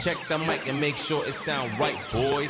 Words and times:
Check 0.00 0.18
the 0.28 0.38
mic 0.38 0.68
and 0.68 0.80
make 0.80 0.96
sure 0.96 1.24
it 1.26 1.34
sound 1.34 1.70
right, 1.80 1.96
boys. 2.12 2.48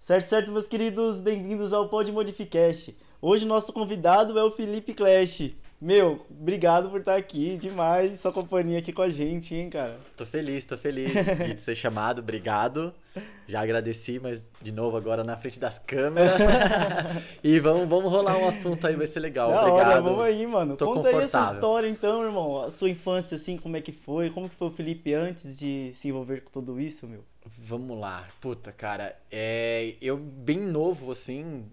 Certo, 0.00 0.28
certo, 0.28 0.50
meus 0.50 0.66
queridos, 0.66 1.20
bem-vindos 1.20 1.72
ao 1.72 1.88
Pod 1.88 2.10
Modificast. 2.10 2.96
Hoje 3.22 3.44
nosso 3.44 3.72
convidado 3.72 4.36
é 4.36 4.42
o 4.42 4.50
Felipe 4.50 4.92
Clash. 4.92 5.52
Meu, 5.80 6.26
obrigado 6.28 6.90
por 6.90 7.00
estar 7.00 7.16
aqui, 7.16 7.56
demais, 7.56 8.20
sua 8.20 8.30
companhia 8.30 8.78
aqui 8.80 8.92
com 8.92 9.00
a 9.00 9.08
gente, 9.08 9.54
hein, 9.54 9.70
cara. 9.70 9.98
Tô 10.14 10.26
feliz, 10.26 10.62
tô 10.66 10.76
feliz 10.76 11.10
de 11.14 11.58
ser 11.58 11.74
chamado, 11.74 12.18
obrigado. 12.18 12.92
Já 13.48 13.62
agradeci, 13.62 14.20
mas 14.20 14.52
de 14.60 14.72
novo 14.72 14.98
agora 14.98 15.24
na 15.24 15.38
frente 15.38 15.58
das 15.58 15.78
câmeras. 15.78 16.38
e 17.42 17.58
vamos, 17.58 17.88
vamos 17.88 18.12
rolar 18.12 18.36
um 18.36 18.46
assunto 18.46 18.86
aí, 18.86 18.94
vai 18.94 19.06
ser 19.06 19.20
legal. 19.20 19.50
Da 19.50 19.62
obrigado. 19.62 19.88
hora, 19.88 20.00
vamos 20.02 20.22
aí, 20.22 20.46
mano. 20.46 20.76
Tô 20.76 20.84
Conta 20.84 21.08
aí 21.08 21.16
essa 21.16 21.54
história 21.54 21.88
então, 21.88 22.22
irmão. 22.22 22.62
A 22.62 22.70
sua 22.70 22.90
infância, 22.90 23.36
assim, 23.36 23.56
como 23.56 23.74
é 23.78 23.80
que 23.80 23.90
foi? 23.90 24.28
Como 24.28 24.50
que 24.50 24.56
foi 24.56 24.68
o 24.68 24.72
Felipe 24.72 25.14
antes 25.14 25.58
de 25.58 25.94
se 25.96 26.08
envolver 26.08 26.42
com 26.42 26.50
tudo 26.50 26.78
isso, 26.78 27.06
meu? 27.06 27.24
Vamos 27.58 27.98
lá. 27.98 28.28
Puta, 28.38 28.70
cara, 28.70 29.16
é, 29.30 29.94
eu 30.02 30.18
bem 30.18 30.58
novo 30.58 31.10
assim, 31.10 31.64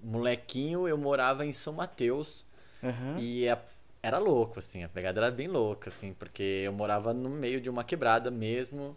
molequinho, 0.00 0.86
eu 0.86 0.96
morava 0.96 1.44
em 1.44 1.52
São 1.52 1.72
Mateus. 1.72 2.46
Aham. 2.82 3.16
E 3.18 3.46
é- 3.46 3.58
era 4.02 4.18
louco, 4.18 4.58
assim, 4.58 4.84
a 4.84 4.88
pegada 4.88 5.20
era 5.20 5.30
bem 5.30 5.48
louca, 5.48 5.90
assim, 5.90 6.12
porque 6.14 6.42
eu 6.64 6.72
morava 6.72 7.12
no 7.12 7.28
meio 7.28 7.60
de 7.60 7.68
uma 7.68 7.82
quebrada 7.84 8.30
mesmo 8.30 8.96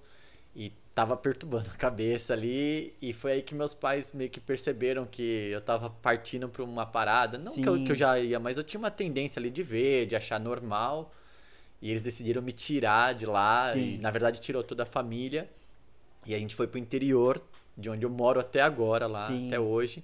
e 0.55 0.71
tava 0.93 1.17
perturbando 1.17 1.69
a 1.69 1.77
cabeça 1.77 2.33
ali. 2.33 2.93
E 3.01 3.13
foi 3.13 3.33
aí 3.33 3.41
que 3.41 3.55
meus 3.55 3.73
pais 3.73 4.11
meio 4.13 4.29
que 4.29 4.39
perceberam 4.39 5.05
que 5.05 5.49
eu 5.51 5.61
tava 5.61 5.89
partindo 5.89 6.47
pra 6.49 6.63
uma 6.63 6.85
parada. 6.85 7.37
Não 7.37 7.53
que 7.53 7.67
eu, 7.67 7.83
que 7.83 7.91
eu 7.91 7.95
já 7.95 8.19
ia, 8.19 8.39
mas 8.39 8.57
eu 8.57 8.63
tinha 8.63 8.79
uma 8.79 8.91
tendência 8.91 9.39
ali 9.39 9.49
de 9.49 9.63
ver, 9.63 10.05
de 10.05 10.15
achar 10.15 10.39
normal. 10.39 11.13
E 11.81 11.89
eles 11.89 12.01
decidiram 12.01 12.41
me 12.41 12.51
tirar 12.51 13.15
de 13.15 13.25
lá. 13.25 13.73
Sim. 13.73 13.95
E 13.95 13.97
na 13.97 14.11
verdade 14.11 14.39
tirou 14.39 14.63
toda 14.63 14.83
a 14.83 14.85
família. 14.85 15.49
E 16.25 16.35
a 16.35 16.39
gente 16.39 16.55
foi 16.55 16.67
pro 16.67 16.77
interior, 16.79 17.41
de 17.75 17.89
onde 17.89 18.05
eu 18.05 18.09
moro 18.09 18.39
até 18.39 18.61
agora, 18.61 19.07
lá, 19.07 19.27
Sim. 19.27 19.47
até 19.47 19.59
hoje. 19.59 20.03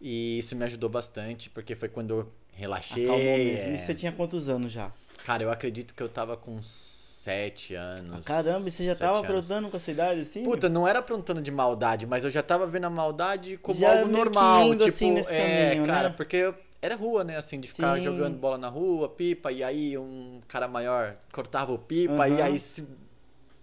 E 0.00 0.38
isso 0.38 0.54
me 0.56 0.64
ajudou 0.64 0.88
bastante, 0.88 1.50
porque 1.50 1.74
foi 1.74 1.88
quando 1.88 2.10
eu 2.10 2.32
relaxei. 2.56 3.04
Acalmou 3.04 3.36
mesmo. 3.38 3.70
é. 3.70 3.74
E 3.74 3.78
você 3.78 3.94
tinha 3.94 4.10
quantos 4.10 4.48
anos 4.48 4.72
já? 4.72 4.90
Cara, 5.24 5.42
eu 5.42 5.50
acredito 5.50 5.94
que 5.94 6.02
eu 6.02 6.08
tava 6.08 6.36
com 6.36 6.62
sete 6.62 7.74
anos. 7.74 8.24
Caramba, 8.24 8.68
e 8.68 8.70
você 8.70 8.84
já 8.84 8.94
tava 8.94 9.18
anos. 9.18 9.24
aprontando 9.24 9.68
com 9.68 9.76
essa 9.76 9.90
idade, 9.90 10.20
assim? 10.20 10.44
Puta, 10.44 10.68
não 10.68 10.86
era 10.86 11.00
aprontando 11.00 11.42
de 11.42 11.50
maldade, 11.50 12.06
mas 12.06 12.22
eu 12.22 12.30
já 12.30 12.42
tava 12.42 12.66
vendo 12.66 12.84
a 12.84 12.90
maldade 12.90 13.56
como 13.58 13.80
Já 13.80 13.90
algo 13.90 14.06
normal. 14.06 14.62
indo, 14.68 14.84
tipo, 14.84 14.88
assim, 14.88 15.10
nesse 15.12 15.34
é, 15.34 15.38
caminho, 15.38 15.86
cara, 15.86 16.08
né? 16.08 16.14
porque 16.16 16.54
era 16.80 16.94
rua, 16.94 17.24
né? 17.24 17.36
Assim, 17.36 17.58
de 17.58 17.66
ficar 17.66 17.98
Sim. 17.98 18.04
jogando 18.04 18.38
bola 18.38 18.56
na 18.56 18.68
rua, 18.68 19.08
pipa, 19.08 19.50
e 19.50 19.64
aí 19.64 19.98
um 19.98 20.40
cara 20.46 20.68
maior 20.68 21.16
cortava 21.32 21.72
o 21.72 21.78
pipa, 21.78 22.26
Aham. 22.28 22.38
e 22.38 22.42
aí 22.42 22.58
se. 22.58 22.86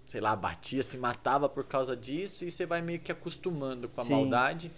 Sei 0.07 0.21
lá, 0.21 0.35
batia, 0.35 0.83
se 0.83 0.95
matava 0.95 1.49
por 1.49 1.63
causa 1.63 1.95
disso, 1.95 2.45
e 2.45 2.51
você 2.51 2.67
vai 2.67 2.83
meio 2.83 2.99
que 2.99 3.11
acostumando 3.11 3.89
com 3.89 4.01
a 4.01 4.03
Sim. 4.03 4.11
maldade. 4.11 4.71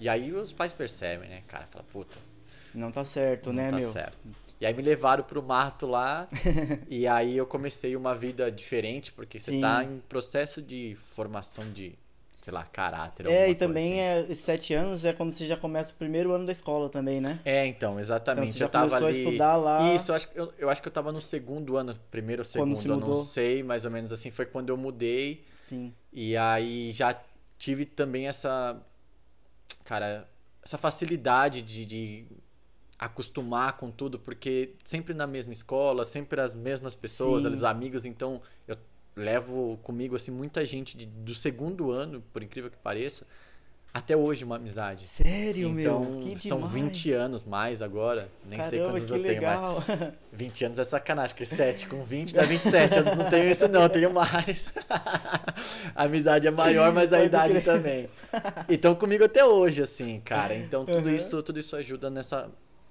E 0.00 0.08
aí 0.08 0.32
os 0.32 0.50
pais 0.52 0.72
percebem, 0.72 1.28
né, 1.28 1.42
cara? 1.46 1.66
Fala, 1.70 1.84
puta, 1.92 2.16
Não 2.74 2.90
tá 2.92 3.04
certo, 3.04 3.46
não 3.48 3.56
né, 3.56 3.70
tá 3.70 3.76
meu? 3.76 3.92
certo. 3.92 4.18
E 4.60 4.66
aí 4.66 4.74
me 4.74 4.82
levaram 4.82 5.22
pro 5.22 5.42
mato 5.42 5.86
lá, 5.86 6.28
e 6.88 7.06
aí 7.06 7.36
eu 7.36 7.46
comecei 7.46 7.94
uma 7.94 8.14
vida 8.14 8.50
diferente, 8.50 9.12
porque 9.12 9.38
você 9.38 9.52
Sim. 9.52 9.60
tá 9.60 9.84
em 9.84 10.00
processo 10.08 10.60
de 10.60 10.96
formação 11.14 11.70
de, 11.72 11.94
sei 12.42 12.52
lá, 12.52 12.64
caráter. 12.64 13.26
É, 13.26 13.48
e 13.50 13.54
também 13.54 14.00
assim. 14.02 14.32
é, 14.32 14.34
sete 14.34 14.74
anos 14.74 15.04
é 15.04 15.12
quando 15.12 15.30
você 15.32 15.46
já 15.46 15.56
começa 15.56 15.92
o 15.92 15.94
primeiro 15.96 16.32
ano 16.32 16.44
da 16.44 16.50
escola 16.50 16.88
também, 16.88 17.20
né? 17.20 17.38
É, 17.44 17.66
então, 17.66 17.92
Então 17.92 18.00
exatamente. 18.00 18.52
você 18.54 18.58
já 18.58 18.66
eu 18.66 18.70
tava 18.70 18.86
começou 18.88 19.06
ali... 19.06 19.16
a 19.16 19.20
estudar 19.20 19.56
lá. 19.56 19.94
Isso, 19.94 20.10
eu 20.10 20.16
acho, 20.16 20.28
que- 20.28 20.40
eu, 20.40 20.52
eu 20.58 20.68
acho 20.70 20.82
que 20.82 20.88
eu 20.88 20.92
tava 20.92 21.12
no 21.12 21.20
segundo 21.22 21.76
ano, 21.76 21.96
primeiro 22.10 22.40
ou 22.40 22.44
segundo, 22.44 22.76
se 22.76 22.88
eu 22.88 22.96
não 22.96 23.24
sei, 23.24 23.62
mais 23.62 23.84
ou 23.84 23.92
menos 23.92 24.12
assim, 24.12 24.32
foi 24.32 24.44
quando 24.46 24.70
eu 24.70 24.76
mudei. 24.76 25.44
Sim. 25.68 25.94
E 26.12 26.36
aí 26.36 26.90
já 26.90 27.16
tive 27.56 27.84
também 27.86 28.26
essa, 28.26 28.76
cara, 29.84 30.28
essa 30.64 30.78
facilidade 30.78 31.62
de, 31.62 31.84
de 31.86 32.26
acostumar 32.98 33.76
com 33.76 33.90
tudo, 33.90 34.18
porque 34.18 34.70
sempre 34.84 35.14
na 35.14 35.26
mesma 35.26 35.52
escola, 35.52 36.04
sempre 36.04 36.40
as 36.40 36.54
mesmas 36.54 36.94
pessoas, 36.94 37.42
Sim. 37.44 37.48
os 37.54 37.62
amigos, 37.64 38.04
então 38.04 38.40
eu 38.66 38.76
levo 39.14 39.78
comigo 39.82 40.16
assim 40.16 40.30
muita 40.30 40.64
gente 40.66 40.96
de- 40.96 41.06
do 41.06 41.34
segundo 41.34 41.90
ano, 41.90 42.22
por 42.32 42.42
incrível 42.42 42.70
que 42.70 42.76
pareça, 42.76 43.24
até 43.94 44.16
hoje 44.16 44.44
uma 44.44 44.56
amizade. 44.56 45.08
Sério, 45.08 45.68
então, 45.68 46.04
meu? 46.04 46.20
Que 46.36 46.48
são 46.48 46.58
demais. 46.58 46.74
20 46.74 47.12
anos 47.12 47.42
mais 47.44 47.80
agora, 47.80 48.28
nem 48.44 48.60
sei 48.64 48.78
Caramba, 48.80 48.98
quantos 49.00 49.08
que 49.10 49.16
eu 49.16 49.22
tenho 49.22 49.42
mais. 49.42 49.58
legal. 49.88 50.12
20 50.32 50.64
anos 50.66 50.78
é 50.78 50.84
sacanagem, 50.84 51.34
porque 51.34 51.46
7 51.46 51.86
com 51.88 52.04
20 52.04 52.34
dá 52.34 52.42
27. 52.42 52.98
Eu 52.98 53.16
não 53.16 53.30
tenho 53.30 53.50
isso, 53.50 53.66
não, 53.68 53.82
eu 53.82 53.88
tenho 53.88 54.12
mais. 54.12 54.68
a 55.94 56.02
amizade 56.04 56.46
é 56.46 56.50
maior, 56.50 56.92
mas 56.92 57.12
a 57.12 57.24
idade 57.24 57.52
crer. 57.54 57.64
também. 57.64 58.08
Então 58.68 58.94
comigo 58.94 59.24
até 59.24 59.44
hoje, 59.44 59.82
assim, 59.82 60.20
cara. 60.24 60.54
Então 60.58 60.84
tudo 60.84 61.08
Uhum. 61.08 61.14
isso, 61.14 61.42
tudo 61.42 61.58
isso 61.58 61.74
ajuda 61.74 62.10
nessa, 62.10 62.48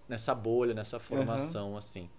nessa 0.08 0.34
bolha, 0.34 0.74
nessa 0.74 1.00
formação, 1.00 1.78
assim. 1.78 2.10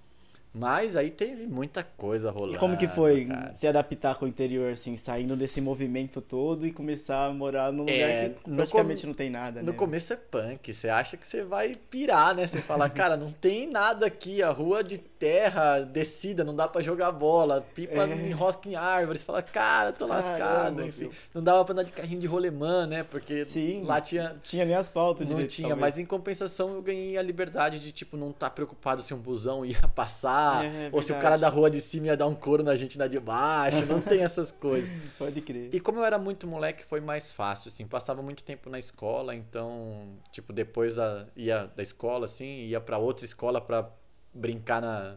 Mas 0.59 0.97
aí 0.97 1.11
teve 1.11 1.47
muita 1.47 1.83
coisa 1.83 2.31
rolando. 2.31 2.57
E 2.57 2.59
como 2.59 2.77
que 2.77 2.89
foi 2.89 3.25
cara. 3.27 3.55
se 3.55 3.67
adaptar 3.67 4.15
com 4.17 4.25
o 4.25 4.29
interior, 4.29 4.73
assim, 4.73 4.97
saindo 4.97 5.37
desse 5.37 5.61
movimento 5.61 6.21
todo 6.21 6.67
e 6.67 6.73
começar 6.73 7.27
a 7.27 7.31
morar 7.33 7.73
num 7.73 7.85
lugar 7.85 7.95
É, 7.95 8.29
que 8.31 8.51
praticamente 8.51 9.03
come- 9.03 9.11
não 9.13 9.15
tem 9.17 9.31
nada, 9.31 9.61
No 9.63 9.73
né? 9.73 9.79
começo 9.79 10.13
é 10.13 10.17
punk, 10.17 10.73
você 10.73 10.89
acha 10.89 11.17
que 11.17 11.27
você 11.27 11.43
vai 11.43 11.77
pirar, 11.91 12.35
né? 12.35 12.47
Você 12.47 12.61
fala, 12.61 12.89
cara, 12.91 13.17
não 13.17 13.31
tem 13.31 13.71
nada 13.71 14.07
aqui, 14.07 14.43
a 14.43 14.51
rua 14.51 14.83
de 14.83 14.99
terra, 14.99 15.81
descida, 15.81 16.45
não 16.45 16.55
dá 16.55 16.67
pra 16.69 16.81
jogar 16.81 17.13
bola, 17.13 17.65
pipa 17.75 18.03
É. 18.09 18.29
enrosca 18.29 18.69
em 18.69 18.75
árvores, 18.75 19.23
fala, 19.23 19.43
cara, 19.43 19.93
tô 19.93 20.07
Caramba, 20.07 20.29
lascado, 20.29 20.85
enfim. 20.87 21.11
Não 21.35 21.43
dava 21.43 21.65
pra 21.65 21.73
andar 21.73 21.83
de 21.85 21.93
carrinho 21.93 22.21
de 22.21 22.27
rolemã, 22.27 22.87
né? 22.87 23.03
Porque 23.03 23.45
Sim. 23.45 23.83
lá 23.85 24.01
tinha. 24.01 24.37
Tinha 24.43 24.65
nem 24.65 24.75
asfalto 24.75 25.21
Não 25.23 25.29
direito, 25.29 25.51
tinha, 25.51 25.69
talvez. 25.69 25.81
mas 25.95 25.99
em 25.99 26.07
compensação 26.07 26.75
eu 26.75 26.83
ganhei 26.83 27.17
a 27.19 27.23
liberdade 27.23 27.79
de, 27.79 27.93
tipo, 27.93 28.17
não 28.17 28.31
estar 28.31 28.51
preocupado 28.51 29.03
se 29.03 29.13
um 29.13 29.19
busão 29.19 29.65
ia 29.65 29.79
passar, 29.95 30.48
É, 30.57 30.89
ou 30.93 31.03
se 31.03 31.13
o 31.13 31.17
cara 31.17 31.37
da 31.37 31.49
rua 31.49 31.71
de 31.71 31.81
cima 31.81 32.07
ia 32.07 32.17
dar 32.17 32.27
um 32.27 32.35
couro 32.35 32.63
na 32.63 32.77
gente 32.77 32.99
na 32.99 33.07
de 33.07 33.19
baixo, 33.21 33.85
não 33.87 34.01
tem 34.01 34.23
essas 34.23 34.51
coisas. 34.53 34.93
Pode 35.19 35.41
crer. 35.41 35.75
E 35.75 35.81
como 35.81 35.99
eu 36.01 36.05
era 36.05 36.19
muito 36.19 36.47
moleque, 36.47 36.85
foi 36.85 37.01
mais 37.01 37.31
fácil, 37.31 37.69
assim, 37.69 37.87
passava 37.87 38.23
muito 38.23 38.43
tempo 38.43 38.71
na 38.71 38.79
escola, 38.79 39.35
então, 39.35 40.19
tipo, 40.33 40.53
depois 40.53 40.95
da 40.95 41.27
ia 41.37 41.67
da 41.77 41.83
escola 41.83 42.25
assim, 42.25 42.67
ia 42.67 42.81
pra 42.81 42.99
outra 42.99 43.25
escola 43.25 43.61
pra 43.61 43.91
brincar 44.35 44.81
na, 44.81 45.17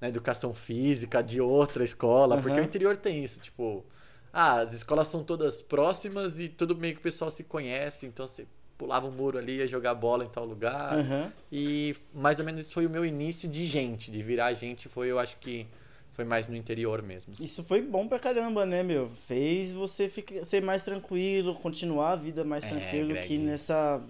na 0.00 0.08
educação 0.08 0.52
física 0.54 1.22
de 1.22 1.40
outra 1.40 1.84
escola, 1.84 2.36
porque 2.36 2.58
Aham. 2.58 2.66
o 2.66 2.68
interior 2.68 2.96
tem 2.96 3.24
isso, 3.24 3.40
tipo, 3.40 3.84
ah, 4.32 4.60
as 4.60 4.72
escolas 4.72 5.08
são 5.08 5.22
todas 5.22 5.62
próximas 5.62 6.40
e 6.40 6.48
tudo 6.48 6.76
meio 6.76 6.94
que 6.94 7.00
o 7.00 7.02
pessoal 7.02 7.30
se 7.30 7.44
conhece, 7.44 8.06
então 8.06 8.26
você 8.26 8.46
pulava 8.76 9.06
um 9.06 9.10
muro 9.10 9.38
ali, 9.38 9.56
ia 9.56 9.66
jogar 9.66 9.94
bola 9.94 10.24
em 10.24 10.28
tal 10.28 10.44
lugar. 10.44 10.94
Aham. 10.98 11.32
E 11.50 11.94
mais 12.12 12.38
ou 12.38 12.44
menos 12.44 12.62
isso 12.62 12.72
foi 12.72 12.86
o 12.86 12.90
meu 12.90 13.04
início 13.04 13.48
de 13.48 13.66
gente, 13.66 14.10
de 14.10 14.22
virar 14.22 14.52
gente, 14.54 14.88
foi 14.88 15.08
eu 15.10 15.18
acho 15.18 15.36
que 15.38 15.66
foi 16.12 16.24
mais 16.24 16.48
no 16.48 16.56
interior 16.56 17.02
mesmo. 17.02 17.32
assim. 17.32 17.44
Isso 17.44 17.64
foi 17.64 17.82
bom 17.82 18.06
pra 18.06 18.18
caramba, 18.18 18.64
né, 18.64 18.82
meu? 18.82 19.10
Fez 19.26 19.72
você 19.72 20.08
ficar, 20.08 20.44
ser 20.44 20.62
mais 20.62 20.82
tranquilo, 20.82 21.54
continuar 21.56 22.12
a 22.12 22.16
vida 22.16 22.44
mais 22.44 22.64
É, 22.64 22.68
tranquilo 22.68 23.08
Greg. 23.08 23.26
que 23.26 23.38
nessa 23.38 24.00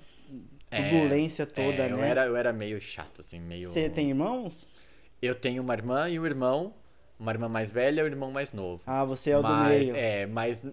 É, 0.70 0.76
turbulência 0.82 1.46
toda, 1.46 1.84
É, 1.84 1.92
eu 1.92 1.96
né? 1.96 2.08
era, 2.08 2.26
eu 2.26 2.36
era 2.36 2.52
meio 2.52 2.80
chato, 2.80 3.20
assim, 3.20 3.40
meio. 3.40 3.68
Você 3.70 3.88
tem 3.88 4.08
irmãos? 4.08 4.68
Eu 5.22 5.34
tenho 5.34 5.62
uma 5.62 5.72
irmã 5.74 6.08
e 6.08 6.18
um 6.20 6.26
irmão. 6.26 6.74
Uma 7.18 7.30
irmã 7.30 7.48
mais 7.48 7.70
velha 7.70 8.00
e 8.00 8.04
um 8.04 8.06
irmão 8.06 8.30
mais 8.32 8.52
novo. 8.52 8.82
Ah, 8.86 9.04
você 9.04 9.30
é 9.30 9.38
o 9.38 9.40
do 9.40 9.48
mas, 9.48 9.86
meio. 9.86 9.96
É, 9.96 10.26
mas 10.26 10.66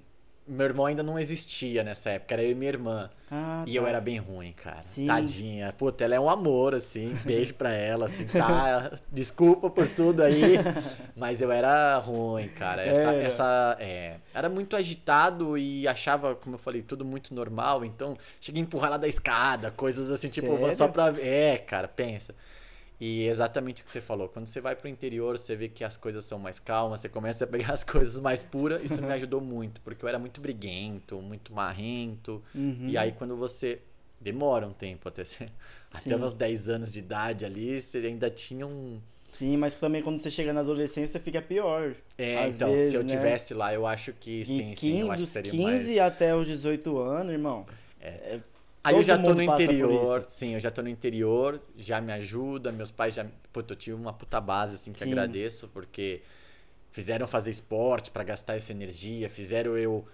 meu 0.47 0.65
irmão 0.65 0.85
ainda 0.85 1.03
não 1.03 1.17
existia 1.19 1.83
nessa 1.83 2.09
época, 2.11 2.33
era 2.33 2.43
eu 2.43 2.51
e 2.51 2.55
minha 2.55 2.69
irmã. 2.69 3.09
Ah, 3.29 3.63
E 3.65 3.75
eu 3.75 3.83
tá. 3.83 3.89
era 3.89 4.01
bem 4.01 4.17
ruim, 4.17 4.51
cara. 4.51 4.81
Sim. 4.83 5.07
Tadinha. 5.07 5.73
Puta, 5.77 6.03
ela 6.03 6.15
é 6.15 6.19
um 6.19 6.29
amor, 6.29 6.75
assim. 6.75 7.17
Beijo 7.23 7.53
pra 7.53 7.71
ela, 7.71 8.07
assim, 8.07 8.25
tá? 8.25 8.91
Desculpa 9.11 9.69
por 9.69 9.87
tudo 9.87 10.21
aí. 10.21 10.55
Mas 11.15 11.39
eu 11.39 11.49
era 11.51 11.97
ruim, 11.99 12.49
cara. 12.49 12.83
Essa, 12.83 12.99
Era. 13.13 13.23
essa 13.23 13.77
é, 13.79 14.15
era 14.33 14.49
muito 14.49 14.75
agitado 14.75 15.57
e 15.57 15.87
achava, 15.87 16.35
como 16.35 16.55
eu 16.55 16.59
falei, 16.59 16.81
tudo 16.81 17.05
muito 17.05 17.33
normal. 17.33 17.85
Então, 17.85 18.17
cheguei 18.41 18.61
a 18.61 18.65
empurrar 18.65 18.87
ela 18.87 18.97
da 18.99 19.07
escada, 19.07 19.71
coisas 19.71 20.11
assim, 20.11 20.27
tipo, 20.27 20.57
Sério? 20.57 20.75
só 20.77 20.87
pra. 20.89 21.13
É, 21.19 21.57
cara, 21.57 21.87
pensa. 21.87 22.35
E 23.01 23.27
exatamente 23.27 23.81
o 23.81 23.85
que 23.85 23.89
você 23.89 23.99
falou. 23.99 24.29
Quando 24.29 24.45
você 24.45 24.61
vai 24.61 24.75
pro 24.75 24.87
interior, 24.87 25.35
você 25.35 25.55
vê 25.55 25.67
que 25.67 25.83
as 25.83 25.97
coisas 25.97 26.23
são 26.23 26.37
mais 26.37 26.59
calmas, 26.59 27.01
você 27.01 27.09
começa 27.09 27.45
a 27.45 27.47
pegar 27.47 27.73
as 27.73 27.83
coisas 27.83 28.21
mais 28.21 28.43
puras. 28.43 28.83
Isso 28.83 29.01
me 29.01 29.11
ajudou 29.13 29.41
muito, 29.41 29.81
porque 29.81 30.05
eu 30.05 30.07
era 30.09 30.19
muito 30.19 30.39
briguento, 30.39 31.19
muito 31.19 31.51
marrento. 31.51 32.43
Uhum. 32.53 32.87
E 32.87 32.95
aí 32.99 33.11
quando 33.11 33.35
você 33.35 33.81
demora 34.19 34.67
um 34.67 34.71
tempo 34.71 35.09
até 35.09 35.25
Sim. 35.25 35.47
até 35.91 36.15
uns 36.15 36.35
10 36.35 36.69
anos 36.69 36.91
de 36.91 36.99
idade 36.99 37.43
ali, 37.43 37.81
você 37.81 37.97
ainda 37.97 38.29
tinha 38.29 38.67
um 38.67 39.01
Sim, 39.31 39.57
mas 39.57 39.73
também 39.73 40.03
quando 40.03 40.21
você 40.21 40.29
chega 40.29 40.53
na 40.53 40.59
adolescência 40.59 41.19
fica 41.19 41.41
pior. 41.41 41.95
É, 42.17 42.49
então, 42.49 42.75
sim 42.75 42.89
se 42.89 42.95
eu 42.95 43.03
tivesse 43.03 43.53
lá, 43.55 43.73
eu 43.73 43.87
acho 43.87 44.13
que 44.13 44.45
sim, 44.45 44.75
15, 44.75 44.75
sim, 44.75 44.99
eu 45.01 45.11
acho 45.11 45.23
que 45.23 45.29
seria 45.29 45.51
15 45.51 45.63
mais 45.63 45.97
até 45.97 46.35
os 46.35 46.45
18 46.45 46.99
anos, 46.99 47.31
irmão. 47.31 47.65
É. 47.99 48.39
Aí 48.83 48.97
eu 48.97 49.03
Todo 49.03 49.03
já 49.03 49.17
tô 49.17 49.35
no 49.35 49.43
interior, 49.43 50.25
sim, 50.27 50.55
eu 50.55 50.59
já 50.59 50.71
tô 50.71 50.81
no 50.81 50.89
interior, 50.89 51.61
já 51.77 52.01
me 52.01 52.11
ajuda, 52.13 52.71
meus 52.71 52.89
pais 52.89 53.13
já. 53.13 53.25
Puta, 53.53 53.73
eu 53.73 53.77
tive 53.77 53.95
uma 53.95 54.11
puta 54.11 54.41
base, 54.41 54.73
assim, 54.75 54.91
que 54.91 55.03
Sim. 55.03 55.03
agradeço, 55.03 55.67
porque 55.67 56.21
fizeram 56.91 57.27
fazer 57.27 57.51
esporte 57.51 58.11
pra 58.11 58.23
gastar 58.23 58.55
essa 58.55 58.71
energia, 58.71 59.29
fizeram 59.29 59.77
eu, 59.77 60.07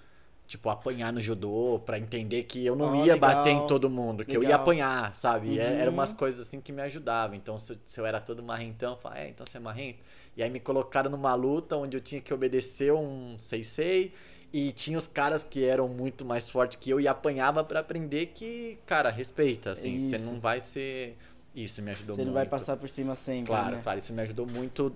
tipo, 0.47 0.69
apanhar 0.69 1.13
no 1.13 1.21
judô 1.21 1.81
pra 1.85 1.99
entender 1.99 2.43
que 2.43 2.65
eu 2.65 2.75
não 2.75 2.93
Ó, 2.93 2.95
ia 2.95 3.15
legal. 3.15 3.17
bater 3.17 3.51
em 3.51 3.61
todo 3.61 3.89
mundo, 3.89 4.25
que 4.25 4.35
eu 4.37 4.43
ia 4.43 4.55
Legal. 4.55 4.55
apanhar, 4.55 5.15
sabe? 5.15 5.59
É- 5.59 5.81
Eram 5.81 5.91
Uhum. 5.91 5.93
umas 5.93 6.13
coisas 6.13 6.47
assim 6.47 6.61
que 6.61 6.71
me 6.73 6.81
ajudavam. 6.81 7.35
Então, 7.37 7.59
se 7.59 7.73
eu, 7.73 7.77
se 7.87 7.99
eu 8.01 8.05
era 8.05 8.19
todo 8.21 8.43
marrentão, 8.43 8.93
eu 8.93 8.97
falava, 8.97 9.21
é, 9.21 9.29
então 9.29 9.45
você 9.45 9.57
é 9.57 9.59
marrento. 9.61 9.99
E 10.35 10.43
aí 10.43 10.49
me 10.49 10.59
colocaram 10.59 11.09
numa 11.11 11.33
luta 11.35 11.75
onde 11.77 11.97
eu 11.97 12.01
tinha 12.01 12.21
que 12.21 12.33
obedecer 12.33 12.93
um 12.93 13.37
sei-sei. 13.39 14.13
E 14.53 14.71
tinha 14.71 14.97
os 14.97 15.07
caras 15.07 15.43
que 15.43 15.63
eram 15.63 15.87
muito 15.87 16.23
mais 16.23 16.49
fortes 16.49 16.77
que 16.79 16.89
eu 16.89 16.99
e 17.01 17.07
apanhava 17.07 17.63
pra 17.63 17.81
aprender 17.81 18.27
que, 18.27 18.77
cara, 18.85 19.09
respeita, 19.09 19.71
assim, 19.71 19.97
você 19.99 20.17
não 20.17 20.39
vai 20.39 20.61
ser. 20.61 21.17
Isso 21.53 21.81
me 21.81 21.91
ajudou 21.91 22.15
Você 22.15 22.21
muito. 22.21 22.27
não 22.27 22.33
vai 22.33 22.45
passar 22.45 22.77
por 22.77 22.89
cima 22.89 23.15
sempre, 23.15 23.47
Claro, 23.47 23.75
né? 23.77 23.81
claro, 23.83 23.99
isso 23.99 24.13
me 24.13 24.21
ajudou 24.21 24.45
muito 24.45 24.95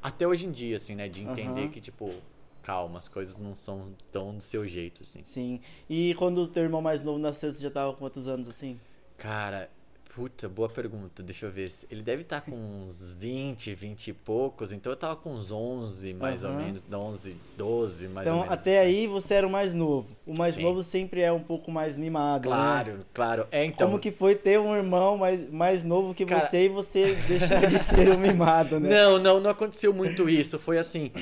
até 0.00 0.26
hoje 0.26 0.46
em 0.46 0.50
dia, 0.50 0.76
assim, 0.76 0.94
né? 0.94 1.08
De 1.08 1.22
entender 1.22 1.62
Aham. 1.64 1.72
que, 1.72 1.80
tipo, 1.80 2.14
calma, 2.62 2.98
as 2.98 3.08
coisas 3.08 3.36
não 3.38 3.54
são 3.54 3.92
tão 4.10 4.34
do 4.36 4.42
seu 4.42 4.66
jeito, 4.66 5.02
assim. 5.02 5.22
Sim. 5.24 5.60
E 5.90 6.14
quando 6.14 6.38
o 6.42 6.48
teu 6.48 6.62
irmão 6.62 6.80
mais 6.80 7.02
novo 7.02 7.18
nasceu, 7.18 7.52
você 7.52 7.62
já 7.62 7.70
tava 7.70 7.92
com 7.92 7.98
quantos 7.98 8.26
anos 8.28 8.48
assim? 8.48 8.78
Cara, 9.18 9.70
puta, 10.16 10.48
boa 10.48 10.66
pergunta. 10.68 11.22
Deixa 11.22 11.44
eu 11.44 11.52
ver. 11.52 11.70
Ele 11.90 12.02
deve 12.02 12.22
estar 12.22 12.40
com 12.40 12.56
uns 12.56 13.12
20, 13.12 13.74
20 13.74 14.08
e 14.08 14.12
poucos. 14.14 14.72
Então 14.72 14.90
eu 14.90 14.96
tava 14.96 15.14
com 15.14 15.30
uns 15.34 15.52
11, 15.52 16.14
mais 16.14 16.42
ou 16.42 16.48
Aham. 16.50 16.56
menos. 16.58 16.82
11, 16.90 17.36
12, 17.54 18.08
mais 18.08 18.26
então, 18.26 18.38
ou 18.38 18.42
menos. 18.44 18.58
até 18.58 18.78
assim. 18.80 18.88
aí 18.88 19.06
você 19.06 19.34
era 19.34 19.46
o 19.46 19.50
mais 19.50 19.74
novo. 19.74 20.08
O 20.26 20.32
mais 20.36 20.54
Sim. 20.54 20.62
novo 20.62 20.82
sempre 20.82 21.20
é 21.20 21.30
um 21.30 21.42
pouco 21.42 21.70
mais 21.70 21.98
mimado, 21.98 22.48
né? 22.48 22.54
Claro, 22.56 23.06
claro. 23.12 23.46
É, 23.52 23.62
então. 23.66 23.86
Como 23.88 24.00
que 24.00 24.10
foi 24.10 24.34
ter 24.34 24.58
um 24.58 24.74
irmão 24.74 25.18
mais, 25.18 25.50
mais 25.50 25.84
novo 25.84 26.14
que 26.14 26.24
Cara- 26.24 26.40
você 26.40 26.64
e 26.64 26.68
você 26.70 27.14
deixar 27.28 27.68
de 27.68 27.78
ser 27.78 28.08
um 28.08 28.18
mimado, 28.18 28.80
né? 28.80 28.88
Não, 28.88 29.18
não, 29.18 29.38
não 29.38 29.50
aconteceu 29.50 29.92
muito 29.92 30.30
isso. 30.30 30.58
Foi 30.58 30.78
assim, 30.78 31.12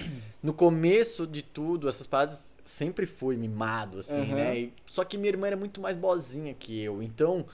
no 0.41 0.55
começo 0.55 1.27
de 1.27 1.43
tudo, 1.43 1.89
essas 1.89 2.07
paradas 2.07 2.55
sempre 2.65 3.07
fui 3.07 3.37
mimado, 3.37 3.99
assim, 3.99 4.21
Aham. 4.21 4.35
né? 4.37 4.59
E- 4.61 4.73
só 4.87 5.03
que 5.03 5.19
minha 5.19 5.31
irmã 5.31 5.49
era 5.49 5.57
muito 5.57 5.81
mais 5.81 5.97
boazinha 5.97 6.55
que 6.55 6.81
eu. 6.81 7.03
Então, 7.03 7.45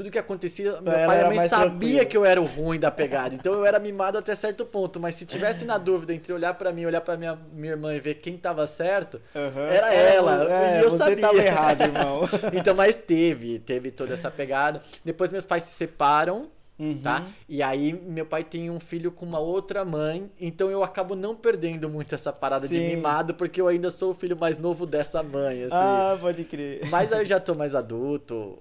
tudo 0.00 0.10
que 0.10 0.18
acontecia, 0.18 0.80
meu 0.80 0.92
ela 0.92 1.06
pai 1.06 1.20
e 1.20 1.36
mãe 1.36 1.48
sabia 1.48 2.04
que 2.06 2.16
eu 2.16 2.24
era 2.24 2.40
o 2.40 2.46
ruim 2.46 2.80
da 2.80 2.90
pegada. 2.90 3.34
Então 3.34 3.52
eu 3.52 3.66
era 3.66 3.78
mimado 3.78 4.16
até 4.16 4.34
certo 4.34 4.64
ponto. 4.64 4.98
Mas 4.98 5.14
se 5.14 5.26
tivesse 5.26 5.64
na 5.66 5.76
dúvida 5.76 6.14
entre 6.14 6.32
olhar 6.32 6.54
pra 6.54 6.72
mim, 6.72 6.86
olhar 6.86 7.00
pra 7.02 7.16
minha, 7.16 7.38
minha 7.52 7.72
irmã 7.74 7.94
e 7.94 8.00
ver 8.00 8.14
quem 8.14 8.36
tava 8.38 8.66
certo, 8.66 9.20
Aham. 9.36 9.66
Era 9.68 9.94
É, 9.94 10.14
ela, 10.16 10.50
É, 10.50 10.78
e 10.78 10.82
eu 10.82 10.90
você 10.90 10.98
sabia. 10.98 11.16
tava 11.20 11.38
errado, 11.38 11.82
irmão. 11.82 12.22
então, 12.52 12.74
mas 12.74 12.96
teve, 12.96 13.58
teve 13.58 13.90
toda 13.90 14.14
essa 14.14 14.30
pegada. 14.30 14.80
Depois 15.04 15.30
meus 15.30 15.44
pais 15.44 15.64
se 15.64 15.72
separam, 15.74 16.48
Uhum. 16.78 16.98
tá? 17.02 17.26
E 17.46 17.62
aí 17.62 17.92
meu 17.92 18.24
pai 18.24 18.42
tem 18.42 18.70
um 18.70 18.80
filho 18.80 19.12
com 19.12 19.26
uma 19.26 19.38
outra 19.38 19.84
mãe, 19.84 20.30
então 20.40 20.70
eu 20.70 20.82
acabo 20.82 21.14
não 21.14 21.36
perdendo 21.36 21.90
muito 21.90 22.14
essa 22.14 22.32
parada 22.32 22.66
de 22.66 22.74
Sim. 22.74 22.86
mimado, 22.86 23.34
porque 23.34 23.60
eu 23.60 23.68
ainda 23.68 23.90
sou 23.90 24.12
o 24.12 24.14
filho 24.14 24.34
mais 24.34 24.56
novo 24.58 24.86
dessa 24.86 25.22
mãe, 25.22 25.64
assim. 25.64 25.74
Ah, 25.76 26.16
pode 26.18 26.42
crer. 26.44 26.86
Mas 26.88 27.12
aí 27.12 27.20
eu 27.20 27.26
já 27.26 27.38
tô 27.38 27.54
mais 27.54 27.74
adulto, 27.74 28.58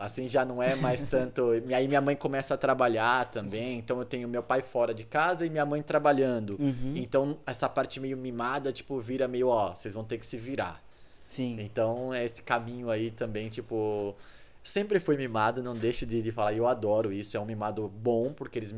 assim, 0.00 0.28
já 0.28 0.44
não 0.44 0.62
é 0.62 0.74
mais 0.74 1.02
tanto. 1.02 1.52
E 1.68 1.74
aí 1.74 1.86
minha 1.86 2.00
mãe 2.00 2.16
começa 2.16 2.54
a 2.54 2.56
trabalhar 2.56 3.30
também, 3.30 3.78
então 3.78 3.98
eu 3.98 4.04
tenho 4.04 4.26
meu 4.26 4.42
pai 4.42 4.62
fora 4.62 4.92
de 4.92 5.04
casa 5.04 5.46
e 5.46 5.50
minha 5.50 5.64
mãe 5.64 5.82
trabalhando. 5.82 6.56
Uhum. 6.58 6.94
Então 6.96 7.38
essa 7.46 7.68
parte 7.68 8.00
meio 8.00 8.16
mimada, 8.16 8.72
tipo, 8.72 8.98
vira 8.98 9.28
meio, 9.28 9.48
ó, 9.48 9.74
vocês 9.74 9.94
vão 9.94 10.02
ter 10.02 10.18
que 10.18 10.26
se 10.26 10.36
virar. 10.36 10.82
Sim. 11.30 11.60
Então, 11.60 12.12
é 12.12 12.24
esse 12.24 12.42
caminho 12.42 12.90
aí 12.90 13.12
também, 13.12 13.48
tipo. 13.48 14.16
Sempre 14.64 14.98
fui 14.98 15.16
mimado, 15.16 15.62
não 15.62 15.76
deixo 15.76 16.04
de, 16.04 16.20
de 16.20 16.32
falar. 16.32 16.52
Eu 16.54 16.66
adoro 16.66 17.12
isso. 17.12 17.36
É 17.36 17.40
um 17.40 17.44
mimado 17.44 17.86
bom, 17.88 18.32
porque 18.32 18.58
eles. 18.58 18.74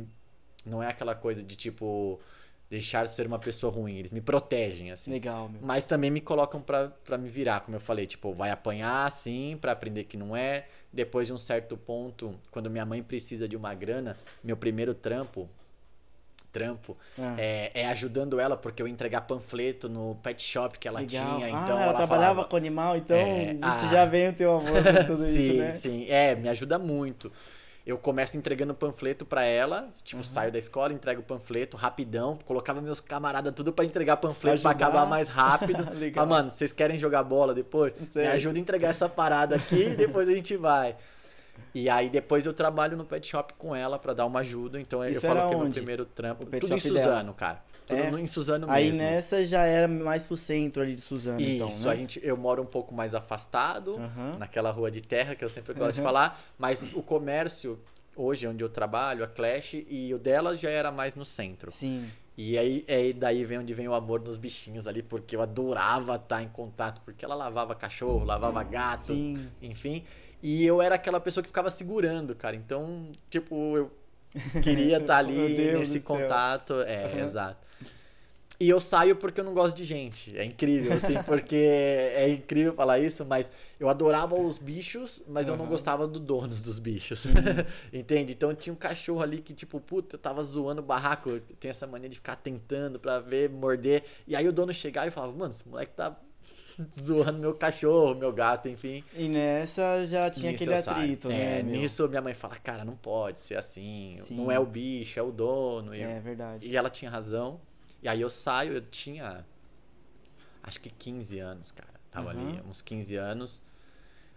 Não 0.64 0.82
é 0.82 0.88
aquela 0.88 1.14
coisa 1.14 1.42
de, 1.42 1.56
tipo. 1.56 2.20
Deixar 2.68 3.08
ser 3.08 3.26
uma 3.26 3.38
pessoa 3.38 3.72
ruim. 3.72 3.96
Eles 3.96 4.12
me 4.12 4.20
protegem, 4.20 4.92
assim. 4.92 5.10
Legal, 5.10 5.48
meu. 5.48 5.62
Mas 5.62 5.86
também 5.86 6.10
me 6.10 6.20
colocam 6.20 6.60
pra, 6.60 6.88
pra 6.88 7.16
me 7.16 7.28
virar, 7.28 7.60
como 7.60 7.74
eu 7.74 7.80
falei. 7.80 8.06
Tipo, 8.06 8.34
vai 8.34 8.50
apanhar, 8.50 9.10
sim, 9.10 9.56
pra 9.58 9.72
aprender 9.72 10.04
que 10.04 10.18
não 10.18 10.36
é. 10.36 10.66
Depois 10.92 11.26
de 11.26 11.32
um 11.32 11.38
certo 11.38 11.76
ponto, 11.76 12.34
quando 12.50 12.68
minha 12.70 12.84
mãe 12.84 13.02
precisa 13.02 13.48
de 13.48 13.56
uma 13.56 13.74
grana, 13.74 14.16
meu 14.44 14.56
primeiro 14.56 14.94
trampo. 14.94 15.48
Trampo 16.52 16.98
Ah, 17.18 17.34
é, 17.38 17.70
é 17.80 17.86
ajudando 17.88 18.38
ela, 18.38 18.58
porque 18.58 18.82
eu 18.82 18.86
ia 18.86 18.92
entregar 18.92 19.22
panfleto 19.22 19.88
no 19.88 20.16
pet 20.22 20.42
shop 20.42 20.78
que 20.78 20.86
ela 20.86 21.00
legal. 21.00 21.38
tinha. 21.38 21.46
ah, 21.46 21.48
Então 21.48 21.80
ela, 21.80 21.84
ela 21.84 21.94
trabalhava 21.94 22.34
falava, 22.34 22.44
com 22.44 22.56
animal, 22.56 22.94
então 22.96 23.16
É, 23.16 23.52
isso 23.54 23.62
ah. 23.62 23.88
já 23.90 24.04
vem 24.04 24.28
o 24.28 24.32
teu 24.34 24.52
amor 24.56 24.82
tudo 25.06 25.24
sim, 25.32 25.32
isso, 25.32 25.54
né? 25.54 25.70
sim. 25.70 26.06
É, 26.10 26.34
me 26.36 26.48
ajuda 26.50 26.78
muito. 26.78 27.32
Eu 27.84 27.98
começo 27.98 28.36
entregando 28.36 28.72
panfleto 28.74 29.24
pra 29.26 29.42
ela, 29.42 29.88
tipo, 30.04 30.18
Uhum. 30.18 30.24
saio 30.24 30.52
da 30.52 30.58
escola, 30.58 30.92
entrego 30.92 31.20
o 31.20 31.24
panfleto 31.24 31.76
rapidão, 31.76 32.38
colocava 32.44 32.80
meus 32.80 33.00
camaradas 33.00 33.52
tudo 33.52 33.72
pra 33.72 33.84
entregar 33.84 34.18
panfleto 34.18 34.60
pra 34.62 34.70
ajudar. 34.70 34.86
acabar 34.86 35.06
mais 35.06 35.28
rápido. 35.28 35.82
Ah, 36.16 36.24
mano, 36.24 36.50
vocês 36.50 36.70
querem 36.72 36.96
jogar 36.96 37.24
bola 37.24 37.52
depois? 37.52 37.92
Me 37.98 38.06
Certo. 38.06 38.34
ajuda 38.34 38.58
a 38.58 38.60
entregar 38.60 38.88
essa 38.90 39.08
parada 39.08 39.56
aqui 39.56 39.88
e 39.88 39.96
depois 39.96 40.28
a 40.28 40.32
gente 40.32 40.56
vai. 40.56 40.94
E 41.74 41.88
aí 41.88 42.08
depois 42.08 42.46
eu 42.46 42.52
trabalho 42.52 42.96
no 42.96 43.04
pet 43.04 43.26
shop 43.28 43.54
com 43.54 43.74
ela 43.74 43.98
pra 43.98 44.12
dar 44.14 44.26
uma 44.26 44.40
ajuda, 44.40 44.80
então 44.80 45.04
Isso 45.04 45.26
eu 45.26 45.34
falo 45.34 45.48
que 45.50 45.54
é 45.54 45.58
meu 45.58 45.70
primeiro 45.70 46.04
trampo. 46.04 46.44
Tudo 46.46 46.74
em 46.74 46.78
shop 46.78 46.82
dela? 46.94 47.00
Suzano, 47.16 47.34
cara. 47.34 47.62
É? 47.94 48.20
em 48.20 48.26
Suzano 48.26 48.66
Aí 48.70 48.86
mesmo. 48.86 49.02
nessa 49.02 49.44
já 49.44 49.64
era 49.64 49.86
mais 49.88 50.24
pro 50.26 50.36
centro 50.36 50.82
ali 50.82 50.94
de 50.94 51.00
Suzano, 51.00 51.40
então, 51.40 51.68
Isso, 51.68 51.84
né? 51.84 51.92
a 51.92 51.96
gente, 51.96 52.20
eu 52.22 52.36
moro 52.36 52.62
um 52.62 52.66
pouco 52.66 52.94
mais 52.94 53.14
afastado, 53.14 53.96
Aham. 53.96 54.36
naquela 54.38 54.70
rua 54.70 54.90
de 54.90 55.00
terra 55.00 55.34
que 55.34 55.44
eu 55.44 55.48
sempre 55.48 55.74
gosto 55.74 55.94
de 55.96 56.00
Aham. 56.00 56.08
falar, 56.08 56.40
mas 56.58 56.88
o 56.94 57.02
comércio, 57.02 57.78
hoje 58.16 58.46
onde 58.46 58.62
eu 58.62 58.68
trabalho, 58.68 59.24
a 59.24 59.28
Clash, 59.28 59.74
e 59.88 60.12
o 60.14 60.18
dela 60.18 60.56
já 60.56 60.70
era 60.70 60.90
mais 60.90 61.16
no 61.16 61.24
centro. 61.24 61.72
Sim. 61.72 62.10
E 62.36 62.56
aí 62.56 62.84
é 62.88 63.12
daí 63.12 63.44
vem 63.44 63.58
onde 63.58 63.74
vem 63.74 63.86
o 63.88 63.94
amor 63.94 64.20
nos 64.20 64.36
bichinhos 64.38 64.86
ali, 64.86 65.02
porque 65.02 65.36
eu 65.36 65.42
adorava 65.42 66.16
estar 66.16 66.42
em 66.42 66.48
contato, 66.48 67.02
porque 67.04 67.24
ela 67.24 67.34
lavava 67.34 67.74
cachorro, 67.74 68.24
lavava 68.24 68.62
gato, 68.62 69.14
Sim. 69.14 69.48
enfim. 69.60 70.04
E 70.42 70.64
eu 70.66 70.80
era 70.82 70.94
aquela 70.94 71.20
pessoa 71.20 71.42
que 71.42 71.48
ficava 71.48 71.70
segurando, 71.70 72.34
cara. 72.34 72.56
Então, 72.56 73.12
tipo, 73.30 73.76
eu 73.76 73.92
queria 74.62 74.98
estar 74.98 75.24
Meu 75.24 75.44
ali 75.44 75.72
nesse 75.72 76.00
céu. 76.00 76.00
contato. 76.00 76.74
É, 76.82 77.04
Aham. 77.06 77.24
exato. 77.24 77.72
E 78.60 78.68
eu 78.68 78.78
saio 78.78 79.16
porque 79.16 79.40
eu 79.40 79.44
não 79.44 79.54
gosto 79.54 79.76
de 79.76 79.84
gente. 79.84 80.38
É 80.38 80.44
incrível, 80.44 80.92
assim, 80.92 81.18
porque 81.26 81.56
é 81.56 82.28
incrível 82.28 82.72
falar 82.72 83.00
isso, 83.00 83.24
mas 83.24 83.50
eu 83.80 83.88
adorava 83.88 84.36
os 84.36 84.56
bichos, 84.56 85.20
mas 85.26 85.48
eu 85.48 85.56
não 85.56 85.66
gostava 85.66 86.06
do 86.06 86.20
donos 86.20 86.62
dos 86.62 86.78
bichos. 86.78 87.26
Entende? 87.92 88.34
Então 88.34 88.54
tinha 88.54 88.72
um 88.72 88.76
cachorro 88.76 89.20
ali 89.20 89.38
que, 89.42 89.52
tipo, 89.52 89.80
puta, 89.80 90.14
eu 90.14 90.20
tava 90.20 90.40
zoando 90.44 90.80
o 90.80 90.84
barraco. 90.84 91.40
Tenho 91.58 91.70
essa 91.70 91.88
mania 91.88 92.08
de 92.08 92.16
ficar 92.16 92.36
tentando 92.36 93.00
pra 93.00 93.18
ver, 93.18 93.50
morder. 93.50 94.04
E 94.28 94.36
aí 94.36 94.46
o 94.46 94.52
dono 94.52 94.72
chegava 94.72 95.08
e 95.08 95.10
falava, 95.10 95.32
mano, 95.32 95.50
esse 95.50 95.68
moleque 95.68 95.94
tá 95.94 96.16
zoando 96.98 97.38
meu 97.38 97.54
cachorro, 97.54 98.14
meu 98.14 98.32
gato, 98.32 98.68
enfim. 98.68 99.04
E 99.14 99.28
nessa 99.28 100.04
já 100.04 100.30
tinha 100.30 100.52
Nisso 100.52 100.64
aquele 100.64 100.76
eu 100.78 100.92
atrito, 100.92 101.28
né? 101.28 101.58
É, 101.58 101.62
meu? 101.62 101.76
nisso 101.80 102.08
minha 102.08 102.22
mãe 102.22 102.34
fala, 102.34 102.56
cara, 102.56 102.84
não 102.84 102.96
pode 102.96 103.40
ser 103.40 103.56
assim. 103.56 104.18
Sim. 104.22 104.36
Não 104.36 104.50
é 104.50 104.58
o 104.58 104.66
bicho, 104.66 105.18
é 105.18 105.22
o 105.22 105.30
dono. 105.32 105.94
E, 105.94 106.00
É 106.00 106.20
verdade. 106.20 106.66
e 106.66 106.76
ela 106.76 106.90
tinha 106.90 107.10
razão. 107.10 107.60
E 108.02 108.08
aí 108.08 108.20
eu 108.20 108.30
saio, 108.30 108.72
eu 108.74 108.80
tinha 108.82 109.44
acho 110.62 110.80
que 110.80 110.90
15 110.90 111.38
anos, 111.38 111.70
cara. 111.72 111.92
Tava 112.10 112.30
ali, 112.30 112.40
Aham. 112.40 112.62
uns 112.68 112.82
15 112.82 113.16
anos. 113.16 113.62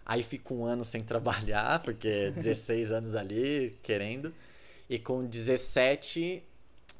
Aí 0.05 0.23
fico 0.23 0.53
um 0.53 0.65
ano 0.65 0.85
sem 0.85 1.01
trabalhar, 1.03 1.81
porque 1.81 2.31
16 2.31 2.91
anos 2.91 3.15
ali, 3.15 3.77
querendo. 3.83 4.33
E 4.89 4.99
com 4.99 5.25
17, 5.25 6.43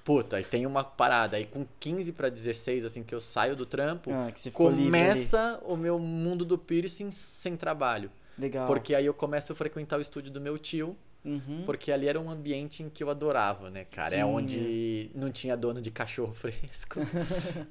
puta, 0.06 0.38
aí 0.38 0.44
tem 0.44 0.66
uma 0.66 0.84
parada. 0.84 1.36
Aí 1.36 1.46
com 1.46 1.66
15 1.80 2.14
pra 2.14 2.30
16, 2.30 2.86
assim, 2.86 3.04
que 3.04 3.14
eu 3.14 3.20
saio 3.20 3.56
do 3.56 3.66
trampo, 3.66 4.12
Ah, 4.14 4.32
começa 4.54 5.60
o 5.66 5.76
meu 5.76 6.00
mundo 6.00 6.46
do 6.46 6.58
piercing 6.58 7.12
sem 7.12 7.58
trabalho. 7.58 8.10
Legal. 8.38 8.68
Porque 8.68 8.94
aí 8.96 9.06
eu 9.06 9.14
começo 9.14 9.52
a 9.52 9.56
frequentar 9.56 9.98
o 9.98 10.02
estúdio 10.02 10.32
do 10.32 10.40
meu 10.40 10.58
tio, 10.58 10.96
Uhum. 11.24 11.64
porque 11.66 11.92
ali 11.92 12.08
era 12.08 12.20
um 12.20 12.30
ambiente 12.30 12.84
em 12.84 12.90
que 12.90 13.04
eu 13.04 13.10
adorava, 13.10 13.72
né, 13.72 13.84
cara? 13.86 14.14
É 14.16 14.20
Sim. 14.20 14.24
onde 14.26 15.10
não 15.16 15.32
tinha 15.32 15.58
dono 15.58 15.82
de 15.82 15.90
cachorro 15.90 16.34
fresco. 16.38 17.00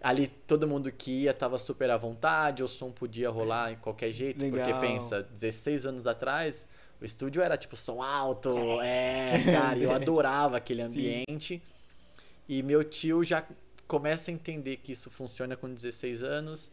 ali 0.02 0.26
todo 0.26 0.66
mundo 0.66 0.90
que 0.90 1.22
ia 1.22 1.32
tava 1.32 1.56
super 1.56 1.88
à 1.88 1.96
vontade, 1.96 2.64
o 2.64 2.68
som 2.68 2.90
podia 2.90 3.30
rolar 3.30 3.70
em 3.72 3.76
qualquer 3.76 4.10
jeito, 4.10 4.42
Legal. 4.42 4.66
porque 4.68 4.86
pensa, 4.86 5.22
16 5.22 5.86
anos 5.86 6.04
atrás, 6.04 6.66
o 7.00 7.04
estúdio 7.04 7.42
era 7.42 7.56
tipo 7.56 7.76
som 7.76 8.02
alto, 8.02 8.80
é, 8.82 9.40
cara, 9.52 9.78
e 9.78 9.84
eu 9.84 9.92
adorava 9.94 10.56
aquele 10.56 10.82
ambiente. 10.82 11.62
E 12.48 12.62
meu 12.62 12.84
tio 12.84 13.24
já 13.24 13.44
começa 13.86 14.30
a 14.30 14.34
entender 14.34 14.76
que 14.78 14.92
isso 14.92 15.10
funciona 15.10 15.56
com 15.56 15.72
16 15.72 16.22
anos. 16.22 16.70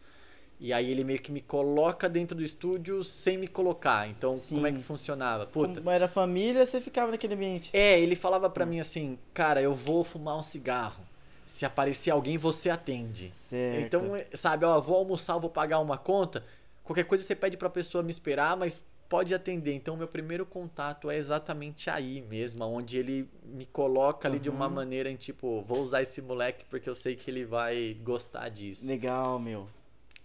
E 0.59 0.71
aí 0.71 0.91
ele 0.91 1.03
meio 1.03 1.19
que 1.19 1.31
me 1.31 1.41
coloca 1.41 2.07
dentro 2.07 2.37
do 2.37 2.43
estúdio 2.43 3.03
sem 3.03 3.35
me 3.37 3.47
colocar. 3.47 4.07
Então, 4.07 4.39
como 4.47 4.67
é 4.67 4.71
Sim. 4.71 4.77
que 4.77 4.83
funcionava? 4.83 5.47
Puta, 5.47 5.75
Como 5.79 5.89
era 5.89 6.07
família, 6.07 6.65
você 6.65 6.79
ficava 6.79 7.11
naquele 7.11 7.33
ambiente. 7.33 7.71
é, 7.73 7.99
ele 7.99 8.15
falava 8.15 8.47
pra 8.49 8.63
mim 8.65 8.79
assim, 8.79 9.17
cara, 9.33 9.59
eu 9.59 9.73
vou 9.73 10.03
fumar 10.03 10.37
um 10.37 10.43
cigarro. 10.43 11.03
Se 11.47 11.65
aparecer 11.65 12.11
alguém, 12.11 12.37
você 12.37 12.69
atende. 12.69 13.31
Certo. 13.49 13.81
Então, 13.81 14.03
sabe, 14.35 14.63
ó, 14.63 14.79
vou 14.79 14.97
almoçar, 14.97 15.37
vou 15.39 15.49
pagar 15.49 15.79
uma 15.79 15.97
conta. 15.97 16.45
Qualquer 16.83 17.05
coisa 17.05 17.23
você 17.23 17.35
pede 17.35 17.57
pra 17.57 17.69
pessoa 17.69 18.03
me 18.03 18.11
esperar, 18.11 18.55
mas 18.55 18.79
pode 19.11 19.35
atender. 19.35 19.73
Então, 19.73 19.97
meu 19.97 20.07
primeiro 20.07 20.45
contato 20.45 21.11
é 21.11 21.17
exatamente 21.17 21.89
aí 21.89 22.21
mesmo, 22.21 22.63
onde 22.63 22.97
ele 22.97 23.29
me 23.43 23.65
coloca 23.65 24.25
ali 24.29 24.39
de 24.39 24.49
uma 24.49 24.67
Uhum. 24.67 24.73
maneira 24.73 25.11
em 25.11 25.17
tipo, 25.17 25.61
vou 25.63 25.81
usar 25.81 26.01
esse 26.01 26.21
moleque 26.21 26.63
porque 26.69 26.89
eu 26.89 26.95
sei 26.95 27.17
que 27.17 27.29
ele 27.29 27.43
vai 27.43 27.93
gostar 28.01 28.47
disso. 28.47 28.87
Legal, 28.87 29.37
meu. 29.37 29.67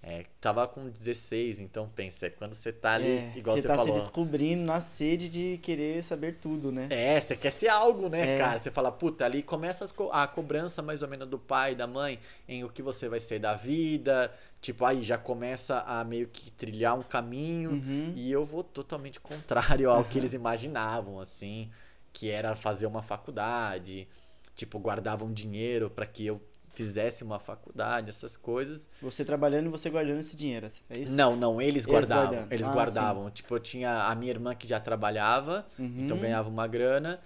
É, 0.09 0.25
tava 0.41 0.69
com 0.69 0.89
16, 0.89 1.59
então 1.59 1.89
pensa, 1.89 2.27
é 2.27 2.31
quando 2.31 2.55
você 2.55 2.73
tá 2.73 2.93
ali, 2.95 3.09
É, 3.09 3.33
igual 3.35 3.57
você, 3.57 3.67
tá 3.67 3.75
falou. 3.75 3.93
se 3.93 4.01
descobrindo 4.01 4.63
na 4.63 4.81
sede 4.81 5.29
de 5.29 5.59
querer 5.59 6.01
saber 6.05 6.37
tudo, 6.41 6.71
né? 6.71 6.87
É, 6.91 7.21
você 7.21 7.35
quer 7.37 7.51
ser 7.51 7.67
algo, 7.67 8.09
né, 8.09 8.37
É. 8.37 8.39
cara? 8.39 8.61
Você 8.61 8.71
fala, 8.71 8.93
puta, 8.93 9.25
ali 9.25 9.43
começa 9.43 9.85
co- 9.93 10.13
a 10.13 10.25
cobrança 10.29 10.81
mais 10.81 11.03
ou 11.03 11.09
menos 11.09 11.29
do 11.29 11.41
pai, 11.41 11.75
da 11.75 11.89
mãe, 11.89 12.21
em 12.49 12.63
o 12.63 12.69
que 12.69 12.83
você 12.83 13.09
vai 13.09 13.19
ser 13.19 13.41
da 13.41 13.55
vida. 13.55 14.33
Tipo, 14.61 14.85
aí 14.85 15.03
já 15.03 15.19
começa 15.19 15.81
a 15.81 16.05
meio 16.05 16.29
que 16.29 16.53
trilhar 16.53 16.97
um 16.97 17.03
caminho. 17.03 17.71
Uhum. 17.73 18.13
E 18.15 18.31
eu 18.31 18.47
vou 18.47 18.63
totalmente 18.63 19.19
contrário 19.21 19.91
ao 19.91 20.05
que 20.05 20.19
eles 20.19 20.33
imaginavam, 20.33 21.19
assim, 21.19 21.69
que 22.13 22.31
era 22.31 22.55
fazer 22.55 22.87
uma 22.87 23.03
faculdade. 23.03 24.07
Tipo, 24.55 24.79
guardavam 24.79 25.33
dinheiro 25.33 25.91
para 25.91 26.07
que 26.07 26.25
eu 26.25 26.41
fizesse 26.77 27.25
uma 27.25 27.39
faculdade, 27.39 28.11
essas 28.11 28.37
coisas. 28.37 28.89
Você 29.01 29.25
trabalhando 29.25 29.67
e 29.67 29.69
você 29.71 29.89
guardando 29.89 30.21
esse 30.21 30.37
dinheiro, 30.37 30.69
é 30.91 30.99
isso? 31.01 31.13
Não, 31.17 31.35
não, 31.35 31.55
eles 31.61 31.69
Eles 31.69 31.87
guardavam. 31.87 32.47
Eles 32.51 32.69
Ah, 32.69 32.73
guardavam. 32.73 33.31
Tipo, 33.31 33.55
eu 33.55 33.61
tinha 33.61 34.05
a 34.05 34.15
minha 34.15 34.31
irmã 34.31 34.55
que 34.55 34.69
já 34.69 34.79
trabalhava, 34.79 35.67
Uhum. 35.79 35.95
então 36.05 36.19
ganhava 36.19 36.49
uma 36.51 36.67
grana. 36.67 37.19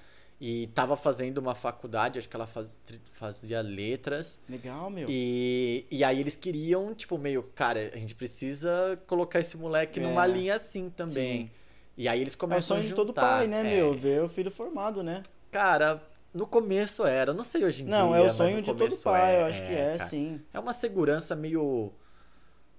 E 0.42 0.68
tava 0.68 0.96
fazendo 0.96 1.36
uma 1.36 1.54
faculdade, 1.54 2.18
acho 2.18 2.26
que 2.28 2.34
ela 2.34 2.46
faz- 2.46 2.78
fazia 3.12 3.60
letras. 3.60 4.38
Legal, 4.48 4.88
meu. 4.88 5.06
E, 5.10 5.84
e 5.90 6.02
aí 6.02 6.18
eles 6.18 6.34
queriam, 6.34 6.94
tipo, 6.94 7.18
meio, 7.18 7.42
cara, 7.54 7.90
a 7.92 7.98
gente 7.98 8.14
precisa 8.14 8.98
colocar 9.06 9.40
esse 9.40 9.56
moleque 9.58 10.00
É. 10.00 10.02
numa 10.02 10.26
linha 10.26 10.54
assim 10.54 10.88
também. 10.88 11.42
Sim. 11.42 11.50
E 11.98 12.08
aí 12.08 12.20
eles 12.22 12.32
É 12.32 12.36
o 12.36 12.38
começam 12.38 12.76
sonho 12.78 12.86
a 12.86 12.88
de 12.88 12.94
todo 12.94 13.08
juntar. 13.08 13.20
pai, 13.20 13.48
né, 13.48 13.60
É. 13.60 13.64
meu? 13.76 13.92
Ver 13.92 14.22
o 14.22 14.28
filho 14.30 14.50
formado, 14.50 15.02
né? 15.02 15.22
Cara, 15.50 16.02
no 16.34 16.46
começo 16.46 17.04
era, 17.04 17.32
não 17.32 17.42
sei 17.42 17.64
hoje 17.64 17.82
em 17.82 17.86
Não, 17.88 18.14
dia. 18.14 18.18
é 18.18 18.22
o 18.22 18.30
sonho 18.30 18.62
de 18.62 18.72
todo 18.74 18.96
pai, 18.98 19.40
eu 19.40 19.44
acho 19.46 19.62
que 19.62 19.72
é, 19.72 19.98
cara. 19.98 20.10
sim. 20.10 20.40
É 20.52 20.58
uma 20.60 20.72
segurança 20.72 21.34
meio 21.36 21.92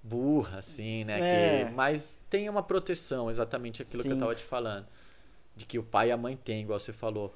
burra, 0.03 0.59
assim, 0.59 1.03
né? 1.03 1.19
É. 1.19 1.65
que- 1.65 1.71
mas 1.75 2.21
tem 2.29 2.49
uma 2.49 2.63
proteção, 2.63 3.29
exatamente 3.29 3.81
aquilo 3.81 4.03
que 4.03 4.09
eu 4.09 4.15
Sim. 4.15 4.19
tava 4.19 4.35
te 4.35 4.43
falando. 4.43 4.87
De 5.55 5.65
que 5.65 5.77
o 5.79 5.83
pai 5.83 6.09
e 6.09 6.11
a 6.11 6.17
mãe 6.17 6.37
têm, 6.37 6.61
igual 6.63 6.79
você 6.79 6.93
falou. 6.93 7.33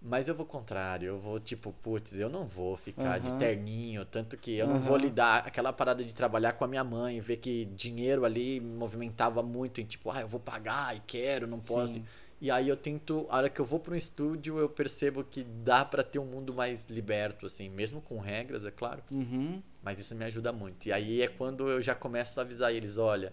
Mas 0.00 0.28
eu 0.28 0.34
vou 0.34 0.46
contrário, 0.46 1.08
eu 1.08 1.18
vou 1.18 1.40
tipo, 1.40 1.72
putz, 1.82 2.18
eu 2.18 2.28
não 2.30 2.46
vou 2.46 2.76
ficar 2.76 3.18
de 3.18 3.30
Aham. 3.30 3.38
terninho, 3.38 4.04
tanto 4.04 4.36
que 4.36 4.52
eu 4.56 4.66
não 4.66 4.78
vou 4.80 4.96
lidar 4.96 5.38
aquela 5.46 5.72
parada 5.72 6.04
de 6.04 6.14
trabalhar 6.14 6.52
com 6.54 6.64
a 6.64 6.68
minha 6.68 6.84
mãe, 6.84 7.20
ver 7.20 7.38
que 7.38 7.64
dinheiro 7.66 8.24
ali 8.24 8.60
me 8.60 8.76
movimentava 8.76 9.42
muito 9.42 9.80
em 9.80 9.84
tipo, 9.86 10.10
ah, 10.10 10.20
eu 10.20 10.28
vou 10.28 10.38
pagar 10.40 10.96
e 10.96 11.00
quero, 11.06 11.46
não 11.48 11.58
posso. 11.60 11.94
Sim. 11.94 12.04
E 12.40 12.50
aí 12.50 12.68
eu 12.68 12.76
tento, 12.76 13.26
a 13.28 13.36
hora 13.38 13.50
que 13.50 13.60
eu 13.60 13.64
vou 13.64 13.80
para 13.80 13.94
um 13.94 13.96
estúdio, 13.96 14.58
eu 14.58 14.68
percebo 14.68 15.24
que 15.24 15.42
dá 15.42 15.84
pra 15.84 16.04
ter 16.04 16.20
um 16.20 16.24
mundo 16.24 16.54
mais 16.54 16.86
liberto 16.88 17.46
assim, 17.46 17.68
mesmo 17.68 18.00
com 18.00 18.18
regras, 18.18 18.64
é 18.64 18.70
claro. 18.70 19.02
Uhum. 19.10 19.60
Mas 19.82 19.98
isso 19.98 20.14
me 20.14 20.24
ajuda 20.24 20.52
muito. 20.52 20.86
E 20.86 20.92
aí 20.92 21.20
é 21.20 21.26
quando 21.26 21.68
eu 21.68 21.82
já 21.82 21.94
começo 21.94 22.38
a 22.38 22.44
avisar 22.44 22.72
eles, 22.72 22.96
olha, 22.96 23.32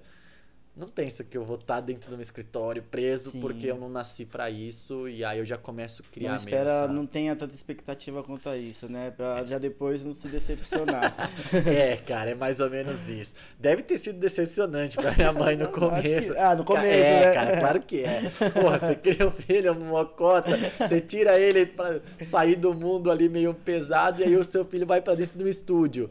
não 0.75 0.87
pensa 0.89 1.23
que 1.23 1.37
eu 1.37 1.43
vou 1.45 1.55
estar 1.55 1.79
dentro 1.79 2.09
de 2.11 2.17
um 2.17 2.19
escritório 2.21 2.83
preso 2.83 3.31
Sim. 3.31 3.39
porque 3.39 3.65
eu 3.67 3.77
não 3.77 3.87
nasci 3.89 4.25
pra 4.25 4.49
isso. 4.49 5.07
E 5.07 5.23
aí 5.23 5.39
eu 5.39 5.45
já 5.45 5.57
começo 5.57 6.03
a 6.05 6.13
criar 6.13 6.31
Não 6.31 6.37
espera, 6.37 6.71
essa... 6.83 6.87
não 6.87 7.05
tenha 7.05 7.35
tanta 7.35 7.55
expectativa 7.55 8.21
quanto 8.23 8.49
a 8.49 8.57
isso, 8.57 8.89
né? 8.91 9.11
Pra 9.11 9.43
já 9.45 9.57
depois 9.57 10.03
não 10.03 10.13
se 10.13 10.27
decepcionar. 10.27 11.15
É, 11.65 11.95
cara, 11.97 12.31
é 12.31 12.35
mais 12.35 12.59
ou 12.59 12.69
menos 12.69 13.09
isso. 13.09 13.33
Deve 13.59 13.81
ter 13.83 13.97
sido 13.97 14.19
decepcionante 14.19 14.97
pra 14.97 15.11
minha 15.13 15.31
mãe 15.31 15.55
no 15.55 15.65
Acho 15.69 15.73
que- 15.73 15.79
começo. 15.79 16.33
ah, 16.37 16.55
no 16.55 16.63
começo, 16.65 16.87
é, 16.87 17.25
né? 17.27 17.33
cara, 17.33 17.57
claro 17.59 17.81
que 17.81 18.03
é. 18.03 18.29
Porra, 18.53 18.79
você 18.79 18.95
cria 18.95 19.27
um 19.27 19.31
filho, 19.31 19.71
uma 19.73 20.05
cota, 20.05 20.51
você 20.79 20.99
tira 20.99 21.39
ele 21.39 21.65
pra 21.65 21.99
sair 22.21 22.55
do 22.55 22.73
mundo 22.73 23.09
ali 23.09 23.29
meio 23.29 23.53
pesado 23.53 24.21
e 24.21 24.23
aí 24.25 24.35
o 24.35 24.43
seu 24.43 24.65
filho 24.65 24.85
vai 24.85 25.01
pra 25.01 25.15
dentro 25.15 25.37
do 25.39 25.47
estúdio. 25.47 26.09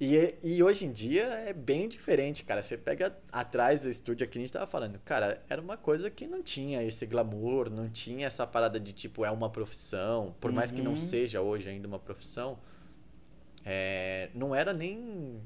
E, 0.00 0.34
e 0.42 0.62
hoje 0.62 0.86
em 0.86 0.92
dia 0.92 1.24
é 1.24 1.52
bem 1.52 1.86
diferente, 1.86 2.42
cara. 2.42 2.62
Você 2.62 2.78
pega 2.78 3.14
atrás 3.30 3.82
do 3.82 3.88
estúdio 3.90 4.24
aqui, 4.24 4.38
a 4.38 4.40
gente 4.40 4.52
tava 4.52 4.66
falando, 4.66 4.98
cara, 5.00 5.44
era 5.46 5.60
uma 5.60 5.76
coisa 5.76 6.10
que 6.10 6.26
não 6.26 6.42
tinha 6.42 6.82
esse 6.82 7.04
glamour, 7.04 7.68
não 7.68 7.86
tinha 7.90 8.26
essa 8.26 8.46
parada 8.46 8.80
de 8.80 8.94
tipo, 8.94 9.26
é 9.26 9.30
uma 9.30 9.50
profissão, 9.50 10.34
por 10.40 10.52
mais 10.52 10.72
que 10.72 10.80
não 10.80 10.92
Uhum. 10.92 10.96
seja 10.96 11.42
hoje 11.42 11.68
ainda 11.68 11.86
uma 11.86 11.98
profissão, 11.98 12.58
é, 13.62 14.30
não 14.34 14.54
era 14.54 14.72
nem 14.72 15.38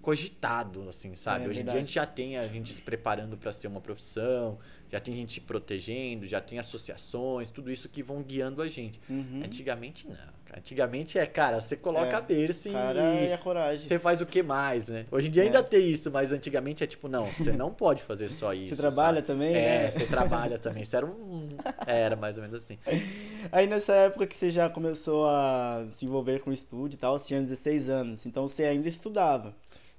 cogitado, 0.00 0.88
assim, 0.88 1.14
sabe? 1.14 1.44
É 1.44 1.48
Hoje 1.48 1.60
em 1.60 1.64
dia 1.64 1.72
a 1.74 1.78
gente 1.78 1.92
já 1.92 2.06
tem 2.06 2.38
a 2.38 2.46
gente 2.48 2.72
se 2.72 2.80
preparando 2.80 3.36
para 3.36 3.52
ser 3.52 3.66
uma 3.66 3.80
profissão, 3.80 4.58
já 4.90 5.00
tem 5.00 5.14
gente 5.14 5.32
se 5.34 5.40
protegendo, 5.40 6.26
já 6.26 6.40
tem 6.40 6.58
associações, 6.58 7.50
tudo 7.50 7.70
isso 7.70 7.88
que 7.88 8.02
vão 8.02 8.22
guiando 8.22 8.62
a 8.62 8.68
gente. 8.68 9.00
Uhum. 9.10 9.42
Antigamente 9.44 10.08
não. 10.08 10.35
Antigamente 10.56 11.18
é, 11.18 11.26
cara, 11.26 11.60
você 11.60 11.76
coloca 11.76 12.06
É, 12.08 12.14
a 12.14 12.20
berça 12.20 12.68
e 12.68 12.72
e 12.72 13.32
a 13.32 13.38
coragem. 13.38 13.86
você 13.86 13.98
faz 13.98 14.20
o 14.20 14.26
que 14.26 14.42
mais, 14.42 14.88
né? 14.88 15.06
Hoje 15.10 15.28
em 15.28 15.30
dia 15.30 15.42
É. 15.42 15.46
ainda 15.46 15.62
tem 15.62 15.88
isso, 15.90 16.10
mas 16.10 16.32
antigamente 16.32 16.82
é 16.82 16.86
tipo, 16.86 17.08
não, 17.08 17.26
você 17.26 17.52
não 17.52 17.70
pode 17.74 18.02
fazer 18.02 18.28
só 18.28 18.52
isso. 18.54 18.74
Você 18.74 18.80
trabalha 18.80 19.16
sabe? 19.16 19.26
também, 19.26 19.54
É, 19.54 19.82
né? 19.84 19.90
você 19.90 20.06
trabalha 20.06 20.58
também. 20.58 20.82
Isso 20.82 20.96
era 20.96 21.06
um. 21.06 21.48
Era 21.86 22.16
mais 22.16 22.36
ou 22.38 22.42
menos 22.44 22.62
assim. 22.62 22.78
Aí 23.52 23.66
nessa 23.66 23.92
época 23.92 24.26
que 24.26 24.36
você 24.36 24.50
já 24.50 24.68
começou 24.70 25.26
a 25.28 25.84
se 25.90 26.04
envolver 26.06 26.40
com 26.40 26.50
o 26.50 26.52
estúdio 26.52 26.96
e 26.96 26.98
tal, 26.98 27.18
você 27.18 27.26
tinha 27.28 27.40
16 27.40 27.88
anos, 27.88 28.26
então 28.26 28.48
você 28.48 28.64
ainda 28.64 28.88
estudava. 28.88 29.54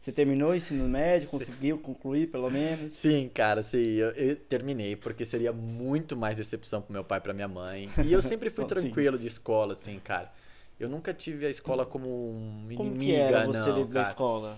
Você 0.08 0.14
terminou 0.14 0.52
o 0.52 0.56
ensino 0.56 0.88
médio, 0.88 1.28
conseguiu 1.28 1.78
concluir 1.78 2.28
pelo 2.28 2.50
menos? 2.50 2.94
Sim, 2.94 3.30
cara, 3.34 3.62
sim, 3.62 3.78
eu, 3.78 4.12
eu 4.12 4.38
terminei, 4.38 4.96
porque 4.96 5.26
seria 5.26 5.52
muito 5.52 6.16
mais 6.16 6.38
decepção 6.38 6.82
pro 6.82 6.94
meu 6.94 7.04
pai 7.04 7.18
e 7.18 7.22
pra 7.22 7.34
minha 7.34 7.48
mãe. 7.50 7.90
E 8.06 8.14
eu 8.14 8.22
sempre 8.22 8.50
fui 8.50 8.64
tranquilo 8.66 9.20
de 9.20 9.28
escola, 9.28 9.74
assim, 9.74 10.00
cara. 10.00 10.32
Eu 10.80 10.88
nunca 10.88 11.14
tive 11.14 11.46
a 11.46 11.50
escola 11.50 11.86
como 11.86 12.08
Como 12.74 12.90
inimiga, 12.92 12.98
que 13.04 13.12
era 13.16 13.46
você 13.48 13.60
não, 13.60 13.76
dentro 13.76 13.94
da 13.94 14.00
cara. 14.02 14.10
escola? 14.12 14.58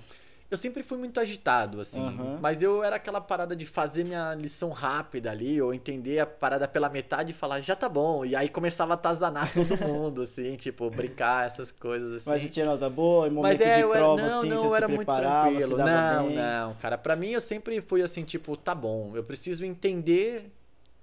Eu 0.51 0.57
sempre 0.57 0.81
fui 0.81 0.97
muito 0.97 1.19
agitado, 1.19 1.79
assim. 1.79 1.99
Aham. 1.99 2.39
Mas 2.41 2.61
eu 2.63 2.83
era 2.83 2.95
aquela 2.95 3.21
parada 3.21 3.55
de 3.55 3.65
fazer 3.67 4.03
minha 4.03 4.33
lição 4.33 4.71
rápida 4.71 5.29
ali, 5.29 5.61
ou 5.61 5.71
entender 5.73 6.17
a 6.19 6.25
parada 6.25 6.67
pela 6.67 6.89
metade 6.89 7.31
e 7.31 7.33
falar, 7.35 7.61
já 7.61 7.75
tá 7.75 7.87
bom. 7.87 8.25
E 8.25 8.35
aí 8.35 8.49
começava 8.49 8.93
a 8.93 8.95
atazanar 8.95 9.53
todo 9.53 9.77
mundo, 9.85 10.23
assim, 10.23 10.55
tipo, 10.55 10.89
brincar, 10.89 11.45
essas 11.45 11.71
coisas 11.71 12.13
assim. 12.13 12.29
Mas 12.31 12.41
você 12.41 12.49
tinha 12.49 12.65
nota 12.65 12.89
boa, 12.89 13.27
em 13.27 13.31
momento 13.31 13.59
Mas 13.59 13.61
é, 13.61 13.75
de 13.75 13.81
eu 13.81 13.93
era, 13.93 14.03
prova, 14.03 14.21
não, 14.21 14.39
assim, 14.39 14.49
não, 14.49 14.63
eu 14.63 14.69
se 14.71 14.75
era 14.75 14.87
muito 14.87 15.05
tranquilo. 15.15 15.77
Não, 15.77 16.27
bem? 16.27 16.35
não, 16.35 16.73
cara, 16.75 16.97
pra 16.97 17.15
mim 17.15 17.29
eu 17.29 17.41
sempre 17.41 17.79
fui 17.81 18.01
assim, 18.01 18.23
tipo, 18.23 18.57
tá 18.57 18.73
bom, 18.73 19.11
eu 19.15 19.23
preciso 19.23 19.63
entender 19.63 20.51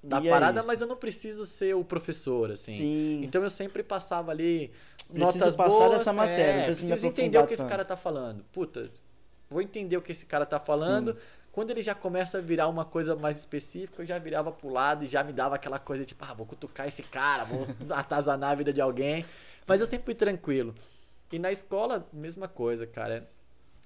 da 0.02 0.20
E 0.20 0.26
é 0.26 0.30
parada, 0.30 0.58
isso. 0.60 0.66
mas 0.66 0.80
eu 0.80 0.86
não 0.88 0.96
preciso 0.96 1.44
ser 1.44 1.74
o 1.74 1.84
professor, 1.84 2.50
assim. 2.50 2.76
Sim. 2.78 3.20
Então 3.22 3.42
eu 3.42 3.50
sempre 3.50 3.82
passava 3.84 4.32
ali 4.32 4.72
Preciso 5.08 5.38
notas 5.38 5.54
passar 5.54 5.78
boas. 5.78 5.98
dessa 5.98 6.12
matéria, 6.12 6.62
é, 6.62 6.64
preciso 6.66 6.86
preciso 6.88 7.06
entender 7.06 7.38
o 7.38 7.46
que 7.46 7.54
esse 7.54 7.64
cara 7.64 7.84
tá 7.84 7.96
falando. 7.96 8.44
Puta, 8.52 8.90
vou 9.50 9.60
entender 9.62 9.96
o 9.96 10.02
que 10.02 10.12
esse 10.12 10.26
cara 10.26 10.44
tá 10.46 10.58
falando. 10.58 11.16
Quando 11.52 11.70
ele 11.70 11.82
já 11.82 11.94
começa 11.94 12.38
a 12.38 12.40
virar 12.40 12.68
uma 12.68 12.84
coisa 12.84 13.16
mais 13.16 13.38
específica, 13.38 14.02
eu 14.02 14.06
já 14.06 14.18
virava 14.18 14.52
pro 14.52 14.68
lado 14.68 15.04
e 15.04 15.06
já 15.06 15.24
me 15.24 15.32
dava 15.32 15.54
aquela 15.54 15.78
coisa 15.78 16.04
tipo, 16.04 16.22
ah, 16.24 16.34
vou 16.34 16.44
cutucar 16.44 16.86
esse 16.86 17.02
cara, 17.02 17.44
vou 17.44 17.66
atazanar 17.96 18.50
a 18.50 18.54
vida 18.54 18.72
de 18.72 18.80
alguém. 18.80 19.24
Mas 19.66 19.80
eu 19.80 19.86
sempre 19.86 20.04
fui 20.04 20.14
tranquilo. 20.14 20.74
E 21.32 21.38
na 21.38 21.50
escola, 21.50 22.06
mesma 22.12 22.46
coisa, 22.46 22.86
cara. 22.86 23.28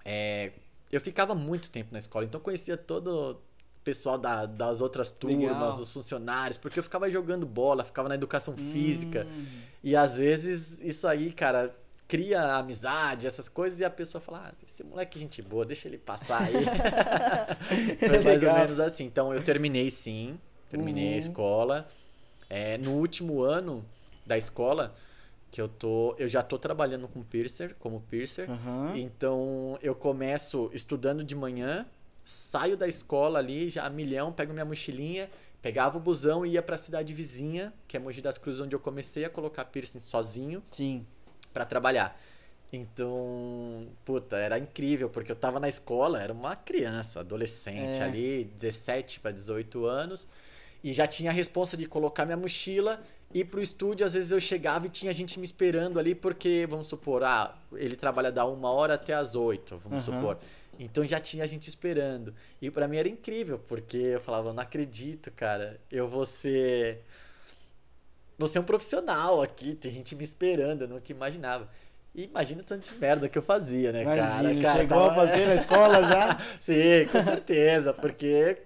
É, 0.05 0.52
eu 0.90 1.00
ficava 1.00 1.35
muito 1.35 1.71
tempo 1.71 1.90
na 1.93 1.99
escola, 1.99 2.25
então 2.25 2.40
eu 2.40 2.45
conhecia 2.45 2.76
todo 2.76 3.33
o 3.33 3.40
pessoal 3.85 4.19
da- 4.19 4.47
das 4.47 4.81
outras 4.81 5.11
turmas, 5.12 5.38
Legal. 5.52 5.76
os 5.79 5.90
funcionários, 5.93 6.59
porque 6.59 6.79
eu 6.79 6.83
ficava 6.83 7.09
jogando 7.09 7.47
bola, 7.47 7.85
ficava 7.85 8.09
na 8.09 8.14
educação 8.14 8.57
física. 8.57 9.26
Hum. 9.31 9.47
E 9.83 9.95
às 9.97 10.17
vezes 10.17 10.79
isso 10.83 11.07
aí, 11.07 11.33
cara, 11.33 11.75
cria 12.11 12.57
amizade, 12.57 13.25
essas 13.29 13.49
coisas, 13.49 13.79
e 13.79 13.85
a 13.85 13.88
pessoa 13.90 14.21
fala, 14.21 14.49
ah, 14.49 14.52
esse 14.67 14.83
moleque 14.83 15.17
é 15.17 15.21
gente 15.21 15.40
boa, 15.40 15.64
deixa 15.64 15.87
ele 15.87 15.97
passar 15.97 16.43
aí. 16.43 16.55
Foi 18.00 18.09
mais 18.09 18.43
ou 18.43 18.49
Legal. 18.49 18.55
menos 18.57 18.81
assim. 18.81 19.05
Então 19.05 19.33
eu 19.33 19.45
terminei 19.45 19.93
sim, 19.93 20.37
terminei 20.69 21.11
Uhum. 21.11 21.14
a 21.14 21.19
escola. 21.19 21.88
É, 22.49 22.76
no 22.79 22.95
último 22.95 23.43
ano 23.43 23.85
da 24.26 24.37
escola, 24.37 24.93
que 25.52 25.61
eu 25.61 25.69
tô. 25.69 26.17
Eu 26.19 26.29
já 26.29 26.43
tô 26.43 26.59
trabalhando 26.59 27.07
com 27.07 27.23
piercer, 27.23 27.76
como 27.79 28.00
piercer. 28.00 28.50
Aham. 28.50 28.95
Então 28.97 29.79
eu 29.81 29.95
começo 29.95 30.69
estudando 30.75 31.23
de 31.23 31.37
manhã, 31.37 31.87
saio 32.25 32.76
da 32.76 32.88
escola 32.88 33.38
ali, 33.38 33.71
já 33.71 33.87
a 33.87 33.90
milhão, 33.90 34.33
pego 34.33 34.52
minha 34.52 34.64
mochilinha, 34.64 35.31
pegava 35.62 35.97
o 35.97 36.00
busão 36.00 36.45
e 36.45 36.50
ia 36.55 36.62
pra 36.62 36.76
cidade 36.76 37.14
vizinha, 37.14 37.73
que 37.87 37.97
é 37.97 38.00
Mogi 38.00 38.21
das 38.21 38.37
Cruzes, 38.37 38.61
onde 38.61 38.75
eu 38.75 38.81
comecei 38.81 39.25
a 39.25 39.31
colocar 39.31 39.64
piercing 39.67 40.00
sozinho 40.00 40.61
Sim. 40.73 41.07
Pra 41.52 41.64
trabalhar. 41.64 42.19
Então, 42.73 43.88
puta, 44.04 44.37
era 44.37 44.59
incrível, 44.59 45.09
porque 45.11 45.33
eu 45.33 45.37
tava 45.37 45.59
na 45.59 45.69
escola, 45.69 46.23
era 46.23 46.33
uma 46.33 46.54
criança, 46.54 47.21
adolescente 47.21 48.00
É. 48.00 48.04
ali, 48.04 48.45
17 48.45 49.19
para 49.19 49.33
18 49.33 49.85
anos, 49.87 50.28
e 50.83 50.92
já 50.92 51.07
tinha 51.07 51.30
a 51.30 51.35
responsa 51.35 51.76
de 51.76 51.87
colocar 51.87 52.25
minha 52.25 52.37
mochila 52.37 53.02
ir 53.35 53.45
pro 53.47 53.61
estúdio, 53.61 54.07
às 54.07 54.14
vezes 54.14 54.30
eu 54.33 54.40
chegava 54.40 54.87
e 54.87 54.90
tinha 54.90 55.12
gente 55.12 55.38
me 55.38 55.45
esperando 55.45 55.99
ali, 55.99 56.14
porque, 56.14 56.66
vamos 56.69 56.88
supor, 56.88 57.23
ah, 57.25 57.57
ele 57.73 57.97
trabalha 57.97 58.30
da 58.30 58.45
uma 58.45 58.71
hora 58.71 58.95
até 58.95 59.14
as 59.14 59.35
oito, 59.35 59.76
vamos 59.85 60.09
Aham. 60.09 60.19
supor. 60.21 60.38
Então 60.78 61.04
já 61.04 61.21
tinha 61.21 61.47
gente 61.47 61.69
esperando. 61.69 62.35
E 62.62 62.71
pra 62.71 62.88
mim 62.88 62.97
era 62.97 63.09
incrível, 63.09 63.59
porque 63.59 63.99
eu 63.99 64.21
falava, 64.21 64.52
não 64.52 64.62
acredito, 64.62 65.30
cara. 65.30 65.78
Eu 65.90 66.09
vou 66.09 66.25
ser. 66.25 67.04
Vou 68.40 68.49
ser 68.49 68.59
um 68.59 68.62
profissional 68.62 69.42
aqui, 69.42 69.75
tem 69.75 69.92
gente 69.92 70.16
me 70.16 70.25
esperando, 70.25 70.80
eu 70.80 70.88
nunca 70.88 71.12
imaginava. 71.12 71.68
E 72.14 72.25
imagina 72.25 72.62
o 72.62 72.64
tanto 72.64 72.90
de 72.90 72.99
merda 72.99 73.28
que 73.28 73.37
eu 73.37 73.42
fazia, 73.42 73.92
né, 73.92 74.00
Imagina, 74.00 74.30
cara? 74.30 74.61
cara 74.62 74.80
chegou 74.80 75.04
a 75.04 75.14
fazer 75.14 75.47
na 75.47 75.54
escola 75.56 76.02
já? 76.04 76.38
Sim, 76.59 77.06
com 77.12 77.20
certeza, 77.20 77.92
porque 77.92 78.56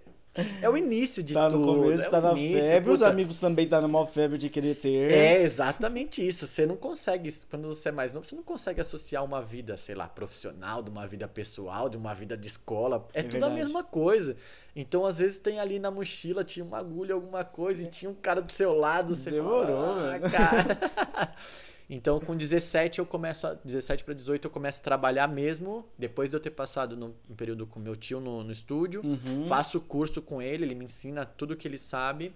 é 0.60 0.68
o 0.68 0.76
início 0.76 1.22
de 1.22 1.32
tá 1.34 1.48
tudo. 1.48 1.60
no 1.60 1.66
começo, 1.66 2.02
é 2.02 2.10
tá 2.10 2.20
na 2.20 2.32
início, 2.32 2.60
febre, 2.70 2.90
os 2.90 2.98
puta. 3.00 3.10
amigos 3.10 3.38
também 3.40 3.68
tá 3.68 3.80
numa 3.80 4.06
febre 4.06 4.36
de 4.38 4.48
querer 4.48 4.74
ter. 4.74 5.10
É 5.12 5.42
exatamente 5.42 6.26
isso. 6.26 6.46
Você 6.46 6.66
não 6.66 6.76
consegue, 6.76 7.28
quando 7.50 7.68
você 7.68 7.88
é 7.88 7.92
mais 7.92 8.12
novo, 8.12 8.26
você 8.26 8.34
não 8.34 8.42
consegue 8.42 8.80
associar 8.80 9.24
uma 9.24 9.40
vida, 9.40 9.76
sei 9.76 9.94
lá, 9.94 10.08
profissional, 10.08 10.82
de 10.82 10.90
uma 10.90 11.06
vida 11.06 11.28
pessoal, 11.28 11.88
de 11.88 11.96
uma 11.96 12.14
vida 12.14 12.36
de 12.36 12.48
escola. 12.48 13.06
É, 13.14 13.20
É 13.20 13.22
tudo 13.22 13.36
a 13.44 13.48
verdade. 13.48 13.54
mesma 13.54 13.84
coisa. 13.84 14.36
Então, 14.76 15.06
às 15.06 15.18
vezes, 15.18 15.38
tem 15.38 15.60
ali 15.60 15.78
na 15.78 15.90
mochila, 15.90 16.42
tinha 16.42 16.64
uma 16.64 16.78
agulha, 16.78 17.14
alguma 17.14 17.44
coisa, 17.44 17.82
e 17.82 17.86
tinha 17.86 18.10
um 18.10 18.14
cara 18.14 18.42
do 18.42 18.50
seu 18.50 18.74
lado. 18.74 19.14
Você 19.14 19.30
Demorou, 19.30 19.66
fala, 19.66 20.16
ah, 20.16 20.18
mano." 20.18 20.30
cara. 20.30 21.34
Então, 21.88 22.18
com 22.18 22.34
17 22.36 22.98
eu 22.98 23.06
começo, 23.06 23.46
a, 23.46 23.54
17 23.54 24.04
para 24.04 24.14
18 24.14 24.46
eu 24.46 24.50
começo 24.50 24.80
a 24.80 24.84
trabalhar 24.84 25.28
mesmo, 25.28 25.84
depois 25.98 26.30
de 26.30 26.36
eu 26.36 26.40
ter 26.40 26.50
passado 26.50 26.96
no, 26.96 27.14
um 27.28 27.34
período 27.34 27.66
com 27.66 27.78
meu 27.78 27.94
tio 27.94 28.20
no, 28.20 28.42
no 28.42 28.50
estúdio. 28.52 29.02
Uhum. 29.04 29.44
Faço 29.46 29.78
o 29.78 29.80
curso 29.80 30.22
com 30.22 30.40
ele, 30.40 30.64
ele 30.64 30.74
me 30.74 30.86
ensina 30.86 31.26
tudo 31.26 31.56
que 31.56 31.68
ele 31.68 31.78
sabe. 31.78 32.32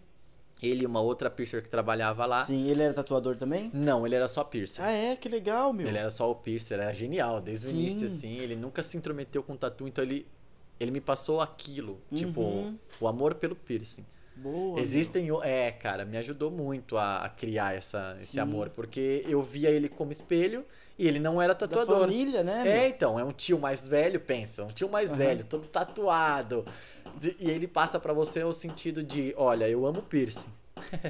Ele 0.61 0.83
e 0.83 0.87
uma 0.87 1.00
outra 1.00 1.31
piercer 1.31 1.62
que 1.62 1.69
trabalhava 1.69 2.26
lá. 2.26 2.45
Sim, 2.45 2.69
ele 2.69 2.83
era 2.83 2.93
tatuador 2.93 3.37
também? 3.37 3.71
Não, 3.73 4.05
ele 4.05 4.17
era 4.17 4.26
só 4.26 4.43
piercer. 4.43 4.85
Ah, 4.85 4.90
é? 4.90 5.14
Que 5.17 5.28
legal, 5.28 5.73
meu. 5.73 5.87
Ele 5.87 5.97
era 5.99 6.11
só 6.11 6.28
o 6.28 6.35
piercer, 6.35 6.81
era 6.81 6.93
genial 6.93 7.40
desde 7.40 7.69
o 7.69 7.71
Sim. 7.71 7.76
início, 7.78 8.07
assim. 8.07 8.38
Ele 8.38 8.57
nunca 8.57 8.83
se 8.83 8.97
intrometeu 8.97 9.40
com 9.43 9.57
tatu, 9.57 9.87
então 9.87 10.02
ele, 10.02 10.26
ele 10.81 10.90
me 10.90 11.00
passou 11.00 11.40
aquilo. 11.40 12.00
Tipo, 12.12 12.40
Uhum. 12.40 12.76
o 13.00 13.07
amor 13.07 13.37
pelo 13.37 13.55
piercing. 13.55 14.05
Boa. 14.42 14.80
Existem. 14.80 15.30
o- 15.33 15.42
É, 15.42 15.71
cara, 15.73 16.04
me 16.04 16.16
ajudou 16.16 16.50
muito 16.50 16.97
a, 16.97 17.25
a 17.25 17.28
criar 17.28 17.75
essa, 17.75 18.16
esse 18.21 18.38
amor, 18.38 18.71
porque 18.71 19.25
eu 19.28 19.42
via 19.42 19.71
ele 19.71 19.88
como 19.88 20.12
espelho 20.12 20.64
e 20.99 21.07
ele 21.07 21.18
não 21.18 21.40
era 21.40 21.52
meu. 21.54 21.59
Da 21.61 21.66
tatuador. 21.66 22.00
família, 22.00 22.42
né, 22.42 22.61
É, 22.61 22.78
meu? 22.80 22.88
então, 22.88 23.18
é 23.18 23.25
um 23.25 23.33
tio 23.33 23.59
mais 23.59 23.85
velho, 23.87 24.21
pensa, 24.21 24.64
um 24.64 24.68
tio 24.68 24.88
mais 24.88 25.11
Aham. 25.11 25.18
velho, 25.18 25.45
todo 25.45 25.66
tatuado. 25.66 26.64
De- 27.18 27.37
e 27.40 27.50
ele 27.50 27.66
passa 27.66 27.99
pra 27.99 28.12
você 28.12 28.42
o 28.45 28.52
sentido 28.52 29.02
de, 29.02 29.35
olha, 29.37 29.68
eu 29.68 29.85
amo 29.87 30.02
piercing. 30.02 30.49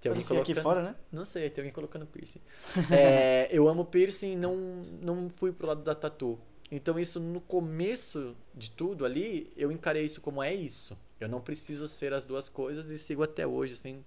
tem 0.00 0.10
alguém 0.10 0.24
Parecia 0.24 0.40
aqui 0.40 0.54
colocando... 0.54 0.62
fora, 0.62 0.82
né? 0.82 0.94
Não 1.12 1.24
sei, 1.24 1.50
tem 1.50 1.62
alguém 1.62 1.72
colocando 1.72 2.06
piercing. 2.06 2.40
É, 2.90 3.48
eu 3.52 3.68
amo 3.68 3.84
piercing 3.84 4.32
e 4.32 4.36
não, 4.36 4.56
não 5.02 5.28
fui 5.36 5.52
pro 5.52 5.66
lado 5.66 5.82
da 5.84 5.94
tatu. 5.94 6.38
Então 6.70 6.98
isso 6.98 7.18
no 7.20 7.40
começo 7.40 8.34
de 8.54 8.70
tudo 8.70 9.04
ali, 9.04 9.52
eu 9.56 9.70
encarei 9.72 10.04
isso 10.04 10.20
como 10.20 10.42
é 10.42 10.54
isso. 10.54 10.96
Eu 11.20 11.28
não 11.28 11.40
preciso 11.40 11.86
ser 11.86 12.12
as 12.12 12.24
duas 12.24 12.48
coisas 12.48 12.90
e 12.90 12.98
sigo 12.98 13.22
até 13.22 13.46
hoje, 13.46 13.74
assim. 13.74 14.02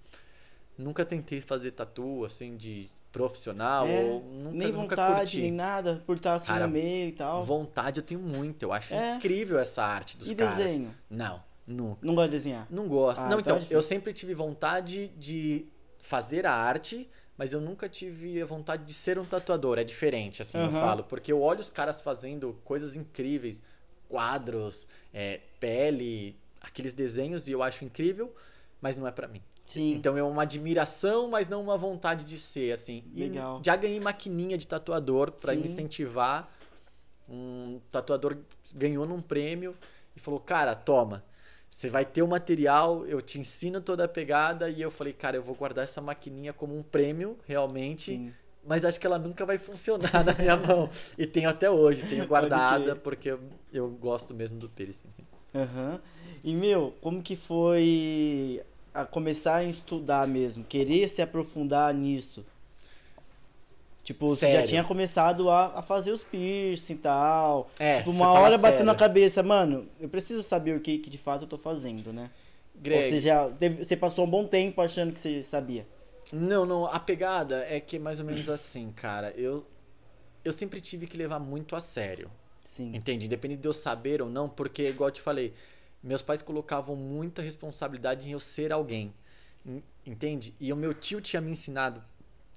Nunca 0.76 1.04
tentei 1.04 1.40
fazer 1.40 1.70
tatu, 1.72 2.24
assim, 2.24 2.56
de 2.56 2.88
profissional, 3.12 3.88
É, 3.88 4.12
ou 4.12 4.20
nunca, 4.22 4.56
nem 4.58 4.72
nunca 4.72 4.96
vontade, 4.96 5.30
curti. 5.30 5.40
nem 5.42 5.52
nada, 5.52 6.02
por 6.04 6.16
estar 6.16 6.34
assim 6.34 6.48
Cara, 6.48 6.66
no 6.66 6.72
meio 6.72 7.08
e 7.08 7.12
tal. 7.12 7.44
Vontade 7.44 8.00
eu 8.00 8.04
tenho 8.04 8.20
muito, 8.20 8.62
eu 8.64 8.72
acho 8.72 8.92
É. 8.92 9.16
incrível 9.16 9.58
essa 9.58 9.84
arte 9.84 10.16
dos 10.18 10.30
E 10.30 10.34
caras. 10.34 10.56
desenho? 10.58 10.94
Não, 11.08 11.42
nunca. 11.64 12.04
Não 12.04 12.14
gosta 12.16 12.28
de 12.30 12.36
desenhar? 12.36 12.66
Não 12.70 12.88
gosto. 12.88 13.22
Ah, 13.22 13.28
não, 13.30 13.38
então 13.38 13.56
então, 13.56 13.68
é 13.70 13.74
eu 13.76 13.80
sempre 13.82 14.12
tive 14.12 14.34
vontade 14.34 15.08
de 15.16 15.66
fazer 16.00 16.44
a 16.44 16.52
arte, 16.52 17.08
mas 17.38 17.52
eu 17.52 17.60
nunca 17.60 17.88
tive 17.88 18.42
a 18.42 18.46
vontade 18.46 18.84
de 18.84 18.92
ser 18.94 19.16
um 19.18 19.24
tatuador. 19.24 19.78
É 19.78 19.84
diferente, 19.84 20.42
assim, 20.42 20.58
eu 20.58 20.64
Aham. 20.64 20.80
falo. 20.80 21.04
Porque 21.04 21.32
eu 21.32 21.40
olho 21.40 21.60
os 21.60 21.70
caras 21.70 22.00
fazendo 22.02 22.58
coisas 22.64 22.96
incríveis, 22.96 23.62
quadros, 24.08 24.86
é, 25.12 25.40
pele, 25.60 26.36
aqueles 26.66 26.94
desenhos, 26.94 27.48
e 27.48 27.52
eu 27.52 27.62
acho 27.62 27.84
incrível, 27.84 28.34
mas 28.80 28.96
não 28.96 29.06
é 29.06 29.10
pra 29.10 29.28
mim. 29.28 29.42
Sim. 29.64 29.94
Então 29.94 30.16
é 30.16 30.22
uma 30.22 30.42
admiração, 30.42 31.28
mas 31.28 31.48
não 31.48 31.62
uma 31.62 31.76
vontade 31.76 32.24
de 32.24 32.38
ser, 32.38 32.72
assim. 32.72 33.02
E 33.14 33.22
Legal. 33.22 33.60
já 33.64 33.74
ganhei 33.76 33.98
maquininha 33.98 34.58
de 34.58 34.66
tatuador 34.66 35.32
me 35.48 35.64
incentivar. 35.64 36.52
Um 37.28 37.80
tatuador 37.90 38.36
ganhou 38.74 39.06
num 39.06 39.22
prêmio 39.22 39.74
e 40.14 40.20
falou: 40.20 40.38
Cara, 40.38 40.74
toma, 40.74 41.24
você 41.70 41.88
vai 41.88 42.04
ter 42.04 42.22
o 42.22 42.28
material, 42.28 43.06
eu 43.06 43.22
te 43.22 43.38
ensino 43.38 43.80
toda 43.80 44.04
a 44.04 44.08
pegada. 44.08 44.68
E 44.68 44.82
eu 44.82 44.90
falei: 44.90 45.12
Cara, 45.12 45.36
eu 45.36 45.42
vou 45.42 45.54
guardar 45.54 45.84
essa 45.84 46.00
maquininha 46.00 46.52
como 46.52 46.76
um 46.76 46.82
prêmio, 46.82 47.38
realmente. 47.46 48.12
Sim. 48.12 48.32
Mas 48.66 48.84
acho 48.84 48.98
que 48.98 49.06
ela 49.06 49.18
nunca 49.18 49.44
vai 49.44 49.58
funcionar 49.58 50.24
na 50.24 50.34
minha 50.34 50.56
mão. 50.56 50.88
E 51.18 51.26
tenho 51.26 51.48
até 51.48 51.70
hoje, 51.70 52.06
tenho 52.08 52.24
guardada, 52.28 52.96
porque 52.96 53.30
eu, 53.30 53.40
eu 53.72 53.90
gosto 53.90 54.34
mesmo 54.34 54.58
do 54.58 54.68
piercing. 54.68 55.08
assim. 55.08 55.22
Aham. 55.54 56.00
E, 56.44 56.54
meu, 56.54 56.92
como 57.00 57.22
que 57.22 57.34
foi 57.36 58.62
a 58.92 59.04
começar 59.06 59.56
a 59.56 59.64
estudar 59.64 60.28
mesmo? 60.28 60.62
Querer 60.62 61.08
se 61.08 61.22
aprofundar 61.22 61.92
nisso? 61.94 62.44
Tipo, 64.04 64.28
você 64.28 64.52
já 64.52 64.62
tinha 64.62 64.84
começado 64.84 65.48
a, 65.48 65.78
a 65.78 65.82
fazer 65.82 66.12
os 66.12 66.22
piercing 66.22 66.92
e 66.92 66.98
tal. 66.98 67.70
É, 67.78 67.94
tipo, 67.98 68.10
uma 68.10 68.30
hora 68.30 68.58
bateu 68.58 68.78
sério. 68.80 68.84
na 68.84 68.94
cabeça, 68.94 69.42
mano, 69.42 69.88
eu 69.98 70.10
preciso 70.10 70.42
saber 70.42 70.76
o 70.76 70.80
que, 70.80 70.98
que 70.98 71.08
de 71.08 71.16
fato 71.16 71.44
eu 71.44 71.48
tô 71.48 71.56
fazendo, 71.56 72.12
né? 72.12 72.30
Ou 72.74 72.82
Greg, 72.82 73.08
você 73.08 73.18
já 73.18 73.48
teve- 73.48 73.82
você 73.82 73.96
passou 73.96 74.26
um 74.26 74.30
bom 74.30 74.46
tempo 74.46 74.82
achando 74.82 75.10
que 75.14 75.18
você 75.20 75.42
sabia. 75.42 75.86
Não, 76.30 76.66
não, 76.66 76.84
a 76.84 77.00
pegada 77.00 77.64
é 77.66 77.80
que 77.80 77.96
é 77.96 77.98
mais 77.98 78.20
ou 78.20 78.26
menos 78.26 78.50
assim, 78.50 78.92
cara. 78.92 79.32
Eu, 79.38 79.64
eu 80.44 80.52
sempre 80.52 80.82
tive 80.82 81.06
que 81.06 81.16
levar 81.16 81.38
muito 81.38 81.74
a 81.74 81.80
sério. 81.80 82.30
Sim. 82.66 82.94
Entende? 82.94 83.24
Independente 83.24 83.60
de 83.60 83.68
eu 83.68 83.72
saber 83.72 84.20
ou 84.20 84.28
não, 84.28 84.50
porque, 84.50 84.88
igual 84.88 85.08
eu 85.08 85.14
te 85.14 85.22
falei, 85.22 85.54
meus 86.04 86.22
pais 86.22 86.42
colocavam 86.42 86.94
muita 86.94 87.42
responsabilidade 87.42 88.28
em 88.28 88.32
eu 88.32 88.40
ser 88.40 88.72
alguém. 88.72 89.12
En- 89.66 89.82
Entende? 90.06 90.54
E 90.60 90.72
o 90.72 90.76
meu 90.76 90.92
tio 90.92 91.20
tinha 91.20 91.40
me 91.40 91.50
ensinado 91.50 92.02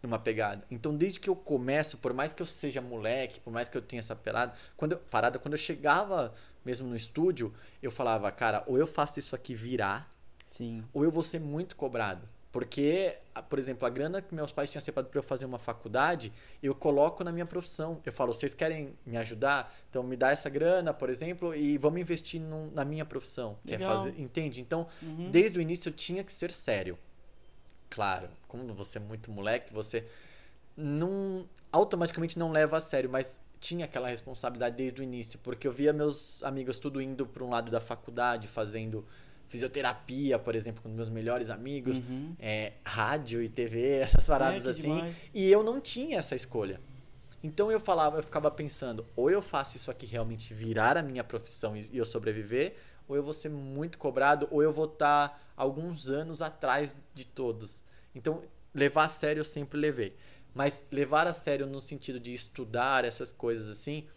uma 0.04 0.20
pegada. 0.20 0.64
Então, 0.70 0.96
desde 0.96 1.20
que 1.20 1.30
eu 1.30 1.36
começo, 1.36 1.98
por 1.98 2.14
mais 2.14 2.32
que 2.34 2.42
eu 2.42 2.46
seja 2.46 2.82
moleque, 2.82 3.40
por 3.40 3.52
mais 3.52 3.68
que 3.68 3.76
eu 3.78 3.82
tenha 3.82 4.00
essa 4.00 4.16
parada, 4.16 4.54
quando 4.76 4.92
eu, 4.94 4.98
parada, 5.00 5.40
quando 5.40 5.54
eu 5.54 5.58
chegava 5.58 6.34
mesmo 6.64 6.88
no 6.88 6.96
estúdio, 6.96 7.54
eu 7.82 7.90
falava, 7.92 8.32
cara, 8.32 8.64
ou 8.68 8.78
eu 8.78 8.86
faço 8.88 9.20
isso 9.20 9.36
aqui 9.36 9.56
virar, 9.56 10.14
Sim. 10.48 10.84
ou 10.94 11.04
eu 11.04 11.12
vou 11.12 11.24
ser 11.24 11.40
muito 11.40 11.76
cobrado. 11.76 12.28
Porque, 12.58 13.16
por 13.52 13.60
exemplo, 13.60 13.86
a 13.86 13.90
grana 13.92 14.20
que 14.20 14.34
meus 14.34 14.52
pais 14.52 14.72
tinham 14.72 14.82
separado 14.82 15.12
para 15.12 15.20
eu 15.20 15.24
fazer 15.24 15.46
uma 15.46 15.60
faculdade, 15.60 16.34
eu 16.64 16.74
coloco 16.74 17.24
na 17.24 17.32
minha 17.32 17.46
profissão. 17.46 18.02
Eu 18.04 18.12
falo, 18.12 18.34
vocês 18.34 18.56
querem 18.56 18.96
me 19.06 19.16
ajudar? 19.16 19.72
Então 19.92 20.02
me 20.02 20.18
dá 20.18 20.32
essa 20.32 20.50
grana, 20.50 20.92
por 20.92 21.08
exemplo, 21.12 21.54
e 21.54 21.78
vamos 21.78 22.02
investir 22.02 22.42
num- 22.42 22.72
na 22.72 22.84
minha 22.84 23.06
profissão. 23.06 23.60
fazer, 23.86 24.20
entende? 24.20 24.60
Então, 24.60 24.88
Uhum. 25.04 25.30
desde 25.32 25.60
o 25.60 25.62
início 25.62 25.90
eu 25.90 25.94
tinha 25.94 26.24
que 26.24 26.34
ser 26.34 26.52
sério. 26.52 26.98
Claro, 27.92 28.28
como 28.48 28.74
você 28.74 28.98
é 28.98 29.02
muito 29.02 29.30
moleque, 29.30 29.72
você 29.72 30.08
não 30.76 31.48
automaticamente 31.72 32.40
não 32.40 32.52
leva 32.52 32.78
a 32.78 32.80
sério, 32.80 33.08
mas 33.08 33.40
tinha 33.60 33.86
aquela 33.86 34.08
responsabilidade 34.08 34.76
desde 34.76 35.00
o 35.00 35.04
início, 35.04 35.38
porque 35.44 35.68
eu 35.68 35.72
via 35.72 35.94
meus 35.94 36.42
amigos 36.44 36.80
tudo 36.80 37.00
indo 37.00 37.24
para 37.28 37.44
um 37.44 37.50
lado 37.52 37.70
da 37.70 37.80
faculdade, 37.80 38.48
fazendo 38.48 39.06
fisioterapia, 39.50 40.38
por 40.38 40.56
exemplo, 40.56 40.82
com 40.84 40.90
meus 40.90 41.10
melhores 41.10 41.50
amigos, 41.50 42.00
Uhum. 42.00 42.36
é, 42.40 42.74
rádio 42.86 43.42
e 43.42 43.50
TV, 43.50 43.98
essas 44.00 44.26
paradas 44.26 44.66
É, 44.66 44.70
assim, 44.72 44.82
demais. 44.82 45.16
e 45.34 45.50
eu 45.52 45.64
não 45.64 45.80
tinha 45.82 46.20
essa 46.20 46.36
escolha. 46.36 46.80
Então 47.44 47.72
eu 47.72 47.80
falava, 47.80 48.18
eu 48.18 48.24
ficava 48.24 48.50
pensando, 48.52 49.06
ou 49.16 49.30
eu 49.30 49.42
faço 49.42 49.78
isso 49.78 49.90
aqui 49.92 50.06
realmente 50.06 50.54
virar 50.54 50.98
a 50.98 51.02
minha 51.04 51.24
profissão 51.24 51.78
e 51.78 51.88
e 51.94 51.98
eu 51.98 52.06
sobreviver, 52.06 52.76
ou 53.08 53.16
eu 53.16 53.24
vou 53.24 53.32
ser 53.34 53.50
muito 53.50 53.98
cobrado, 53.98 54.48
ou 54.52 54.62
eu 54.62 54.74
vou 54.74 54.86
estar 54.86 55.42
alguns 55.56 56.10
anos 56.10 56.42
atrás 56.42 56.96
de 57.14 57.26
todos. 57.26 57.82
Então, 58.14 58.42
levar 58.74 59.06
a 59.06 59.10
sério 59.10 59.40
eu 59.42 59.46
sempre 59.46 59.80
levei. 59.80 60.14
Mas 60.54 60.84
levar 60.92 61.26
a 61.28 61.34
sério 61.34 61.68
no 61.68 61.80
sentido 61.80 62.20
de 62.20 62.34
estudar 62.34 63.06
essas 63.06 63.32
coisas 63.32 63.70
assim, 63.70 64.08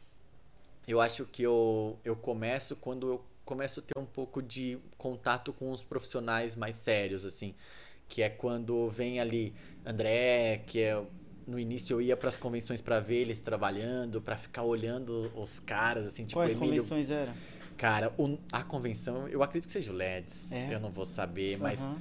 eu 0.88 1.00
acho 1.00 1.24
que 1.26 1.42
eu, 1.42 1.98
eu 2.04 2.16
começo 2.16 2.74
quando 2.74 3.06
eu 3.08 3.24
começo 3.50 3.80
a 3.80 3.82
ter 3.82 3.98
um 3.98 4.06
pouco 4.06 4.40
de 4.40 4.78
contato 4.96 5.52
com 5.52 5.72
os 5.72 5.82
profissionais 5.82 6.54
mais 6.54 6.76
sérios, 6.76 7.24
assim. 7.24 7.52
Que 8.08 8.22
é 8.22 8.28
quando 8.28 8.88
vem 8.90 9.18
ali 9.18 9.52
André, 9.84 10.62
que 10.68 10.80
é 10.80 11.02
no 11.48 11.58
início 11.58 11.94
eu 11.94 12.00
ia 12.00 12.16
para 12.16 12.28
as 12.28 12.36
convenções 12.36 12.80
para 12.80 13.00
ver 13.00 13.16
eles 13.22 13.40
trabalhando, 13.40 14.22
para 14.22 14.36
ficar 14.36 14.62
olhando 14.62 15.32
os 15.34 15.58
caras, 15.58 16.06
assim, 16.06 16.24
tipo 16.24 16.34
Quais 16.38 16.54
Emílio. 16.54 16.82
convenções 16.82 17.10
eram? 17.10 17.32
Cara, 17.76 18.14
o- 18.16 18.38
a 18.52 18.62
convenção, 18.62 19.26
eu 19.26 19.42
acredito 19.42 19.66
que 19.66 19.72
seja 19.72 19.90
o 19.90 19.96
LEDs, 19.96 20.52
É? 20.52 20.74
eu 20.74 20.78
não 20.78 20.90
vou 20.90 21.04
saber, 21.04 21.58
mas 21.58 21.80
Aham. 21.80 21.98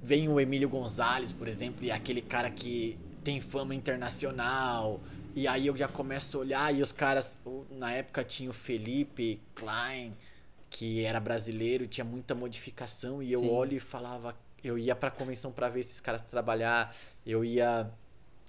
vem 0.00 0.28
o 0.28 0.38
Emílio 0.38 0.68
Gonzalez, 0.68 1.32
por 1.32 1.48
exemplo, 1.48 1.84
e 1.84 1.90
é 1.90 1.94
aquele 1.94 2.22
cara 2.22 2.48
que 2.48 2.96
tem 3.24 3.40
fama 3.40 3.74
internacional. 3.74 5.00
E 5.34 5.48
aí 5.48 5.66
eu 5.66 5.76
já 5.76 5.88
começo 5.88 6.36
a 6.36 6.40
olhar 6.40 6.72
e 6.74 6.80
os 6.80 6.92
caras, 6.92 7.36
na 7.70 7.90
época 7.92 8.22
tinha 8.22 8.48
o 8.50 8.52
Felipe 8.52 9.40
Klein, 9.56 10.14
que 10.74 11.04
era 11.04 11.20
brasileiro, 11.20 11.86
tinha 11.86 12.04
muita 12.04 12.34
modificação 12.34 13.22
e 13.22 13.32
eu 13.32 13.38
Sim. 13.38 13.48
olho 13.48 13.76
e 13.76 13.80
falava, 13.80 14.34
eu 14.62 14.76
ia 14.76 14.92
pra 14.96 15.08
convenção 15.08 15.52
pra 15.52 15.68
ver 15.68 15.78
esses 15.80 16.00
caras 16.00 16.20
trabalhar, 16.22 16.92
eu 17.24 17.44
ia 17.44 17.88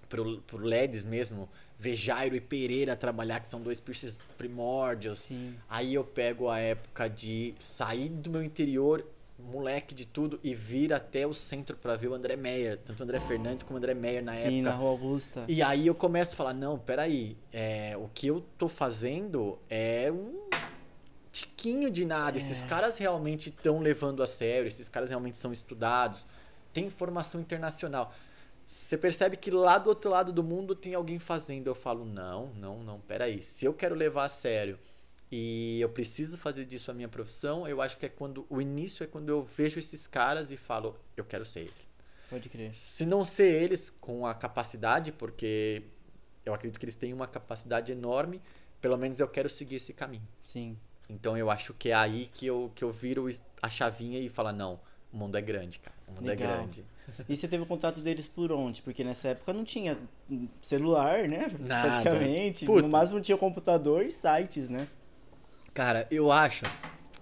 pro, 0.10 0.42
pro 0.42 0.58
LEDs 0.58 1.06
mesmo, 1.06 1.48
ver 1.78 1.94
Jairo 1.94 2.36
e 2.36 2.42
Pereira 2.42 2.96
trabalhar, 2.96 3.42
que 3.42 3.48
são 3.48 3.62
dois 3.62 3.80
piercers 3.80 4.24
primórdios. 4.40 5.20
Sim. 5.20 5.54
Aí 5.70 5.94
eu 5.94 6.04
pego 6.04 6.50
a 6.50 6.58
época 6.58 7.08
de 7.08 7.54
sair 7.60 8.10
do 8.10 8.32
meu 8.32 8.42
interior, 8.42 9.06
moleque 9.38 9.94
de 9.94 10.08
tudo, 10.08 10.40
e 10.44 10.56
vir 10.56 10.94
até 10.94 11.28
o 11.28 11.34
centro 11.34 11.78
pra 11.78 11.96
ver 11.96 12.08
o 12.08 12.16
André 12.16 12.36
Meyer, 12.36 12.80
tanto 12.80 13.02
o 13.02 13.04
André 13.04 13.20
Fernandes 13.20 13.62
como 13.62 13.76
o 13.76 13.78
André 13.78 13.94
Meyer 13.94 14.24
na 14.24 14.34
Sim, 14.34 14.40
época. 14.40 14.62
na 14.64 14.72
Rua 14.72 14.90
Augusta. 14.90 15.46
E 15.48 15.62
aí 15.62 15.86
eu 15.86 15.94
começo 15.94 16.34
a 16.34 16.36
falar, 16.36 16.56
não, 16.56 16.80
peraí, 16.80 17.38
é, 17.54 17.96
o 17.96 18.10
que 18.12 18.26
eu 18.26 18.44
tô 18.58 18.68
fazendo 18.68 19.60
é 19.70 20.12
um 20.12 20.45
tiquinho 21.36 21.92
de 21.92 22.06
nada. 22.06 22.38
Esses 22.38 22.62
É. 22.64 22.66
caras 22.66 22.98
realmente 22.98 23.50
estão 23.50 23.80
levando 23.80 24.24
a 24.24 24.28
sério, 24.28 24.70
esses 24.70 24.88
caras 24.88 25.10
realmente 25.10 25.38
são 25.38 25.52
estudados, 25.52 26.26
tem 26.72 26.90
formação 26.90 27.42
internacional. 27.42 28.14
Você 28.66 28.98
percebe 28.98 29.36
que 29.36 29.52
lá 29.52 29.78
do 29.78 29.90
outro 29.90 30.10
lado 30.10 30.32
do 30.32 30.42
mundo 30.42 30.74
tem 30.74 30.94
alguém 30.96 31.20
fazendo. 31.20 31.68
Eu 31.68 31.76
falo, 31.76 32.06
não, 32.06 32.48
não, 32.56 32.80
não, 32.84 33.00
peraí. 33.02 33.42
Se 33.42 33.66
eu 33.66 33.74
quero 33.74 33.94
levar 33.94 34.26
a 34.26 34.30
sério 34.30 34.80
e 35.32 35.80
eu 35.82 35.90
preciso 35.90 36.38
fazer 36.38 36.66
disso 36.66 36.90
a 36.90 36.94
minha 36.94 37.10
profissão, 37.10 37.68
eu 37.68 37.82
acho 37.82 37.98
que 37.98 38.06
é 38.06 38.10
quando. 38.10 38.46
O 38.50 38.62
início 38.62 39.04
é 39.04 39.08
quando 39.08 39.30
eu 39.30 39.44
vejo 39.44 39.78
esses 39.78 40.08
caras 40.08 40.52
e 40.52 40.58
falo, 40.58 40.96
eu 41.18 41.26
quero 41.26 41.46
ser 41.46 41.62
eles. 41.62 41.88
Pode 42.30 42.50
crer. 42.50 42.74
Se 42.74 43.06
não 43.06 43.24
ser 43.26 43.52
eles 43.62 43.90
com 43.90 44.26
a 44.26 44.34
capacidade, 44.34 45.12
porque 45.12 45.84
eu 46.46 46.54
acredito 46.54 46.80
que 46.80 46.86
eles 46.86 46.96
têm 46.96 47.14
uma 47.14 47.28
capacidade 47.28 47.92
enorme, 47.92 48.42
pelo 48.82 48.98
menos 48.98 49.20
eu 49.20 49.28
quero 49.28 49.50
seguir 49.50 49.76
esse 49.76 49.94
caminho. 49.94 50.28
Sim. 50.44 50.78
Então 51.10 51.38
eu 51.38 51.50
acho 51.50 51.74
que 51.74 51.90
é 51.90 51.94
aí 51.94 52.30
que 52.34 52.46
eu, 52.46 52.72
que 52.76 52.84
eu 52.84 52.92
viro 52.92 53.30
a 53.62 53.70
chavinha 53.70 54.20
e 54.20 54.30
falo, 54.30 54.52
não, 54.52 54.80
o 55.14 55.18
mundo 55.18 55.38
é 55.38 55.42
grande, 55.42 55.80
cara. 55.80 55.96
O 56.08 56.12
mundo 56.14 56.26
Legal. 56.26 56.52
é 56.52 56.58
grande. 56.58 56.86
E 57.30 57.38
você 57.38 57.48
teve 57.48 57.62
o 57.62 57.68
contato 57.68 58.02
deles 58.02 58.28
por 58.28 58.52
onde? 58.52 58.82
Porque 58.82 59.04
nessa 59.04 59.28
época 59.28 59.54
não 59.54 59.64
tinha 59.64 59.96
celular, 60.60 61.28
né? 61.28 61.56
Nada. 61.60 62.02
Praticamente. 62.02 62.66
Puta. 62.66 62.82
No 62.82 62.90
máximo 62.90 63.22
tinha 63.22 63.38
computador 63.38 64.04
e 64.04 64.12
sites, 64.12 64.72
né? 64.72 64.88
Cara, 65.72 66.08
eu 66.10 66.32
acho 66.32 66.66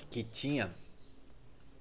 que 0.09 0.23
tinha. 0.23 0.71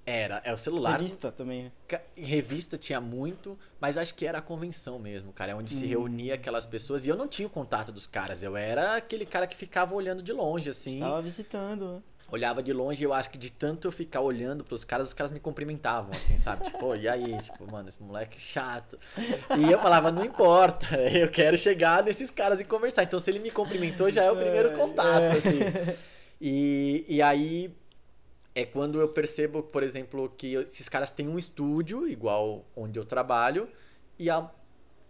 Era, 0.04 0.40
é 0.44 0.52
o 0.52 0.56
celular. 0.56 0.96
Revista 0.98 1.30
também, 1.30 1.64
né? 1.64 2.00
Revista 2.16 2.76
tinha 2.76 3.00
muito, 3.00 3.56
mas 3.80 3.96
acho 3.96 4.12
que 4.14 4.26
era 4.26 4.38
a 4.38 4.42
convenção 4.42 4.98
mesmo, 4.98 5.32
cara. 5.32 5.52
É 5.52 5.54
onde 5.54 5.72
se 5.72 5.84
Hum. 5.84 5.88
reunia 5.88 6.34
aquelas 6.34 6.66
pessoas. 6.66 7.06
E 7.06 7.08
eu 7.10 7.16
não 7.16 7.28
tinha 7.28 7.46
o 7.46 7.50
contato 7.50 7.92
dos 7.92 8.06
caras. 8.06 8.42
Eu 8.42 8.56
era 8.56 8.96
aquele 8.96 9.24
cara 9.24 9.46
que 9.46 9.56
ficava 9.56 9.94
olhando 9.94 10.20
de 10.22 10.32
longe, 10.32 10.68
assim. 10.70 10.98
Tava 10.98 11.22
visitando, 11.22 11.94
né? 11.94 12.02
Olhava 12.32 12.62
de 12.62 12.72
longe 12.72 13.02
e 13.02 13.04
eu 13.04 13.12
acho 13.12 13.28
que 13.30 13.36
de 13.36 13.52
tanto 13.52 13.86
eu 13.86 13.92
ficar 13.92 14.22
olhando 14.22 14.64
pros 14.64 14.82
caras, 14.84 15.08
os 15.08 15.12
caras 15.12 15.30
me 15.30 15.38
cumprimentavam, 15.38 16.12
assim, 16.16 16.38
sabe? 16.38 16.64
Tipo, 16.64 16.86
"Ô, 16.86 16.94
e 16.96 17.06
aí? 17.06 17.36
Tipo, 17.42 17.70
mano, 17.70 17.90
esse 17.90 18.02
moleque 18.02 18.38
é 18.38 18.40
chato. 18.40 18.98
E 19.58 19.70
eu 19.70 19.78
falava, 19.80 20.10
não 20.10 20.24
importa, 20.24 20.96
eu 21.12 21.28
quero 21.28 21.58
chegar 21.58 22.02
nesses 22.02 22.30
caras 22.30 22.58
e 22.58 22.64
conversar. 22.64 23.02
Então, 23.02 23.18
se 23.20 23.30
ele 23.30 23.38
me 23.38 23.50
cumprimentou, 23.50 24.10
já 24.10 24.24
é 24.24 24.30
o 24.30 24.36
primeiro 24.36 24.70
É, 24.72 24.74
contato, 24.74 25.36
assim. 25.36 25.60
E, 26.44 27.04
e 27.08 27.22
aí 27.22 27.72
é 28.54 28.64
quando 28.64 29.00
eu 29.00 29.08
percebo, 29.08 29.62
por 29.62 29.82
exemplo, 29.82 30.28
que 30.36 30.54
esses 30.54 30.88
caras 30.88 31.10
têm 31.10 31.28
um 31.28 31.38
estúdio, 31.38 32.06
igual 32.06 32.64
onde 32.76 32.98
eu 32.98 33.04
trabalho, 33.04 33.68
e 34.18 34.28
a 34.28 34.50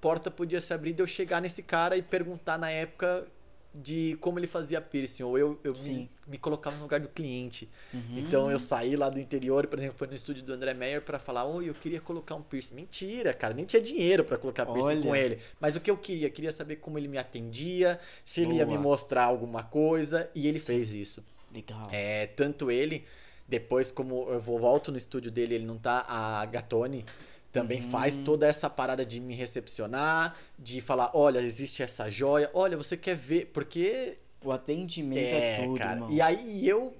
porta 0.01 0.31
podia 0.31 0.61
se 0.61 0.73
abrir 0.73 0.93
de 0.93 1.03
eu 1.03 1.07
chegar 1.07 1.41
nesse 1.41 1.63
cara 1.63 1.97
e 1.97 2.03
perguntar 2.03 2.59
na 2.59 2.71
época 2.71 3.27
de 3.75 4.19
como 4.21 4.39
ele 4.39 4.47
fazia 4.47 4.81
piercing, 4.81 5.23
ou 5.23 5.39
eu, 5.39 5.59
eu 5.65 5.73
me, 5.73 5.79
Sim. 5.79 6.09
me 6.27 6.37
colocava 6.37 6.77
no 6.77 6.83
lugar 6.83 7.01
do 7.01 7.09
cliente. 7.09 7.69
Uhum. 7.93 8.19
Então 8.19 8.51
eu 8.51 8.59
saí 8.59 8.97
lá 8.97 9.09
do 9.09 9.19
interior, 9.19 9.67
por 9.67 9.79
exemplo, 9.79 9.97
foi 9.97 10.07
no 10.07 10.15
estúdio 10.15 10.43
do 10.43 10.53
André 10.53 10.75
Meyer 10.75 11.01
pra 11.01 11.19
falar, 11.19 11.45
oi, 11.47 11.71
eu 11.71 11.75
queria 11.75 12.01
colocar 12.01 12.35
um 12.35 12.43
piercing. 12.43 12.75
Mentira, 12.75 13.33
cara, 13.33 13.55
nem 13.55 13.65
tinha 13.65 13.81
dinheiro 13.81 14.25
pra 14.25 14.37
colocar 14.37 14.67
piercing 14.67 14.91
Olha. 14.91 15.03
com 15.03 15.17
ele. 15.17 15.39
Mas 15.59 15.75
o 15.75 15.81
que 15.81 15.91
eu 15.91 15.97
queria? 15.97 16.29
Queria 16.29 16.53
saber 16.53 16.77
como 16.77 16.99
ele 16.99 17.09
me 17.09 17.17
atendia, 17.17 17.99
se 18.25 18.43
ele 18.43 18.57
ia 18.57 18.67
me 18.67 18.73
Boa. 18.73 18.83
mostrar 18.83 19.25
alguma 19.25 19.63
coisa, 19.63 20.29
e 20.35 20.47
ele 20.47 20.59
fez 20.59 20.93
isso. 20.93 21.25
Legal. 21.51 21.89
É, 21.91 22.27
tanto 22.27 22.71
ele, 22.71 23.05
depois 23.49 23.91
como 23.91 24.29
eu 24.31 24.41
vou 24.41 24.59
volto 24.59 24.91
no 24.91 24.99
estúdio 24.99 25.31
dele, 25.31 25.55
ele 25.57 25.67
não 25.67 25.77
tá, 25.79 26.05
a 26.09 26.45
Gatone 26.47 27.05
também 27.53 27.81
Uhum. 27.81 27.83
faz 27.83 28.17
toda 28.17 28.47
essa 28.47 28.71
parada 28.71 29.05
de 29.05 29.21
me 29.21 29.35
recepcionar, 29.35 30.37
de 30.59 30.81
falar, 30.81 31.11
olha, 31.15 31.39
existe 31.41 31.83
essa 31.83 32.09
joia, 32.11 32.51
olha, 32.55 32.77
você 32.77 32.97
quer 32.97 33.15
ver, 33.17 33.47
porque 33.53 34.19
O 34.45 34.51
atendimento 34.53 35.35
é, 35.35 35.65
é, 35.65 35.67
tudo, 35.67 35.79
cara. 35.79 35.93
irmão. 35.93 36.09
E 36.09 36.21
aí 36.21 36.67
eu 36.69 36.97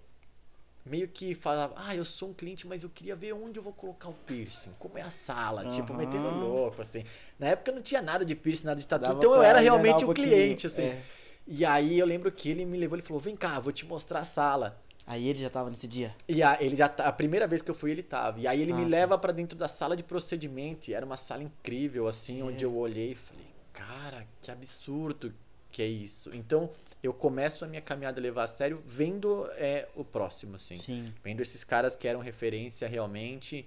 meio 0.85 1.09
que 1.09 1.35
falava, 1.35 1.75
ah, 1.77 1.95
eu 1.95 2.05
sou 2.05 2.31
um 2.31 2.35
cliente, 2.35 2.67
mas 2.67 2.83
eu 2.83 2.91
queria 2.91 3.15
ver 3.15 3.33
onde 3.35 3.59
eu 3.59 3.63
vou 3.63 3.73
colocar 3.73 4.09
o 4.09 4.15
piercing, 4.15 4.73
como 4.79 4.99
é 4.99 5.03
a 5.03 5.11
sala, 5.11 5.65
tipo, 5.67 5.93
Aham. 5.93 5.99
metendo 5.99 6.29
louco, 6.31 6.83
assim. 6.83 7.05
Na 7.39 7.49
época 7.49 7.71
não 7.73 7.83
tinha 7.83 8.03
nada 8.03 8.25
de 8.25 8.35
piercing, 8.35 8.67
nada 8.67 8.81
de 8.81 8.87
tatu, 8.87 9.05
Dava 9.05 9.13
então 9.13 9.35
eu 9.35 9.43
era 9.43 9.61
realmente 9.61 10.05
um 10.05 10.09
o 10.09 10.15
cliente, 10.15 10.67
assim. 10.67 10.83
é. 10.83 11.03
E 11.47 11.65
aí 11.65 11.99
eu 11.99 12.07
lembro 12.07 12.31
que 12.33 12.49
ele 12.51 12.65
me 12.65 12.79
levou, 12.79 12.97
ele 12.97 13.03
falou, 13.07 13.21
vem 13.21 13.37
cá, 13.37 13.59
vou 13.61 13.73
te 13.73 13.87
mostrar 13.87 14.21
a 14.21 14.25
sala. 14.25 14.82
Aí 15.07 15.27
ele 15.29 15.41
já 15.41 15.51
tava 15.51 15.69
nesse 15.69 15.87
dia. 15.89 16.15
E 16.29 16.43
a, 16.43 16.57
ele 16.63 16.77
já 16.77 16.89
tá, 16.89 17.07
a 17.07 17.13
primeira 17.13 17.47
vez 17.47 17.61
que 17.61 17.71
eu 17.71 17.75
fui, 17.75 17.91
ele 17.91 18.03
tava. 18.03 18.39
E 18.41 18.47
aí 18.47 18.61
ele 18.61 18.73
Ah, 18.73 18.77
me 18.77 18.85
leva 18.85 19.19
pra 19.19 19.33
dentro 19.33 19.59
da 19.59 19.67
sala 19.69 19.97
de 19.97 20.03
procedimento. 20.03 20.91
E 20.91 20.95
era 20.95 21.05
uma 21.05 21.17
sala 21.17 21.43
incrível, 21.43 22.07
assim, 22.07 22.41
É. 22.41 22.45
onde 22.45 22.65
eu 22.65 22.75
olhei 22.77 23.13
e 23.13 23.15
falei, 23.15 23.47
cara, 23.73 24.27
que 24.41 24.51
absurdo 24.51 25.35
que 25.73 25.83
é 25.83 25.87
isso. 25.87 26.31
Então, 26.35 26.71
eu 27.03 27.13
começo 27.13 27.65
a 27.65 27.69
minha 27.69 27.81
caminhada 27.83 28.21
a 28.21 28.23
levar 28.23 28.45
a 28.45 28.47
sério 28.47 28.83
vendo 28.87 29.49
é, 29.57 29.89
o 29.97 30.05
próximo, 30.05 30.57
assim. 30.57 30.77
Sim. 30.77 31.13
Vendo 31.25 31.41
esses 31.41 31.65
caras 31.65 31.97
que 31.97 32.07
eram 32.07 32.21
referência 32.21 32.87
realmente. 32.87 33.67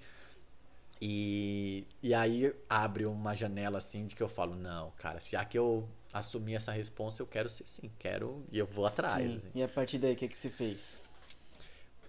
E, 1.02 1.84
e 2.02 2.14
aí 2.14 2.54
abre 2.70 3.04
uma 3.04 3.34
janela 3.34 3.76
assim 3.78 4.06
de 4.06 4.16
que 4.16 4.22
eu 4.22 4.28
falo, 4.28 4.54
não, 4.54 4.92
cara, 4.96 5.20
já 5.20 5.44
que 5.44 5.58
eu 5.58 5.86
assumi 6.12 6.54
essa 6.54 6.72
responsa, 6.72 7.20
eu 7.22 7.26
quero 7.26 7.50
ser 7.50 7.68
sim, 7.68 7.90
quero 7.98 8.42
e 8.50 8.56
eu 8.58 8.66
vou 8.66 8.86
atrás. 8.86 9.22
sim. 9.30 9.36
assim. 9.36 9.50
E 9.54 9.62
a 9.62 9.68
partir 9.68 9.98
daí, 9.98 10.14
o 10.14 10.16
que, 10.16 10.26
que 10.28 10.38
você 10.38 10.48
fez? 10.48 10.78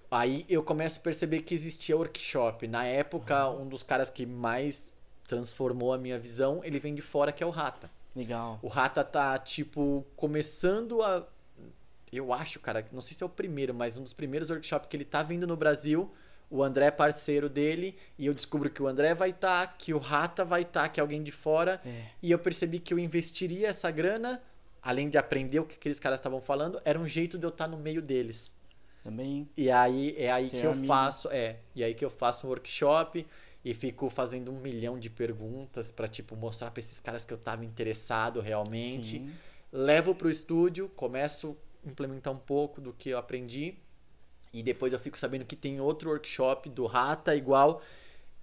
Aí 0.10 0.46
eu 0.48 0.64
começo 0.64 1.00
a 1.00 1.04
perceber 1.04 1.42
que 1.42 1.54
existia 1.54 1.96
workshop. 1.96 2.68
Na 2.68 2.86
época, 2.86 3.50
um 3.50 3.68
dos 3.68 3.84
caras 3.84 4.10
que 4.10 4.26
mais 4.26 4.94
transformou 5.28 5.94
a 5.94 5.98
minha 5.98 6.18
visão, 6.18 6.62
ele 6.64 6.80
vem 6.80 6.96
de 6.96 7.02
fora, 7.02 7.32
que 7.32 7.44
é 7.44 7.46
o 7.46 7.50
Rata. 7.50 7.90
Legal. 8.16 8.58
O 8.62 8.68
Rata 8.68 9.04
tá, 9.04 9.38
tipo, 9.38 10.06
começando 10.16 11.04
a. 11.04 11.28
Eu 12.12 12.32
acho, 12.34 12.60
cara, 12.60 12.86
não 12.92 13.02
sei 13.02 13.16
se 13.16 13.22
é 13.22 13.26
o 13.26 13.30
primeiro, 13.30 13.74
mas 13.74 13.98
um 13.98 14.04
dos 14.04 14.14
primeiros 14.14 14.50
workshops 14.50 14.88
que 14.90 14.96
ele 14.96 15.06
tá 15.06 15.22
vindo 15.22 15.46
no 15.46 15.58
Brasil. 15.58 16.12
O 16.50 16.64
André 16.64 16.86
é 16.86 16.92
parceiro 16.92 17.50
dele, 17.50 17.98
e 18.18 18.26
eu 18.26 18.34
descubro 18.34 18.70
que 18.70 18.82
o 18.82 18.88
André 18.88 19.14
vai 19.14 19.32
estar, 19.32 19.78
que 19.78 19.94
o 19.94 19.98
Rata 19.98 20.46
vai 20.46 20.62
estar, 20.62 20.88
que 20.88 20.98
é 20.98 21.02
alguém 21.02 21.22
de 21.22 21.32
fora. 21.32 21.82
É. 21.86 22.06
E 22.24 22.32
eu 22.32 22.40
percebi 22.40 22.80
que 22.80 22.94
eu 22.94 22.98
investiria 22.98 23.68
essa 23.68 23.92
grana, 23.92 24.42
além 24.82 25.10
de 25.10 25.18
aprender 25.18 25.60
o 25.60 25.66
que 25.66 25.76
aqueles 25.76 26.00
caras 26.00 26.20
estavam 26.20 26.40
falando, 26.40 26.82
era 26.86 26.98
um 26.98 27.06
jeito 27.06 27.38
de 27.38 27.46
eu 27.46 27.50
estar 27.50 27.68
no 27.68 27.78
meio 27.78 28.02
deles. 28.02 28.56
Também. 29.08 29.48
E 29.56 29.72
aí 29.72 30.14
é 30.18 30.30
aí 30.30 30.50
que 30.50 30.58
eu 30.58 30.72
amigo. 30.72 30.86
faço, 30.86 31.30
é, 31.32 31.60
e 31.74 31.82
aí 31.82 31.94
que 31.94 32.04
eu 32.04 32.10
faço 32.10 32.46
um 32.46 32.50
workshop 32.50 33.26
e 33.64 33.74
fico 33.74 34.10
fazendo 34.10 34.52
um 34.52 34.60
milhão 34.60 35.00
de 35.00 35.10
perguntas 35.10 35.94
pra 35.94 36.10
tipo 36.10 36.36
mostrar 36.36 36.72
pra 36.72 36.82
esses 36.82 37.00
caras 37.00 37.24
que 37.24 37.34
eu 37.34 37.38
tava 37.38 37.64
interessado 37.64 38.42
realmente. 38.42 39.20
Sim. 39.20 39.32
Levo 39.72 40.14
pro 40.14 40.30
estúdio, 40.30 40.90
começo 40.90 41.56
a 41.86 41.90
implementar 41.90 42.34
um 42.34 42.38
pouco 42.38 42.82
do 42.82 42.92
que 42.92 43.08
eu 43.10 43.18
aprendi 43.18 43.76
e 44.52 44.62
depois 44.62 44.92
eu 44.92 45.00
fico 45.00 45.18
sabendo 45.18 45.46
que 45.46 45.56
tem 45.56 45.80
outro 45.80 46.10
workshop 46.10 46.70
do 46.70 46.86
Rata 46.86 47.34
igual. 47.34 47.82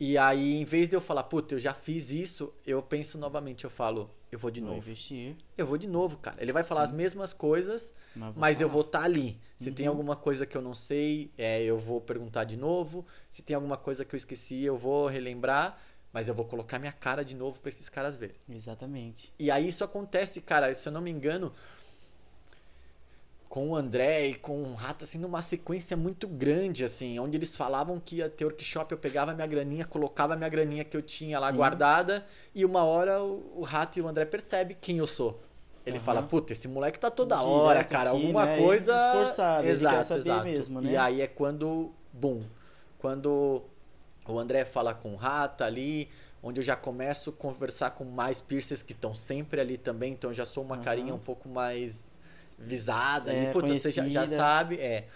E 0.01 0.17
aí, 0.17 0.55
em 0.55 0.65
vez 0.65 0.89
de 0.89 0.97
eu 0.97 1.01
falar, 1.01 1.25
puta, 1.25 1.55
eu 1.55 1.61
já 1.61 1.75
fiz 1.75 2.11
isso, 2.11 2.53
eu 2.67 2.83
penso 2.83 3.19
novamente, 3.19 3.65
eu 3.65 3.71
falo, 3.71 4.11
eu 4.33 4.39
vou 4.39 4.51
de 4.51 4.61
Vou 4.61 4.71
novo. 4.71 4.81
investir. 4.81 5.37
Eu 5.59 5.67
vou 5.67 5.77
de 5.77 5.87
novo, 5.87 6.17
cara. 6.19 6.37
Ele 6.43 6.53
vai 6.53 6.63
falar 6.65 6.83
as 6.83 6.91
mesmas 6.91 7.33
coisas, 7.35 7.95
Mas, 8.17 8.35
mas 8.35 8.61
eu 8.63 8.69
vou 8.69 8.81
estar 8.81 9.03
ali. 9.03 9.39
Se 9.65 9.71
tem 9.73 9.87
Uhum. 9.87 9.93
alguma 9.93 10.17
coisa 10.17 10.47
que 10.47 10.57
eu 10.57 10.63
não 10.63 10.75
sei, 10.75 11.31
é, 11.39 11.63
eu 11.63 11.79
vou 11.79 12.01
perguntar 12.01 12.45
de 12.45 12.57
novo. 12.57 13.07
Se 13.31 13.43
tem 13.43 13.55
alguma 13.57 13.77
coisa 13.77 14.05
que 14.05 14.15
eu 14.15 14.17
esqueci, 14.17 14.63
eu 14.63 14.77
vou 14.77 15.07
relembrar. 15.07 15.79
Mas 16.13 16.29
eu 16.29 16.35
vou 16.35 16.45
colocar 16.45 16.79
minha 16.79 16.93
cara 16.93 17.25
de 17.25 17.35
novo 17.35 17.59
pra 17.59 17.69
esses 17.69 17.89
caras 17.89 18.15
verem. 18.15 18.37
Exatamente. 18.49 19.33
E 19.37 19.51
aí 19.51 19.67
isso 19.67 19.83
acontece, 19.83 20.41
cara, 20.41 20.73
se 20.75 20.89
eu 20.89 20.93
não 20.93 21.01
me 21.01 21.11
engano, 21.11 21.53
com 23.49 23.69
o 23.71 23.77
André 23.77 24.29
e 24.29 24.35
com 24.35 24.63
o 24.63 24.75
Rato, 24.75 25.05
assim, 25.05 25.19
numa 25.19 25.43
sequência 25.43 25.97
muito 25.97 26.27
grande, 26.27 26.85
assim, 26.85 27.19
onde 27.19 27.37
eles 27.37 27.55
falavam 27.55 28.01
que 28.01 28.17
ia 28.17 28.29
ter 28.29 28.45
workshop, 28.45 28.93
eu 28.93 28.99
pegava 28.99 29.33
minha 29.35 29.47
graninha, 29.47 29.85
colocava 29.85 30.37
minha 30.37 30.49
graninha 30.49 30.85
que 30.85 30.97
eu 30.97 31.03
tinha 31.03 31.39
lá 31.39 31.51
Sim. 31.51 31.57
guardada, 31.57 32.27
e 32.55 32.65
uma 32.65 32.85
hora 32.85 33.23
o, 33.23 33.61
o 33.61 33.63
Rato 33.63 33.99
e 33.99 34.03
o 34.03 34.09
André 34.09 34.25
percebem 34.25 34.77
quem 34.81 34.99
eu 34.99 35.07
sou. 35.07 35.41
Ele 35.87 35.99
Aham. 35.99 36.05
fala, 36.05 36.23
puta, 36.23 36.53
esse 36.53 36.67
moleque 36.67 36.99
tá 36.99 37.11
toda 37.11 37.41
Direto 37.41 37.43
hora, 37.43 37.85
cara, 37.85 38.11
aqui, 38.11 38.11
alguma 38.11 38.47
né? 38.47 38.57
coisa... 38.59 38.95
Esforçado, 38.97 39.69
ele 39.69 39.85
quer 39.85 40.01
exato, 40.01 40.09
saber 40.09 40.19
exato. 40.19 40.45
mesmo, 40.45 40.81
né? 40.81 40.93
E 40.93 40.97
aí 40.97 41.21
é 41.21 41.27
quando, 41.27 41.93
bum, 42.13 42.45
quando 42.99 43.63
o 44.27 44.39
André 44.39 44.65
fala 44.65 44.95
com 44.95 45.13
o 45.13 45.17
Rata 45.17 45.65
ali, 45.65 46.09
onde 46.43 46.61
eu 46.61 46.65
já 46.65 46.77
começo 46.77 47.31
a 47.31 47.33
conversar 47.33 47.91
com 47.93 48.05
mais 48.05 48.41
piercers 48.41 48.83
que 48.83 48.93
estão 48.93 49.15
sempre 49.15 49.61
ali 49.61 49.77
também, 49.79 50.13
então 50.13 50.31
eu 50.31 50.35
já 50.35 50.45
sou 50.45 50.65
uma 50.65 50.77
Aham. 50.77 50.85
carinha 50.85 51.15
um 51.15 51.19
pouco 51.19 51.49
mais 51.49 52.19
visada 52.59 53.31
É, 53.31 53.31
ali, 53.31 53.47
puta, 53.47 53.75
você 53.75 53.91
já, 53.93 54.09
já 54.09 54.27
sabe, 54.27 54.77
é. 54.81 55.09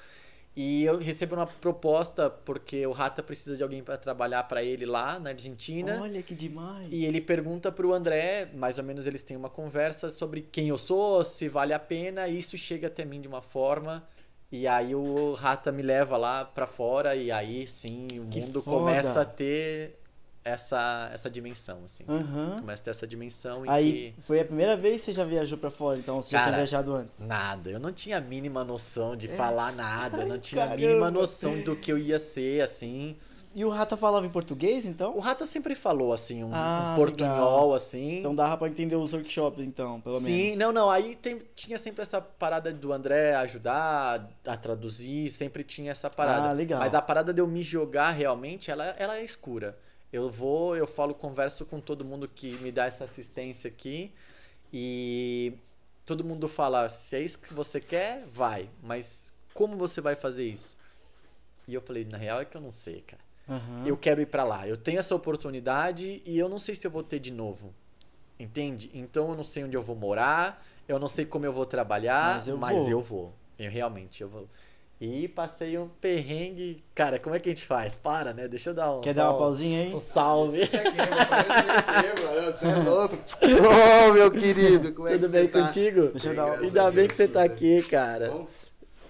E 0.60 0.82
eu 0.82 0.98
recebo 0.98 1.36
uma 1.36 1.46
proposta 1.46 2.28
porque 2.28 2.84
o 2.84 2.90
Rata 2.90 3.22
precisa 3.22 3.56
de 3.56 3.62
alguém 3.62 3.80
para 3.80 3.96
trabalhar 3.96 4.42
para 4.42 4.60
ele 4.60 4.84
lá 4.84 5.16
na 5.20 5.30
Argentina. 5.30 6.00
Olha 6.02 6.20
que 6.20 6.34
demais. 6.34 6.88
E 6.90 7.04
ele 7.04 7.20
pergunta 7.20 7.70
pro 7.70 7.94
André, 7.94 8.50
mais 8.52 8.76
ou 8.76 8.82
menos 8.82 9.06
eles 9.06 9.22
têm 9.22 9.36
uma 9.36 9.48
conversa 9.48 10.10
sobre 10.10 10.42
quem 10.42 10.66
eu 10.66 10.76
sou, 10.76 11.22
se 11.22 11.48
vale 11.48 11.72
a 11.72 11.78
pena, 11.78 12.26
e 12.26 12.38
isso 12.38 12.58
chega 12.58 12.88
até 12.88 13.04
mim 13.04 13.20
de 13.20 13.28
uma 13.28 13.40
forma. 13.40 14.02
E 14.50 14.66
aí 14.66 14.96
o 14.96 15.32
Rata 15.34 15.70
me 15.70 15.80
leva 15.80 16.16
lá 16.16 16.44
pra 16.44 16.66
fora 16.66 17.14
e 17.14 17.30
aí 17.30 17.64
sim 17.68 18.08
o 18.14 18.26
Que 18.26 18.40
mundo 18.40 18.60
foda. 18.60 18.78
começa 18.78 19.20
a 19.20 19.24
ter 19.24 19.97
essa, 20.48 21.11
essa 21.12 21.30
dimensão, 21.30 21.80
assim. 21.84 22.04
Aham. 22.08 22.56
Começa 22.61 22.82
a 22.82 22.84
ter 22.84 22.90
essa 22.90 23.06
dimensão 23.06 23.64
em 23.64 23.68
Aí 23.70 24.14
que. 24.16 24.22
foi 24.22 24.40
a 24.40 24.44
primeira 24.44 24.76
vez 24.76 25.00
que 25.00 25.06
você 25.06 25.12
já 25.12 25.24
viajou 25.24 25.56
pra 25.58 25.70
fora, 25.70 25.98
então 25.98 26.22
você 26.22 26.30
já 26.30 26.38
Cara, 26.38 26.50
tinha 26.50 26.56
viajado 26.58 26.94
antes. 26.94 27.20
Nada, 27.20 27.70
eu 27.70 27.78
não 27.80 27.92
tinha 27.92 28.18
a 28.18 28.20
mínima 28.20 28.64
noção 28.64 29.16
de 29.16 29.28
falar 29.28 29.72
nada, 29.72 30.24
não 30.24 30.34
Ai, 30.34 30.38
tinha 30.40 30.64
a 30.64 30.68
caramba. 30.68 30.87
mínima 30.87 31.11
noção 31.11 31.61
do 31.62 31.76
que 31.76 31.90
eu 31.92 31.98
ia 31.98 32.18
ser, 32.18 32.62
assim. 32.62 33.16
E 33.54 33.64
o 33.64 33.70
Rata 33.70 33.96
falava 33.96 34.24
em 34.26 34.28
português, 34.30 34.84
O 34.84 34.88
então? 34.88 35.18
Rata 35.18 35.44
sempre 35.46 35.74
falou, 35.74 36.12
assim, 36.12 36.44
um, 36.44 36.50
Ah, 36.52 36.92
um 36.92 36.96
portunhol, 36.96 37.74
assim. 37.74 38.18
Então 38.18 38.34
dava 38.34 38.56
pra 38.58 38.68
entender 38.68 38.94
os 38.94 39.12
workshops, 39.12 39.64
então, 39.64 40.00
pelo 40.02 40.20
Sim, 40.20 40.50
menos. 40.50 40.58
não, 40.58 40.70
não. 40.72 40.90
Aí 40.90 41.16
tem- 41.16 41.40
tinha 41.56 41.78
sempre 41.78 42.02
essa 42.02 42.20
parada 42.20 42.70
do 42.72 42.92
André 42.92 43.34
ajudar 43.37 44.28
a 44.46 44.56
traduzir, 44.56 45.30
sempre 45.30 45.64
tinha 45.64 45.90
essa 45.90 46.11
parada. 46.11 46.50
Ah, 46.50 46.52
legal. 46.52 46.78
Mas 46.78 46.94
a 46.94 47.00
parada 47.02 47.32
de 47.32 47.40
eu 47.40 47.48
me 47.48 47.62
jogar 47.62 48.11
realmente, 48.11 48.70
ela, 48.70 48.84
ela 48.98 49.16
é 49.16 49.24
escura. 49.24 49.76
Eu 50.12 50.28
vou, 50.30 50.76
eu 50.76 50.86
falo, 50.86 51.14
converso 51.14 51.66
com 51.66 51.80
todo 51.80 52.04
mundo 52.04 52.26
que 52.28 52.52
me 52.58 52.72
dá 52.72 52.86
essa 52.86 53.04
assistência 53.04 53.68
aqui 53.68 54.12
e 54.72 55.52
todo 56.06 56.24
mundo 56.24 56.48
fala: 56.48 56.88
se 56.88 57.16
é 57.16 57.20
isso 57.20 57.38
que 57.38 57.52
você 57.52 57.80
quer, 57.80 58.24
vai. 58.26 58.68
Mas 58.82 59.32
como 59.54 59.76
você 59.76 60.00
vai 60.00 60.14
fazer 60.16 60.44
isso? 60.44 60.76
E 61.66 61.74
eu 61.74 61.80
falei: 61.82 62.04
na 62.04 62.16
real 62.16 62.40
é 62.40 62.44
que 62.44 62.56
eu 62.56 62.60
não 62.60 62.72
sei, 62.72 63.02
cara. 63.02 63.22
Aham. 63.48 63.86
Eu 63.86 63.96
quero 63.96 64.20
ir 64.20 64.26
pra 64.26 64.44
lá. 64.44 64.66
Eu 64.66 64.76
tenho 64.76 64.98
essa 64.98 65.14
oportunidade 65.14 66.22
e 66.24 66.38
eu 66.38 66.48
não 66.48 66.58
sei 66.58 66.74
se 66.74 66.86
eu 66.86 66.90
vou 66.90 67.02
ter 67.02 67.18
de 67.18 67.30
novo. 67.30 67.72
Entende? 68.38 68.90
Então 68.94 69.30
eu 69.30 69.36
não 69.36 69.44
sei 69.44 69.64
onde 69.64 69.76
eu 69.76 69.82
vou 69.82 69.96
morar, 69.96 70.64
eu 70.86 70.98
não 70.98 71.08
sei 71.08 71.26
como 71.26 71.44
eu 71.44 71.52
vou 71.52 71.66
trabalhar, 71.66 72.36
Mas 72.36 72.48
eu 72.48 72.56
mas 72.56 72.78
vou. 72.78 72.88
eu 72.90 73.00
vou. 73.02 73.34
Eu 73.58 73.70
realmente 73.70 74.22
eu 74.22 74.28
vou. 74.28 74.48
E 75.00 75.28
passei 75.28 75.78
um 75.78 75.87
perrengue. 75.88 76.82
Cara, 76.92 77.20
como 77.20 77.37
é 77.37 77.38
que 77.38 77.48
a 77.48 77.52
gente 77.54 77.64
faz? 77.64 77.94
Para, 77.94 78.34
né? 78.34 78.48
Deixa 78.48 78.70
eu 78.70 78.74
dar 78.74 78.92
um 78.96 79.00
Quer 79.00 79.14
dar 79.14 79.30
uma 79.30 79.38
pausinha 79.38 79.84
aí? 79.84 79.94
Um 79.94 80.00
salve. 80.00 80.62
Isso 80.62 80.76
aqui, 80.76 80.90
parece 81.28 82.24
mano. 82.24 82.52
Você 82.52 82.66
é 82.66 82.74
louco. 82.74 83.16
Ô, 84.08 84.12
meu 84.12 84.28
querido, 84.32 84.92
como 84.92 85.06
é 85.06 85.12
Tudo 85.12 85.26
que 85.26 85.32
bem 85.32 85.46
você 85.46 85.52
tá? 85.52 85.66
contigo? 85.66 86.08
Deixa 86.08 86.30
eu 86.30 86.34
dar 86.34 86.46
uma- 86.46 86.56
Ainda 86.56 86.90
bem 86.90 87.06
que 87.06 87.14
você 87.14 87.28
tá 87.28 87.44
aqui, 87.44 87.80
cara. 87.84 88.28
Bom? 88.30 88.48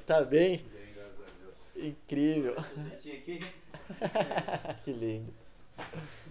Tá 0.06 0.22
bem? 0.22 0.58
Bem, 0.58 0.66
graças 0.94 1.20
a 1.22 1.80
Deus. 1.80 1.86
Incrível. 1.88 2.56
que 4.84 4.92
lindo. 4.92 5.32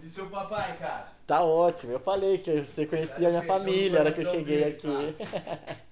E 0.04 0.08
seu 0.08 0.26
papai, 0.26 0.76
cara? 0.76 1.08
Tá 1.26 1.42
ótimo. 1.42 1.92
Eu 1.92 2.00
falei 2.00 2.38
que 2.38 2.60
você 2.60 2.86
conhecia 2.86 3.26
a 3.26 3.30
minha 3.30 3.42
família 3.42 3.94
na 3.94 4.00
hora 4.00 4.12
que 4.12 4.20
eu 4.20 4.30
cheguei 4.30 4.58
dele, 4.58 4.76
aqui. 4.76 5.16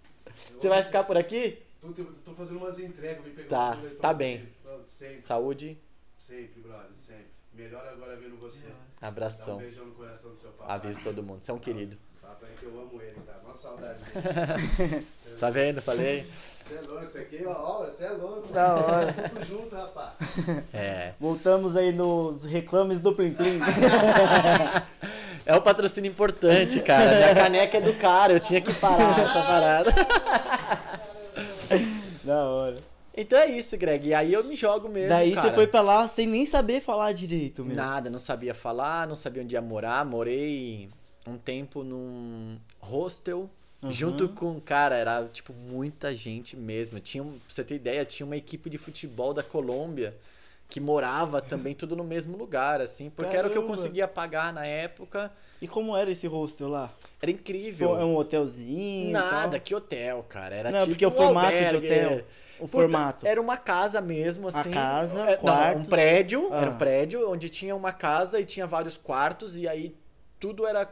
Você 0.60 0.68
vai 0.68 0.82
ficar 0.82 1.04
por 1.04 1.16
aqui? 1.16 1.58
Tô, 1.94 2.04
tô- 2.04 2.12
tô 2.24 2.32
fazendo 2.34 2.58
umas 2.58 2.78
entregas, 2.78 3.24
me 3.24 3.30
pegou 3.30 3.48
Tá, 3.50 3.78
tá 4.00 4.12
bem. 4.14 4.48
Sempre, 4.86 5.22
Saúde, 5.22 5.78
sempre, 6.18 6.60
brother, 6.60 6.90
sempre. 6.98 7.26
Melhor 7.54 7.86
agora 7.88 8.16
vendo 8.16 8.36
você. 8.38 8.66
Dá 9.00 9.06
um 9.06 9.08
abração. 9.08 9.56
beijão 9.58 9.86
no 9.86 9.94
coração 9.94 10.30
do 10.30 10.36
seu 10.36 10.50
papai. 10.50 10.74
Avisa 10.76 11.00
todo 11.02 11.22
mundo. 11.22 11.40
Você 11.42 11.50
é 11.50 11.54
um 11.54 11.58
querido. 11.58 11.96
Papai 12.20 12.50
que 12.58 12.64
eu 12.66 12.78
amo 12.80 13.00
ele, 13.00 13.16
cara. 13.26 13.40
Uma 13.44 13.54
saudade 13.54 13.98
dele. 14.04 15.06
Tá 15.38 15.50
vendo? 15.50 15.82
Falei? 15.82 16.26
Você 16.66 16.74
é 16.76 16.80
louco, 16.88 17.04
isso 17.04 17.18
aqui, 17.18 17.44
ó, 17.44 17.52
ó, 17.52 17.84
você 17.84 18.04
é 18.04 18.10
louco. 18.10 18.50
Da 18.54 18.74
hora. 18.74 19.12
Tudo 19.12 19.44
junto, 19.44 19.76
rapaz. 19.76 20.14
É. 20.72 21.12
Voltamos 21.20 21.76
aí 21.76 21.92
nos 21.92 22.42
reclames 22.44 23.00
do 23.00 23.14
Plim 23.14 23.34
Plim. 23.34 23.58
É 25.44 25.54
um 25.56 25.60
patrocínio 25.60 26.10
importante, 26.10 26.80
cara. 26.80 27.14
Minha 27.18 27.34
caneca 27.36 27.76
é 27.78 27.80
do 27.80 27.94
cara. 27.94 28.32
Eu 28.32 28.40
tinha 28.40 28.60
que 28.60 28.72
parar 28.74 29.16
essa 29.16 29.42
parada. 29.42 29.94
Da 32.26 32.44
hora. 32.44 32.78
Então 33.16 33.38
é 33.38 33.46
isso, 33.46 33.76
Greg. 33.78 34.08
E 34.08 34.14
aí 34.14 34.32
eu 34.32 34.44
me 34.44 34.54
jogo 34.54 34.88
mesmo. 34.88 35.08
Daí 35.08 35.32
cara. 35.32 35.48
você 35.48 35.54
foi 35.54 35.66
pra 35.66 35.80
lá 35.80 36.06
sem 36.06 36.26
nem 36.26 36.44
saber 36.44 36.82
falar 36.82 37.12
direito, 37.12 37.64
meu. 37.64 37.74
Nada, 37.74 38.10
não 38.10 38.18
sabia 38.18 38.54
falar, 38.54 39.06
não 39.06 39.14
sabia 39.14 39.42
onde 39.42 39.54
ia 39.54 39.62
morar. 39.62 40.04
Morei 40.04 40.90
um 41.26 41.38
tempo 41.38 41.82
num 41.82 42.58
hostel. 42.78 43.48
Uhum. 43.82 43.90
Junto 43.90 44.28
com, 44.28 44.60
cara, 44.60 44.96
era 44.96 45.24
tipo 45.32 45.54
muita 45.54 46.14
gente 46.14 46.56
mesmo. 46.56 47.00
Tinha, 47.00 47.24
pra 47.24 47.32
você 47.48 47.64
ter 47.64 47.76
ideia, 47.76 48.04
tinha 48.04 48.26
uma 48.26 48.36
equipe 48.36 48.68
de 48.68 48.76
futebol 48.76 49.32
da 49.32 49.42
Colômbia 49.42 50.14
que 50.68 50.80
morava 50.80 51.40
também 51.40 51.74
tudo 51.74 51.94
no 51.94 52.02
mesmo 52.02 52.36
lugar, 52.36 52.80
assim, 52.80 53.08
porque 53.08 53.36
era 53.36 53.46
o 53.46 53.50
que 53.50 53.56
eu 53.56 53.62
Caramba. 53.62 53.76
conseguia 53.76 54.08
pagar 54.08 54.52
na 54.52 54.66
época. 54.66 55.32
E 55.60 55.66
como 55.66 55.96
era 55.96 56.10
esse 56.10 56.26
hostel 56.26 56.68
lá? 56.68 56.90
Era 57.20 57.30
incrível. 57.30 57.98
É 57.98 58.04
um 58.04 58.14
hotelzinho? 58.16 59.10
Nada, 59.10 59.58
que 59.58 59.74
hotel, 59.74 60.24
cara. 60.28 60.54
Era 60.54 60.70
Não, 60.70 60.80
tipo 60.80 60.90
porque 60.90 61.06
o 61.06 61.08
um 61.08 61.12
formato 61.12 61.56
de 61.56 61.64
albergue, 61.64 61.86
hotel. 61.86 62.10
é. 62.10 62.24
O 62.58 62.60
Puta, 62.60 62.68
formato. 62.72 63.26
Era 63.26 63.38
uma 63.40 63.56
casa 63.58 64.00
mesmo, 64.00 64.48
assim. 64.48 64.70
casa, 64.70 65.20
É, 65.20 65.36
não, 65.36 65.42
quartos. 65.42 65.82
um 65.82 65.86
prédio, 65.86 66.46
era 66.52 66.66
Ah. 66.66 66.70
um 66.70 66.76
prédio 66.78 67.30
onde 67.30 67.50
tinha 67.50 67.76
uma 67.76 67.92
casa 67.92 68.40
e 68.40 68.46
tinha 68.46 68.66
vários 68.66 68.96
quartos 68.96 69.58
e 69.58 69.68
aí 69.68 69.94
tudo 70.40 70.66
era 70.66 70.90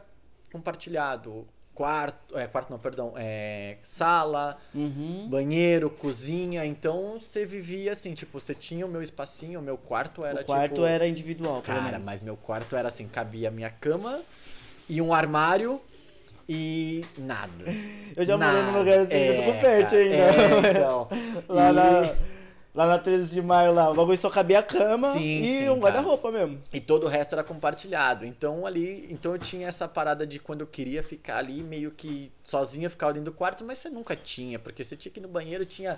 compartilhado. 0.51 1.47
Quarto, 1.73 2.37
é, 2.37 2.47
quarto 2.47 2.69
não, 2.69 2.79
perdão, 2.79 3.13
é, 3.17 3.77
sala, 3.83 4.57
Uhum. 4.73 5.27
banheiro, 5.29 5.89
cozinha, 5.89 6.65
então 6.65 7.19
você 7.19 7.45
vivia 7.45 7.91
assim, 7.91 8.13
tipo, 8.13 8.39
você 8.39 8.55
tinha 8.55 8.85
o 8.85 8.89
meu 8.89 9.01
espacinho, 9.01 9.59
o 9.59 9.63
meu 9.63 9.77
quarto 9.77 10.23
era 10.25 10.39
o 10.41 10.45
quarto 10.45 10.75
tipo... 10.75 10.85
era 10.85 11.05
individual, 11.05 11.61
Cara, 11.61 11.99
mas 11.99 12.21
meu 12.21 12.37
quarto 12.37 12.77
era 12.77 12.87
assim, 12.87 13.05
cabia 13.09 13.51
minha 13.51 13.69
cama 13.69 14.21
e 14.89 15.01
um 15.01 15.13
armário 15.13 15.79
e 16.47 17.03
nada. 17.17 17.65
Eu 18.15 18.23
já 18.23 18.37
morei 18.37 18.61
num 18.61 18.77
lugar 18.79 18.99
assim, 19.01 19.13
É, 19.13 19.29
eu 19.31 19.35
tô 19.37 19.43
com 19.51 19.59
pet 19.59 19.95
ainda. 19.95 20.15
É, 20.15 20.71
então. 20.71 21.07
lá, 21.49 21.69
E- 21.71 21.73
na, 21.73 22.15
lá 22.75 22.87
na 22.87 22.99
13 22.99 23.33
de 23.33 23.41
maio, 23.41 23.73
lá, 23.73 23.89
o 23.89 23.95
bagulho 23.95 24.17
só 24.17 24.29
cabia 24.29 24.59
a 24.59 24.63
cama 24.63 25.11
Sim, 25.13 25.41
e 25.43 25.47
sim, 25.47 25.69
um 25.69 25.79
guarda-roupa 25.79 26.31
mesmo. 26.31 26.61
E 26.71 26.79
todo 26.79 27.05
o 27.05 27.09
resto 27.09 27.33
era 27.33 27.43
compartilhado. 27.43 28.25
Então 28.25 28.65
ali, 28.65 29.07
então 29.09 29.31
eu 29.33 29.39
tinha 29.39 29.67
essa 29.67 29.87
parada 29.87 30.25
de 30.27 30.37
quando 30.39 30.61
eu 30.61 30.67
queria 30.67 31.01
ficar 31.01 31.37
ali 31.37 31.63
meio 31.63 31.89
que 31.91 32.31
sozinho, 32.43 32.85
eu 32.85 32.91
ficava 32.91 33.13
dentro 33.13 33.31
do 33.31 33.35
quarto, 33.35 33.63
mas 33.65 33.79
você 33.79 33.89
nunca 33.89 34.15
tinha, 34.15 34.59
porque 34.59 34.83
você 34.83 34.95
tinha 34.95 35.11
que 35.11 35.19
ir 35.19 35.23
no 35.23 35.27
banheiro, 35.29 35.65
tinha 35.65 35.97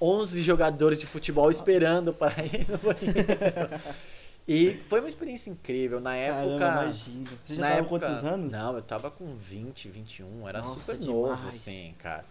11 0.00 0.42
jogadores 0.42 0.98
de 0.98 1.06
futebol 1.06 1.50
esperando 1.50 2.12
para 2.14 2.32
ir 2.44 2.66
no 2.68 2.78
banheiro. 2.78 3.80
E 4.46 4.74
foi 4.88 5.00
uma 5.00 5.08
experiência 5.08 5.50
incrível. 5.50 6.00
Na 6.00 6.14
época. 6.16 6.58
Caramba, 6.58 6.82
imagina. 6.84 7.30
Você 7.46 7.54
já 7.54 7.60
na 7.60 7.70
época, 7.70 7.88
quantos 8.00 8.24
anos? 8.24 8.50
Não, 8.50 8.74
eu 8.76 8.82
tava 8.82 9.10
com 9.10 9.34
20, 9.36 9.88
21, 9.88 10.48
era 10.48 10.58
Nossa, 10.60 10.80
super 10.80 10.96
demais. 10.96 11.06
novo, 11.16 11.48
assim, 11.48 11.94
cara. 11.98 12.24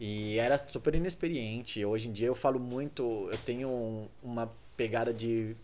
E 0.00 0.38
era 0.38 0.58
super 0.68 0.94
inexperiente. 0.94 1.84
Hoje 1.84 2.08
em 2.08 2.12
dia 2.12 2.26
eu 2.28 2.34
falo 2.34 2.60
muito, 2.60 3.28
eu 3.32 3.38
tenho 3.38 3.68
um- 3.68 4.08
uma 4.22 4.52
pegada 4.76 5.12
de 5.12 5.56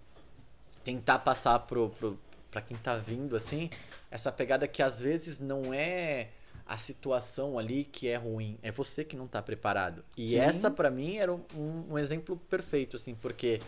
tentar 0.85 1.21
passar 1.21 1.59
pro, 1.61 1.91
pro, 1.91 2.19
pra 2.51 2.61
quem 2.61 2.77
tá 2.77 2.97
vindo, 2.97 3.37
assim, 3.37 3.71
essa 4.11 4.33
pegada 4.33 4.67
que 4.67 4.83
às 4.83 5.01
vezes 5.01 5.39
não 5.39 5.73
é 5.73 6.29
a 6.67 6.79
situação 6.79 7.59
ali 7.59 7.85
que 7.85 8.09
é 8.09 8.17
ruim, 8.17 8.57
é 8.63 8.71
você 8.73 9.05
que 9.05 9.17
não 9.17 9.27
tá 9.27 9.43
preparado. 9.43 10.03
E 10.17 10.31
Sim. 10.31 10.37
essa 10.39 10.71
pra 10.71 10.91
mim 10.91 11.17
era 11.17 11.33
um, 11.33 11.41
um- 11.91 11.99
exemplo 11.99 12.37
perfeito, 12.49 12.97
assim, 12.97 13.15
porque 13.15 13.61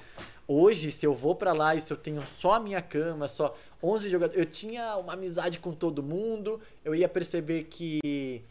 hoje 0.48 0.90
se 0.90 1.04
eu 1.06 1.14
vou 1.14 1.34
pra 1.34 1.52
lá 1.52 1.74
e 1.74 1.80
se 1.80 1.92
eu 1.92 1.96
tenho 1.96 2.22
só 2.36 2.52
a 2.52 2.60
minha 2.60 2.80
cama, 2.80 3.28
só 3.28 3.54
11 3.82 4.08
jogadores, 4.08 4.38
eu 4.40 4.46
tinha 4.46 4.96
uma 4.96 5.12
amizade 5.12 5.58
com 5.58 5.72
todo 5.72 6.02
mundo, 6.02 6.58
eu 6.84 6.94
ia 6.94 7.08
perceber 7.08 7.64
que 7.64 8.42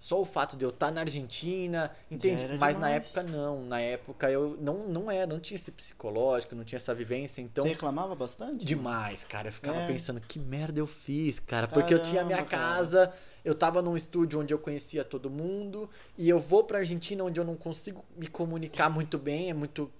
só 0.00 0.20
o 0.20 0.24
fato 0.24 0.56
de 0.56 0.64
eu 0.64 0.70
estar 0.70 0.90
na 0.90 1.02
Argentina, 1.02 1.88
entende? 2.10 2.44
era 2.44 2.56
Mas 2.58 2.76
na 2.76 2.88
demais. 2.88 3.04
época 3.06 3.22
não, 3.22 3.64
na 3.64 3.80
época 3.80 4.28
eu 4.32 4.58
não 4.60 4.88
não 4.88 5.08
era, 5.08 5.28
não 5.28 5.38
tinha 5.38 5.54
esse 5.54 5.70
psicológico, 5.70 6.56
não 6.56 6.64
tinha 6.64 6.76
essa 6.76 6.92
vivência, 6.92 7.40
então 7.40 7.62
Você 7.64 7.68
reclamava 7.74 8.12
bastante? 8.16 8.64
Demais, 8.64 9.22
cara. 9.22 9.46
Eu 9.46 9.52
ficava 9.52 9.78
É. 9.78 9.86
pensando, 9.86 10.20
que 10.20 10.40
merda 10.40 10.80
eu 10.80 10.88
fiz, 10.88 11.38
cara. 11.38 11.68
Porque 11.68 11.94
eu 11.94 12.02
tinha 12.02 12.24
minha 12.24 12.42
Caramba, 12.42 12.50
cara. 12.50 12.74
casa, 12.78 13.12
eu 13.44 13.54
tava 13.54 13.82
num 13.82 13.96
estúdio 13.96 14.40
onde 14.40 14.52
eu 14.52 14.58
conhecia 14.58 15.04
todo 15.04 15.30
mundo, 15.30 15.88
e 16.16 16.28
eu 16.28 16.38
vou 16.38 16.64
pra 16.64 16.78
Argentina 16.78 17.24
onde 17.24 17.38
eu 17.40 17.44
não 17.44 17.56
consigo 17.56 18.04
me 18.16 18.26
comunicar 18.26 18.88
muito 18.88 19.18
bem, 19.18 19.50
é 19.50 19.54
muito 19.54 19.90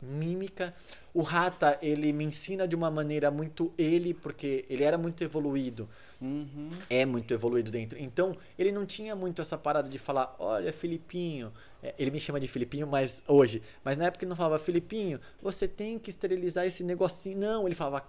mímica. 0.00 0.74
O 1.14 1.22
Rata, 1.22 1.78
ele 1.80 2.12
me 2.12 2.24
ensina 2.24 2.68
de 2.68 2.76
uma 2.76 2.90
maneira 2.90 3.30
muito 3.30 3.72
ele, 3.78 4.12
porque 4.12 4.64
ele 4.68 4.84
era 4.84 4.98
muito 4.98 5.22
evoluído 5.24 5.88
Uhum. 6.20 6.70
é 6.88 7.04
muito 7.04 7.32
evoluído 7.34 7.70
dentro. 7.70 7.98
Então, 8.00 8.36
ele 8.58 8.72
não 8.72 8.86
tinha 8.86 9.14
muito 9.14 9.42
essa 9.42 9.58
parada 9.58 9.88
de 9.88 9.98
falar, 9.98 10.34
olha, 10.38 10.72
Filipinho. 10.72 11.52
É, 11.82 11.94
Ele 11.98 12.10
me 12.10 12.18
chama 12.18 12.40
de 12.40 12.48
Filipinho, 12.48 12.86
mas 12.86 13.22
hoje. 13.28 13.62
Mas 13.84 13.98
na 13.98 14.06
época 14.06 14.24
ele 14.24 14.30
não 14.30 14.36
falava, 14.36 14.58
Filipinho, 14.58 15.20
você 15.42 15.68
tem 15.68 15.98
que 15.98 16.08
esterilizar 16.10 16.64
esse 16.66 16.82
negocinho. 16.82 17.38
Não, 17.38 17.66
ele 17.66 17.74
falava, 17.74 18.06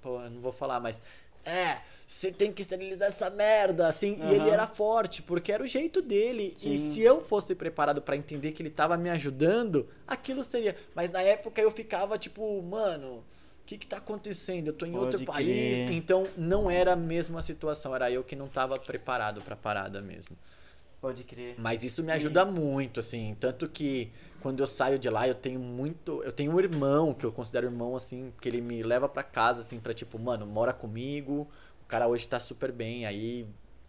pô, 0.00 0.20
eu 0.20 0.30
não 0.30 0.40
vou 0.40 0.52
falar, 0.52 0.78
mas. 0.78 1.00
É, 1.44 1.78
você 2.10 2.32
tem 2.32 2.52
que 2.52 2.60
esterilizar 2.60 3.06
essa 3.06 3.30
merda, 3.30 3.86
assim, 3.86 4.18
e 4.20 4.34
ele 4.34 4.50
era 4.50 4.66
forte, 4.66 5.22
porque 5.22 5.52
era 5.52 5.62
o 5.62 5.66
jeito 5.66 6.02
dele. 6.02 6.56
E 6.60 6.76
Sim. 6.76 6.92
se 6.92 7.00
eu 7.00 7.20
fosse 7.20 7.54
preparado 7.54 8.02
pra 8.02 8.16
entender 8.16 8.50
que 8.50 8.60
ele 8.60 8.68
tava 8.68 8.96
me 8.96 9.08
ajudando, 9.08 9.86
aquilo 10.08 10.42
seria. 10.42 10.74
Mas 10.92 11.08
na 11.12 11.22
época 11.22 11.62
eu 11.62 11.70
ficava 11.70 12.18
tipo, 12.18 12.60
mano, 12.62 13.18
o 13.18 13.24
que 13.64 13.78
que 13.78 13.86
tá 13.86 13.98
acontecendo? 13.98 14.66
Eu 14.66 14.72
tô 14.72 14.84
em 14.86 14.96
outro 14.96 15.18
Pode 15.18 15.24
país. 15.24 15.46
crer. 15.46 15.92
Então 15.92 16.26
não 16.36 16.68
era 16.68 16.94
a 16.94 16.96
mesma 16.96 17.40
situação, 17.40 17.94
era 17.94 18.10
eu 18.10 18.24
que 18.24 18.34
não 18.34 18.48
tava 18.48 18.74
preparado 18.74 19.40
pra 19.40 19.54
parada 19.54 20.02
mesmo. 20.02 20.36
Pode 21.00 21.22
crer. 21.22 21.54
Mas 21.58 21.84
isso 21.84 22.02
me 22.02 22.10
ajuda 22.10 22.44
muito, 22.44 22.98
assim. 22.98 23.36
Tanto 23.38 23.68
que 23.68 24.10
quando 24.40 24.60
eu 24.60 24.66
saio 24.66 24.98
de 24.98 25.08
lá, 25.08 25.28
eu 25.28 25.34
tenho 25.34 25.60
muito. 25.60 26.22
Eu 26.24 26.32
tenho 26.32 26.52
um 26.52 26.58
irmão, 26.58 27.14
que 27.14 27.24
eu 27.24 27.32
considero 27.32 27.68
irmão, 27.68 27.94
assim, 27.94 28.32
que 28.40 28.48
ele 28.48 28.60
me 28.60 28.82
leva 28.82 29.08
pra 29.08 29.22
casa, 29.22 29.60
assim, 29.60 29.78
pra 29.78 29.94
tipo, 29.94 30.18
mano, 30.18 30.44
mora 30.44 30.72
comigo. 30.72 31.48
O 31.90 31.96
cara 31.98 32.06
hoje 32.06 32.28
tá 32.28 32.38
super 32.38 32.70
bem. 32.70 33.04
Aí, 33.04 33.44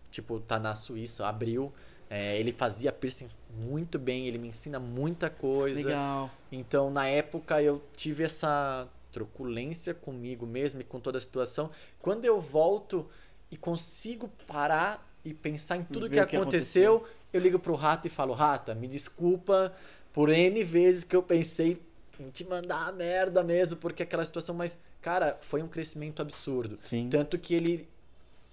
tipo, 0.09 0.39
tá 0.39 0.57
na 0.57 0.73
Suíça, 0.73 1.27
abriu. 1.27 1.71
É, 2.09 2.35
ele 2.39 2.51
fazia 2.51 2.91
piercing 2.91 3.27
muito 3.59 3.99
bem, 3.99 4.27
ele 4.27 4.39
me 4.39 4.47
ensina 4.47 4.79
muita 4.79 5.29
coisa. 5.29 5.87
Legal. 5.87 6.31
Então, 6.51 6.89
na 6.89 7.07
época, 7.07 7.61
eu 7.61 7.79
tive 7.95 8.23
essa 8.23 8.87
truculência 9.11 9.93
comigo 9.93 10.47
mesmo 10.47 10.81
e 10.81 10.83
com 10.83 10.99
toda 10.99 11.19
a 11.19 11.21
situação. 11.21 11.69
Quando 11.99 12.25
eu 12.25 12.41
volto 12.41 13.07
e 13.51 13.55
consigo 13.55 14.29
parar 14.47 15.07
e 15.23 15.31
pensar 15.31 15.77
em 15.77 15.83
tudo 15.83 16.09
que 16.09 16.19
o 16.19 16.25
que 16.25 16.35
aconteceu, 16.35 17.05
eu 17.31 17.39
ligo 17.39 17.59
pro 17.59 17.75
Rata 17.75 18.07
e 18.07 18.09
falo: 18.09 18.33
Rata, 18.33 18.73
me 18.73 18.87
desculpa 18.87 19.71
por 20.11 20.29
N 20.29 20.63
vezes 20.63 21.03
que 21.03 21.15
eu 21.15 21.21
pensei 21.21 21.79
em 22.21 22.29
te 22.29 22.45
mandar 22.45 22.87
a 22.87 22.91
merda 22.91 23.43
mesmo, 23.43 23.75
porque 23.77 24.03
aquela 24.03 24.23
situação, 24.23 24.53
mas, 24.55 24.79
cara, 25.01 25.37
foi 25.41 25.61
um 25.61 25.67
crescimento 25.67 26.21
absurdo. 26.21 26.79
Sim. 26.83 27.09
Tanto 27.09 27.37
que 27.37 27.53
ele 27.53 27.89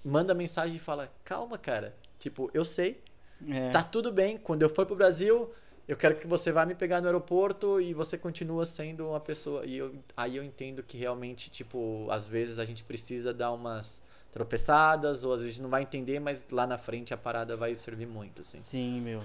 manda 0.04 0.34
mensagem 0.34 0.76
e 0.76 0.80
fala: 0.80 1.12
Calma, 1.24 1.58
cara. 1.58 1.94
Tipo, 2.18 2.50
eu 2.52 2.64
sei, 2.64 3.00
É. 3.48 3.70
Tá 3.70 3.82
tudo 3.82 4.10
bem. 4.10 4.36
Quando 4.36 4.62
eu 4.62 4.68
for 4.68 4.84
pro 4.84 4.96
Brasil, 4.96 5.52
eu 5.86 5.96
quero 5.96 6.16
que 6.16 6.26
você 6.26 6.50
vá 6.50 6.66
me 6.66 6.74
pegar 6.74 7.00
no 7.00 7.06
aeroporto 7.06 7.80
e 7.80 7.94
você 7.94 8.18
continua 8.18 8.64
sendo 8.64 9.08
uma 9.08 9.20
pessoa. 9.20 9.64
E 9.64 9.76
eu, 9.76 9.94
aí 10.16 10.36
eu 10.36 10.42
entendo 10.42 10.82
que 10.82 10.98
realmente, 10.98 11.48
tipo, 11.48 12.08
às 12.10 12.26
vezes 12.26 12.58
a 12.58 12.64
gente 12.64 12.82
precisa 12.82 13.32
dar 13.32 13.52
umas 13.52 14.02
tropeçadas, 14.32 15.24
ou 15.24 15.32
às 15.32 15.40
vezes 15.40 15.58
não 15.58 15.70
vai 15.70 15.82
entender, 15.82 16.20
mas 16.20 16.44
lá 16.50 16.66
na 16.66 16.76
frente 16.76 17.14
a 17.14 17.16
parada 17.16 17.56
vai 17.56 17.74
servir 17.74 18.06
muito, 18.06 18.42
assim. 18.42 18.60
Sim, 18.60 19.00
meu. 19.00 19.22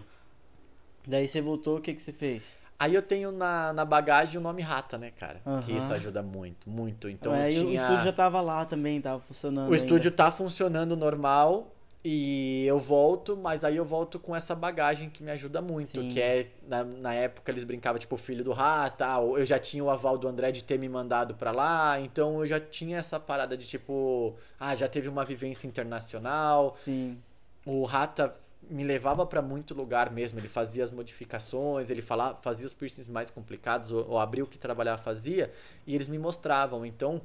Daí 1.05 1.27
você 1.27 1.41
voltou, 1.41 1.77
o 1.77 1.81
que 1.81 1.93
que 1.93 2.01
você 2.01 2.13
fez? 2.13 2.43
Aí 2.83 2.95
eu 2.95 3.01
tenho 3.01 3.31
na, 3.31 3.71
na 3.71 3.85
bagagem 3.85 4.37
o 4.37 4.41
nome 4.41 4.61
Rata, 4.61 4.97
né, 4.97 5.09
cara? 5.17 5.39
Que 5.63 5.71
Aham. 5.71 5.77
isso 5.77 5.93
ajuda 5.93 6.21
muito, 6.21 6.69
muito. 6.69 7.07
Então 7.07 7.31
Aí 7.31 7.55
eu 7.55 7.63
o 7.63 7.65
tinha... 7.67 7.81
estúdio 7.81 8.03
já 8.03 8.11
tava 8.11 8.41
lá 8.41 8.65
também, 8.65 8.99
tava 8.99 9.21
funcionando. 9.21 9.71
O 9.71 9.75
estúdio 9.75 10.09
ainda. 10.09 10.17
tá 10.17 10.29
funcionando 10.29 10.93
normal 10.97 11.73
e 12.03 12.65
eu 12.67 12.77
volto, 12.79 13.37
mas 13.37 13.63
aí 13.63 13.77
eu 13.77 13.85
volto 13.85 14.19
com 14.19 14.35
essa 14.35 14.53
bagagem 14.53 15.09
que 15.09 15.23
me 15.23 15.31
ajuda 15.31 15.61
muito, 15.61 16.01
Sim. 16.01 16.09
que 16.09 16.19
é 16.19 16.47
na, 16.67 16.83
na 16.83 17.13
época 17.13 17.49
eles 17.49 17.63
brincavam 17.63 17.97
tipo 17.97 18.17
filho 18.17 18.43
do 18.43 18.51
Rata, 18.51 19.17
ou 19.19 19.39
eu 19.39 19.45
já 19.45 19.57
tinha 19.57 19.81
o 19.81 19.89
aval 19.89 20.17
do 20.17 20.27
André 20.27 20.51
de 20.51 20.61
ter 20.61 20.77
me 20.77 20.89
mandado 20.89 21.35
pra 21.35 21.51
lá, 21.51 21.97
então 22.01 22.41
eu 22.41 22.45
já 22.45 22.59
tinha 22.59 22.97
essa 22.97 23.17
parada 23.17 23.55
de 23.55 23.65
tipo, 23.65 24.35
ah, 24.59 24.75
já 24.75 24.89
teve 24.89 25.07
uma 25.07 25.23
vivência 25.23 25.65
internacional. 25.65 26.75
Sim. 26.79 27.17
O 27.65 27.85
Rata 27.85 28.35
me 28.69 28.83
levava 28.83 29.25
pra 29.25 29.41
muito 29.41 29.73
lugar 29.73 30.11
mesmo, 30.11 30.39
ele 30.39 30.47
fazia 30.47 30.83
as 30.83 30.91
modificações, 30.91 31.89
ele 31.89 32.01
falava, 32.01 32.37
fazia 32.41 32.65
os 32.65 32.73
piercings 32.73 33.07
mais 33.07 33.29
complicados, 33.29 33.91
o, 33.91 34.01
o 34.11 34.19
Abril 34.19 34.47
que 34.47 34.57
trabalhava 34.57 35.01
fazia, 35.01 35.53
e 35.85 35.95
eles 35.95 36.07
me 36.07 36.17
mostravam. 36.17 36.85
Então, 36.85 37.21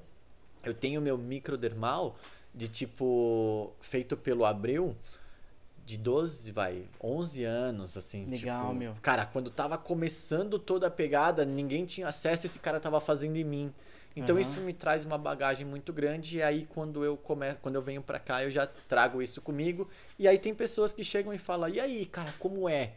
eu 0.64 0.74
tenho 0.74 1.00
meu 1.00 1.16
microdermal 1.16 2.16
de 2.54 2.68
tipo 2.68 3.72
feito 3.80 4.16
pelo 4.16 4.44
Abril 4.44 4.96
de 5.88 5.96
12, 5.96 6.52
vai, 6.52 6.84
11 7.02 7.44
anos, 7.44 7.96
assim. 7.96 8.26
Legal, 8.26 8.64
tipo, 8.64 8.74
meu. 8.74 8.94
Cara, 9.00 9.24
quando 9.24 9.50
tava 9.50 9.78
começando 9.78 10.58
toda 10.58 10.88
a 10.88 10.90
pegada, 10.90 11.46
ninguém 11.46 11.86
tinha 11.86 12.08
acesso, 12.08 12.44
esse 12.44 12.58
cara 12.58 12.78
tava 12.78 13.00
fazendo 13.00 13.36
em 13.36 13.44
mim. 13.44 13.74
Então 14.18 14.36
Aham. 14.36 14.40
isso 14.40 14.60
me 14.60 14.72
traz 14.74 15.04
uma 15.04 15.16
bagagem 15.18 15.66
muito 15.66 15.92
grande 15.92 16.38
e 16.38 16.42
aí 16.42 16.66
quando 16.66 17.04
eu 17.04 17.16
come... 17.16 17.54
quando 17.62 17.76
eu 17.76 17.82
venho 17.82 18.02
pra 18.02 18.18
cá 18.18 18.42
eu 18.42 18.50
já 18.50 18.66
trago 18.66 19.22
isso 19.22 19.40
comigo 19.40 19.88
e 20.18 20.26
aí 20.26 20.38
tem 20.38 20.54
pessoas 20.54 20.92
que 20.92 21.04
chegam 21.04 21.32
e 21.32 21.38
falam: 21.38 21.68
"E 21.68 21.78
aí, 21.80 22.04
cara, 22.06 22.34
como 22.38 22.68
é?" 22.68 22.94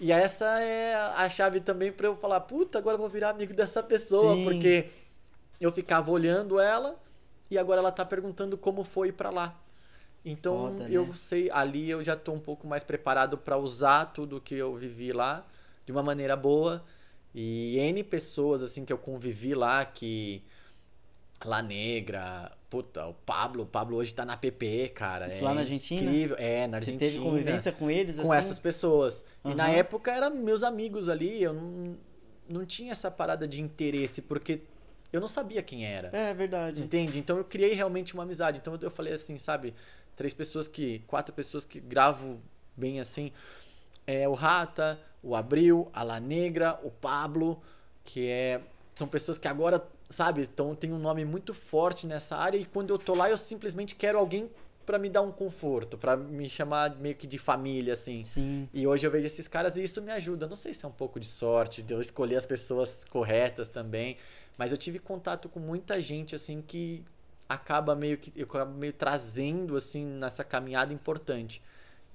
E 0.00 0.12
essa 0.12 0.60
é 0.60 0.94
a 0.94 1.28
chave 1.30 1.60
também 1.60 1.90
pra 1.92 2.06
eu 2.06 2.16
falar: 2.16 2.40
"Puta, 2.42 2.78
agora 2.78 2.94
eu 2.96 3.00
vou 3.00 3.08
virar 3.08 3.30
amigo 3.30 3.54
dessa 3.54 3.82
pessoa", 3.82 4.36
Sim. 4.36 4.42
porque 4.42 4.90
eu 5.60 5.72
ficava 5.72 6.10
olhando 6.10 6.60
ela 6.60 7.00
e 7.50 7.58
agora 7.58 7.80
ela 7.80 7.92
tá 7.92 8.04
perguntando 8.04 8.56
como 8.58 8.84
foi 8.84 9.12
pra 9.12 9.30
lá. 9.30 9.58
Então 10.24 10.74
Foda, 10.76 10.88
eu 10.88 11.06
né? 11.06 11.14
sei, 11.14 11.50
ali 11.50 11.88
eu 11.90 12.02
já 12.04 12.16
tô 12.16 12.32
um 12.32 12.40
pouco 12.40 12.66
mais 12.66 12.82
preparado 12.84 13.38
pra 13.38 13.56
usar 13.56 14.06
tudo 14.06 14.40
que 14.40 14.54
eu 14.54 14.74
vivi 14.76 15.12
lá 15.12 15.46
de 15.86 15.92
uma 15.92 16.02
maneira 16.02 16.36
boa. 16.36 16.84
E 17.34 17.78
N 17.78 18.02
pessoas 18.04 18.62
assim 18.62 18.84
que 18.84 18.92
eu 18.92 18.98
convivi 18.98 19.54
lá 19.54 19.84
que 19.84 20.42
La 21.44 21.62
Negra, 21.62 22.52
puta, 22.68 23.06
o 23.06 23.14
Pablo, 23.14 23.62
o 23.62 23.66
Pablo 23.66 23.96
hoje 23.96 24.14
tá 24.14 24.24
na 24.24 24.36
PP, 24.36 24.90
cara. 24.94 25.28
Isso 25.28 25.38
é 25.38 25.42
lá 25.42 25.54
na 25.54 25.60
Argentina? 25.60 26.02
Incrível. 26.02 26.36
É, 26.38 26.66
na 26.66 26.78
Você 26.78 26.90
Argentina. 26.90 27.10
teve 27.10 27.22
convivência 27.22 27.72
com 27.72 27.90
eles? 27.90 28.16
com 28.16 28.32
assim? 28.32 28.40
essas 28.40 28.58
pessoas. 28.58 29.24
E 29.44 29.54
na 29.54 29.68
época 29.68 30.10
eram 30.10 30.34
meus 30.34 30.62
amigos 30.62 31.08
ali, 31.08 31.42
eu 31.42 31.52
não, 31.52 31.96
não 32.48 32.66
tinha 32.66 32.92
essa 32.92 33.10
parada 33.10 33.46
de 33.46 33.62
interesse, 33.62 34.20
porque 34.20 34.62
eu 35.12 35.20
não 35.20 35.28
sabia 35.28 35.62
quem 35.62 35.86
era. 35.86 36.10
É 36.12 36.34
verdade. 36.34 36.82
Entende? 36.82 37.18
Então 37.18 37.38
eu 37.38 37.44
criei 37.44 37.72
realmente 37.72 38.14
uma 38.14 38.24
amizade. 38.24 38.58
Então 38.58 38.78
eu 38.80 38.90
falei 38.90 39.12
assim, 39.12 39.38
sabe? 39.38 39.74
Três 40.16 40.34
pessoas 40.34 40.68
que. 40.68 41.00
Quatro 41.06 41.32
pessoas 41.34 41.64
que 41.64 41.80
gravo 41.80 42.38
bem 42.76 43.00
assim. 43.00 43.32
É 44.06 44.28
o 44.28 44.34
Rata, 44.34 44.98
o 45.22 45.34
Abril, 45.34 45.88
a 45.92 46.02
La 46.02 46.20
Negra, 46.20 46.78
o 46.82 46.90
Pablo, 46.90 47.62
que 48.04 48.26
é. 48.28 48.60
São 48.94 49.06
pessoas 49.06 49.38
que 49.38 49.46
agora, 49.46 49.86
sabe, 50.08 50.42
então 50.42 50.74
tem 50.74 50.92
um 50.92 50.98
nome 50.98 51.24
muito 51.24 51.52
forte 51.52 52.06
nessa 52.06 52.36
área 52.36 52.58
e 52.58 52.64
quando 52.64 52.90
eu 52.90 52.98
tô 52.98 53.14
lá 53.14 53.30
eu 53.30 53.36
simplesmente 53.36 53.94
quero 53.94 54.18
alguém 54.18 54.50
pra 54.88 54.98
me 54.98 55.10
dar 55.10 55.20
um 55.20 55.30
conforto, 55.30 55.98
pra 55.98 56.16
me 56.16 56.48
chamar 56.48 56.96
meio 56.96 57.14
que 57.14 57.26
de 57.26 57.36
família, 57.36 57.92
assim. 57.92 58.24
Sim. 58.24 58.66
E 58.72 58.86
hoje 58.86 59.06
eu 59.06 59.10
vejo 59.10 59.26
esses 59.26 59.46
caras 59.46 59.76
e 59.76 59.82
isso 59.82 60.00
me 60.00 60.10
ajuda. 60.10 60.46
Não 60.46 60.56
sei 60.56 60.72
se 60.72 60.82
é 60.82 60.88
um 60.88 60.92
pouco 60.92 61.20
de 61.20 61.26
sorte, 61.26 61.82
de 61.82 61.92
eu 61.92 62.00
escolher 62.00 62.36
as 62.36 62.46
pessoas 62.46 63.04
corretas 63.04 63.68
também. 63.68 64.16
Mas 64.56 64.72
eu 64.72 64.78
tive 64.78 64.98
contato 64.98 65.46
com 65.46 65.60
muita 65.60 66.00
gente, 66.00 66.34
assim, 66.34 66.62
que 66.62 67.04
acaba 67.46 67.94
meio 67.94 68.16
que. 68.16 68.32
Eu 68.34 68.46
acabo 68.46 68.72
meio 68.78 68.94
trazendo, 68.94 69.76
assim, 69.76 70.06
nessa 70.06 70.42
caminhada 70.42 70.90
importante. 70.90 71.60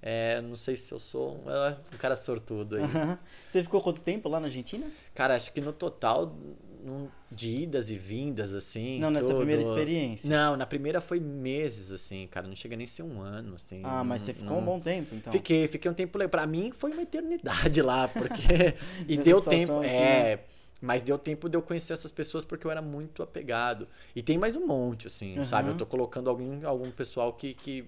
É, 0.01 0.41
não 0.41 0.55
sei 0.55 0.75
se 0.75 0.91
eu 0.91 0.99
sou 0.99 1.41
um, 1.45 1.49
é, 1.49 1.77
um 1.93 1.97
cara 1.97 2.15
sortudo 2.15 2.75
aí. 2.75 2.83
Você 3.49 3.63
ficou 3.63 3.81
quanto 3.81 4.01
tempo 4.01 4.27
lá 4.27 4.39
na 4.39 4.47
Argentina? 4.47 4.85
Cara, 5.15 5.33
acho 5.35 5.53
que 5.53 5.61
no 5.61 5.71
total, 5.71 6.35
num- 6.83 7.07
de 7.31 7.63
idas 7.63 7.89
e 7.89 7.95
vindas, 7.97 8.53
assim. 8.53 8.99
Não, 8.99 9.09
nessa 9.09 9.25
tudo- 9.27 9.37
primeira 9.37 9.61
experiência. 9.61 10.29
Não, 10.29 10.55
na 10.57 10.65
primeira 10.65 10.99
foi 11.01 11.19
meses, 11.19 11.91
assim, 11.91 12.27
cara. 12.27 12.47
Não 12.47 12.55
chega 12.55 12.75
nem 12.75 12.85
a 12.85 12.87
ser 12.87 13.03
um 13.03 13.21
ano, 13.21 13.55
assim. 13.55 13.81
Ah, 13.83 14.03
mas 14.03 14.21
não- 14.21 14.25
você 14.27 14.33
ficou 14.33 14.49
não- 14.51 14.59
um 14.59 14.65
bom 14.65 14.79
tempo, 14.79 15.15
então. 15.15 15.31
Fiquei, 15.33 15.67
fiquei 15.67 15.89
um 15.89 15.93
tempo. 15.93 16.17
Pra 16.29 16.45
mim 16.45 16.71
foi 16.77 16.91
uma 16.91 17.01
eternidade 17.01 17.81
lá, 17.81 18.07
porque. 18.07 18.75
e 19.07 19.17
deu 19.17 19.41
tempo. 19.41 19.79
assim, 19.79 19.87
é. 19.89 20.43
Mas 20.81 21.01
deu 21.01 21.17
tempo 21.17 21.47
de 21.47 21.55
eu 21.55 21.61
conhecer 21.61 21.93
essas 21.93 22.11
pessoas 22.11 22.43
porque 22.43 22.67
eu 22.67 22.71
era 22.71 22.81
muito 22.81 23.23
apegado. 23.23 23.87
E 24.13 24.21
tem 24.21 24.37
mais 24.37 24.55
um 24.57 24.67
monte, 24.67 25.07
assim, 25.07 25.35
Aham. 25.37 25.45
sabe? 25.45 25.69
Eu 25.69 25.77
tô 25.77 25.85
colocando 25.85 26.29
alguém, 26.29 26.59
algum 26.65 26.91
pessoal 26.91 27.31
que, 27.31 27.53
que 27.53 27.85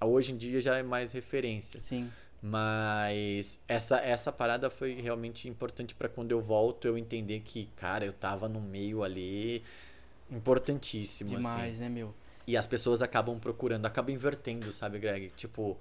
hoje 0.00 0.32
em 0.32 0.36
dia 0.36 0.60
já 0.60 0.76
é 0.76 0.82
mais 0.82 1.12
referência. 1.12 1.80
Sim. 1.80 2.10
Mas 2.42 3.60
essa, 3.68 3.98
essa 3.98 4.32
parada 4.32 4.68
foi 4.68 5.00
realmente 5.00 5.48
importante 5.48 5.94
pra 5.94 6.08
quando 6.08 6.32
eu 6.32 6.40
volto 6.40 6.88
eu 6.88 6.98
entender 6.98 7.40
que, 7.40 7.66
cara, 7.76 8.04
eu 8.04 8.12
tava 8.12 8.48
no 8.48 8.60
meio 8.60 9.04
ali 9.04 9.62
importantíssimo. 10.28 11.30
assim. 11.30 11.38
Demais, 11.38 11.78
né, 11.78 11.88
meu? 11.88 12.12
E 12.44 12.56
as 12.56 12.66
pessoas 12.66 13.00
acabam 13.00 13.38
procurando, 13.38 13.86
acabam 13.86 14.12
invertendo, 14.12 14.72
sabe, 14.72 14.98
Greg? 14.98 15.30
Tipo, 15.36 15.78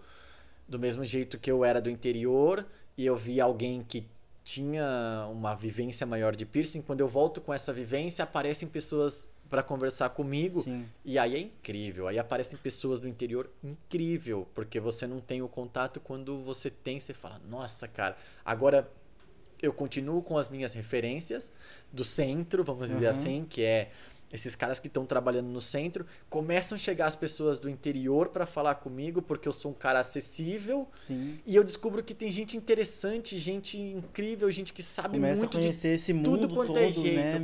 do 0.67 0.77
mesmo 0.77 1.03
jeito 1.03 1.39
que 1.39 1.49
eu 1.49 1.65
era 1.65 1.81
do 1.81 1.89
interior 1.89 2.63
e 2.95 3.07
eu 3.07 3.17
vi 3.17 3.41
alguém 3.41 3.83
que 3.83 4.07
tinha 4.43 5.27
uma 5.31 5.55
vivência 5.55 6.05
maior 6.05 6.35
de 6.35 6.45
piercing, 6.45 6.81
quando 6.81 7.01
eu 7.01 7.07
volto 7.07 7.41
com 7.41 7.51
essa 7.51 7.73
vivência, 7.73 8.23
aparecem 8.23 8.67
pessoas 8.67 9.27
pra 9.51 9.61
conversar 9.61 10.09
comigo. 10.11 10.63
Sim. 10.63 10.87
E 11.03 11.19
aí 11.19 11.35
é 11.35 11.39
incrível. 11.39 12.07
Aí 12.07 12.17
aparecem 12.17 12.57
pessoas 12.57 13.01
do 13.01 13.07
interior 13.07 13.49
incrível, 13.61 14.47
porque 14.55 14.79
você 14.79 15.05
não 15.05 15.19
tem 15.19 15.41
o 15.41 15.47
contato 15.49 15.99
quando 15.99 16.41
você 16.41 16.69
tem, 16.69 17.01
você 17.01 17.13
fala: 17.13 17.39
"Nossa, 17.49 17.85
cara, 17.85 18.15
agora 18.45 18.89
eu 19.61 19.73
continuo 19.73 20.23
com 20.23 20.37
as 20.37 20.47
minhas 20.47 20.73
referências 20.73 21.51
do 21.91 22.03
centro, 22.03 22.63
vamos 22.63 22.89
dizer 22.89 23.03
Uhum. 23.03 23.09
assim, 23.11 23.45
que 23.47 23.61
é 23.61 23.91
esses 24.31 24.55
caras 24.55 24.79
que 24.79 24.87
estão 24.87 25.05
trabalhando 25.05 25.49
no 25.49 25.59
centro, 25.59 26.05
começam 26.29 26.77
a 26.77 26.79
chegar 26.79 27.07
as 27.07 27.17
pessoas 27.17 27.59
do 27.59 27.69
interior 27.69 28.29
pra 28.29 28.45
falar 28.45 28.75
comigo, 28.75 29.21
porque 29.21 29.45
eu 29.45 29.51
sou 29.51 29.71
um 29.71 29.73
cara 29.73 29.99
acessível, 29.99 30.87
Sim. 31.05 31.37
e 31.45 31.53
eu 31.53 31.65
descubro 31.65 32.01
que 32.01 32.13
tem 32.13 32.31
gente 32.31 32.55
interessante, 32.55 33.37
gente 33.37 33.77
incrível, 33.77 34.49
gente 34.49 34.71
que 34.71 34.81
sabe 34.81 35.15
Começa 35.15 35.33
a 35.33 35.37
muito 35.39 35.59
de 35.59 35.67
conhecer 35.67 35.89
esse 35.89 36.13
mundo 36.13 36.47
tudo 36.47 36.53
quanto 36.55 36.67
todo, 36.67 36.77
é 36.79 36.93
jeito, 36.93 37.17
né, 37.17 37.39
meu? 37.39 37.43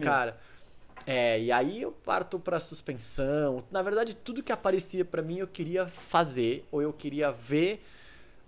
É, 1.10 1.40
e 1.40 1.54
aí 1.54 1.82
eu 1.82 1.94
parto 1.94 2.38
pra 2.38 2.60
suspensão. 2.60 3.64
Na 3.72 3.82
verdade, 3.82 4.14
tudo 4.14 4.44
que 4.44 4.52
aparecia 4.52 5.06
pra 5.06 5.22
mim 5.22 5.38
eu 5.38 5.48
queria 5.48 5.88
fazer, 5.88 6.68
ou 6.70 6.82
eu 6.82 6.92
queria 6.92 7.32
ver, 7.32 7.82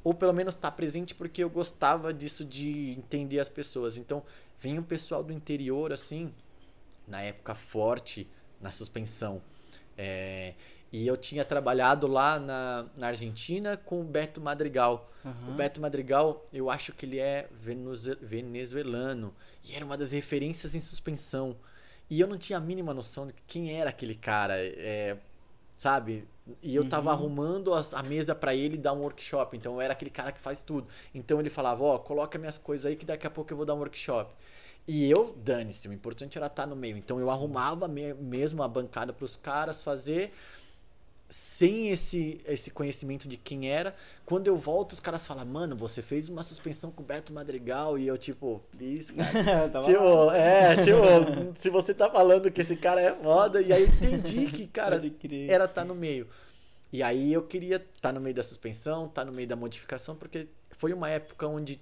ou 0.03 0.13
pelo 0.13 0.33
menos 0.33 0.55
estar 0.55 0.71
presente 0.71 1.15
porque 1.15 1.41
eu 1.41 1.49
gostava 1.49 2.13
disso 2.13 2.43
de 2.43 2.91
entender 2.91 3.39
as 3.39 3.47
pessoas. 3.47 3.95
Então, 3.95 4.21
vem 4.59 4.77
um 4.77 4.83
pessoal 4.83 5.23
do 5.23 5.31
interior, 5.31 5.93
assim, 5.93 6.33
na 7.07 7.21
época 7.21 7.55
forte, 7.55 8.27
na 8.59 8.71
suspensão. 8.71 9.41
É, 9.97 10.53
e 10.91 11.07
eu 11.07 11.15
tinha 11.15 11.45
trabalhado 11.45 12.07
lá 12.07 12.37
na, 12.37 12.87
na 12.97 13.07
Argentina 13.07 13.77
com 13.77 14.01
o 14.01 14.03
Beto 14.03 14.41
Madrigal. 14.41 15.09
Aham. 15.23 15.49
O 15.49 15.53
Beto 15.53 15.79
Madrigal, 15.79 16.45
eu 16.51 16.69
acho 16.69 16.91
que 16.91 17.05
ele 17.05 17.19
é 17.19 17.47
venezuelano. 18.19 19.33
E 19.63 19.73
era 19.73 19.85
uma 19.85 19.97
das 19.97 20.11
referências 20.11 20.75
em 20.75 20.79
suspensão. 20.81 21.55
E 22.09 22.19
eu 22.19 22.27
não 22.27 22.37
tinha 22.37 22.57
a 22.57 22.61
mínima 22.61 22.93
noção 22.93 23.27
de 23.27 23.33
quem 23.47 23.79
era 23.79 23.89
aquele 23.89 24.15
cara, 24.15 24.55
é, 24.57 25.17
sabe? 25.77 26.27
E 26.63 26.75
eu 26.75 26.83
tava 26.89 27.09
Uhum. 27.11 27.15
arrumando 27.15 27.73
as- 27.73 27.93
a 27.93 28.01
mesa 28.01 28.33
pra 28.33 28.55
ele 28.55 28.77
dar 28.77 28.93
um 28.93 29.01
workshop. 29.01 29.55
Então 29.55 29.73
eu 29.75 29.81
era 29.81 29.93
aquele 29.93 30.09
cara 30.09 30.31
que 30.31 30.39
faz 30.39 30.61
tudo. 30.61 30.87
Então 31.13 31.39
ele 31.39 31.49
falava: 31.49 31.83
Ó, 31.83 31.99
coloca 31.99 32.39
minhas 32.39 32.57
coisas 32.57 32.85
aí 32.87 32.95
que 32.95 33.05
daqui 33.05 33.27
a 33.27 33.29
pouco 33.29 33.53
eu 33.53 33.57
vou 33.57 33.65
dar 33.65 33.75
um 33.75 33.79
workshop. 33.79 34.33
E 34.87 35.09
eu, 35.09 35.35
dane-se, 35.37 35.87
o 35.87 35.93
importante 35.93 36.37
era 36.37 36.47
estar 36.47 36.65
no 36.65 36.75
meio. 36.75 36.97
Então 36.97 37.19
eu 37.19 37.29
arrumava 37.29 37.87
me- 37.87 38.13
mesmo 38.15 38.63
a 38.63 38.67
bancada 38.67 39.13
pros 39.13 39.35
caras 39.35 39.81
fazer 39.83 40.33
sem 41.29 41.91
esse, 41.91 42.41
esse 42.45 42.71
conhecimento 42.71 43.27
de 43.27 43.37
quem 43.37 43.69
era. 43.69 43.95
Quando 44.25 44.47
eu 44.47 44.57
volto, 44.57 44.93
os 44.93 44.99
caras 44.99 45.25
falam, 45.25 45.45
mano, 45.45 45.75
você 45.75 46.01
fez 46.01 46.27
uma 46.27 46.41
suspensão 46.41 46.91
com 46.91 47.03
o 47.03 47.05
Beto 47.05 47.31
Madrigal. 47.31 47.99
E 47.99 48.07
eu, 48.07 48.17
tipo, 48.17 48.61
fiz, 48.77 49.11
cara. 49.11 49.69
Lá. 49.71 49.81
tipo, 49.81 50.31
é, 50.31 50.75
tipo, 50.77 51.59
se 51.59 51.69
você 51.69 51.93
tá 51.93 52.09
falando 52.09 52.51
que 52.51 52.61
esse 52.61 52.75
cara 52.75 52.99
é 52.99 53.15
foda. 53.15 53.61
E 53.61 53.71
aí 53.71 53.83
eu 53.83 53.87
entendi 53.87 54.47
que, 54.47 54.65
cara, 54.67 54.99
era 55.47 55.65
estar 55.65 55.85
no 55.85 55.93
meio. 55.93 56.27
E 56.91 57.03
aí 57.03 57.31
eu 57.31 57.43
queria 57.43 57.75
estar 57.95 58.11
no 58.11 58.19
meio 58.19 58.35
da 58.35 58.43
suspensão, 58.43 59.05
estar 59.05 59.23
no 59.23 59.31
meio 59.31 59.47
da 59.47 59.55
modificação, 59.55 60.15
porque 60.15 60.47
foi 60.71 60.91
uma 60.91 61.09
época 61.09 61.45
onde 61.45 61.79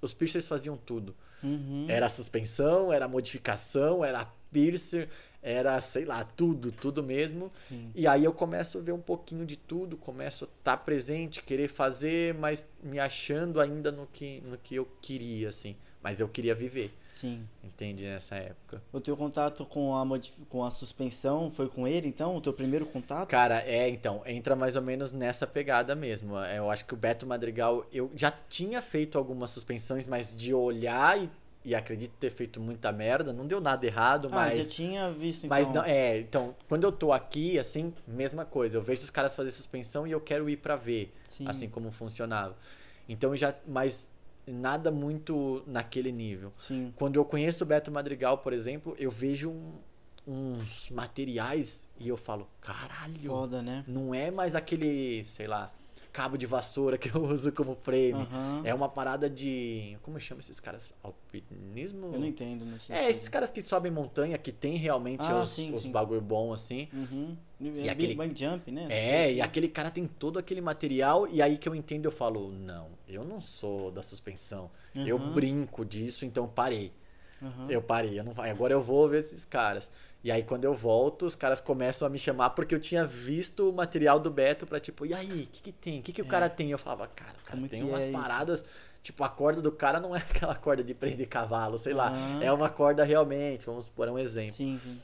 os 0.00 0.14
piercers 0.14 0.46
faziam 0.46 0.76
tudo. 0.76 1.14
Uhum. 1.42 1.86
Era 1.88 2.08
suspensão, 2.08 2.92
era 2.92 3.08
modificação, 3.08 4.04
era 4.04 4.26
piercer, 4.52 5.08
era, 5.46 5.80
sei 5.80 6.04
lá, 6.04 6.24
tudo, 6.24 6.72
tudo 6.72 7.04
mesmo. 7.04 7.52
Sim. 7.60 7.92
E 7.94 8.04
aí 8.04 8.24
eu 8.24 8.32
começo 8.32 8.78
a 8.78 8.80
ver 8.80 8.90
um 8.90 9.00
pouquinho 9.00 9.46
de 9.46 9.56
tudo, 9.56 9.96
começo 9.96 10.44
a 10.44 10.48
estar 10.58 10.76
presente, 10.78 11.40
querer 11.40 11.68
fazer, 11.68 12.34
mas 12.34 12.66
me 12.82 12.98
achando 12.98 13.60
ainda 13.60 13.92
no 13.92 14.08
que, 14.08 14.40
no 14.44 14.58
que 14.58 14.74
eu 14.74 14.88
queria, 15.00 15.48
assim. 15.50 15.76
Mas 16.02 16.18
eu 16.20 16.28
queria 16.28 16.54
viver, 16.54 16.92
Sim. 17.14 17.46
entende? 17.62 18.04
Nessa 18.04 18.34
época. 18.36 18.82
O 18.92 19.00
teu 19.00 19.16
contato 19.16 19.64
com 19.64 19.96
a, 19.96 20.04
com 20.48 20.64
a 20.64 20.70
suspensão 20.70 21.50
foi 21.50 21.68
com 21.68 21.86
ele, 21.86 22.08
então? 22.08 22.36
O 22.36 22.40
teu 22.40 22.52
primeiro 22.52 22.84
contato? 22.84 23.28
Cara, 23.28 23.60
é, 23.62 23.88
então, 23.88 24.22
entra 24.26 24.56
mais 24.56 24.74
ou 24.74 24.82
menos 24.82 25.12
nessa 25.12 25.46
pegada 25.46 25.94
mesmo. 25.94 26.36
É, 26.38 26.58
Eu 26.58 26.70
acho 26.70 26.84
que 26.84 26.94
o 26.94 26.96
Beto 26.96 27.24
Madrigal, 27.24 27.86
eu 27.92 28.10
já 28.16 28.32
tinha 28.48 28.82
feito 28.82 29.16
algumas 29.16 29.50
suspensões, 29.50 30.06
mas 30.08 30.34
de 30.34 30.52
olhar 30.52 31.20
e, 31.20 31.30
e 31.66 31.74
acredito 31.74 32.12
ter 32.20 32.30
feito 32.30 32.60
muita 32.60 32.92
merda, 32.92 33.32
não 33.32 33.44
deu 33.44 33.60
nada 33.60 33.84
errado, 33.84 34.28
ah, 34.30 34.34
mas. 34.36 34.56
já 34.56 34.64
tinha 34.72 35.10
visto, 35.10 35.46
então. 35.46 35.48
Mas 35.58 35.68
não, 35.68 35.82
é, 35.82 36.20
então, 36.20 36.54
quando 36.68 36.84
eu 36.84 36.92
tô 36.92 37.12
aqui, 37.12 37.58
assim, 37.58 37.92
mesma 38.06 38.44
coisa. 38.44 38.78
Eu 38.78 38.82
vejo 38.82 39.02
os 39.02 39.10
caras 39.10 39.34
fazer 39.34 39.50
suspensão 39.50 40.06
e 40.06 40.12
eu 40.12 40.20
quero 40.20 40.48
ir 40.48 40.58
pra 40.58 40.76
ver, 40.76 41.12
Sim. 41.28 41.44
assim, 41.48 41.68
como 41.68 41.90
funcionava. 41.90 42.56
Então 43.08 43.34
já. 43.34 43.52
Mas 43.66 44.08
nada 44.46 44.92
muito 44.92 45.64
naquele 45.66 46.12
nível. 46.12 46.52
Sim. 46.56 46.94
Quando 46.94 47.16
eu 47.16 47.24
conheço 47.24 47.64
o 47.64 47.66
Beto 47.66 47.90
Madrigal, 47.90 48.38
por 48.38 48.52
exemplo, 48.52 48.94
eu 48.96 49.10
vejo 49.10 49.50
um- 49.50 49.72
uns 50.24 50.88
materiais 50.90 51.84
e 51.98 52.08
eu 52.08 52.16
falo, 52.16 52.48
caralho, 52.60 53.28
Foda, 53.28 53.60
né? 53.60 53.84
não 53.88 54.14
é 54.14 54.30
mais 54.30 54.54
aquele, 54.54 55.24
sei 55.24 55.48
lá, 55.48 55.72
cabo 56.16 56.38
de 56.38 56.46
vassoura 56.46 56.96
que 56.98 57.14
eu 57.14 57.22
uso 57.22 57.52
como 57.52 57.74
frame. 57.76 58.14
Aham. 58.14 58.62
É 58.64 58.72
uma 58.74 58.88
parada 58.88 59.28
de. 59.28 59.98
Como 60.02 60.18
chama 60.18 60.40
esses 60.40 60.58
caras? 60.58 60.94
Alpinismo? 61.02 62.06
Eu 62.14 62.18
não 62.20 62.26
entendo. 62.26 62.64
Nesse 62.64 62.90
É, 62.92 63.10
esses 63.10 63.28
caras 63.28 63.50
que 63.50 63.60
sobem 63.60 63.92
montanha, 63.92 64.38
que 64.38 64.50
tem 64.50 64.76
realmente 64.76 65.30
Ah, 65.30 65.42
os, 65.42 65.50
sim, 65.50 65.72
os 65.74 65.82
sim. 65.82 65.90
bagulho 65.92 66.20
bom, 66.22 66.52
assim. 66.52 66.88
Uhum. 66.92 67.36
E 67.60 67.86
é 67.88 67.90
aquele- 67.90 68.14
Bang 68.14 68.34
Jump, 68.38 68.70
né? 68.70 68.86
É, 68.90 69.32
e 69.34 69.40
aquele 69.42 69.68
cara 69.68 69.90
tem 69.90 70.06
todo 70.06 70.38
aquele 70.38 70.60
material, 70.60 71.28
e 71.28 71.40
aí 71.42 71.58
que 71.58 71.68
eu 71.68 71.74
entendo, 71.74 72.06
eu 72.06 72.12
falo, 72.12 72.50
não, 72.50 72.88
eu 73.08 73.24
não 73.24 73.40
sou 73.40 73.90
da 73.90 74.02
suspensão. 74.02 74.70
Eu 74.94 75.16
Uhum. 75.18 75.32
brinco 75.34 75.84
disso, 75.84 76.24
então 76.24 76.46
parei. 76.48 76.92
Eu 77.68 77.82
parei, 77.82 78.18
eu 78.18 78.24
não, 78.24 78.32
agora 78.42 78.72
eu 78.72 78.82
vou 78.82 79.06
ver 79.08 79.18
esses 79.20 79.44
caras. 79.44 79.90
E 80.26 80.32
aí 80.32 80.42
quando 80.42 80.64
eu 80.64 80.74
volto, 80.74 81.24
os 81.24 81.36
caras 81.36 81.60
começam 81.60 82.04
a 82.04 82.10
me 82.10 82.18
chamar 82.18 82.50
porque 82.50 82.74
eu 82.74 82.80
tinha 82.80 83.06
visto 83.06 83.70
o 83.70 83.72
material 83.72 84.18
do 84.18 84.28
Beto 84.28 84.66
pra 84.66 84.80
tipo, 84.80 85.06
e 85.06 85.14
aí, 85.14 85.44
o 85.44 85.46
que, 85.46 85.62
que 85.62 85.70
tem? 85.70 86.00
O 86.00 86.02
que, 86.02 86.12
que 86.12 86.20
o 86.20 86.24
É. 86.24 86.28
cara 86.28 86.50
tem? 86.50 86.68
Eu 86.72 86.78
falava, 86.78 87.06
cara, 87.06 87.30
o 87.40 87.44
cara 87.46 87.56
Como 87.58 87.68
tem 87.68 87.84
umas 87.84 88.02
é 88.02 88.10
paradas. 88.10 88.64
Tipo, 89.04 89.22
a 89.22 89.28
corda 89.28 89.62
do 89.62 89.70
cara 89.70 90.00
não 90.00 90.16
é 90.16 90.18
aquela 90.28 90.56
corda 90.56 90.82
de 90.82 90.92
prender 90.94 91.28
cavalo, 91.28 91.78
sei 91.78 91.94
lá. 91.94 92.12
É 92.42 92.50
uma 92.50 92.68
corda 92.68 93.04
realmente, 93.04 93.64
vamos 93.64 93.88
por 93.88 94.08
um 94.08 94.18
exemplo. 94.18 94.56
Sim, 94.56 94.80
sim. 94.82 95.00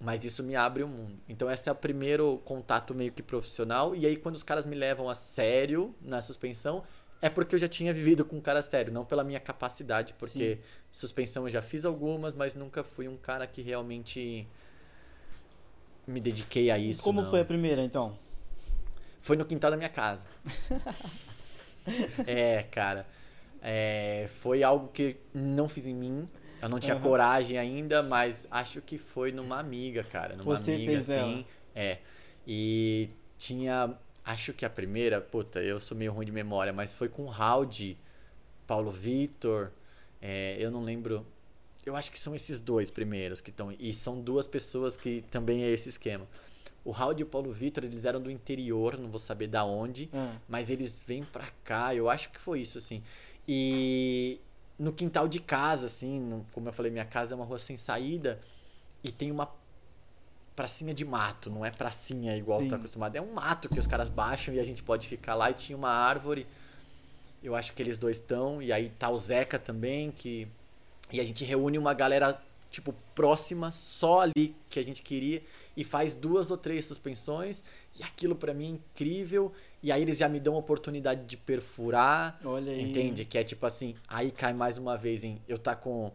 Mas 0.00 0.24
isso 0.24 0.42
me 0.42 0.56
abre 0.56 0.82
o 0.82 0.88
mundo. 0.88 1.20
Então 1.28 1.48
esse 1.48 1.68
é 1.68 1.72
o 1.72 1.76
primeiro 1.76 2.42
contato 2.44 2.92
meio 2.96 3.12
que 3.12 3.22
profissional. 3.22 3.94
E 3.94 4.04
aí 4.04 4.16
quando 4.16 4.34
os 4.34 4.42
caras 4.42 4.66
me 4.66 4.74
levam 4.74 5.08
a 5.08 5.14
sério 5.14 5.94
na 6.02 6.20
suspensão, 6.20 6.82
é 7.22 7.30
porque 7.30 7.54
eu 7.54 7.60
já 7.60 7.68
tinha 7.68 7.94
vivido 7.94 8.24
com 8.24 8.38
um 8.38 8.40
cara 8.40 8.60
sério, 8.60 8.92
não 8.92 9.04
pela 9.04 9.22
minha 9.22 9.38
capacidade, 9.38 10.14
porque 10.18 10.58
suspensão 10.90 11.46
eu 11.46 11.50
já 11.52 11.62
fiz 11.62 11.84
algumas, 11.84 12.34
mas 12.34 12.56
nunca 12.56 12.82
fui 12.82 13.06
um 13.06 13.16
cara 13.16 13.46
que 13.46 13.62
realmente 13.62 14.48
me 16.06 16.20
dediquei 16.20 16.70
a 16.70 16.78
isso. 16.78 17.02
Como 17.02 17.22
não. 17.22 17.30
foi 17.30 17.40
a 17.40 17.44
primeira, 17.44 17.82
então? 17.82 18.18
Foi 19.20 19.36
no 19.36 19.44
quintal 19.44 19.70
da 19.70 19.76
minha 19.76 19.88
casa. 19.88 20.26
é, 22.26 22.64
cara. 22.64 23.06
É, 23.62 24.28
foi 24.40 24.62
algo 24.62 24.88
que 24.88 25.16
não 25.32 25.68
fiz 25.68 25.86
em 25.86 25.94
mim. 25.94 26.26
Eu 26.60 26.68
não 26.68 26.78
tinha 26.78 26.94
Aham. 26.94 27.02
coragem 27.02 27.58
ainda, 27.58 28.02
mas 28.02 28.46
acho 28.50 28.80
que 28.82 28.98
foi 28.98 29.32
numa 29.32 29.58
amiga, 29.58 30.04
cara. 30.04 30.36
Numa 30.36 30.56
Você 30.56 30.72
amiga, 30.74 30.92
fez 30.92 31.10
assim. 31.10 31.46
É. 31.74 31.98
E 32.46 33.08
tinha. 33.38 33.94
Acho 34.24 34.52
que 34.54 34.64
a 34.64 34.70
primeira, 34.70 35.20
puta, 35.20 35.60
eu 35.60 35.78
sou 35.78 35.96
meio 35.96 36.12
ruim 36.12 36.24
de 36.24 36.32
memória, 36.32 36.72
mas 36.72 36.94
foi 36.94 37.08
com 37.08 37.24
o 37.24 37.28
Raud, 37.28 37.98
Paulo 38.66 38.90
Vitor. 38.90 39.70
é, 40.20 40.56
eu 40.58 40.70
não 40.70 40.82
lembro. 40.82 41.26
Eu 41.84 41.94
acho 41.96 42.10
que 42.10 42.18
são 42.18 42.34
esses 42.34 42.60
dois 42.60 42.90
primeiros 42.90 43.40
que 43.40 43.50
estão. 43.50 43.72
E 43.78 43.92
são 43.92 44.20
duas 44.20 44.46
pessoas 44.46 44.96
que 44.96 45.22
também 45.30 45.62
é 45.64 45.70
esse 45.70 45.88
esquema. 45.88 46.26
O 46.84 46.90
Raul 46.90 47.14
e 47.18 47.22
o 47.22 47.26
Paulo 47.26 47.52
Vitor, 47.52 47.84
eles 47.84 48.04
eram 48.04 48.20
do 48.20 48.30
interior, 48.30 48.98
não 48.98 49.08
vou 49.08 49.18
saber 49.18 49.46
da 49.46 49.64
onde, 49.64 50.08
Ah, 50.12 50.36
mas 50.48 50.68
eles 50.68 51.02
vêm 51.06 51.24
pra 51.24 51.46
cá, 51.64 51.94
eu 51.94 52.10
acho 52.10 52.30
que 52.30 52.38
foi 52.38 52.60
isso, 52.60 52.76
assim. 52.76 53.02
E 53.48 54.38
no 54.78 54.92
quintal 54.92 55.26
de 55.26 55.40
casa, 55.40 55.86
assim, 55.86 56.20
no- 56.20 56.46
como 56.52 56.68
eu 56.68 56.72
falei, 56.72 56.90
minha 56.92 57.04
casa 57.04 57.34
é 57.34 57.36
uma 57.36 57.44
rua 57.44 57.58
sem 57.58 57.76
saída 57.76 58.38
e 59.02 59.10
tem 59.10 59.30
uma 59.30 59.50
pracinha 60.54 60.94
de 60.94 61.04
mato, 61.04 61.50
não 61.50 61.64
é 61.64 61.70
pracinha 61.70 62.36
igual 62.36 62.60
Sim. 62.60 62.68
tá 62.68 62.76
acostumado, 62.76 63.16
é 63.16 63.20
um 63.20 63.32
mato 63.32 63.68
que 63.68 63.80
os 63.80 63.86
caras 63.86 64.08
baixam 64.08 64.54
e 64.54 64.60
a 64.60 64.64
gente 64.64 64.82
pode 64.82 65.08
ficar 65.08 65.34
lá 65.34 65.50
e 65.50 65.54
tinha 65.54 65.76
uma 65.76 65.90
árvore. 65.90 66.46
Eu 67.42 67.54
acho 67.54 67.72
que 67.72 67.82
eles 67.82 67.98
dois 67.98 68.18
estão 68.18 68.62
e 68.62 68.72
aí 68.72 68.90
tá 68.90 69.08
o 69.10 69.18
Zeca 69.18 69.58
também, 69.58 70.10
que 70.10 70.46
e 71.14 71.20
a 71.20 71.24
gente 71.24 71.44
reúne 71.44 71.78
uma 71.78 71.94
galera 71.94 72.42
tipo 72.72 72.92
próxima, 73.14 73.70
só 73.70 74.22
ali 74.22 74.52
que 74.68 74.80
a 74.80 74.82
gente 74.82 75.00
queria 75.00 75.40
e 75.76 75.84
faz 75.84 76.12
duas 76.12 76.50
ou 76.50 76.56
três 76.56 76.84
suspensões 76.86 77.62
e 77.96 78.02
aquilo 78.02 78.34
pra 78.34 78.52
mim 78.52 78.64
é 78.64 78.68
incrível 78.70 79.52
e 79.80 79.92
aí 79.92 80.02
eles 80.02 80.18
já 80.18 80.28
me 80.28 80.40
dão 80.40 80.56
a 80.56 80.58
oportunidade 80.58 81.24
de 81.24 81.36
perfurar 81.36 82.40
olha 82.44 82.72
aí. 82.72 82.82
Entende? 82.82 83.24
Que 83.24 83.38
é 83.38 83.44
tipo 83.44 83.64
assim, 83.64 83.94
aí 84.08 84.32
cai 84.32 84.52
mais 84.52 84.76
uma 84.76 84.96
vez 84.96 85.22
em 85.22 85.40
eu 85.46 85.56
tá 85.56 85.76
com 85.76 86.10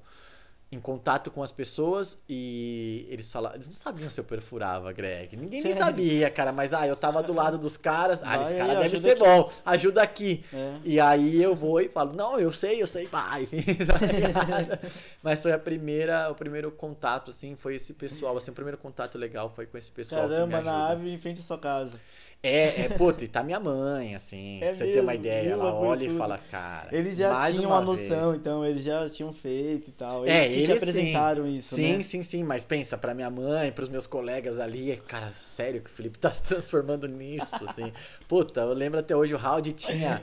em 0.71 0.79
contato 0.79 1.31
com 1.31 1.41
as 1.41 1.51
pessoas 1.51 2.15
e 2.29 3.07
eles 3.09 3.31
falaram, 3.31 3.55
eles 3.55 3.67
não 3.67 3.75
sabiam 3.75 4.07
se 4.07 4.19
eu 4.19 4.23
perfurava, 4.23 4.91
Greg. 4.93 5.35
Ninguém 5.35 5.63
nem 5.63 5.71
Sério? 5.71 5.87
sabia, 5.87 6.29
cara, 6.29 6.51
mas 6.51 6.73
ah, 6.73 6.87
eu 6.87 6.95
tava 6.95 7.23
do 7.23 7.33
lado 7.33 7.57
dos 7.57 7.75
caras, 7.75 8.21
ah, 8.21 8.37
Vai 8.37 8.43
esse 8.43 8.55
cara 8.55 8.75
deve 8.75 8.97
ser 8.97 9.11
aqui. 9.11 9.19
bom, 9.19 9.51
ajuda 9.65 10.03
aqui. 10.03 10.45
É. 10.53 10.75
E 10.83 10.99
aí 10.99 11.41
eu 11.41 11.55
vou 11.55 11.81
e 11.81 11.89
falo, 11.89 12.13
não, 12.13 12.39
eu 12.39 12.51
sei, 12.51 12.81
eu 12.81 12.85
sei, 12.85 13.07
vai. 13.07 13.47
Mas 15.23 15.41
foi 15.41 15.51
a 15.53 15.59
primeira, 15.59 16.29
o 16.29 16.35
primeiro 16.35 16.71
contato, 16.71 17.31
assim, 17.31 17.55
foi 17.55 17.75
esse 17.75 17.91
pessoal, 17.91 18.37
assim, 18.37 18.51
o 18.51 18.53
primeiro 18.53 18.77
contato 18.77 19.17
legal 19.17 19.49
foi 19.49 19.65
com 19.65 19.75
esse 19.75 19.91
pessoal 19.91 20.29
Caramba, 20.29 20.61
na 20.61 20.89
árvore 20.89 21.11
em 21.11 21.17
frente 21.17 21.41
à 21.41 21.43
sua 21.43 21.57
casa. 21.57 21.99
É, 22.41 22.83
é, 22.85 22.89
puta, 22.89 23.25
e 23.25 23.27
tá 23.27 23.43
minha 23.43 23.59
mãe, 23.59 24.15
assim, 24.15 24.59
É 24.61 24.67
pra 24.67 24.75
você 24.77 24.85
ter 24.93 25.01
uma 25.01 25.11
mesmo, 25.11 25.25
ideia. 25.25 25.49
Ela 25.49 25.73
olha 25.73 26.05
e 26.05 26.07
tudo. 26.07 26.17
fala, 26.17 26.37
cara. 26.37 26.87
Eles 26.95 27.17
já 27.17 27.51
tinham 27.51 27.65
uma 27.65 27.79
uma 27.79 27.85
noção, 27.85 28.29
vez. 28.31 28.35
então 28.41 28.65
eles 28.65 28.85
já 28.85 29.09
tinham 29.09 29.33
feito 29.33 29.89
e 29.89 29.91
tal. 29.91 30.25
Eles 30.25 30.35
É, 30.37 30.47
que 30.47 30.53
te 30.63 30.71
eles 30.71 30.77
apresentaram 30.77 31.43
sim. 31.43 31.57
isso, 31.57 31.75
sim, 31.75 31.97
né? 31.97 32.01
sim, 32.03 32.23
sim, 32.23 32.43
mas 32.43 32.63
pensa, 32.63 32.97
pra 32.97 33.13
minha 33.13 33.29
mãe, 33.29 33.73
pros 33.73 33.89
meus 33.89 34.07
colegas 34.07 34.57
ali, 34.57 34.95
cara, 35.05 35.33
sério 35.33 35.81
que 35.81 35.89
o 35.89 35.93
Felipe 35.93 36.17
tá 36.17 36.31
se 36.33 36.41
transformando 36.43 37.09
nisso, 37.09 37.57
assim. 37.67 37.91
Puta, 38.27 38.61
eu 38.61 38.73
lembro 38.73 38.99
até 39.01 39.13
hoje, 39.13 39.33
o 39.33 39.37
Raud 39.37 39.73
tinha 39.73 40.21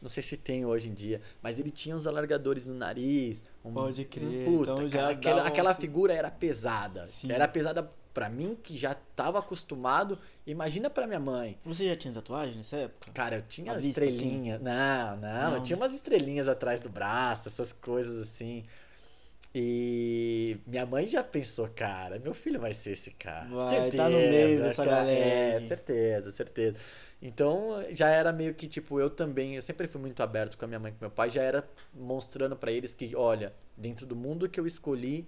Não 0.00 0.08
sei 0.08 0.22
se 0.22 0.38
tem 0.38 0.64
hoje 0.64 0.88
em 0.88 0.94
dia, 0.94 1.20
mas 1.42 1.58
ele 1.60 1.70
tinha 1.70 1.94
uns 1.94 2.06
alargadores 2.06 2.66
no 2.66 2.72
nariz. 2.74 3.44
Um, 3.62 3.70
Pode 3.74 4.02
crer, 4.06 4.46
Puta, 4.46 4.72
então 4.72 4.88
já 4.88 4.98
cara, 5.00 5.10
aquela, 5.12 5.42
um- 5.42 5.46
aquela 5.46 5.74
figura 5.74 6.14
era 6.14 6.30
pesada. 6.30 7.06
Sim. 7.06 7.30
Era 7.30 7.46
pesada 7.46 7.90
pra 8.12 8.28
mim, 8.28 8.56
que 8.62 8.76
já 8.76 8.94
tava 9.16 9.38
acostumado. 9.38 10.18
Imagina 10.46 10.90
pra 10.90 11.06
minha 11.06 11.20
mãe. 11.20 11.58
Você 11.64 11.88
já 11.88 11.96
tinha 11.96 12.12
tatuagem 12.12 12.56
nessa 12.56 12.76
época? 12.76 13.10
Cara, 13.12 13.36
eu 13.36 13.42
tinha 13.42 13.72
as 13.72 13.78
assim? 13.78 13.90
estrelinhas. 13.90 14.60
Não, 14.60 15.16
não, 15.16 15.50
Não, 15.50 15.56
eu 15.56 15.62
tinha 15.62 15.76
umas 15.76 15.94
estrelinhas 15.94 16.48
atrás 16.48 16.80
do 16.80 16.88
braço, 16.88 17.48
essas 17.48 17.72
coisas 17.72 18.28
assim. 18.28 18.64
E 19.54 20.58
minha 20.64 20.86
mãe 20.86 21.08
já 21.08 21.24
pensou, 21.24 21.68
cara, 21.68 22.18
meu 22.20 22.32
filho 22.32 22.60
vai 22.60 22.72
ser 22.72 22.92
esse 22.92 23.10
cara. 23.10 23.48
Vai, 23.48 23.70
certeza, 23.70 23.96
tá 23.96 24.08
no 24.08 24.18
meio 24.18 24.60
dessa 24.60 24.84
cara. 24.84 24.96
galera 24.96 25.10
É, 25.10 25.60
certeza, 25.66 26.30
certeza. 26.30 26.76
Então 27.20 27.84
já 27.90 28.08
era 28.08 28.32
meio 28.32 28.54
que 28.54 28.68
tipo, 28.68 29.00
eu 29.00 29.10
também, 29.10 29.56
eu 29.56 29.62
sempre 29.62 29.88
fui 29.88 30.00
muito 30.00 30.22
aberto 30.22 30.56
com 30.56 30.64
a 30.64 30.68
minha 30.68 30.78
mãe 30.78 30.90
e 30.90 30.94
com 30.94 31.00
meu 31.00 31.10
pai, 31.10 31.30
já 31.30 31.42
era 31.42 31.68
mostrando 31.92 32.54
pra 32.54 32.70
eles 32.70 32.94
que, 32.94 33.14
olha, 33.16 33.52
dentro 33.76 34.06
do 34.06 34.14
mundo 34.14 34.48
que 34.48 34.58
eu 34.58 34.66
escolhi, 34.66 35.26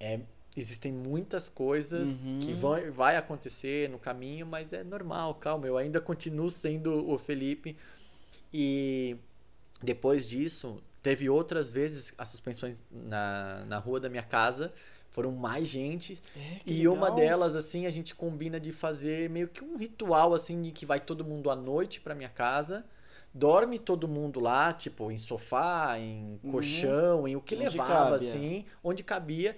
é, 0.00 0.18
existem 0.56 0.92
muitas 0.92 1.48
coisas 1.48 2.24
Uhum. 2.24 2.40
que 2.40 2.52
vão, 2.52 2.92
vai 2.92 3.16
acontecer 3.16 3.88
no 3.88 3.98
caminho, 3.98 4.46
mas 4.46 4.72
é 4.72 4.82
normal, 4.84 5.34
calma, 5.36 5.66
eu 5.66 5.76
ainda 5.78 6.00
continuo 6.00 6.50
sendo 6.50 7.08
o 7.10 7.18
Felipe. 7.18 7.76
E 8.52 9.16
depois 9.82 10.26
disso, 10.26 10.82
teve 11.02 11.28
outras 11.28 11.70
vezes 11.70 12.12
as 12.18 12.28
suspensões 12.28 12.84
na, 12.90 13.64
na 13.66 13.78
rua 13.78 13.98
da 14.00 14.08
minha 14.08 14.22
casa. 14.22 14.72
Foram 15.10 15.30
mais 15.32 15.68
gente. 15.68 16.18
É, 16.36 16.60
E 16.64 16.88
uma 16.88 17.10
delas, 17.10 17.54
assim, 17.54 17.84
a 17.86 17.90
gente 17.90 18.14
combina 18.14 18.58
de 18.58 18.72
fazer 18.72 19.28
meio 19.28 19.46
que 19.48 19.62
um 19.62 19.76
ritual, 19.76 20.32
assim, 20.32 20.62
de 20.62 20.70
que 20.70 20.86
vai 20.86 21.00
todo 21.00 21.22
mundo 21.24 21.50
à 21.50 21.56
noite 21.56 22.00
pra 22.00 22.14
minha 22.14 22.30
casa. 22.30 22.84
Dorme 23.34 23.78
todo 23.78 24.06
mundo 24.08 24.40
lá, 24.40 24.72
tipo, 24.72 25.10
em 25.10 25.18
sofá, 25.18 25.98
em 25.98 26.38
Uhum. 26.42 26.50
colchão, 26.52 27.28
em 27.28 27.36
o 27.36 27.40
que 27.42 27.54
Onde 27.54 27.64
levava, 27.64 28.10
cabe, 28.12 28.24
é. 28.24 28.28
assim, 28.28 28.64
onde 28.82 29.02
cabia. 29.02 29.56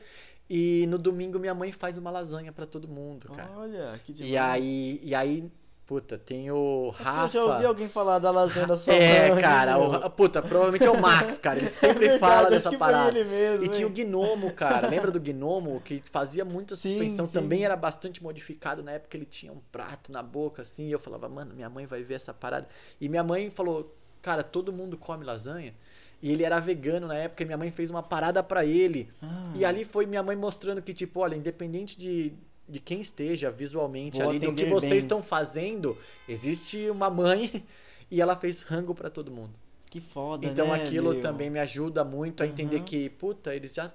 E 0.49 0.87
no 0.89 0.99
domingo 0.99 1.39
minha 1.39 1.55
mãe 1.55 1.73
faz 1.73 1.97
uma 1.97 2.11
lasanha 2.11 2.53
pra 2.53 2.67
todo 2.67 2.87
mundo, 2.87 3.29
cara. 3.29 3.51
Olha, 3.57 3.99
que 4.05 4.13
demais. 4.13 4.33
E 4.33 4.37
aí, 4.37 5.01
e 5.03 5.15
aí, 5.15 5.51
puta, 5.87 6.19
tem 6.19 6.51
o 6.51 6.91
Rafa. 6.91 7.39
Eu 7.39 7.47
já 7.47 7.53
ouvi 7.55 7.65
alguém 7.65 7.89
falar 7.89 8.19
da 8.19 8.31
lasanha 8.31 8.67
da 8.67 8.77
sua 8.77 8.93
É, 8.95 9.31
mãe, 9.31 9.41
cara, 9.41 9.79
meu. 9.79 9.91
o, 9.91 10.11
puta, 10.11 10.43
provavelmente 10.43 10.85
é 10.85 10.91
o 10.91 11.01
Max, 11.01 11.39
cara. 11.39 11.59
Ele 11.59 11.69
sempre 11.71 12.09
Verdade, 12.09 12.21
fala 12.21 12.51
dessa 12.51 12.71
parada. 12.77 13.19
ele 13.19 13.27
mesmo, 13.29 13.65
e 13.65 13.69
tinha 13.71 13.89
o 13.89 13.91
hein? 13.91 14.05
Gnomo, 14.07 14.53
cara. 14.53 14.87
Lembra 14.89 15.11
do 15.11 15.19
Gnomo? 15.21 15.81
Que 15.81 16.03
fazia 16.11 16.45
muita 16.45 16.77
Sim, 16.77 16.91
suspensão. 16.91 17.27
sim. 17.27 17.33
Também 17.33 17.65
era 17.65 17.75
bastante 17.77 18.23
modificado. 18.23 18.83
Na 18.83 18.93
época 18.93 19.17
ele 19.17 19.27
tinha 19.27 19.51
um 19.53 19.61
prato 19.73 20.13
na 20.13 20.23
boca, 20.23 20.61
assim. 20.61 20.89
E 20.89 20.93
eu 20.93 20.99
falava, 20.99 21.27
mano, 21.27 21.55
minha 21.55 21.71
mãe 21.71 21.87
vai 21.87 22.03
ver 22.03 22.15
essa 22.15 22.35
parada. 22.35 22.69
E 23.01 23.09
minha 23.09 23.23
mãe 23.25 23.49
falou, 23.51 23.97
cara, 24.21 24.43
todo 24.43 24.71
mundo 24.73 24.99
come 24.99 25.25
lasanha. 25.25 25.75
E 26.23 26.31
ele 26.33 26.43
era 26.43 26.59
vegano 26.61 27.07
na 27.07 27.17
época 27.17 27.43
e 27.43 27.47
minha 27.47 27.59
mãe 27.59 27.71
fez 27.71 27.91
uma 27.91 28.03
parada 28.03 28.43
pra 28.43 28.65
ele. 28.65 29.09
Ah, 29.23 29.53
E 29.55 29.65
ali 29.65 29.85
foi 29.85 30.07
minha 30.07 30.23
mãe 30.23 30.35
mostrando 30.37 30.81
que, 30.81 30.95
tipo, 30.95 31.21
olha, 31.21 31.35
independente 31.37 31.99
de, 31.99 32.33
de 32.69 32.81
quem 32.81 33.01
esteja 33.01 33.51
visualmente 33.51 34.19
Vou 34.19 34.31
ali, 34.31 34.39
do 34.39 34.55
que 34.55 34.65
vocês 34.65 34.91
bem. 34.91 34.99
estão 34.99 35.23
fazendo, 35.23 35.97
existe 36.29 36.89
uma 36.89 37.11
mãe 37.11 37.65
e 38.11 38.21
ela 38.21 38.37
fez 38.37 38.61
rango 38.61 38.95
pra 38.95 39.11
todo 39.11 39.31
mundo. 39.31 39.53
Que 39.91 40.01
foda, 40.01 40.47
Então 40.47 40.69
né, 40.69 40.83
aquilo 40.83 41.13
meu? 41.13 41.21
também 41.21 41.49
me 41.51 41.59
ajuda 41.61 42.03
muito 42.05 42.43
a 42.43 42.47
entender 42.47 42.77
Uhum. 42.79 42.85
que, 42.85 43.09
puta, 43.11 43.55
eles 43.55 43.75
já. 43.75 43.93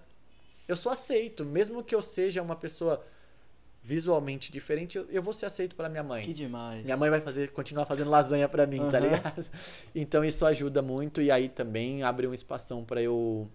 Eu 0.67 0.77
sou 0.77 0.91
aceito. 0.91 1.43
Mesmo 1.43 1.83
que 1.83 1.93
eu 1.95 2.01
seja 2.01 2.41
uma 2.41 2.55
pessoa 2.55 3.03
visualmente 3.89 4.51
diferente, 4.51 4.99
eu, 4.99 5.07
eu 5.09 5.23
vou 5.23 5.33
ser 5.33 5.47
aceito 5.47 5.75
pela 5.75 5.89
minha 5.89 6.03
mãe. 6.03 6.23
Que 6.23 6.31
demais. 6.31 6.85
Minha 6.85 6.95
mãe 6.95 7.09
vai 7.09 7.21
fazer, 7.21 7.49
continuar 7.51 7.85
fazendo 7.85 8.11
lasanha 8.11 8.47
pra 8.47 8.67
mim, 8.67 8.77
tá 8.89 8.99
Aham. 8.99 9.07
ligado? 9.07 9.45
Então 9.95 10.23
isso 10.23 10.45
ajuda 10.45 10.79
muito 10.81 11.19
e 11.21 11.31
aí 11.31 11.49
também 11.49 12.03
abre 12.03 12.27
um 12.27 12.33
espação 12.33 12.85
pra 12.85 13.01
eu 13.01 13.49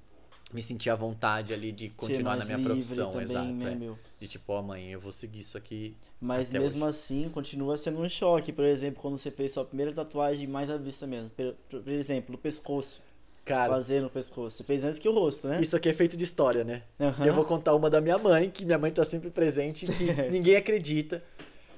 me 0.52 0.60
sentir 0.60 0.90
à 0.90 0.96
vontade 0.96 1.54
ali 1.54 1.70
de 1.70 1.88
continuar 1.90 2.36
na 2.36 2.44
minha 2.44 2.58
profissão, 2.58 3.12
também, 3.12 3.24
exato. 3.24 3.52
né, 3.52 3.78
é. 3.80 3.94
De 4.18 4.28
tipo, 4.28 4.52
ó, 4.52 4.60
mãe, 4.60 4.90
eu 4.90 5.00
vou 5.00 5.12
seguir 5.12 5.38
isso 5.38 5.56
aqui. 5.56 5.96
Mas 6.20 6.50
mesmo 6.50 6.84
assim, 6.84 7.28
continua 7.28 7.78
sendo 7.78 8.00
um 8.00 8.08
choque. 8.08 8.52
Por 8.52 8.64
exemplo, 8.64 9.00
quando 9.00 9.16
você 9.16 9.30
fez 9.30 9.52
sua 9.52 9.64
primeira 9.64 9.92
tatuagem 9.92 10.48
mais 10.48 10.68
à 10.70 10.76
vista 10.76 11.06
mesmo. 11.06 11.30
Por, 11.30 11.54
por 11.80 11.88
exemplo, 11.88 12.32
no 12.32 12.38
pescoço. 12.38 13.00
Cara, 13.44 13.72
Fazer 13.72 14.00
no 14.00 14.08
pescoço. 14.08 14.56
Você 14.56 14.64
fez 14.64 14.84
antes 14.84 14.98
que 14.98 15.08
o 15.08 15.12
rosto, 15.12 15.46
né? 15.46 15.60
isso 15.60 15.76
aqui 15.76 15.88
é 15.88 15.92
feito 15.92 16.16
de 16.16 16.24
história, 16.24 16.64
né? 16.64 16.82
Aham. 16.98 17.26
Eu 17.26 17.34
vou 17.34 17.44
contar 17.44 17.74
uma 17.74 17.90
da 17.90 18.00
minha 18.00 18.16
mãe, 18.16 18.48
que 18.48 18.64
minha 18.64 18.78
mãe 18.78 18.90
tá 18.90 19.04
sempre 19.04 19.28
presente, 19.30 19.86
que 19.86 20.04
ninguém 20.30 20.56
acredita. 20.56 21.22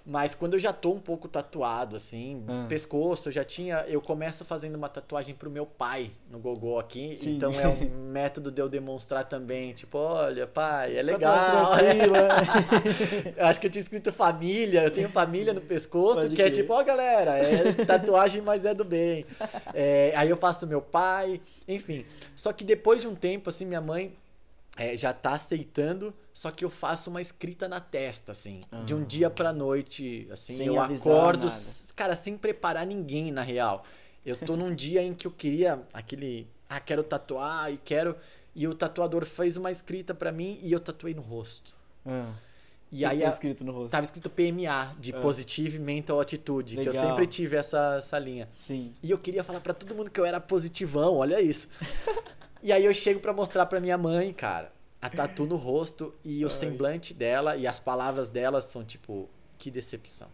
Mas 0.09 0.36
quando 0.36 0.54
eu 0.54 0.61
já 0.61 0.72
tô 0.72 0.92
um 0.92 1.00
pouco 1.00 1.26
tatuado, 1.26 1.96
assim, 1.96 2.44
Ah. 2.46 2.64
pescoço, 2.68 3.28
eu 3.28 3.32
já 3.32 3.42
tinha. 3.42 3.84
Eu 3.88 4.00
começo 4.00 4.44
fazendo 4.44 4.76
uma 4.76 4.88
tatuagem 4.88 5.34
pro 5.34 5.50
meu 5.50 5.66
pai 5.66 6.12
no 6.30 6.38
gogô 6.38 6.78
aqui. 6.78 7.18
Sim. 7.20 7.34
Então 7.36 7.52
é 7.59 7.66
um 7.66 7.76
método 8.12 8.52
de 8.52 8.61
eu 8.62 8.68
demonstrar 8.68 9.24
também, 9.28 9.72
tipo, 9.72 9.98
olha, 9.98 10.46
pai, 10.46 10.92
é 10.96 11.00
Tá 11.00 11.02
legal. 11.02 11.76
tranquilo? 11.76 12.14
Eu 13.36 13.46
acho 13.46 13.59
que 13.61 13.66
eu 13.66 13.70
tinha 13.70 13.82
escrito 13.82 14.12
família, 14.12 14.84
eu 14.84 14.90
tenho 14.90 15.09
família 15.09 15.52
no 15.52 15.61
pescoço, 15.61 16.20
Pode 16.22 16.36
que 16.36 16.42
é 16.42 16.50
tipo, 16.50 16.72
ó 16.72 16.82
galera, 16.84 17.32
é 17.38 17.72
tatuagem, 17.84 18.40
mas 18.42 18.64
é 18.64 18.72
do 18.72 18.84
bem. 18.84 19.26
É, 19.74 20.12
aí 20.16 20.30
eu 20.30 20.36
faço 20.36 20.66
meu 20.66 20.80
pai, 20.80 21.40
enfim. 21.68 22.04
Só 22.34 22.52
que 22.52 22.64
depois 22.64 23.00
de 23.02 23.09
um 23.09 23.14
tempo, 23.14 23.48
assim, 23.50 23.64
minha 23.66 23.80
mãe 23.80 24.14
é, 24.77 24.97
já 24.97 25.12
tá 25.12 25.33
aceitando, 25.33 26.12
só 26.35 26.51
que 26.51 26.64
eu 26.64 26.70
faço 26.70 27.09
uma 27.11 27.20
escrita 27.20 27.66
na 27.66 27.81
testa, 27.81 28.33
assim, 28.33 28.61
de 28.85 28.95
um 28.95 29.03
Ah. 29.03 29.07
dia 29.07 29.31
pra 29.31 29.53
noite, 29.53 30.29
assim, 30.31 30.57
Sem 30.59 30.66
eu 30.66 30.81
acordo, 30.81 31.47
nada. 31.47 31.61
cara, 31.95 32.14
sem 32.14 32.37
preparar 32.37 32.87
ninguém, 32.87 33.33
na 33.33 33.43
real. 33.43 33.85
Eu 34.24 34.37
tô 34.37 34.57
num 34.57 34.74
dia 34.74 35.03
em 35.03 35.14
que 35.14 35.27
eu 35.27 35.31
queria 35.31 35.81
aquele, 35.93 36.47
ah, 36.68 36.79
quero 36.81 37.03
tatuar 37.03 37.72
e 37.72 37.79
quero, 37.79 38.16
e 38.55 38.66
o 38.68 38.74
tatuador 38.74 39.24
fez 39.24 39.57
uma 39.57 39.70
escrita 39.70 40.14
pra 40.14 40.31
mim 40.31 40.59
e 40.62 40.72
eu 40.72 40.81
tatuei 40.81 41.14
no 41.14 41.22
rosto. 41.22 41.70
Ah, 42.05 42.33
E 42.93 42.99
que 42.99 43.05
aí 43.05 43.20
tá 43.20 43.31
escrito 43.31 43.64
no 43.64 43.72
rosto. 43.72 43.91
Tava 43.91 44.05
escrito 44.05 44.31
PMA, 44.31 44.95
de 45.01 45.12
Ah. 45.14 45.20
Positive 45.20 45.79
Mental 45.79 46.20
Attitude, 46.20 46.77
que 46.77 46.83
eu 46.89 46.93
Legal. 46.93 47.09
sempre 47.09 47.27
tive 47.27 47.57
essa, 47.57 47.97
essa 47.99 48.18
linha. 48.18 48.49
Sim. 48.66 48.95
E 49.03 49.11
eu 49.11 49.18
queria 49.18 49.43
falar 49.43 49.61
pra 49.61 49.74
todo 49.74 49.95
mundo 49.95 50.09
que 50.11 50.20
eu 50.20 50.24
era 50.24 50.39
positivão, 50.41 51.16
olha 51.16 51.41
isso. 51.41 51.66
e 52.62 52.72
aí 52.72 52.84
eu 52.84 52.94
chego 52.94 53.20
pra 53.20 53.32
mostrar 53.32 53.66
pra 53.66 53.80
minha 53.80 53.98
mãe, 53.98 54.32
cara, 54.32 54.72
a 55.00 55.09
tatu 55.09 55.46
no 55.46 55.57
rosto 55.57 56.14
e 56.24 56.44
o 56.44 56.48
Ai. 56.48 56.54
semblante 56.54 57.14
dela 57.14 57.57
e 57.57 57.66
as 57.66 57.78
palavras 57.78 58.30
dela 58.30 58.61
são 58.61 58.84
tipo, 58.84 59.28
que 59.59 59.70
decepção. 59.70 60.28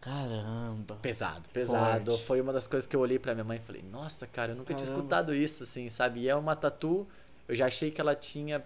Caramba. 0.00 0.96
Pesado, 0.96 1.48
pesado. 1.50 2.10
Forte. 2.12 2.26
Foi 2.26 2.40
uma 2.40 2.52
das 2.52 2.66
coisas 2.66 2.86
que 2.86 2.94
eu 2.94 3.00
olhei 3.00 3.18
pra 3.18 3.32
minha 3.34 3.44
mãe 3.44 3.56
e 3.56 3.60
falei, 3.66 3.82
nossa, 3.90 4.26
cara, 4.26 4.52
eu 4.52 4.56
nunca 4.56 4.74
tinha 4.74 4.84
Caramba. 4.86 4.98
escutado 5.00 5.34
isso, 5.34 5.62
assim, 5.62 5.88
sabe? 5.88 6.20
E 6.20 6.28
é 6.28 6.36
uma 6.36 6.54
tatu, 6.54 7.06
eu 7.48 7.56
já 7.56 7.66
achei 7.66 7.90
que 7.90 8.00
ela 8.00 8.14
tinha 8.14 8.62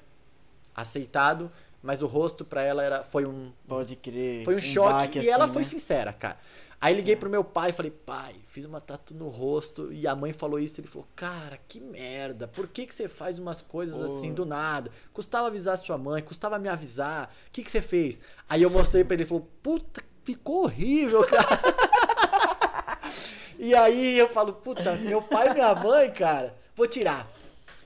aceitado, 0.75 1.51
mas 1.83 2.03
o 2.03 2.07
rosto 2.07 2.45
pra 2.45 2.63
ela 2.63 2.83
era, 2.83 3.05
foi 3.05 3.25
um, 3.25 3.53
Pode 3.67 3.97
crer. 3.97 4.45
Foi 4.45 4.57
um, 4.57 4.61
choque 4.61 4.93
baque 4.93 5.19
e 5.21 5.29
ela 5.29 5.45
assim, 5.45 5.53
foi 5.53 5.63
né? 5.63 5.69
sincera, 5.69 6.13
cara. 6.13 6.39
Aí 6.81 6.95
liguei 6.95 7.17
pro 7.17 7.29
meu 7.29 7.43
pai 7.43 7.71
e 7.71 7.73
falei, 7.73 7.91
pai, 7.91 8.37
fiz 8.47 8.65
uma 8.65 8.81
tatu 8.81 9.13
no 9.13 9.29
rosto 9.29 9.93
e 9.93 10.07
a 10.07 10.15
mãe 10.15 10.33
falou 10.33 10.61
isso. 10.61 10.81
Ele 10.81 10.87
falou, 10.87 11.09
cara, 11.17 11.59
que 11.67 11.81
merda, 11.81 12.47
por 12.47 12.69
que, 12.69 12.87
que 12.87 12.95
você 12.95 13.09
faz 13.09 13.37
umas 13.37 13.61
coisas 13.61 14.01
assim 14.01 14.33
do 14.33 14.47
nada? 14.47 14.91
Custava 15.13 15.49
avisar 15.49 15.77
sua 15.77 15.99
mãe, 15.99 16.23
custava 16.23 16.57
me 16.57 16.69
avisar, 16.69 17.35
o 17.49 17.51
que, 17.51 17.65
que 17.65 17.71
você 17.71 17.83
fez? 17.83 18.21
Aí 18.49 18.63
eu 18.63 18.71
mostrei 18.71 19.03
pra 19.03 19.15
ele, 19.15 19.25
ele 19.25 19.29
falou, 19.29 19.49
puta, 19.61 20.05
ficou 20.23 20.65
horrível, 20.65 21.25
cara. 21.27 21.61
e 23.59 23.75
aí 23.75 24.17
eu 24.17 24.29
falo, 24.29 24.53
puta, 24.53 24.95
meu 24.95 25.21
pai 25.21 25.51
e 25.51 25.55
minha 25.55 25.75
mãe, 25.75 26.13
cara, 26.13 26.55
vou 26.77 26.87
tirar. 26.87 27.29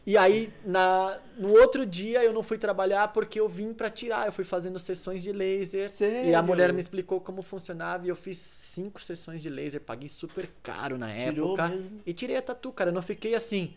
E 0.04 0.16
aí, 0.18 0.52
na, 0.64 1.18
no 1.38 1.50
outro 1.52 1.86
dia, 1.86 2.24
eu 2.24 2.32
não 2.32 2.42
fui 2.42 2.58
trabalhar 2.58 3.08
porque 3.12 3.38
eu 3.38 3.48
vim 3.48 3.72
pra 3.72 3.88
tirar. 3.88 4.26
Eu 4.26 4.32
fui 4.32 4.44
fazendo 4.44 4.78
sessões 4.78 5.22
de 5.22 5.30
laser. 5.32 5.82
E 5.82 5.84
a 5.84 5.88
Sério? 5.90 6.42
mulher 6.42 6.72
me 6.72 6.80
explicou 6.80 7.20
como 7.20 7.40
funcionava 7.40 8.04
e 8.04 8.08
eu 8.08 8.16
fiz 8.16 8.36
cinco 8.36 9.00
sessões 9.00 9.40
de 9.40 9.48
laser, 9.48 9.80
paguei 9.80 10.08
super 10.08 10.50
caro 10.62 10.98
na 10.98 11.06
Tirou 11.14 11.50
época. 11.52 11.68
mesmo? 11.68 12.00
E 12.04 12.12
tirei 12.12 12.36
a 12.36 12.42
tatu, 12.42 12.72
cara. 12.72 12.90
Eu 12.90 12.94
não 12.94 13.02
fiquei 13.02 13.34
assim 13.34 13.74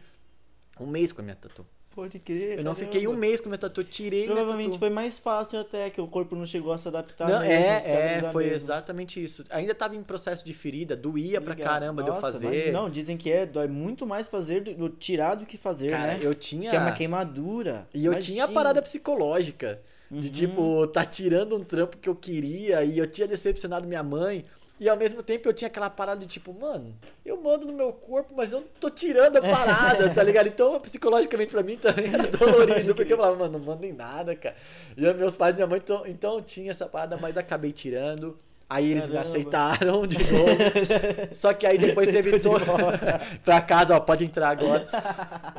um 0.80 0.88
mês 0.88 1.12
com 1.12 1.22
a 1.22 1.24
minha 1.24 1.36
tatu. 1.36 1.66
Pode 1.96 2.20
crer. 2.20 2.58
Eu 2.60 2.64
não 2.64 2.74
caramba. 2.74 2.76
fiquei 2.92 3.08
um 3.08 3.16
mês 3.16 3.40
com 3.40 3.48
a 3.48 3.52
minha 3.52 3.58
tatu, 3.58 3.82
tirei 3.84 4.24
minha 4.24 4.34
Provavelmente 4.36 4.68
tatu. 4.72 4.80
foi 4.80 4.90
mais 4.90 5.18
fácil 5.18 5.60
até, 5.62 5.90
que 5.90 6.02
o 6.02 6.08
corpo 6.08 6.36
não 6.36 6.46
chegou 6.46 6.74
a 6.74 6.78
se 6.78 6.88
adaptar 6.90 7.30
Não, 7.30 7.40
mesmo, 7.40 7.54
é, 7.54 8.18
é, 8.18 8.32
foi 8.34 8.44
mesmo. 8.44 8.56
exatamente 8.58 9.24
isso. 9.24 9.46
Ainda 9.50 9.74
tava 9.74 9.96
em 9.96 10.04
processo 10.04 10.44
de 10.46 10.54
ferida, 10.54 10.94
doía 10.94 11.40
pra 11.40 11.54
Legal. 11.54 11.72
caramba 11.74 12.04
de 12.04 12.10
eu 12.10 12.16
Nossa, 12.16 12.34
fazer. 12.34 12.48
imagina- 12.48 12.72
Não, 12.82 12.90
dizem 12.90 13.16
que 13.16 13.32
é, 13.32 13.46
dói 13.46 13.68
muito 13.70 14.06
mais 14.06 14.28
fazer 14.28 14.62
do, 14.62 14.74
do 14.74 14.90
tirar 14.90 15.36
do 15.36 15.46
que 15.46 15.58
fazer, 15.58 15.92
Cara, 15.92 16.14
né? 16.16 16.20
eu 16.22 16.36
tinha. 16.36 16.70
Que 16.70 16.76
é 16.76 16.80
uma 16.80 16.92
queimadura. 16.92 17.88
E 17.94 18.06
eu 18.06 18.20
tinha 18.20 18.44
a 18.44 18.48
parada 18.50 18.82
psicológica. 18.82 19.80
De 20.12 20.28
Uhum. 20.28 20.34
tipo, 20.34 20.88
tá 20.88 21.04
tirando 21.04 21.56
um 21.56 21.64
trampo 21.64 21.98
que 21.98 22.08
eu 22.08 22.16
queria 22.16 22.84
e 22.84 22.98
eu 23.00 23.08
tinha 23.10 23.28
decepcionado 23.28 23.88
minha 23.88 24.04
mãe. 24.04 24.46
E 24.78 24.90
ao 24.90 24.98
mesmo 24.98 25.24
tempo 25.24 25.48
eu 25.48 25.54
tinha 25.54 25.68
aquela 25.68 25.90
parada 25.90 26.20
de 26.20 26.28
tipo, 26.28 26.54
mano, 26.54 26.94
eu 27.26 27.42
mando 27.42 27.66
no 27.66 27.72
meu 27.72 27.94
corpo, 27.94 28.34
mas 28.36 28.52
eu 28.52 28.60
não 28.60 28.68
tô 28.80 28.90
tirando 28.90 29.38
a 29.38 29.42
parada, 29.42 30.10
tá 30.10 30.22
ligado? 30.22 30.48
Então, 30.48 30.80
psicologicamente 30.82 31.52
pra 31.52 31.64
mim 31.64 31.78
também 31.78 32.14
era 32.14 32.28
dolorido, 32.28 32.94
porque 32.94 33.14
eu 33.14 33.18
falava, 33.18 33.38
mano, 33.38 33.58
não 33.58 33.66
mando 33.66 33.86
em 33.86 33.94
nada, 33.94 34.36
cara. 34.36 34.56
E 34.98 35.14
meus 35.14 35.34
pais 35.34 35.54
e 35.54 35.58
minha 35.58 35.68
mãe, 35.68 35.80
então, 35.82 36.04
então 36.06 36.42
tinha 36.42 36.72
essa 36.72 36.88
parada, 36.88 37.18
mas 37.18 37.38
acabei 37.38 37.72
tirando. 37.72 38.38
Aí 38.68 38.92
eles 38.92 39.06
me 39.06 39.14
Caramba. 39.14 39.30
aceitaram 39.30 40.08
de 40.08 40.18
novo. 40.18 40.58
Só 41.32 41.54
que 41.54 41.68
aí 41.68 41.78
depois 41.78 42.10
teve 42.10 42.40
todo. 42.40 42.66
pra 43.46 43.62
casa, 43.62 43.96
ó, 43.96 44.00
pode 44.00 44.26
entrar 44.26 44.50
agora. 44.50 44.88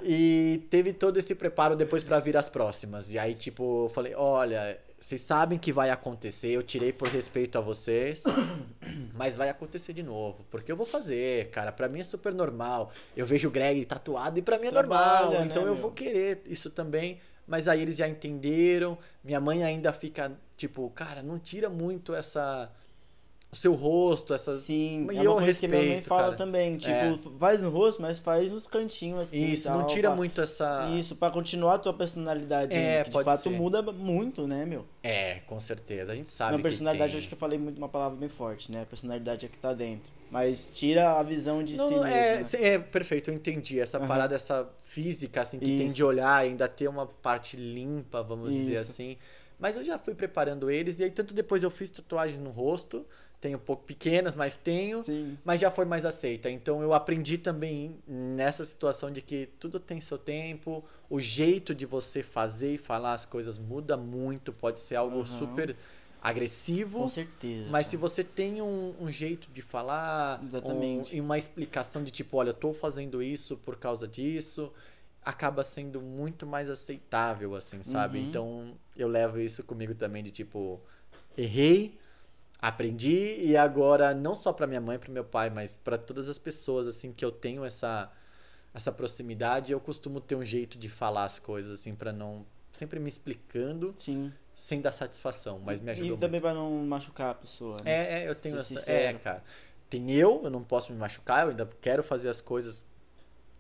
E 0.03 0.67
teve 0.69 0.93
todo 0.93 1.17
esse 1.17 1.33
preparo 1.35 1.77
depois 1.77 2.03
pra 2.03 2.19
vir 2.19 2.37
as 2.37 2.49
próximas. 2.49 3.12
E 3.12 3.19
aí, 3.19 3.35
tipo, 3.35 3.85
eu 3.85 3.89
falei: 3.89 4.12
olha, 4.17 4.77
vocês 4.99 5.21
sabem 5.21 5.59
que 5.59 5.73
vai 5.73 5.91
acontecer, 5.91 6.49
eu 6.49 6.63
tirei 6.63 6.93
por 6.93 7.09
respeito 7.09 7.59
a 7.59 7.61
vocês, 7.61 8.23
mas 9.15 9.37
vai 9.37 9.49
acontecer 9.49 9.93
de 9.93 10.03
novo. 10.03 10.45
Porque 10.51 10.71
eu 10.73 10.77
vou 10.77 10.87
fazer, 10.87 11.51
cara. 11.51 11.71
Pra 11.71 11.89
mim 11.89 12.01
é 12.01 12.05
super 12.05 12.33
normal. 12.33 12.91
Eu 13.17 13.27
vejo 13.27 13.49
o 13.49 13.51
Greg 13.51 13.85
tatuado 13.85 14.39
e 14.39 14.43
pra 14.43 14.59
mim 14.59 14.69
é 14.69 14.71
normal. 14.71 14.99
Trabalha, 14.99 15.41
né, 15.41 15.47
Então 15.47 15.63
eu 15.63 15.75
meu? 15.75 15.83
vou 15.83 15.93
querer 15.93 16.43
isso 16.47 16.71
também. 16.71 17.21
Mas 17.47 17.69
aí 17.69 17.81
eles 17.81 17.97
já 17.97 18.09
entenderam. 18.09 18.99
Minha 19.23 19.41
mãe 19.41 19.63
ainda 19.63 19.93
fica, 19.93 20.33
tipo, 20.57 20.91
cara, 20.91 21.23
não 21.23 21.39
tira 21.39 21.69
muito 21.69 22.15
essa. 22.15 22.73
O 23.51 23.55
seu 23.57 23.75
rosto, 23.75 24.35
essas. 24.35 24.61
Sim, 24.63 25.07
E 25.13 25.17
é 25.19 25.25
eu 25.25 25.33
uma 25.33 25.41
coisa 25.41 25.59
que 25.59 25.69
minha 25.69 25.79
mãe 25.81 25.89
respeito, 25.91 26.09
fala 26.09 26.23
cara. 26.25 26.37
também. 26.37 26.77
Tipo, 26.77 26.91
É. 26.93 27.17
faz 27.39 27.63
no 27.63 27.71
rosto, 27.71 28.03
mas 28.03 28.19
faz 28.19 28.51
nos 28.51 28.67
cantinhos 28.67 29.21
assim. 29.21 29.53
Isso, 29.53 29.71
não 29.71 29.79
tal, 29.81 29.87
tira 29.87 30.09
pra- 30.09 30.17
muito 30.17 30.41
essa. 30.41 30.91
Isso, 30.99 31.15
pra 31.17 31.31
continuar 31.31 31.75
a 31.75 31.79
tua 31.79 31.95
personalidade. 31.95 32.77
É, 32.77 32.99
que 33.05 33.11
de 33.11 33.13
pode 33.13 33.25
fato 33.25 33.45
ser. 33.45 33.51
muda 33.51 33.81
muito, 33.81 34.47
né, 34.47 34.65
meu? 34.67 34.85
É, 35.03 35.37
com 35.47 35.59
certeza. 35.61 36.13
A 36.13 36.17
gente 36.17 36.29
sabe. 36.29 36.51
Não, 36.53 36.59
que 36.59 36.65
personalidade, 36.65 37.13
tem... 37.13 37.19
acho 37.19 37.29
que 37.29 37.35
eu 37.35 37.39
falei 37.39 37.59
muito 37.59 37.79
uma 37.79 37.89
palavra 37.89 38.19
bem 38.19 38.29
forte, 38.29 38.71
né? 38.71 38.83
A 38.83 38.87
personalidade 38.87 39.47
é 39.47 39.49
que 39.49 39.57
tá 39.59 39.73
dentro. 39.73 40.11
Mas 40.29 40.69
tira 40.75 41.13
a 41.13 41.23
visão 41.23 41.63
de 41.63 41.77
Não, 41.77 41.89
si 41.89 41.95
não, 41.95 42.03
mesmo. 42.03 42.17
é, 42.17 42.43
né? 42.43 42.69
é, 42.75 42.79
perfeito, 42.81 43.31
eu 43.31 43.35
entendi. 43.35 43.79
Essa 43.81 43.97
Aham. 43.97 44.09
parada, 44.09 44.35
essa 44.35 44.69
física, 44.83 45.41
assim, 45.43 45.59
que 45.61 45.65
tem 45.67 45.87
Isso. 45.87 45.95
de 45.95 46.03
olhar, 46.05 46.35
ainda 46.37 46.67
ter 46.69 46.89
uma 46.89 47.07
parte 47.07 47.57
limpa, 47.57 48.23
vamos 48.25 48.53
dizer 48.53 48.73
Isso. 48.81 48.91
assim. 48.91 49.17
Mas 49.59 49.75
eu 49.77 49.83
já 49.85 49.99
fui 49.99 50.15
preparando 50.15 50.71
eles, 50.71 50.99
e 51.01 51.05
aí 51.05 51.11
tanto 51.11 51.33
depois 51.33 51.63
eu 51.63 51.71
fiz 51.71 51.89
tatuagem 51.89 52.39
no 52.39 52.51
rosto, 52.51 53.07
tenho 53.47 53.59
um 53.59 53.61
pouco 53.61 53.85
pequenas, 53.85 54.35
mas 54.35 54.57
tenho. 54.57 55.05
Sim. 55.05 55.39
Mas 55.45 55.61
já 55.61 55.71
foi 55.71 55.85
mais 55.85 56.05
aceita. 56.05 56.51
Então 56.51 56.83
eu 56.83 56.93
aprendi 56.93 57.39
também 57.39 57.97
nessa 58.05 58.65
situação 58.65 59.09
de 59.09 59.23
que 59.23 59.49
tudo 59.61 59.79
tem 59.79 60.01
seu 60.01 60.19
tempo, 60.19 60.85
o 61.09 61.21
jeito 61.21 61.73
de 61.73 61.87
você 61.87 62.25
fazer 62.25 62.75
e 62.75 62.79
falar 62.79 63.13
as 63.15 63.25
coisas 63.25 63.57
muda 63.57 63.97
muito, 63.97 64.53
pode 64.53 64.81
ser 64.81 64.97
algo 64.97 65.19
Aham. 65.19 65.27
super 65.27 65.77
agressivo. 66.21 67.03
Com 67.03 67.09
certeza. 67.09 67.71
Mas 67.71 67.87
se 67.87 67.97
você 67.97 68.25
tem 68.25 68.61
um, 68.61 68.95
um 69.01 69.09
jeito 69.09 69.49
de 69.53 69.63
falar, 69.63 70.43
Exatamente. 70.43 71.15
um- 71.15 71.19
e 71.19 71.21
uma 71.21 71.39
explicação 71.39 72.03
de 72.03 72.11
tipo, 72.11 72.37
olha, 72.37 72.51
eu 72.51 72.55
tô 72.55 72.75
fazendo 72.75 73.23
isso 73.23 73.57
por 73.59 73.77
causa 73.77 74.09
disso, 74.09 74.73
acaba 75.25 75.63
sendo 75.63 76.01
muito 76.01 76.45
mais 76.45 76.69
aceitável, 76.69 77.55
assim, 77.55 77.81
sabe? 77.85 78.19
Uhum. 78.19 78.25
Então 78.25 78.75
eu 78.97 79.07
levo 79.07 79.39
isso 79.39 79.63
comigo 79.63 79.95
também 79.95 80.25
de 80.25 80.33
tipo, 80.33 80.81
errei, 81.39 81.97
aprendi 82.59 83.37
e 83.41 83.57
agora 83.57 84.15
não 84.15 84.35
só 84.35 84.53
pra 84.53 84.67
minha 84.67 84.81
mãe, 84.81 84.99
pro 84.99 85.11
meu 85.13 85.25
pai, 85.25 85.51
mas 85.51 85.77
pra 85.77 85.99
todas 85.99 86.29
as 86.29 86.39
pessoas 86.39 86.87
assim 86.87 87.13
que 87.13 87.25
eu 87.25 87.31
tenho 87.33 87.65
essa 87.65 88.11
essa 88.75 88.93
proximidade, 88.93 89.73
eu 89.73 89.81
costumo 89.81 90.21
ter 90.21 90.35
um 90.35 90.45
jeito 90.45 90.77
de 90.79 90.89
falar 90.89 91.25
as 91.25 91.39
coisas 91.39 91.81
assim 91.81 91.95
pra 91.95 92.13
não 92.13 92.45
sempre 92.73 93.01
me 93.01 93.09
explicando 93.09 93.95
Sim. 93.97 94.31
sem 94.55 94.83
dar 94.83 94.93
satisfação, 94.93 95.59
mas 95.59 95.81
me 95.81 95.91
ajuda 95.91 96.15
E 96.15 96.17
também 96.19 96.41
pra 96.41 96.53
não 96.53 96.71
machucar 96.85 97.31
a 97.31 97.35
pessoa. 97.35 97.79
Né? 97.83 97.91
É, 97.91 98.23
é, 98.23 98.29
eu 98.29 98.35
tenho 98.35 98.63
Ser 98.63 98.79
essa. 98.79 98.91
É, 98.91 99.15
cara. 99.15 99.43
Tem 99.89 100.13
eu, 100.13 100.43
eu 100.45 100.51
não 100.51 100.63
posso 100.63 100.93
me 100.93 100.99
machucar, 100.99 101.45
eu 101.45 101.51
ainda 101.51 101.69
quero 101.81 102.03
fazer 102.03 102.29
as 102.29 102.41
coisas 102.41 102.85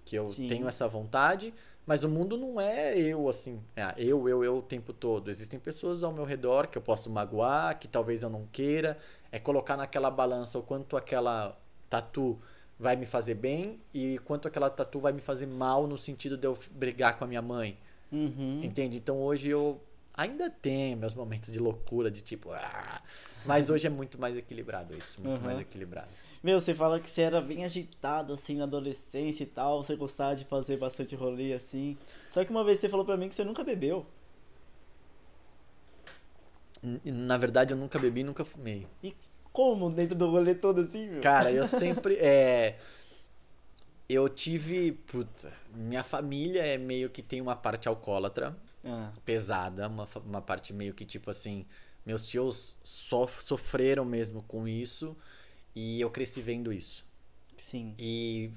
que 0.04 0.16
eu 0.16 0.28
Sim. 0.28 0.48
tenho 0.48 0.68
essa 0.68 0.86
vontade, 0.86 1.54
mas 1.86 2.02
o 2.02 2.08
mundo 2.08 2.36
não 2.36 2.60
é 2.60 2.98
eu 2.98 3.28
assim, 3.28 3.62
é 3.76 3.94
eu, 3.96 4.28
eu, 4.28 4.42
eu 4.44 4.56
o 4.56 4.62
tempo 4.62 4.92
todo. 4.92 5.30
Existem 5.30 5.58
pessoas 5.58 6.02
ao 6.02 6.12
meu 6.12 6.24
redor 6.24 6.66
que 6.66 6.76
eu 6.76 6.82
posso 6.82 7.08
magoar, 7.08 7.78
que 7.78 7.86
talvez 7.86 8.22
eu 8.22 8.28
não 8.30 8.46
queira. 8.46 8.98
É 9.30 9.38
colocar 9.38 9.76
naquela 9.76 10.10
balança 10.10 10.58
o 10.58 10.62
quanto 10.62 10.96
aquela 10.96 11.56
tatu 11.88 12.38
vai 12.78 12.96
me 12.96 13.06
fazer 13.06 13.34
bem 13.34 13.80
e 13.94 14.18
quanto 14.24 14.48
aquela 14.48 14.68
tatu 14.68 14.98
vai 15.00 15.12
me 15.12 15.20
fazer 15.20 15.46
mal 15.46 15.86
no 15.86 15.96
sentido 15.96 16.36
de 16.36 16.46
eu 16.46 16.58
brigar 16.72 17.16
com 17.16 17.24
a 17.24 17.26
minha 17.26 17.40
mãe. 17.42 17.78
Uhum. 18.10 18.60
Entende? 18.62 18.96
Então 18.96 19.18
hoje 19.22 19.48
eu 19.48 19.80
ainda 20.12 20.50
tenho 20.50 20.96
meus 20.96 21.14
momentos 21.14 21.52
de 21.52 21.58
loucura, 21.58 22.10
de 22.10 22.20
tipo. 22.22 22.50
"Ah", 22.52 23.00
mas 23.44 23.70
hoje 23.70 23.86
é 23.86 23.90
muito 23.90 24.18
mais 24.20 24.36
equilibrado 24.36 24.94
isso, 24.96 25.20
muito 25.20 25.38
Uhum. 25.38 25.44
mais 25.44 25.60
equilibrado. 25.60 26.08
Meu, 26.46 26.60
você 26.60 26.72
fala 26.72 27.00
que 27.00 27.10
você 27.10 27.22
era 27.22 27.40
bem 27.40 27.64
agitado 27.64 28.32
assim 28.32 28.54
na 28.58 28.62
adolescência 28.62 29.42
e 29.42 29.46
tal, 29.46 29.82
você 29.82 29.96
gostava 29.96 30.36
de 30.36 30.44
fazer 30.44 30.76
bastante 30.76 31.12
rolê 31.16 31.52
assim. 31.52 31.98
Só 32.30 32.44
que 32.44 32.52
uma 32.52 32.62
vez 32.62 32.78
você 32.78 32.88
falou 32.88 33.04
pra 33.04 33.16
mim 33.16 33.28
que 33.28 33.34
você 33.34 33.42
nunca 33.42 33.64
bebeu. 33.64 34.06
Na 37.04 37.36
verdade, 37.36 37.74
eu 37.74 37.76
nunca 37.76 37.98
bebi, 37.98 38.22
nunca 38.22 38.44
fumei. 38.44 38.86
Como 39.52 39.90
dentro 39.90 40.14
do 40.14 40.30
rolê 40.30 40.54
todo 40.54 40.82
assim, 40.82 41.08
meu? 41.08 41.20
Cara, 41.20 41.50
eu 41.50 41.64
sempre. 41.66 42.14
É, 42.14 42.78
eu 44.08 44.28
tive. 44.28 44.92
Puta, 44.92 45.52
minha 45.74 46.04
família 46.04 46.64
é 46.64 46.78
meio 46.78 47.10
que 47.10 47.22
tem 47.22 47.40
uma 47.40 47.56
parte 47.56 47.88
alcoólatra. 47.88 48.56
Ah, 48.84 49.10
pesada, 49.24 49.88
uma, 49.88 50.06
uma 50.24 50.40
parte 50.40 50.72
meio 50.72 50.94
que 50.94 51.04
tipo 51.04 51.28
assim, 51.28 51.66
meus 52.04 52.24
tios 52.24 52.76
sof- 52.84 53.42
sofreram 53.42 54.04
mesmo 54.04 54.44
com 54.44 54.68
isso 54.68 55.16
e 55.76 56.00
eu 56.00 56.10
cresci 56.10 56.40
vendo 56.40 56.72
isso. 56.72 57.04
sim. 57.58 57.94
E 57.98 58.50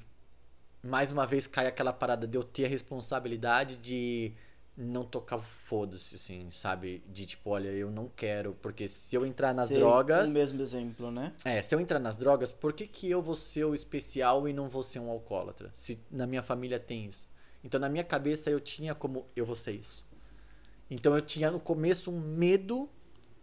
mais 0.82 1.12
uma 1.12 1.28
vez 1.28 1.46
cai 1.46 1.68
aquela 1.68 1.92
parada 1.92 2.26
de 2.26 2.38
eu 2.38 2.44
ter 2.44 2.66
a 2.66 2.70
responsabilidade 2.70 3.76
de 3.76 4.32
não 4.78 5.04
tocar 5.04 5.40
foda-se, 5.40 6.16
assim, 6.16 6.50
sabe? 6.52 7.04
De 7.06 7.26
tipo, 7.26 7.50
olha, 7.50 7.68
eu 7.68 7.92
não 7.92 8.08
quero, 8.08 8.54
porque 8.62 8.88
se 8.88 9.14
eu 9.14 9.26
entrar 9.26 9.54
nas 9.54 9.68
Sei, 9.68 9.78
drogas. 9.78 10.30
O 10.30 10.32
mesmo 10.32 10.62
exemplo, 10.62 11.12
né? 11.12 11.34
É, 11.44 11.62
se 11.62 11.76
eu 11.76 11.82
entrar 11.82 12.00
nas 12.00 12.16
drogas, 12.16 12.50
por 12.50 12.72
que, 12.72 12.88
que 12.88 13.10
eu 13.12 13.22
vou 13.22 13.36
ser 13.36 13.66
o 13.66 13.76
especial 13.76 14.48
e 14.48 14.54
não 14.54 14.70
vou 14.70 14.82
ser 14.82 15.00
um 15.00 15.10
alcoólatra? 15.10 15.70
Se 15.74 16.00
na 16.10 16.26
minha 16.26 16.42
família 16.42 16.80
tem 16.80 17.08
isso. 17.08 17.28
Então 17.62 17.78
na 17.78 17.90
minha 17.90 18.06
cabeça 18.06 18.50
eu 18.50 18.62
tinha 18.62 18.96
como 18.96 19.28
eu 19.36 19.46
vou 19.46 19.56
ser 19.56 19.74
isso. 19.74 20.08
Então 20.90 21.14
eu 21.14 21.22
tinha 21.22 21.52
no 21.52 21.60
começo 21.60 22.10
um 22.10 22.20
medo 22.20 22.90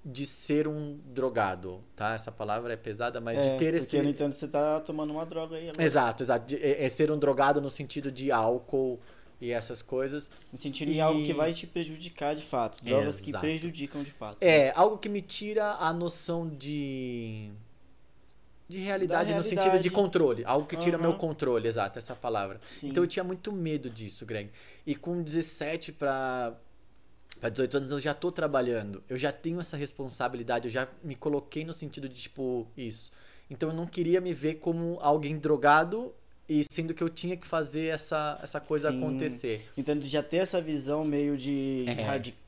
de 0.09 0.25
ser 0.25 0.69
um 0.69 0.99
drogado, 1.07 1.83
tá? 1.97 2.15
Essa 2.15 2.31
palavra 2.31 2.73
é 2.73 2.77
pesada, 2.77 3.21
mas 3.21 3.39
é, 3.41 3.43
de 3.43 3.49
ter 3.59 3.73
porque 3.73 3.77
esse. 3.85 3.97
eu 3.97 4.05
não 4.05 4.11
entendo 4.11 4.33
que 4.35 4.39
você 4.39 4.47
tá 4.47 4.79
tomando 4.81 5.11
uma 5.13 5.27
droga 5.27 5.57
aí 5.57 5.69
agora. 5.69 5.83
Exato, 5.85 6.23
exato. 6.23 6.47
De- 6.47 6.57
é, 6.65 6.85
é 6.85 6.89
ser 6.89 7.11
um 7.11 7.19
drogado 7.19 7.61
no 7.61 7.69
sentido 7.69 8.13
de 8.13 8.31
álcool 8.31 9.01
e 9.41 9.51
essas 9.51 9.83
coisas. 9.83 10.31
Me 10.53 10.59
sentir 10.61 10.87
em 10.89 10.93
E- 10.95 11.01
algo 11.01 11.21
que 11.27 11.33
vai 11.33 11.53
te 11.53 11.67
prejudicar 11.67 12.37
de 12.37 12.45
fato. 12.45 12.85
Drogas 12.85 13.21
que 13.21 13.31
Exato. 13.31 13.43
prejudicam 13.45 14.05
de 14.05 14.13
fato. 14.13 14.37
É, 14.41 14.73
algo 14.77 14.97
que 14.97 15.09
me 15.09 15.21
tira 15.21 15.73
a 15.73 15.93
noção 15.93 16.49
de. 16.49 17.51
De 18.69 18.79
realidade, 18.79 19.31
Da 19.31 19.37
no 19.37 19.43
sentido 19.45 19.61
de 19.61 19.69
realidade. 19.69 19.91
controle. 19.91 20.45
Algo 20.45 20.67
que 20.67 20.77
tira 20.77 20.97
Aham. 20.97 21.09
meu 21.09 21.17
controle, 21.19 21.69
exato, 21.69 21.99
essa 22.01 22.17
palavra. 22.17 22.61
Sim. 22.81 22.89
Então 22.89 23.03
eu 23.05 23.09
tinha 23.09 23.23
muito 23.25 23.53
medo 23.53 23.89
disso, 23.89 24.27
Greg. 24.27 24.51
E 24.85 24.95
com 24.97 25.23
17 25.23 25.93
pra, 25.93 26.53
pra 27.41 27.49
18 27.49 27.77
anos 27.77 27.91
eu 27.91 28.01
já 28.01 28.15
tô 28.15 28.33
trabalhando. 28.33 29.03
Eu 29.09 29.19
já 29.19 29.33
tenho 29.33 29.61
essa 29.61 29.77
responsabilidade, 29.77 30.67
eu 30.67 30.73
já 30.73 30.89
me 31.03 31.15
coloquei 31.15 31.65
no 31.65 31.73
sentido 31.73 32.09
de 32.09 32.15
tipo 32.15 32.67
isso. 32.77 33.11
Então 33.51 33.69
eu 33.69 33.75
não 33.75 33.87
queria 33.87 34.21
me 34.21 34.33
ver 34.33 34.55
como 34.55 34.99
alguém 35.01 35.39
drogado 35.39 36.13
e 36.49 36.65
sendo 36.71 36.95
que 36.95 37.03
eu 37.03 37.09
tinha 37.09 37.37
que 37.37 37.47
fazer 37.47 37.87
essa, 37.87 38.39
essa 38.43 38.61
coisa 38.61 38.91
Sim. 38.91 38.99
acontecer. 38.99 39.69
Então 39.77 39.99
tu 39.99 40.07
já 40.07 40.23
tem 40.23 40.41
essa 40.41 40.61
visão 40.61 41.05
meio 41.05 41.37
de 41.37 41.85
É. 41.87 42.05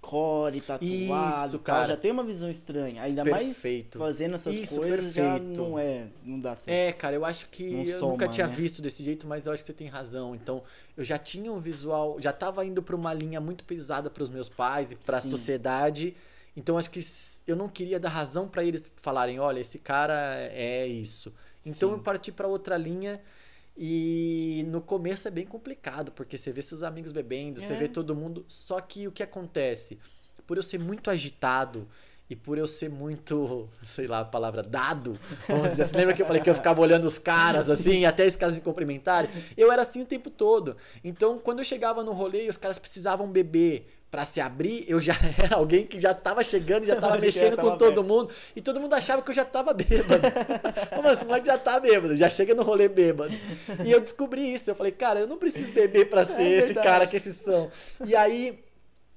hardcore, 0.08 0.60
tatuado 0.60 1.46
Isso, 1.46 1.58
cara. 1.58 1.86
já 1.86 1.96
tem 1.96 2.10
uma 2.10 2.24
visão 2.24 2.50
estranha. 2.50 3.02
Ainda 3.02 3.22
Perfeito. 3.24 3.98
mais 3.98 4.08
fazendo 4.08 4.36
essas 4.36 4.54
Isso, 4.54 4.76
coisas 4.76 5.12
já 5.12 5.34
perfeito. 5.38 5.60
não 5.60 5.78
é, 5.78 6.06
não 6.24 6.40
dá 6.40 6.56
certo. 6.56 6.68
É, 6.68 6.92
cara, 6.92 7.14
eu 7.16 7.24
acho 7.24 7.48
que 7.50 7.70
Não 7.70 7.82
eu 7.82 7.98
soma, 7.98 8.12
nunca 8.12 8.28
tinha 8.28 8.46
né? 8.46 8.54
visto 8.54 8.80
desse 8.80 9.02
jeito, 9.02 9.26
mas 9.26 9.46
eu 9.46 9.52
acho 9.52 9.62
que 9.62 9.66
você 9.66 9.72
tem 9.72 9.88
razão. 9.88 10.34
Então, 10.34 10.62
eu 10.96 11.04
já 11.04 11.18
tinha 11.18 11.52
um 11.52 11.60
visual, 11.60 12.16
já 12.20 12.32
tava 12.32 12.64
indo 12.64 12.82
pra 12.82 12.96
uma 12.96 13.12
linha 13.12 13.40
muito 13.40 13.64
pesada 13.64 14.08
pros 14.10 14.28
meus 14.30 14.48
pais 14.48 14.92
e 14.92 14.96
pra 14.96 15.20
Sim. 15.20 15.30
sociedade. 15.30 16.16
Então, 16.56 16.76
acho 16.78 16.90
que 16.90 17.00
eu 17.46 17.54
não 17.54 17.68
queria 17.68 18.00
dar 18.00 18.08
razão 18.08 18.48
pra 18.48 18.64
eles 18.64 18.82
falarem, 18.96 19.38
olha, 19.38 19.60
esse 19.60 19.78
cara 19.78 20.36
é 20.50 20.86
isso. 20.86 21.32
Então, 21.64 21.90
Sim. 21.90 21.96
eu 21.96 22.00
parti 22.02 22.32
pra 22.32 22.48
outra 22.48 22.76
linha 22.76 23.20
e 23.80 24.64
no 24.66 24.80
começo 24.80 25.28
é 25.28 25.30
bem 25.30 25.46
complicado, 25.46 26.10
porque 26.10 26.36
você 26.36 26.50
vê 26.50 26.60
seus 26.60 26.82
amigos 26.82 27.12
bebendo, 27.12 27.60
você 27.60 27.72
É. 27.74 27.76
vê 27.76 27.88
todo 27.88 28.14
mundo, 28.14 28.44
só 28.48 28.80
que 28.80 29.06
o 29.06 29.12
que 29.12 29.22
acontece? 29.22 29.98
Por 30.46 30.56
eu 30.56 30.62
ser 30.64 30.78
muito 30.80 31.08
agitado 31.10 31.86
e 32.28 32.34
por 32.34 32.58
eu 32.58 32.66
ser 32.66 32.90
muito, 32.90 33.68
sei 33.86 34.08
lá 34.08 34.20
a 34.20 34.24
palavra, 34.24 34.64
dado, 34.64 35.16
vamos 35.48 35.70
dizer 35.70 35.84
assim, 35.84 35.96
lembra 35.96 36.12
que 36.14 36.20
eu 36.20 36.26
falei 36.26 36.42
que 36.42 36.50
eu 36.50 36.54
ficava 36.56 36.80
olhando 36.80 37.06
os 37.06 37.18
caras 37.18 37.70
assim, 37.70 38.04
até 38.04 38.26
esses 38.26 38.36
caras 38.36 38.54
me 38.56 38.60
cumprimentarem? 38.60 39.30
Eu 39.56 39.70
era 39.70 39.82
assim 39.82 40.02
o 40.02 40.06
tempo 40.06 40.28
todo. 40.28 40.76
Então, 41.04 41.38
quando 41.38 41.60
eu 41.60 41.64
chegava 41.64 42.02
no 42.02 42.12
rolê 42.12 42.46
e 42.46 42.48
os 42.48 42.56
caras 42.56 42.78
precisavam 42.80 43.30
beber 43.30 43.94
pra 44.10 44.24
se 44.24 44.40
abrir, 44.40 44.84
eu 44.88 45.00
já 45.00 45.14
era 45.42 45.56
alguém 45.56 45.86
que 45.86 46.00
já 46.00 46.14
tava 46.14 46.42
chegando, 46.42 46.84
já 46.84 46.96
tava 47.00 47.18
mexendo 47.18 47.56
tava 47.56 47.70
com 47.70 47.76
todo 47.76 48.02
mundo, 48.02 48.30
e 48.56 48.60
todo 48.60 48.80
mundo 48.80 48.94
achava 48.94 49.22
que 49.22 49.30
eu 49.30 49.34
já 49.34 49.44
tava 49.44 49.72
bêbado. 49.72 50.22
Como 50.94 51.08
assim, 51.08 51.24
moleque 51.24 51.46
já 51.46 51.58
tá 51.58 51.78
bêbado, 51.78 52.16
já 52.16 52.30
chega 52.30 52.54
no 52.54 52.62
rolê 52.62 52.88
bêbado. 52.88 53.34
E 53.84 53.90
eu 53.90 54.00
descobri 54.00 54.52
isso, 54.52 54.70
eu 54.70 54.74
falei, 54.74 54.92
cara, 54.92 55.20
eu 55.20 55.26
não 55.26 55.38
preciso 55.38 55.72
beber 55.72 56.08
pra 56.08 56.24
ser 56.24 56.46
esse 56.46 56.66
verdade. 56.68 56.86
cara 56.86 57.06
que 57.06 57.16
esses 57.16 57.36
são. 57.36 57.70
E 58.04 58.14
aí, 58.14 58.64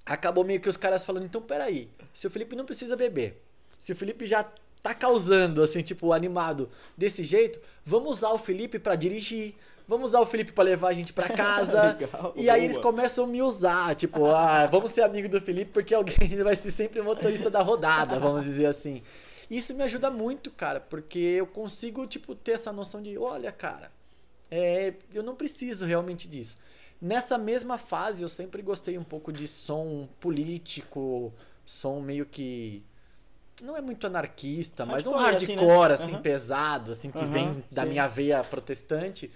acabou 0.06 0.44
meio 0.44 0.60
que 0.60 0.70
os 0.70 0.78
caras 0.78 1.06
falando, 1.06 1.26
então 1.26 1.42
peraí, 1.42 1.90
se 2.14 2.28
o 2.28 2.30
Felipe 2.30 2.56
não 2.56 2.66
precisa 2.66 2.96
beber, 2.96 3.42
se 3.80 3.92
o 3.92 3.96
Felipe 3.96 4.26
já 4.26 4.46
tá 4.82 4.94
causando, 4.94 5.62
assim, 5.62 5.82
tipo, 5.82 6.12
animado 6.12 6.70
desse 6.98 7.24
jeito, 7.24 7.60
vamos 7.86 8.18
usar 8.18 8.32
o 8.32 8.38
Felipe 8.38 8.80
pra 8.80 8.96
dirigir. 8.96 9.56
Vamos 9.92 10.12
usar 10.12 10.22
o 10.22 10.26
Felipe 10.26 10.54
pra 10.54 10.64
levar 10.64 10.88
a 10.88 10.94
gente 10.94 11.12
pra 11.12 11.28
casa. 11.28 11.98
Legal, 12.00 12.34
e 12.38 12.50
aí 12.50 12.62
boa. 12.62 12.66
eles 12.66 12.78
começam 12.78 13.26
a 13.26 13.28
me 13.28 13.42
usar, 13.42 13.94
tipo, 13.94 14.26
ah, 14.28 14.66
vamos 14.66 14.92
ser 14.92 15.02
amigo 15.02 15.28
do 15.28 15.42
Felipe 15.42 15.72
porque 15.72 15.94
alguém 15.94 16.16
vai 16.42 16.56
ser 16.56 16.72
sempre 16.72 17.02
o 17.02 17.04
motorista 17.04 17.50
da 17.50 17.62
rodada, 17.62 18.18
vamos 18.18 18.46
dizer 18.46 18.68
assim. 18.68 19.04
Isso 19.50 19.76
me 19.76 19.84
ajuda 19.84 20.10
muito, 20.10 20.50
cara, 20.50 20.80
porque 20.80 21.20
eu 21.20 21.46
consigo, 21.46 22.08
tipo, 22.08 22.34
ter 22.34 22.54
essa 22.54 22.72
noção 22.72 23.02
de, 23.02 23.18
olha, 23.18 23.52
cara, 23.52 23.92
é, 24.50 24.94
eu 25.14 25.22
não 25.22 25.36
preciso 25.36 25.84
realmente 25.84 26.26
disso. 26.26 26.58
Nessa 27.02 27.38
mesma 27.38 27.78
fase, 27.78 28.24
eu 28.24 28.30
sempre 28.30 28.62
gostei 28.62 28.98
um 28.98 29.04
pouco 29.04 29.30
de 29.30 29.46
som 29.46 30.08
político, 30.22 31.34
som 31.66 32.00
meio 32.00 32.26
que. 32.26 32.82
Não 33.62 33.76
é 33.76 33.82
muito 33.82 34.08
anarquista, 34.08 34.86
mas 34.86 35.06
um 35.06 35.12
Hardcore, 35.12 35.44
assim, 35.44 35.56
né? 35.58 35.94
assim, 35.96 36.14
Aham. 36.14 36.22
pesado, 36.22 36.92
assim, 36.92 37.12
que 37.12 37.20
Aham, 37.20 37.28
vem 37.28 37.64
da 37.70 37.84
sim. 37.84 37.90
minha 37.90 38.08
veia 38.08 38.42
protestante. 38.42 39.30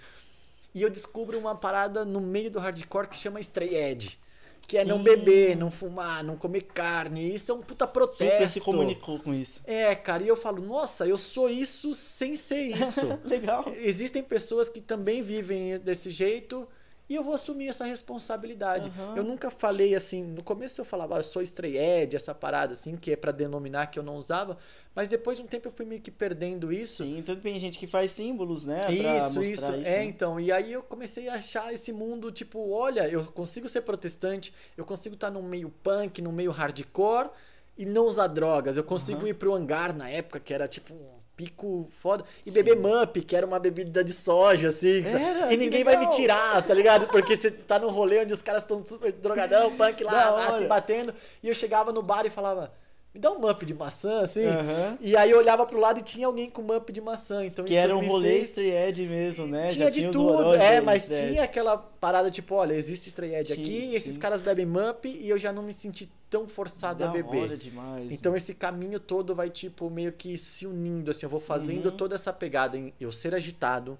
E 0.76 0.82
eu 0.82 0.90
descubro 0.90 1.38
uma 1.38 1.54
parada 1.54 2.04
no 2.04 2.20
meio 2.20 2.50
do 2.50 2.58
hardcore 2.58 3.08
que 3.08 3.16
chama 3.16 3.40
Stray 3.40 3.74
Edge. 3.74 4.18
Que 4.66 4.76
é 4.76 4.84
não 4.84 4.98
Sim. 4.98 5.04
beber, 5.04 5.56
não 5.56 5.70
fumar, 5.70 6.22
não 6.22 6.36
comer 6.36 6.64
carne. 6.64 7.34
Isso 7.34 7.50
é 7.50 7.54
um 7.54 7.62
puta 7.62 7.86
protesto. 7.86 8.34
Super 8.34 8.48
se 8.48 8.60
comunicou 8.60 9.18
com 9.18 9.32
isso. 9.32 9.62
É, 9.64 9.94
cara, 9.94 10.22
e 10.22 10.28
eu 10.28 10.36
falo, 10.36 10.60
nossa, 10.60 11.06
eu 11.06 11.16
sou 11.16 11.48
isso 11.48 11.94
sem 11.94 12.36
ser 12.36 12.76
isso. 12.76 13.00
Legal. 13.24 13.64
Existem 13.78 14.22
pessoas 14.22 14.68
que 14.68 14.82
também 14.82 15.22
vivem 15.22 15.78
desse 15.78 16.10
jeito 16.10 16.68
e 17.08 17.14
eu 17.14 17.24
vou 17.24 17.34
assumir 17.34 17.68
essa 17.68 17.86
responsabilidade. 17.86 18.90
Aham. 18.90 19.16
Eu 19.16 19.24
nunca 19.24 19.50
falei 19.50 19.94
assim, 19.94 20.22
no 20.22 20.42
começo 20.42 20.78
eu 20.78 20.84
falava, 20.84 21.14
ah, 21.16 21.20
eu 21.20 21.22
sou 21.22 21.40
stray 21.40 21.78
edge, 21.78 22.16
essa 22.16 22.34
parada 22.34 22.74
assim, 22.74 22.96
que 22.96 23.12
é 23.12 23.16
pra 23.16 23.32
denominar 23.32 23.86
que 23.86 23.98
eu 23.98 24.02
não 24.02 24.16
usava, 24.16 24.58
mas 24.96 25.10
depois 25.10 25.36
de 25.36 25.44
um 25.44 25.46
tempo 25.46 25.68
eu 25.68 25.72
fui 25.72 25.84
meio 25.84 26.00
que 26.00 26.10
perdendo 26.10 26.72
isso. 26.72 27.04
Sim, 27.04 27.18
então 27.18 27.36
tem 27.36 27.60
gente 27.60 27.78
que 27.78 27.86
faz 27.86 28.12
símbolos, 28.12 28.64
né? 28.64 28.80
Isso, 28.88 29.38
mostrar 29.38 29.42
isso, 29.42 29.52
isso. 29.52 29.70
é, 29.72 29.98
né? 29.98 30.04
então, 30.04 30.40
e 30.40 30.50
aí 30.50 30.72
eu 30.72 30.82
comecei 30.82 31.28
a 31.28 31.34
achar 31.34 31.70
esse 31.70 31.92
mundo, 31.92 32.32
tipo, 32.32 32.70
olha, 32.70 33.06
eu 33.06 33.22
consigo 33.26 33.68
ser 33.68 33.82
protestante, 33.82 34.54
eu 34.74 34.86
consigo 34.86 35.14
estar 35.14 35.30
num 35.30 35.42
meio 35.42 35.68
punk, 35.82 36.22
num 36.22 36.32
meio 36.32 36.50
hardcore 36.50 37.28
e 37.76 37.84
não 37.84 38.06
usar 38.06 38.28
drogas, 38.28 38.78
eu 38.78 38.84
consigo 38.84 39.20
Aham. 39.20 39.28
ir 39.28 39.34
pro 39.34 39.52
hangar 39.52 39.94
na 39.94 40.08
época, 40.08 40.40
que 40.40 40.54
era 40.54 40.66
tipo 40.66 40.94
um 40.94 41.16
pico 41.36 41.90
foda, 42.00 42.24
e 42.46 42.50
beber 42.50 42.76
Mup, 42.76 43.18
que 43.20 43.36
era 43.36 43.44
uma 43.44 43.58
bebida 43.58 44.02
de 44.02 44.14
soja, 44.14 44.68
assim? 44.68 45.04
Era, 45.04 45.52
e 45.52 45.58
ninguém 45.58 45.84
vai 45.84 45.96
me 45.96 46.06
legal. 46.06 46.16
tirar, 46.16 46.62
tá 46.66 46.72
ligado? 46.72 47.06
Porque 47.08 47.36
você 47.36 47.50
tá 47.50 47.78
num 47.78 47.90
rolê 47.90 48.22
onde 48.22 48.32
os 48.32 48.40
caras 48.40 48.62
estão 48.62 48.82
super 48.86 49.12
drogadão, 49.12 49.76
punk 49.76 50.02
lá, 50.02 50.30
lá 50.32 50.58
se 50.58 50.64
batendo, 50.64 51.12
e 51.42 51.48
eu 51.48 51.54
chegava 51.54 51.92
no 51.92 52.02
bar 52.02 52.24
e 52.24 52.30
falava... 52.30 52.72
Me 53.16 53.20
dá 53.22 53.30
um 53.32 53.38
mup 53.40 53.62
de 53.64 53.72
maçã, 53.72 54.20
assim. 54.20 54.44
Aham. 54.44 54.98
E 55.00 55.16
aí 55.16 55.30
eu 55.30 55.38
olhava 55.38 55.64
pro 55.64 55.80
lado 55.80 56.00
e 56.00 56.02
tinha 56.02 56.26
alguém 56.26 56.50
com 56.50 56.60
mup 56.60 56.90
de 56.92 57.00
maçã. 57.00 57.46
Então 57.46 57.64
Que 57.64 57.74
era 57.74 57.96
um 57.96 58.06
rolê 58.06 58.32
fez- 58.34 58.48
stray 58.50 58.70
edge 58.72 59.06
mesmo, 59.06 59.46
né? 59.46 59.68
tinha 59.68 59.86
Já 59.86 59.90
de 59.90 60.06
os 60.06 60.12
tudo, 60.12 60.54
é, 60.54 60.82
mas 60.82 61.04
tinha 61.06 61.42
aquela 61.44 61.78
parada 61.78 62.30
tipo, 62.30 62.54
olha, 62.54 62.74
existe 62.74 63.08
Stray 63.08 63.34
Edge 63.36 63.54
Sim, 63.54 63.60
aqui, 63.62 63.72
e 63.72 63.96
esses 63.96 64.14
sim. 64.14 64.20
caras 64.20 64.42
bebem 64.42 64.66
Mup 64.66 65.06
e 65.06 65.30
eu 65.30 65.38
já 65.38 65.50
não 65.50 65.62
me 65.62 65.72
senti 65.72 66.10
tão 66.28 66.46
forçado 66.46 67.02
a 67.04 67.08
beber. 67.08 67.56
demais. 67.56 68.10
Então 68.12 68.36
esse 68.36 68.52
caminho 68.54 69.00
todo 69.00 69.34
vai 69.34 69.48
tipo 69.48 69.88
meio 69.88 70.12
que 70.12 70.36
se 70.36 70.66
unindo, 70.66 71.10
assim, 71.10 71.24
eu 71.24 71.30
vou 71.30 71.40
fazendo 71.40 71.86
Uhum. 71.86 71.96
toda 71.96 72.14
essa 72.16 72.34
pegada 72.34 72.76
em 72.76 72.92
eu 73.00 73.10
ser 73.10 73.34
agitado, 73.34 73.98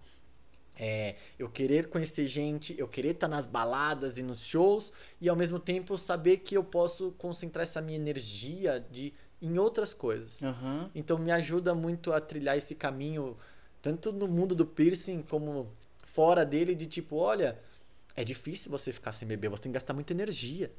é, 0.79 1.17
eu 1.39 1.49
querer 1.49 1.89
conhecer 1.89 2.27
gente, 2.27 2.75
eu 2.79 2.87
querer 2.87 3.13
estar 3.13 3.29
nas 3.29 3.47
baladas 3.47 4.19
e 4.19 4.23
nos 4.23 4.45
shows 4.45 4.93
e 5.21 5.29
ao 5.29 5.37
mesmo 5.37 5.59
tempo 5.59 5.97
saber 5.97 6.39
que 6.39 6.57
eu 6.57 6.63
posso 6.63 7.13
concentrar 7.13 7.63
essa 7.63 7.81
minha 7.81 7.97
energia 7.97 8.85
de 8.91 9.13
em 9.41 9.59
outras 9.59 9.95
coisas. 9.95 10.43
Aham. 10.43 10.91
Então 10.95 11.19
me 11.19 11.31
ajuda 11.31 11.75
muito 11.75 12.13
a 12.13 12.21
trilhar 12.21 12.57
esse 12.57 12.75
caminho, 12.75 13.37
tanto 13.81 14.13
no 14.13 14.29
mundo 14.29 14.55
do 14.55 14.67
piercing 14.67 15.23
como 15.23 15.71
fora 16.05 16.45
dele, 16.45 16.75
de 16.75 16.87
tipo, 16.87 17.17
olha, 17.17 17.59
é 18.15 18.25
difícil 18.25 18.71
você 18.71 18.93
ficar 18.93 19.13
sem 19.13 19.27
beber, 19.27 19.49
você 19.49 19.65
tem 19.65 19.73
que 19.73 19.75
gastar 19.75 19.93
muita 19.95 20.13
energia. 20.13 20.71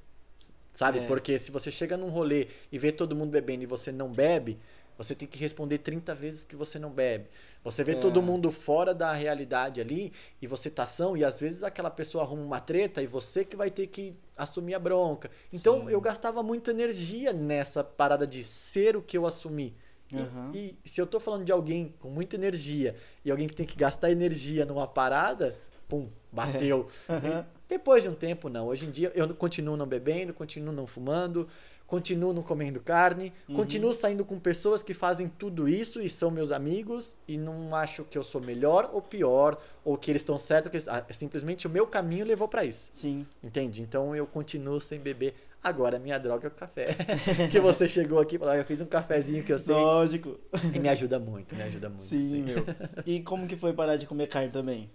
Sabe? 0.74 1.00
É. 1.00 1.08
Porque 1.08 1.40
se 1.40 1.52
você 1.52 1.72
chega 1.72 1.98
num 1.98 2.10
rolê 2.10 2.50
e 2.72 2.78
vê 2.78 2.92
todo 2.92 3.16
mundo 3.16 3.32
bebendo 3.32 3.64
e 3.64 3.66
você 3.66 3.92
não 3.92 4.12
bebe, 4.12 4.60
você 4.98 5.14
tem 5.14 5.28
que 5.28 5.38
responder 5.38 5.78
30 5.80 6.16
vezes 6.16 6.44
que 6.44 6.56
você 6.56 6.80
não 6.80 6.90
bebe. 6.90 7.28
Você 7.64 7.84
vê 7.84 7.92
É. 7.92 7.96
todo 7.96 8.22
mundo 8.22 8.52
fora 8.52 8.94
da 8.94 9.14
realidade 9.14 9.80
ali 9.80 10.12
e 10.42 10.48
você 10.48 10.70
tá 10.70 10.86
são, 10.86 11.16
e 11.16 11.24
às 11.24 11.40
vezes 11.40 11.64
aquela 11.64 11.90
pessoa 11.90 12.24
arruma 12.24 12.42
uma 12.44 12.60
treta 12.60 13.02
e 13.02 13.08
você 13.08 13.46
que 13.46 13.56
vai 13.56 13.70
ter 13.70 13.88
que 13.88 14.16
assumir 14.36 14.74
a 14.74 14.80
bronca. 14.80 15.30
Então 15.54 15.82
Sim. 15.86 15.92
eu 15.92 16.02
gastava 16.02 16.42
muita 16.42 16.72
energia 16.72 17.34
nessa 17.34 17.84
parada 17.84 18.26
de 18.26 18.44
ser 18.44 18.96
o 18.98 19.02
que 19.02 19.18
eu 19.18 19.26
assumi. 19.26 19.76
E- 20.12 20.16
Aham. 20.18 20.52
E, 20.54 20.76
se 20.86 21.02
eu 21.02 21.06
tô 21.06 21.20
falando 21.20 21.44
de 21.44 21.52
alguém 21.52 21.94
com 22.00 22.10
muita 22.10 22.36
energia 22.36 22.96
e 23.26 23.30
alguém 23.30 23.48
que 23.48 23.56
tem 23.56 23.66
que 23.66 23.76
gastar 23.76 24.10
energia 24.10 24.66
numa 24.66 24.88
parada, 24.88 25.58
pum, 25.88 26.08
bateu. 26.32 26.88
Aham. 27.10 27.46
E 27.66 27.68
depois 27.70 28.04
de 28.04 28.10
um 28.10 28.16
tempo, 28.16 28.48
não. 28.48 28.68
Hoje 28.68 28.86
em 28.86 28.92
dia 28.92 29.12
eu 29.14 29.28
continuo 29.36 29.76
não 29.76 29.86
bebendo, 29.86 30.34
continuo 30.34 30.74
não 30.74 30.88
fumando, 30.88 31.50
continuo 31.88 32.34
não 32.34 32.44
comendo 32.44 32.80
carne, 32.82 33.32
Uhum. 33.48 33.56
continuo 33.56 33.94
saindo 33.94 34.26
com 34.26 34.38
pessoas 34.38 34.84
que 34.84 34.94
fazem 34.94 35.28
tudo 35.30 35.68
isso 35.70 36.02
e 36.02 36.10
são 36.10 36.30
meus 36.30 36.52
amigos 36.52 37.16
e 37.28 37.38
não 37.38 37.74
acho 37.74 38.04
que 38.04 38.18
eu 38.18 38.24
sou 38.24 38.42
melhor 38.42 38.90
ou 38.94 39.02
pior 39.02 39.58
ou 39.86 39.98
que 39.98 40.12
eles 40.12 40.22
estão 40.22 40.38
certos, 40.38 40.70
que 40.70 40.76
eles- 40.76 40.88
ah, 40.90 41.06
simplesmente 41.12 41.66
o 41.66 41.70
meu 41.70 41.88
caminho 41.88 42.26
levou 42.26 42.48
pra 42.48 42.66
isso. 42.66 42.92
Sim. 42.94 43.26
Entende? 43.42 43.82
Então 43.82 44.14
eu 44.16 44.28
continuo 44.28 44.80
sem 44.82 45.00
beber. 45.00 45.34
Agora 45.64 45.98
minha 45.98 46.18
droga 46.20 46.48
é 46.48 46.50
o 46.50 46.52
café. 46.52 46.88
que 47.52 47.60
você 47.60 47.88
chegou 47.88 48.20
aqui 48.20 48.36
e 48.36 48.40
falou, 48.40 48.54
"Ah, 48.54 48.58
eu 48.58 48.66
fiz 48.66 48.80
um 48.82 48.86
cafezinho 48.86 49.44
que 49.44 49.52
eu 49.54 49.58
sei. 49.58 49.74
Lógico. 49.74 50.38
E 50.74 50.80
me 50.80 50.90
ajuda 50.90 51.18
muito, 51.20 51.56
me 51.56 51.64
ajuda 51.64 51.90
muito. 51.90 52.04
Sim, 52.06 52.30
sim. 52.30 52.42
meu. 52.44 52.64
E 53.06 53.22
como 53.22 53.48
que 53.48 53.56
foi 53.56 53.72
parar 53.74 53.96
de 53.98 54.06
comer 54.06 54.28
carne 54.28 54.50
também? 54.52 54.90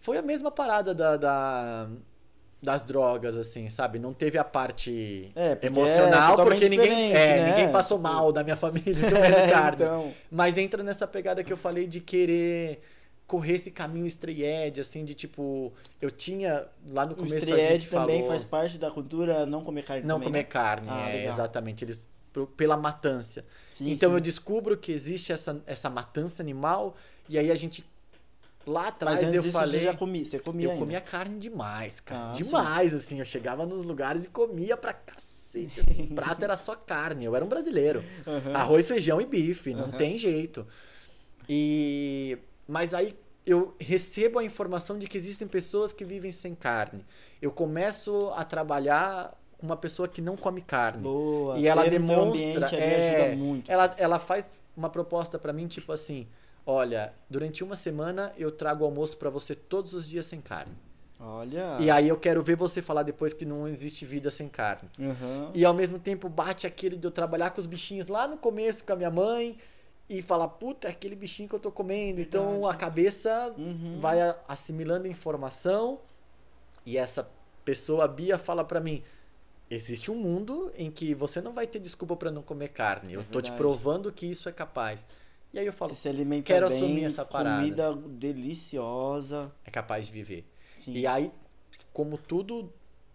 Foi 0.00 0.16
a 0.16 0.22
mesma 0.22 0.50
parada 0.50 0.94
da, 0.94 1.16
da- 1.16 1.88
das 2.62 2.84
drogas, 2.84 3.36
assim, 3.36 3.68
sabe? 3.68 3.98
Não 3.98 4.12
teve 4.12 4.38
a 4.38 4.44
parte 4.44 5.32
É, 5.34 5.56
porque 5.56 5.66
é 5.66 5.68
emocional, 5.68 6.36
totalmente 6.36 6.60
porque 6.60 6.68
ninguém, 6.68 7.12
é, 7.12 7.36
né? 7.36 7.50
ninguém 7.50 7.72
passou 7.72 7.98
mal 7.98 8.30
da 8.30 8.44
minha 8.44 8.54
família 8.56 8.94
comendo 8.94 9.50
carne. 9.52 9.82
então. 9.82 10.14
Mas 10.30 10.56
entra 10.56 10.82
nessa 10.82 11.06
pegada 11.06 11.42
que 11.42 11.52
eu 11.52 11.56
falei 11.56 11.88
de 11.88 12.00
querer 12.00 12.80
correr 13.26 13.54
esse 13.54 13.70
caminho 13.70 14.06
stray 14.06 14.44
edge, 14.44 14.80
assim, 14.80 15.04
de 15.04 15.14
tipo, 15.14 15.72
eu 16.00 16.10
tinha 16.10 16.66
lá 16.88 17.04
no 17.04 17.12
O 17.12 17.16
começo 17.16 17.52
a 17.52 17.58
gente 17.58 17.88
também 17.88 18.18
falou, 18.18 18.28
faz 18.28 18.44
parte 18.44 18.78
da 18.78 18.90
cultura 18.90 19.44
não 19.44 19.64
comer 19.64 19.82
carne 19.84 20.02
não 20.06 20.16
também, 20.16 20.28
comer 20.28 20.38
né? 20.38 20.44
carne, 20.44 20.86
Ah, 20.88 21.10
é, 21.10 21.26
exatamente, 21.26 21.84
eles 21.84 22.06
pela 22.56 22.76
matância. 22.76 23.44
Sim, 23.72 23.90
então 23.90 24.10
sim. 24.10 24.16
eu 24.16 24.20
descubro 24.20 24.76
que 24.76 24.92
existe 24.92 25.32
essa, 25.32 25.60
essa 25.66 25.90
matança 25.90 26.42
animal 26.42 26.96
e 27.28 27.38
aí 27.38 27.50
a 27.50 27.56
gente 27.56 27.84
lá 28.66 28.88
atrás 28.88 29.32
eu 29.34 29.42
falei 29.44 29.80
você 29.80 29.84
já 29.86 29.94
comia, 29.94 30.24
você 30.24 30.38
comia 30.38 30.66
eu 30.66 30.70
ainda. 30.70 30.82
comia 30.84 31.00
carne 31.00 31.38
demais, 31.38 32.00
cara. 32.00 32.30
Ah, 32.30 32.32
demais, 32.32 32.94
assim. 32.94 33.18
Eu 33.18 33.24
chegava 33.24 33.64
nos 33.66 33.84
lugares 33.84 34.24
e 34.24 34.28
comia 34.28 34.76
pra 34.76 34.92
cacete. 34.92 35.32
Assim, 35.80 36.06
prato 36.06 36.42
era 36.42 36.56
só 36.56 36.74
carne. 36.74 37.26
Eu 37.26 37.36
era 37.36 37.44
um 37.44 37.48
brasileiro. 37.48 38.02
Aham. 38.26 38.54
Arroz, 38.54 38.88
feijão 38.88 39.20
e 39.20 39.26
bife. 39.26 39.74
Não 39.74 39.84
Aham. 39.84 39.96
tem 39.98 40.16
jeito. 40.16 40.66
E. 41.48 42.38
Mas 42.66 42.94
aí 42.94 43.14
eu 43.44 43.74
recebo 43.78 44.38
a 44.38 44.44
informação 44.44 44.98
de 44.98 45.06
que 45.06 45.16
existem 45.18 45.46
pessoas 45.46 45.92
que 45.92 46.04
vivem 46.04 46.32
sem 46.32 46.54
carne. 46.54 47.04
Eu 47.40 47.50
começo 47.50 48.32
a 48.36 48.44
trabalhar 48.44 49.38
com 49.58 49.66
uma 49.66 49.76
pessoa 49.76 50.08
que 50.08 50.20
não 50.22 50.36
come 50.36 50.62
carne. 50.62 51.02
Boa. 51.02 51.58
E 51.58 51.66
ela 51.66 51.88
demonstra. 51.88 52.66
é, 52.76 53.24
ajuda 53.26 53.36
muito. 53.36 53.70
ela, 53.70 53.94
ela 53.98 54.18
faz 54.18 54.50
uma 54.76 54.88
proposta 54.88 55.38
pra 55.38 55.52
mim, 55.52 55.66
tipo 55.66 55.92
assim: 55.92 56.26
olha, 56.66 57.12
durante 57.28 57.62
uma 57.64 57.76
semana 57.76 58.32
eu 58.36 58.50
trago 58.50 58.84
almoço 58.84 59.16
pra 59.16 59.30
você 59.30 59.54
todos 59.54 59.92
os 59.94 60.08
dias 60.08 60.26
sem 60.26 60.40
carne. 60.40 60.74
Olha. 61.20 61.76
E 61.80 61.88
aí 61.88 62.08
eu 62.08 62.16
quero 62.18 62.42
ver 62.42 62.56
você 62.56 62.82
falar 62.82 63.04
depois 63.04 63.32
que 63.32 63.44
não 63.44 63.68
existe 63.68 64.04
vida 64.04 64.30
sem 64.30 64.48
carne. 64.48 64.88
Aham. 65.00 65.50
E 65.54 65.64
ao 65.64 65.72
mesmo 65.72 65.98
tempo 65.98 66.28
bate 66.28 66.66
aquele 66.66 66.96
de 66.96 67.06
eu 67.06 67.10
trabalhar 67.12 67.50
com 67.50 67.60
os 67.60 67.66
bichinhos 67.66 68.08
lá 68.08 68.26
no 68.26 68.36
começo 68.36 68.84
com 68.84 68.92
a 68.92 68.96
minha 68.96 69.10
mãe 69.10 69.56
e 70.08 70.20
falar, 70.20 70.48
puta, 70.48 70.88
é 70.88 70.90
aquele 70.90 71.14
bichinho 71.14 71.48
que 71.48 71.54
eu 71.54 71.60
tô 71.60 71.70
comendo. 71.70 72.20
Então 72.20 72.50
Verdade. 72.54 72.74
a 72.74 72.76
cabeça 72.76 73.54
Uhum. 73.56 73.98
vai 74.00 74.18
assimilando 74.48 75.06
informação 75.06 76.00
e 76.84 76.98
essa 76.98 77.28
pessoa, 77.64 78.04
a 78.04 78.08
Bia, 78.08 78.36
fala 78.36 78.64
pra 78.64 78.80
mim. 78.80 79.02
Existe 79.70 80.10
um 80.10 80.16
mundo 80.16 80.72
em 80.76 80.90
que 80.90 81.14
você 81.14 81.40
não 81.40 81.52
vai 81.52 81.66
ter 81.68 81.78
desculpa 81.78 82.16
pra 82.16 82.30
não 82.32 82.42
comer 82.42 82.68
carne. 82.70 83.14
É 83.14 83.16
Eu 83.16 83.22
tô 83.22 83.40
te 83.40 83.44
verdade. 83.50 83.56
provando 83.56 84.10
que 84.12 84.26
isso 84.26 84.48
é 84.48 84.52
capaz. 84.52 85.06
E 85.52 85.58
aí 85.58 85.66
eu 85.66 85.72
falo, 85.72 85.94
Você 85.94 86.00
se 86.02 86.08
alimenta 86.08 86.44
quero 86.44 86.66
bem, 86.68 86.76
assumir 86.76 87.04
essa 87.04 87.24
parada. 87.24 87.60
comida 87.60 87.92
deliciosa. 87.94 89.52
é 89.64 89.70
capaz 89.70 90.06
de 90.06 90.12
viver. 90.12 90.44
Sim. 90.78 90.94
E 90.94 91.06
aí, 91.06 91.30
como 91.92 92.16
tudo, 92.16 92.72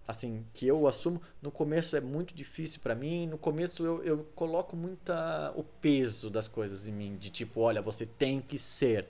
assim, 0.08 0.46
que 0.54 0.68
eu 0.68 0.88
assumo, 0.88 1.22
no 1.42 1.52
começo 1.52 1.96
é 1.96 2.02
muito 2.02 2.34
difícil 2.36 2.80
pra 2.82 2.94
mim. 2.96 3.26
No 3.28 3.38
começo 3.38 3.84
eu, 3.84 4.04
eu 4.04 4.28
coloco 4.36 4.76
muita 4.76 5.52
o 5.56 5.64
peso 5.64 6.30
das 6.30 6.48
coisas 6.48 6.88
em 6.88 6.92
mim, 6.92 7.18
de 7.18 7.30
tipo, 7.30 7.62
olha, 7.62 7.82
você 7.82 8.06
tem 8.06 8.40
que 8.40 8.58
ser. 8.58 9.08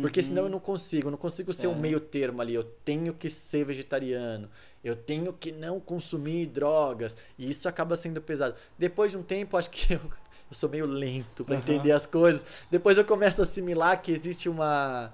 Porque 0.00 0.20
Uhum. 0.20 0.26
senão 0.26 0.42
eu 0.44 0.48
não 0.48 0.60
consigo, 0.60 1.08
eu 1.08 1.10
não 1.10 1.18
consigo 1.18 1.52
ser 1.52 1.66
um 1.66 1.72
É. 1.74 1.78
meio 1.78 2.00
termo 2.00 2.40
ali. 2.40 2.54
Eu 2.54 2.64
tenho 2.64 3.12
que 3.12 3.28
ser 3.28 3.64
vegetariano, 3.66 4.48
eu 4.82 4.96
tenho 4.96 5.32
que 5.34 5.52
não 5.52 5.78
consumir 5.78 6.46
drogas. 6.46 7.14
E 7.36 7.50
isso 7.50 7.68
acaba 7.68 7.94
sendo 7.94 8.22
pesado. 8.22 8.54
Depois 8.78 9.10
de 9.10 9.18
um 9.18 9.22
tempo, 9.22 9.54
acho 9.56 9.68
que 9.70 9.92
eu, 9.94 10.00
eu 10.52 10.54
sou 10.54 10.68
meio 10.68 10.84
lento 10.84 11.44
pra 11.44 11.54
Aham. 11.54 11.62
entender 11.62 11.92
as 11.92 12.04
coisas. 12.04 12.44
Depois 12.70 12.98
eu 12.98 13.04
começo 13.06 13.40
a 13.40 13.44
assimilar 13.44 14.00
que 14.02 14.12
existe 14.12 14.50
uma 14.50 15.10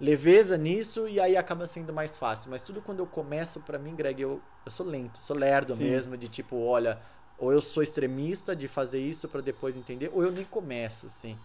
leveza 0.00 0.56
nisso 0.56 1.06
e 1.06 1.20
aí 1.20 1.36
acaba 1.36 1.66
sendo 1.66 1.92
mais 1.92 2.16
fácil. 2.16 2.50
Mas 2.50 2.62
tudo 2.62 2.80
quando 2.80 3.00
eu 3.00 3.06
começo, 3.06 3.60
pra 3.60 3.78
mim, 3.78 3.94
Greg, 3.94 4.22
eu, 4.22 4.40
eu 4.64 4.72
sou 4.72 4.86
lento, 4.86 5.18
sou 5.18 5.36
lerdo 5.36 5.76
Sim. 5.76 5.84
mesmo, 5.84 6.16
de 6.16 6.26
tipo, 6.26 6.56
olha, 6.56 6.98
ou 7.38 7.52
eu 7.52 7.60
sou 7.60 7.82
extremista 7.82 8.56
de 8.56 8.66
fazer 8.66 8.98
isso 8.98 9.28
pra 9.28 9.42
depois 9.42 9.76
entender, 9.76 10.10
ou 10.14 10.22
eu 10.22 10.32
nem 10.32 10.44
começo, 10.44 11.06
assim. 11.06 11.38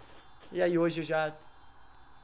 E 0.49 0.61
aí 0.61 0.77
hoje 0.77 1.01
eu 1.01 1.05
já 1.05 1.33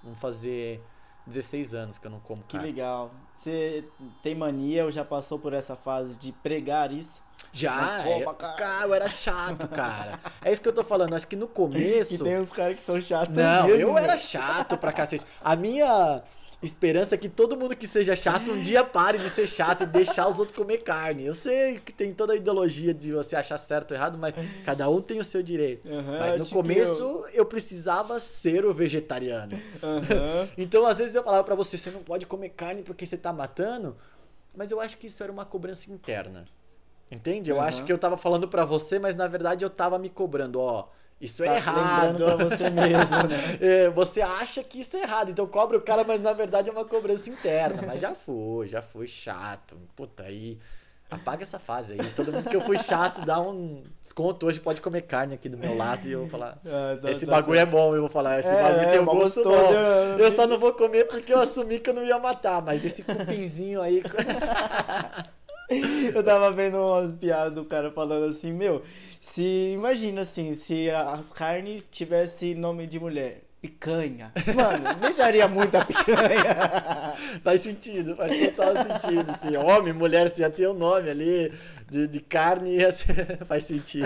vão 0.01 0.15
fazer 0.15 0.81
16 1.27 1.73
anos 1.73 1.97
que 1.97 2.05
eu 2.07 2.11
não 2.11 2.19
como 2.19 2.43
Que 2.43 2.53
carne. 2.57 2.67
legal. 2.67 3.11
Você 3.35 3.85
tem 4.21 4.35
mania 4.35 4.85
ou 4.85 4.91
já 4.91 5.03
passou 5.05 5.37
por 5.39 5.53
essa 5.53 5.75
fase 5.75 6.17
de 6.17 6.31
pregar 6.31 6.91
isso? 6.91 7.21
Já, 7.51 7.71
carne. 7.75 8.25
cara, 8.57 8.85
eu 8.87 8.93
era 8.93 9.09
chato, 9.09 9.67
cara. 9.67 10.19
É 10.41 10.51
isso 10.51 10.61
que 10.61 10.67
eu 10.67 10.73
tô 10.73 10.83
falando, 10.83 11.13
acho 11.15 11.27
que 11.27 11.35
no 11.35 11.47
começo... 11.49 12.17
Que 12.17 12.23
tem 12.23 12.39
uns 12.39 12.51
caras 12.51 12.77
que 12.79 12.85
são 12.85 12.99
chatos 13.01 13.35
Não, 13.35 13.67
mesmo, 13.67 13.81
eu 13.81 13.97
era 13.97 14.17
chato 14.17 14.77
pra 14.77 14.91
cacete. 14.93 15.25
A 15.43 15.55
minha 15.55 16.21
esperança 16.63 17.15
é 17.15 17.17
que 17.17 17.27
todo 17.27 17.57
mundo 17.57 17.75
que 17.75 17.85
seja 17.85 18.15
chato 18.15 18.51
um 18.51 18.61
dia 18.61 18.83
pare 18.83 19.17
de 19.17 19.29
ser 19.29 19.47
chato 19.47 19.83
e 19.83 19.85
deixar 19.85 20.27
os 20.27 20.39
outros 20.39 20.57
comer 20.57 20.79
carne. 20.79 21.25
Eu 21.25 21.33
sei 21.33 21.79
que 21.79 21.91
tem 21.91 22.13
toda 22.13 22.33
a 22.33 22.35
ideologia 22.35 22.93
de 22.93 23.11
você 23.11 23.35
achar 23.35 23.57
certo 23.57 23.91
ou 23.91 23.97
errado, 23.97 24.17
mas 24.17 24.33
cada 24.63 24.89
um 24.89 25.01
tem 25.01 25.19
o 25.19 25.23
seu 25.23 25.43
direito. 25.43 25.87
Aham, 25.87 26.19
Mas 26.19 26.35
no 26.35 26.45
começo 26.47 27.25
eu... 27.33 27.45
precisava 27.45 28.19
ser 28.19 28.65
o 28.65 28.73
vegetariano. 28.73 29.59
Aham. 29.81 30.49
Então 30.57 30.85
às 30.85 30.97
vezes 30.97 31.15
eu 31.15 31.23
falava 31.23 31.43
pra 31.43 31.55
você, 31.55 31.77
você 31.77 31.91
não 31.91 32.01
pode 32.01 32.25
comer 32.25 32.49
carne 32.49 32.81
porque 32.83 33.05
você 33.05 33.17
tá 33.17 33.33
matando, 33.33 33.95
mas 34.55 34.71
eu 34.71 34.79
acho 34.79 34.97
que 34.97 35.07
isso 35.07 35.21
era 35.21 35.31
uma 35.31 35.45
cobrança 35.45 35.91
interna. 35.91 36.45
Entende? 37.11 37.51
Eu 37.51 37.59
Aham. 37.59 37.67
acho 37.67 37.83
que 37.85 37.91
eu 37.91 37.97
tava 37.97 38.17
falando 38.17 38.47
pra 38.47 38.65
você, 38.65 38.97
mas 38.99 39.15
na 39.15 39.27
verdade 39.27 39.63
eu 39.63 39.69
tava 39.69 39.99
me 39.99 40.09
cobrando, 40.09 40.59
ó, 40.59 40.87
isso 41.25 41.43
é 41.43 41.47
Tá 41.47 41.55
errado. 41.55 42.23
pra 42.25 42.35
você 42.35 42.69
mesmo, 42.69 43.17
né? 43.27 43.57
É, 43.61 43.89
você 43.89 44.21
acha 44.21 44.63
que 44.63 44.79
isso 44.81 44.95
é 44.97 45.01
errado, 45.03 45.29
então 45.31 45.45
cobra 45.47 45.77
o 45.77 45.81
cara, 45.81 46.03
mas 46.03 46.21
na 46.21 46.33
verdade 46.33 46.69
é 46.69 46.71
uma 46.71 46.85
cobrança 46.85 47.29
interna. 47.29 47.81
Mas 47.85 47.99
já 48.01 48.13
foi, 48.13 48.67
já 48.67 48.81
foi 48.81 49.07
chato. 49.07 49.75
Puta, 49.95 50.23
aí. 50.23 50.57
Apaga 51.11 51.43
essa 51.43 51.59
fase 51.59 51.93
aí. 51.93 52.09
Todo 52.15 52.31
mundo 52.31 52.49
que 52.49 52.55
eu 52.55 52.61
fui 52.61 52.79
chato 52.79 53.23
dá 53.23 53.39
um 53.39 53.83
desconto. 54.01 54.47
Hoje 54.47 54.59
pode 54.59 54.81
comer 54.81 55.03
carne 55.03 55.35
aqui 55.35 55.47
do 55.47 55.55
meu 55.55 55.77
lado 55.77 56.07
e 56.07 56.11
eu 56.11 56.21
vou 56.21 56.29
falar. 56.29 56.57
Tá- 57.01 57.11
Esse 57.11 57.25
tá 57.27 57.31
bagulho 57.33 57.59
é 57.59 57.65
bom, 57.67 57.93
eu 57.93 58.01
vou 58.01 58.09
falar. 58.09 58.39
Esse 58.39 58.49
É, 58.49 58.63
bagulho 58.63 58.81
é, 58.81 58.89
tem 58.89 58.99
um 58.99 59.05
gosto 59.05 59.43
gostoso, 59.43 59.47
bom. 59.55 59.73
eu- 59.73 60.17
Eu 60.19 60.31
só 60.31 60.47
não 60.47 60.57
vou 60.57 60.73
comer 60.73 61.05
porque 61.05 61.31
eu 61.31 61.37
assumi 61.39 61.79
que 61.79 61.89
eu 61.91 61.93
não 61.93 62.03
ia 62.03 62.17
matar. 62.17 62.63
Mas 62.63 62.83
esse 62.83 63.03
cupinzinho 63.03 63.79
aí. 63.81 64.01
Eu 66.13 66.23
tava 66.23 66.51
vendo 66.51 66.77
umas 66.77 67.15
piadas 67.15 67.53
do 67.55 67.65
cara 67.65 67.89
falando 67.91 68.25
assim, 68.29 68.51
meu, 68.51 68.83
se 69.33 69.71
imagina 69.73 70.21
assim, 70.21 70.53
se 70.53 70.91
as 70.91 71.31
carnes 71.31 71.83
tivesse 71.89 72.53
nome 72.53 72.85
de 72.85 72.99
mulher, 72.99 73.41
picanha. 73.59 74.31
Mano, 74.55 74.93
beijaria 75.01 75.47
muito 75.47 75.75
a 75.75 75.83
picanha. 75.83 77.15
Faz 77.43 77.61
sentido, 77.61 78.15
faz 78.15 78.37
total 78.51 78.75
sentido. 78.83 79.31
Assim, 79.31 79.57
homem, 79.57 79.91
mulher, 79.91 80.29
se 80.35 80.41
ia 80.41 80.51
ter 80.51 80.67
um 80.69 80.75
nome 80.75 81.09
ali 81.09 81.51
de, 81.89 82.07
de 82.07 82.19
carne, 82.19 82.75
ia 82.77 82.91
ser- 82.91 83.43
faz 83.47 83.63
sentido. 83.63 84.05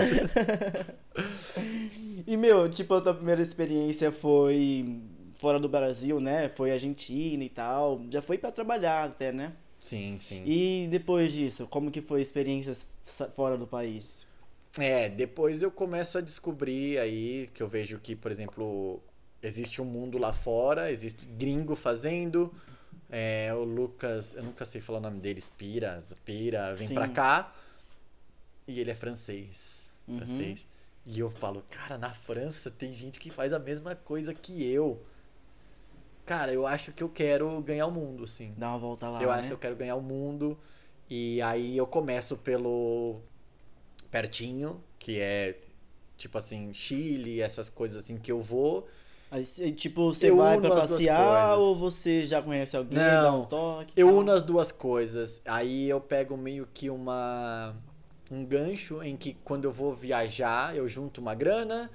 E 2.26 2.34
meu, 2.34 2.66
tipo, 2.70 2.94
a 2.94 3.00
tua 3.02 3.12
primeira 3.12 3.42
experiência 3.42 4.10
foi 4.10 4.98
fora 5.34 5.60
do 5.60 5.68
Brasil, 5.68 6.20
né? 6.20 6.48
Foi 6.48 6.72
Argentina 6.72 7.44
e 7.44 7.50
tal. 7.50 8.00
Já 8.10 8.22
foi 8.22 8.38
pra 8.38 8.50
trabalhar 8.50 9.04
até, 9.04 9.30
né? 9.30 9.52
Sim, 9.80 10.16
sim. 10.18 10.42
E 10.46 10.88
depois 10.90 11.30
disso, 11.32 11.66
como 11.70 11.90
que 11.90 12.00
foi 12.00 12.22
experiências 12.22 12.86
fora 13.34 13.58
do 13.58 13.66
país? 13.66 14.26
É, 14.78 15.08
depois 15.08 15.60
eu 15.62 15.70
começo 15.70 16.18
a 16.18 16.20
descobrir 16.20 16.98
aí 16.98 17.50
que 17.52 17.62
eu 17.62 17.68
vejo 17.68 17.98
que, 17.98 18.14
por 18.14 18.30
exemplo, 18.30 19.02
existe 19.42 19.82
um 19.82 19.84
mundo 19.84 20.18
lá 20.18 20.32
fora, 20.32 20.90
existe 20.90 21.26
gringo 21.26 21.74
fazendo. 21.74 22.52
é, 23.10 23.52
o 23.54 23.64
Lucas, 23.64 24.34
eu 24.34 24.42
nunca 24.42 24.64
sei 24.64 24.80
falar 24.80 24.98
o 24.98 25.02
nome 25.02 25.18
dele, 25.20 25.40
Spira, 25.40 25.98
Spira, 26.00 26.74
vem 26.76 26.88
Sim. 26.88 26.94
pra 26.94 27.08
cá. 27.08 27.52
E 28.66 28.78
ele 28.80 28.90
é 28.90 28.94
francês. 28.94 29.80
Uhum. 30.06 30.16
Francês. 30.18 30.66
E 31.06 31.18
eu 31.18 31.30
falo, 31.30 31.64
cara, 31.70 31.96
na 31.96 32.12
França 32.12 32.70
tem 32.70 32.92
gente 32.92 33.18
que 33.18 33.30
faz 33.30 33.52
a 33.52 33.58
mesma 33.58 33.94
coisa 33.96 34.34
que 34.34 34.62
eu. 34.64 35.02
Cara, 36.26 36.52
eu 36.52 36.66
acho 36.66 36.92
que 36.92 37.02
eu 37.02 37.08
quero 37.08 37.60
ganhar 37.62 37.86
o 37.86 37.90
mundo, 37.90 38.24
assim. 38.24 38.52
Dá 38.58 38.68
uma 38.68 38.78
volta 38.78 39.08
lá, 39.08 39.22
Eu 39.22 39.30
né? 39.30 39.36
acho 39.36 39.48
que 39.48 39.54
eu 39.54 39.58
quero 39.58 39.74
ganhar 39.74 39.96
o 39.96 40.02
mundo. 40.02 40.58
E 41.08 41.40
aí 41.40 41.76
eu 41.78 41.86
começo 41.86 42.36
pelo 42.36 43.20
pertinho, 44.10 44.82
que 44.98 45.18
é 45.20 45.58
tipo 46.16 46.36
assim, 46.36 46.72
Chile, 46.74 47.40
essas 47.40 47.68
coisas 47.68 47.98
assim 48.04 48.16
que 48.18 48.30
eu 48.32 48.42
vou. 48.42 48.88
Aí, 49.30 49.44
tipo, 49.72 50.12
você 50.12 50.28
Eu 50.28 50.36
vai 50.36 50.58
pra 50.58 50.70
passear 50.70 51.56
ou 51.58 51.76
você 51.76 52.24
já 52.24 52.40
conhece 52.42 52.76
alguém, 52.76 52.96
Não, 52.98 53.22
dá 53.22 53.32
um 53.32 53.44
toque? 53.44 53.92
Eu 53.96 54.06
tal? 54.08 54.16
uno 54.18 54.32
as 54.32 54.42
duas 54.42 54.72
coisas. 54.72 55.42
Aí 55.44 55.88
eu 55.88 56.00
pego 56.00 56.36
meio 56.36 56.66
que 56.72 56.88
uma 56.90 57.74
um 58.30 58.44
gancho 58.44 59.02
em 59.02 59.16
que 59.16 59.34
quando 59.44 59.64
eu 59.64 59.72
vou 59.72 59.94
viajar, 59.94 60.76
eu 60.76 60.86
junto 60.88 61.20
uma 61.20 61.34
grana 61.34 61.90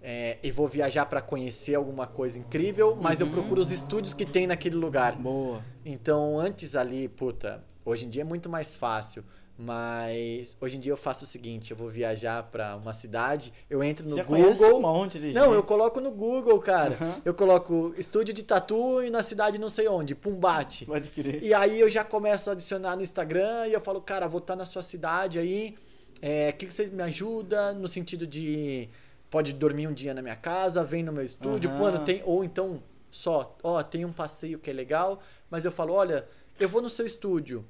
é, 0.00 0.38
e 0.42 0.50
vou 0.50 0.66
viajar 0.68 1.06
pra 1.06 1.20
conhecer 1.20 1.74
alguma 1.74 2.06
coisa 2.06 2.38
incrível, 2.38 2.96
mas 3.00 3.20
eu 3.20 3.26
Uhum. 3.26 3.32
procuro 3.32 3.60
os 3.60 3.70
estúdios 3.70 4.14
que 4.14 4.24
tem 4.26 4.46
naquele 4.46 4.76
lugar. 4.76 5.14
Boa. 5.16 5.62
Então, 5.84 6.38
antes 6.38 6.74
ali, 6.76 7.08
puta, 7.08 7.62
hoje 7.84 8.06
em 8.06 8.10
dia 8.10 8.22
é 8.22 8.24
muito 8.24 8.48
mais 8.48 8.74
fácil. 8.74 9.24
Mas 9.56 10.56
hoje 10.60 10.76
em 10.76 10.80
dia 10.80 10.90
eu 10.92 10.96
faço 10.96 11.24
o 11.24 11.26
seguinte, 11.26 11.70
eu 11.70 11.76
vou 11.76 11.88
viajar 11.88 12.42
pra 12.42 12.74
uma 12.74 12.92
cidade, 12.92 13.52
eu 13.70 13.84
entro 13.84 14.04
no 14.04 14.16
Você 14.16 14.24
conhece 14.24 14.62
um 14.62 14.66
Google. 14.66 14.80
monte 14.82 15.18
de 15.18 15.32
Não, 15.32 15.44
gente. 15.46 15.54
eu 15.54 15.62
coloco 15.62 16.00
no 16.00 16.10
Google, 16.10 16.58
cara. 16.58 16.94
Aham. 17.00 17.22
Eu 17.24 17.34
coloco 17.34 17.94
estúdio 17.96 18.34
de 18.34 18.42
tatu 18.42 19.00
e 19.02 19.10
na 19.10 19.22
cidade 19.22 19.56
não 19.58 19.68
sei 19.68 19.86
onde, 19.86 20.14
Pumbate. 20.14 20.86
Pode 20.86 21.08
crer. 21.10 21.42
E 21.42 21.54
aí 21.54 21.78
eu 21.78 21.88
já 21.88 22.02
começo 22.02 22.50
a 22.50 22.52
adicionar 22.52 22.96
no 22.96 23.02
Instagram 23.02 23.68
e 23.68 23.72
eu 23.72 23.80
falo, 23.80 24.00
cara, 24.00 24.26
vou 24.26 24.38
estar 24.38 24.56
na 24.56 24.64
sua 24.64 24.82
cidade 24.82 25.38
aí. 25.38 25.76
É, 26.20 26.50
o 26.50 26.52
que, 26.54 26.66
que 26.66 26.74
você 26.74 26.86
me 26.86 27.02
ajuda 27.02 27.72
no 27.72 27.86
sentido 27.86 28.26
de 28.26 28.88
pode 29.30 29.52
dormir 29.52 29.86
um 29.86 29.92
dia 29.92 30.14
na 30.14 30.22
minha 30.22 30.36
casa, 30.36 30.82
vem 30.82 31.02
no 31.02 31.12
meu 31.12 31.24
estúdio, 31.24 31.70
Aham. 31.70 31.78
mano, 31.78 32.04
tem 32.04 32.22
ou 32.24 32.44
então 32.44 32.82
só, 33.10 33.56
ó, 33.62 33.82
tem 33.82 34.04
um 34.04 34.12
passeio 34.12 34.58
que 34.58 34.68
é 34.70 34.72
legal, 34.72 35.20
mas 35.50 35.64
eu 35.64 35.70
falo, 35.70 35.92
olha, 35.92 36.26
eu 36.58 36.68
vou 36.68 36.82
no 36.82 36.90
seu 36.90 37.06
estúdio. 37.06 37.64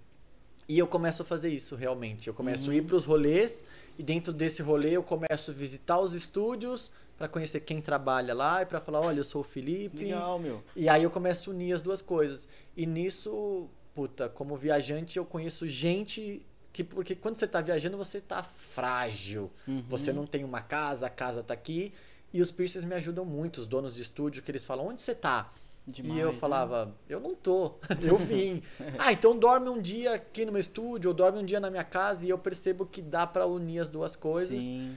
E 0.69 0.79
eu 0.79 0.87
começo 0.87 1.23
a 1.23 1.25
fazer 1.25 1.49
isso 1.51 1.75
realmente. 1.77 2.29
Eu 2.29 2.35
começo 2.35 2.65
Uhum. 2.67 2.71
a 2.71 2.75
ir 2.77 2.83
pros 2.83 3.05
rolês 3.05 3.63
e 3.99 4.03
dentro 4.03 4.33
desse 4.33 4.63
rolê 4.63 4.93
eu 4.93 5.03
começo 5.03 5.51
a 5.51 5.55
visitar 5.55 5.99
os 6.01 6.15
estúdios 6.15 6.91
pra 7.19 7.29
conhecer 7.29 7.61
quem 7.61 7.81
trabalha 7.81 8.35
lá 8.35 8.63
e 8.63 8.67
pra 8.67 8.81
falar, 8.81 9.01
olha, 9.01 9.21
eu 9.21 9.25
sou 9.25 9.43
o 9.43 9.45
Felipe. 9.45 10.05
Legal, 10.05 10.39
meu. 10.39 10.63
E 10.75 10.89
aí 10.89 11.03
eu 11.03 11.11
começo 11.11 11.51
a 11.51 11.55
unir 11.55 11.73
as 11.75 11.83
duas 11.83 12.01
coisas. 12.03 12.49
E 12.77 12.87
nisso, 12.87 13.69
puta, 13.95 14.29
como 14.29 14.57
viajante, 14.57 15.19
eu 15.19 15.25
conheço 15.25 15.69
gente 15.69 16.45
que. 16.73 16.83
Porque 16.83 17.15
quando 17.15 17.37
você 17.37 17.47
tá 17.47 17.61
viajando, 17.61 17.97
você 17.97 18.21
tá 18.21 18.43
frágil. 18.43 19.51
Uhum. 19.69 19.85
Você 19.89 20.13
não 20.13 20.27
tem 20.27 20.43
uma 20.45 20.61
casa, 20.63 21.07
a 21.07 21.11
casa 21.11 21.43
tá 21.43 21.55
aqui. 21.55 21.93
E 22.33 22.41
os 22.41 22.51
piercers 22.51 22.85
me 22.85 22.95
ajudam 22.97 23.25
muito, 23.25 23.59
os 23.59 23.67
donos 23.69 23.95
de 23.95 24.03
estúdio, 24.03 24.43
que 24.43 24.51
eles 24.51 24.65
falam, 24.65 24.89
onde 24.89 25.01
você 25.01 25.15
tá? 25.15 25.53
Demais, 25.87 26.17
e 26.17 26.21
eu 26.21 26.33
né? 26.33 26.39
falava, 26.39 26.95
eu 27.09 27.21
não 27.21 27.35
tô, 27.35 27.75
eu 28.03 28.17
vim. 28.17 28.63
ah, 28.99 29.13
então 29.13 29.39
dorme 29.39 29.69
um 29.69 29.81
dia 29.81 30.15
aqui 30.15 30.45
no 30.45 30.53
meu 30.53 30.61
estúdio, 30.61 31.09
ou 31.11 31.15
dorme 31.15 31.39
um 31.41 31.45
dia 31.45 31.61
na 31.61 31.71
minha 31.71 31.85
casa, 31.85 32.25
e 32.27 32.31
eu 32.31 32.39
percebo 32.39 32.87
que 32.87 33.03
dá 33.03 33.27
pra 33.27 33.47
unir 33.47 33.81
as 33.81 33.89
duas 33.89 34.17
coisas. 34.17 34.63
Sim. 34.63 34.97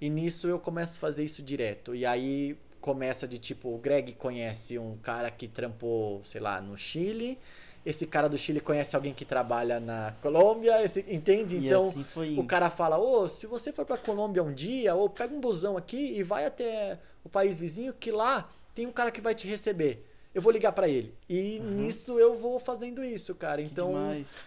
E 0.00 0.10
nisso 0.10 0.48
eu 0.48 0.58
começo 0.58 0.96
a 0.96 1.00
fazer 1.00 1.24
isso 1.24 1.42
direto. 1.42 1.94
E 1.94 2.04
aí 2.04 2.58
começa 2.80 3.26
de 3.26 3.38
tipo, 3.38 3.72
o 3.74 3.78
Greg 3.78 4.12
conhece 4.14 4.78
um 4.78 4.96
cara 4.98 5.30
que 5.30 5.48
trampou, 5.48 6.22
sei 6.24 6.40
lá, 6.40 6.60
no 6.60 6.76
Chile. 6.76 7.38
Esse 7.86 8.06
cara 8.06 8.28
do 8.28 8.36
Chile 8.36 8.60
conhece 8.60 8.96
alguém 8.96 9.14
que 9.14 9.24
trabalha 9.24 9.78
na 9.78 10.14
Colômbia, 10.20 10.82
esse- 10.82 11.04
entende? 11.08 11.56
E 11.58 11.66
Então 11.66 11.88
assim 11.88 12.38
o 12.38 12.44
cara 12.44 12.70
fala: 12.70 12.98
"Ô, 12.98 13.28
se 13.28 13.46
você 13.46 13.72
for 13.72 13.84
pra 13.84 13.96
Colômbia 13.96 14.42
um 14.42 14.52
dia, 14.52 14.94
ou 14.94 15.08
pega 15.08 15.34
um 15.34 15.40
busão 15.40 15.76
aqui 15.76 15.96
e 16.18 16.22
vai 16.22 16.44
até 16.44 16.98
o 17.22 17.28
país 17.28 17.58
vizinho 17.58 17.92
que 17.92 18.10
lá 18.10 18.50
tem 18.74 18.86
um 18.86 18.92
cara 18.92 19.10
que 19.10 19.20
vai 19.20 19.34
te 19.34 19.46
receber. 19.46 20.04
Eu 20.34 20.42
vou 20.42 20.52
ligar 20.52 20.72
pra 20.72 20.88
ele". 20.88 21.14
E 21.28 21.58
nisso 21.60 22.18
eu 22.18 22.36
vou 22.36 22.58
fazendo 22.58 23.04
isso, 23.04 23.34
cara. 23.34 23.62
Então 23.62 23.94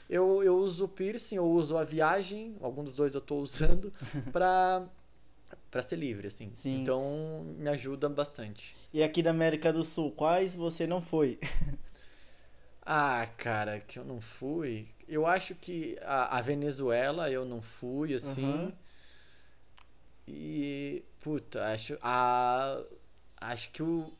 eu, 0.09 0.43
eu 0.43 0.57
uso 0.57 0.85
o 0.85 0.87
piercing, 0.87 1.37
eu 1.37 1.45
uso 1.49 1.77
a 1.77 1.83
viagem, 1.83 2.55
algum 2.61 2.83
dos 2.83 2.95
dois 2.95 3.15
eu 3.15 3.21
tô 3.21 3.37
usando, 3.37 3.93
pra, 4.31 4.85
pra 5.71 5.81
ser 5.81 5.95
livre, 5.95 6.27
assim. 6.27 6.51
Sim. 6.55 6.81
Então, 6.81 7.45
me 7.57 7.69
ajuda 7.69 8.09
bastante. 8.09 8.75
E 8.93 9.01
aqui 9.01 9.23
da 9.23 9.29
América 9.31 9.71
do 9.71 9.83
Sul, 9.83 10.11
quais 10.11 10.55
você 10.55 10.85
não 10.85 11.01
foi? 11.01 11.39
Ah, 12.89 13.27
cara, 13.37 13.81
que 13.81 13.99
eu 13.99 14.05
não 14.05 14.21
fui. 14.21 14.87
Eu 15.09 15.25
acho 15.25 15.53
que 15.53 15.97
a, 16.01 16.37
a 16.37 16.41
Venezuela 16.41 17.29
eu 17.29 17.43
não 17.43 17.61
fui, 17.61 18.13
assim. 18.13 18.45
Aham. 18.45 18.73
E, 20.25 21.03
puta, 21.19 21.65
acho. 21.73 21.97
A, 22.01 22.81
acho 23.41 23.71
que 23.71 23.83
o. 23.83 24.11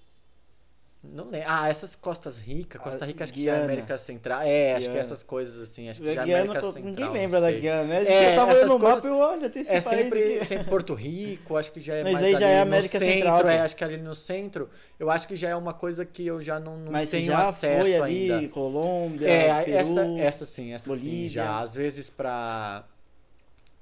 Não 1.14 1.30
lembro. 1.30 1.48
Ah, 1.50 1.68
essas 1.70 1.96
Costas 1.96 2.38
Ricas. 2.38 2.82
Costa 2.82 3.06
Rica 3.06 3.24
acho 3.24 3.34
que 3.34 3.44
já 3.44 3.52
é 3.52 3.56
Guiana. 3.56 3.72
América 3.74 3.98
Central. 3.98 4.42
É, 4.44 4.76
acho 4.76 4.90
que 4.92 4.98
essas 4.98 5.24
coisas 5.24 5.58
assim. 5.60 5.90
Acho 5.90 6.02
que 6.02 6.14
já 6.14 6.22
é 6.22 6.24
América 6.24 6.60
tô- 6.60 6.72
Central. 6.72 6.92
ninguém 6.92 7.10
lembra 7.10 7.42
da. 7.42 7.52
Guiana, 7.52 7.84
né? 7.88 8.04
É, 8.04 8.30
Você 8.30 8.36
tava 8.36 8.52
olhando 8.54 8.68
no 8.74 8.80
coisas- 8.80 9.04
mapa 9.04 9.08
e 9.08 9.20
olha, 9.20 9.50
tem 9.50 9.62
esse 9.62 9.72
É 9.72 9.82
sempre, 9.82 10.44
sempre 10.46 10.70
Porto 10.70 10.94
Rico, 10.94 11.58
acho 11.58 11.72
que 11.72 11.80
já 11.80 11.96
é 11.96 12.04
Mas 12.04 12.14
mais 12.14 12.26
aí 12.26 12.32
já 12.36 12.38
ali 12.38 12.46
é 12.46 12.56
no 12.58 12.62
América 12.62 13.00
centro, 13.00 13.14
Central, 13.14 13.48
é, 13.50 13.60
acho 13.62 13.76
que 13.76 13.84
ali 13.84 13.98
no 13.98 14.16
centro, 14.16 14.70
eu 15.00 15.10
acho 15.10 15.28
que 15.28 15.36
já 15.36 15.50
é 15.50 15.56
uma 15.56 15.74
coisa 15.74 16.06
que 16.06 16.26
eu 16.28 16.42
já 16.42 16.60
não, 16.60 16.78
não 16.78 16.92
Mas 16.92 17.10
tenho 17.10 17.26
já 17.26 17.48
acesso 17.50 17.82
foi 17.84 17.96
ali, 17.96 18.32
ainda. 18.34 18.50
Colômbia, 18.50 19.28
É, 19.30 19.64
Peru, 19.64 19.78
essa, 19.78 20.02
essa 20.20 20.46
sim, 20.46 20.74
essa 20.74 20.84
sim, 20.86 20.90
Bolívia. 20.90 21.30
já. 21.30 21.60
Às 21.60 21.74
vezes 21.74 22.10
pra, 22.10 22.84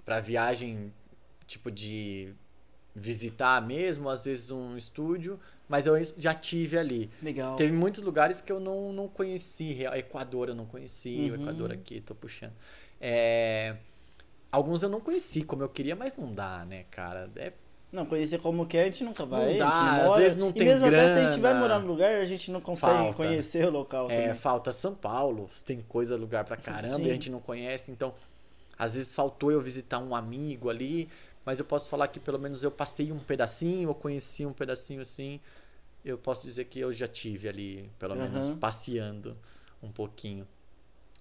pra 0.05 0.19
viagem, 0.19 0.93
tipo 1.47 1.69
de 1.71 2.33
visitar 2.95 3.61
mesmo, 3.61 4.09
às 4.09 4.23
vezes 4.25 4.51
um 4.51 4.77
estúdio, 4.77 5.37
mas 5.67 5.85
eu 5.85 5.95
já 6.17 6.33
tive 6.33 6.77
ali. 6.77 7.09
Legal. 7.21 7.55
Teve 7.57 7.73
muitos 7.73 8.03
lugares 8.03 8.39
que 8.41 8.51
eu 8.51 8.59
não, 8.59 8.93
não 8.93 9.07
conheci, 9.07 9.83
Equador 9.95 10.49
eu 10.49 10.55
não 10.55 10.65
conheci, 10.65 11.29
o 11.29 11.35
Uhum. 11.35 11.41
Equador 11.41 11.71
aqui, 11.73 11.99
tô 12.01 12.15
puxando. 12.15 12.53
É, 13.01 13.75
alguns 14.51 14.81
eu 14.83 14.89
não 14.89 15.01
conheci 15.01 15.43
como 15.43 15.61
eu 15.63 15.69
queria, 15.69 15.95
mas 15.95 16.15
não 16.17 16.33
dá, 16.33 16.63
né, 16.65 16.85
cara? 16.89 17.29
É 17.35 17.51
Não, 17.91 18.05
conhecer 18.05 18.39
como 18.39 18.65
que 18.65 18.77
é, 18.77 18.81
a 18.83 18.85
gente 18.85 19.03
nunca 19.03 19.25
vai. 19.25 19.51
Não 19.51 19.57
dá, 19.57 19.67
a 19.69 19.71
gente 19.89 19.99
às 20.01 20.05
mora, 20.07 20.21
vezes 20.21 20.37
não 20.37 20.49
e 20.49 20.53
tem 20.53 20.67
mesmo 20.67 20.87
até 20.87 21.13
se 21.13 21.19
a 21.19 21.29
gente 21.29 21.39
vai 21.41 21.51
grana. 21.51 21.59
morar 21.59 21.79
no 21.79 21.87
lugar, 21.87 22.15
a 22.15 22.25
gente 22.25 22.49
não 22.51 22.61
consegue 22.61 22.93
Falta. 22.93 23.13
conhecer 23.13 23.65
o 23.67 23.71
local 23.71 24.09
É, 24.09 24.21
também. 24.21 24.35
falta 24.39 24.71
São 24.71 24.95
Paulo, 24.95 25.49
tem 25.65 25.81
coisa, 25.81 26.15
lugar 26.15 26.43
pra 26.45 26.55
caramba 26.57 26.97
Sim. 26.97 27.05
e 27.05 27.09
a 27.09 27.13
gente 27.13 27.29
não 27.29 27.39
conhece, 27.39 27.91
então 27.91 28.13
às 28.77 28.95
vezes 28.95 29.13
faltou 29.15 29.51
eu 29.51 29.61
visitar 29.61 29.99
um 29.99 30.13
amigo 30.15 30.69
ali, 30.69 31.07
mas 31.45 31.59
eu 31.59 31.65
posso 31.65 31.89
falar 31.89 32.07
que 32.07 32.19
pelo 32.19 32.39
menos 32.39 32.63
eu 32.63 32.71
passei 32.71 33.11
um 33.11 33.19
pedacinho, 33.19 33.89
eu 33.89 33.95
conheci 33.95 34.45
um 34.45 34.53
pedacinho 34.53 35.01
assim, 35.01 35.39
eu 36.03 36.17
posso 36.17 36.45
dizer 36.45 36.65
que 36.65 36.79
eu 36.79 36.93
já 36.93 37.07
tive 37.07 37.47
ali, 37.47 37.89
pelo 37.99 38.15
menos 38.15 38.45
Aham. 38.45 38.57
passeando 38.59 39.37
um 39.81 39.91
pouquinho 39.91 40.47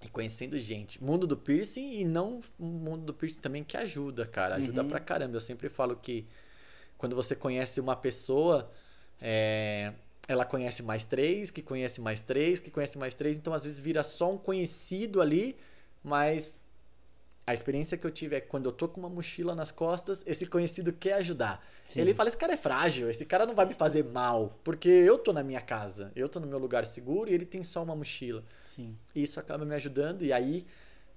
e 0.02 0.08
conhecendo 0.08 0.58
gente. 0.58 1.02
Mundo 1.02 1.26
do 1.26 1.36
piercing 1.36 1.94
e 2.00 2.04
não 2.04 2.42
mundo 2.58 3.04
do 3.04 3.14
piercing 3.14 3.40
também 3.40 3.64
que 3.64 3.76
ajuda, 3.76 4.26
cara, 4.26 4.56
ajuda 4.56 4.82
Uhum. 4.82 4.88
pra 4.88 5.00
caramba. 5.00 5.36
Eu 5.36 5.40
sempre 5.40 5.68
falo 5.68 5.96
que 5.96 6.26
quando 6.98 7.16
você 7.16 7.34
conhece 7.34 7.80
uma 7.80 7.96
pessoa, 7.96 8.70
é, 9.20 9.92
ela 10.28 10.44
conhece 10.44 10.82
mais 10.82 11.04
três, 11.04 11.50
que 11.50 11.62
conhece 11.62 12.00
mais 12.00 12.20
três, 12.20 12.60
que 12.60 12.70
conhece 12.70 12.98
mais 12.98 13.14
três, 13.14 13.36
então 13.36 13.52
às 13.52 13.62
vezes 13.62 13.80
vira 13.80 14.02
só 14.02 14.30
um 14.32 14.38
conhecido 14.38 15.20
ali, 15.20 15.56
mas 16.02 16.58
a 17.46 17.52
experiência 17.52 17.98
que 17.98 18.06
eu 18.06 18.10
tive 18.10 18.36
é 18.36 18.40
que 18.40 18.46
quando 18.46 18.66
eu 18.66 18.72
tô 18.72 18.88
com 18.88 19.00
uma 19.00 19.08
mochila 19.08 19.54
nas 19.54 19.70
costas, 19.70 20.22
esse 20.26 20.46
conhecido 20.46 20.92
quer 20.92 21.14
ajudar. 21.14 21.64
Sim. 21.88 22.00
Ele 22.00 22.14
fala: 22.14 22.28
esse 22.28 22.38
cara 22.38 22.54
é 22.54 22.56
frágil, 22.56 23.10
esse 23.10 23.24
cara 23.24 23.44
não 23.44 23.54
vai 23.54 23.66
me 23.66 23.74
fazer 23.74 24.04
mal, 24.04 24.58
porque 24.64 24.88
eu 24.88 25.18
tô 25.18 25.32
na 25.32 25.42
minha 25.42 25.60
casa, 25.60 26.10
eu 26.16 26.28
tô 26.28 26.40
no 26.40 26.46
meu 26.46 26.58
lugar 26.58 26.86
seguro 26.86 27.30
e 27.30 27.34
ele 27.34 27.44
tem 27.44 27.62
só 27.62 27.82
uma 27.82 27.94
mochila. 27.94 28.42
Sim. 28.74 28.96
E 29.14 29.22
isso 29.22 29.38
acaba 29.38 29.64
me 29.64 29.74
ajudando 29.74 30.22
e 30.22 30.32
aí 30.32 30.66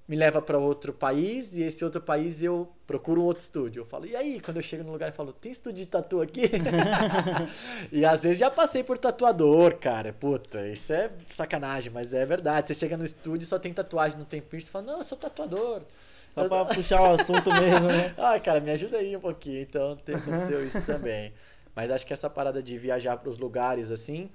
me 0.07 0.15
leva 0.15 0.41
para 0.41 0.57
outro 0.57 0.93
país 0.93 1.55
e 1.57 1.63
esse 1.63 1.83
outro 1.83 1.99
país 1.99 2.41
eu 2.41 2.71
procuro 2.85 3.21
um 3.21 3.25
outro 3.25 3.43
estúdio. 3.43 3.81
Eu 3.81 3.85
falo, 3.85 4.05
e 4.05 4.15
aí? 4.15 4.39
Quando 4.39 4.57
eu 4.57 4.63
chego 4.63 4.83
no 4.83 4.91
lugar, 4.93 5.09
eu 5.09 5.13
falo, 5.13 5.33
tem 5.33 5.51
estúdio 5.51 5.83
de 5.83 5.85
tatu 5.85 6.21
aqui? 6.21 6.43
e 7.91 8.05
às 8.05 8.23
vezes 8.23 8.39
já 8.39 8.49
passei 8.49 8.83
por 8.83 8.97
tatuador, 8.97 9.75
cara. 9.77 10.13
Puta, 10.13 10.65
isso 10.67 10.93
é 10.93 11.11
sacanagem, 11.29 11.91
mas 11.91 12.13
é 12.13 12.25
verdade. 12.25 12.67
Você 12.67 12.73
chega 12.73 12.95
no 12.95 13.03
estúdio 13.03 13.43
e 13.43 13.47
só 13.47 13.59
tem 13.59 13.73
tatuagem, 13.73 14.17
não 14.17 14.25
tem 14.25 14.41
piercing, 14.41 14.67
você 14.67 14.71
fala, 14.71 14.85
não, 14.85 14.97
eu 14.99 15.03
sou 15.03 15.17
tatuador. 15.17 15.81
Só 16.37 16.47
pra 16.47 16.65
puxar 16.65 17.01
o 17.01 17.13
assunto 17.13 17.49
mesmo, 17.51 17.87
né? 17.87 18.13
Ai, 18.17 18.39
cara, 18.41 18.59
me 18.59 18.69
ajuda 18.71 18.97
aí 18.97 19.15
um 19.15 19.19
pouquinho. 19.19 19.61
Então, 19.61 19.95
tem, 19.97 20.15
aconteceu 20.15 20.65
isso 20.65 20.81
também. 20.83 21.33
Mas 21.75 21.89
acho 21.91 22.05
que 22.05 22.13
essa 22.13 22.29
parada 22.29 22.61
de 22.61 22.77
viajar 22.77 23.17
para 23.17 23.29
os 23.29 23.37
lugares 23.37 23.91
assim 23.91 24.29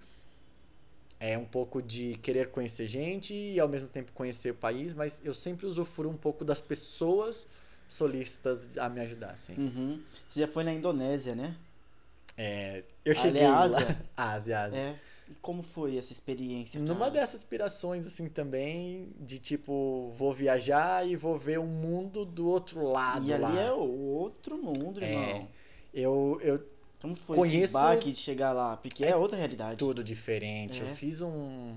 é 1.18 1.38
um 1.38 1.44
pouco 1.44 1.80
de 1.80 2.16
querer 2.16 2.48
conhecer 2.50 2.88
gente 2.88 3.32
e 3.32 3.60
ao 3.60 3.68
mesmo 3.68 3.86
tempo 3.86 4.10
conhecer 4.12 4.50
o 4.50 4.54
país, 4.54 4.92
mas 4.92 5.20
eu 5.24 5.32
sempre 5.32 5.66
usufruo 5.66 6.10
um 6.10 6.16
pouco 6.16 6.44
das 6.44 6.60
pessoas 6.60 7.46
solistas 7.88 8.68
a 8.76 8.88
me 8.88 9.00
ajudar, 9.02 9.30
assim. 9.30 9.54
Uhum. 9.56 10.00
Você 10.28 10.40
já 10.40 10.48
foi 10.48 10.64
na 10.64 10.72
Indonésia, 10.72 11.34
né? 11.36 11.54
É, 12.36 12.82
eu 13.04 13.14
cheguei 13.14 13.42
é 13.42 13.48
lá- 13.48 13.60
Ásia? 13.60 13.98
Ásia, 14.16 14.60
Ásia. 14.62 14.78
É. 14.78 14.96
E 15.32 15.34
como 15.40 15.62
foi 15.62 15.96
essa 15.96 16.12
experiência? 16.12 16.78
Numa 16.78 16.98
cara? 17.06 17.10
dessas 17.12 17.36
aspirações, 17.36 18.04
assim, 18.06 18.28
também, 18.28 19.08
de 19.18 19.38
tipo, 19.38 20.12
vou 20.16 20.32
viajar 20.34 21.08
e 21.08 21.16
vou 21.16 21.38
ver 21.38 21.58
o 21.58 21.64
mundo 21.64 22.24
do 22.26 22.46
outro 22.46 22.84
lado 22.86 23.26
E 23.26 23.32
ali 23.32 23.42
lá. 23.42 23.60
é 23.60 23.72
o 23.72 23.80
outro 23.80 24.58
mundo, 24.58 25.02
É, 25.02 25.10
irmão. 25.10 25.48
Eu, 25.94 26.38
eu 26.42 26.62
Como 27.00 27.16
foi 27.16 27.36
conheço- 27.36 27.64
esse 27.64 27.72
baque 27.72 28.12
de 28.12 28.18
chegar 28.18 28.52
lá? 28.52 28.76
Porque 28.76 29.04
é, 29.04 29.10
É 29.10 29.16
outra 29.16 29.38
realidade. 29.38 29.76
tudo 29.76 30.04
diferente. 30.04 30.82
É. 30.82 30.90
Eu 30.90 30.94
fiz 30.94 31.22
um, 31.22 31.76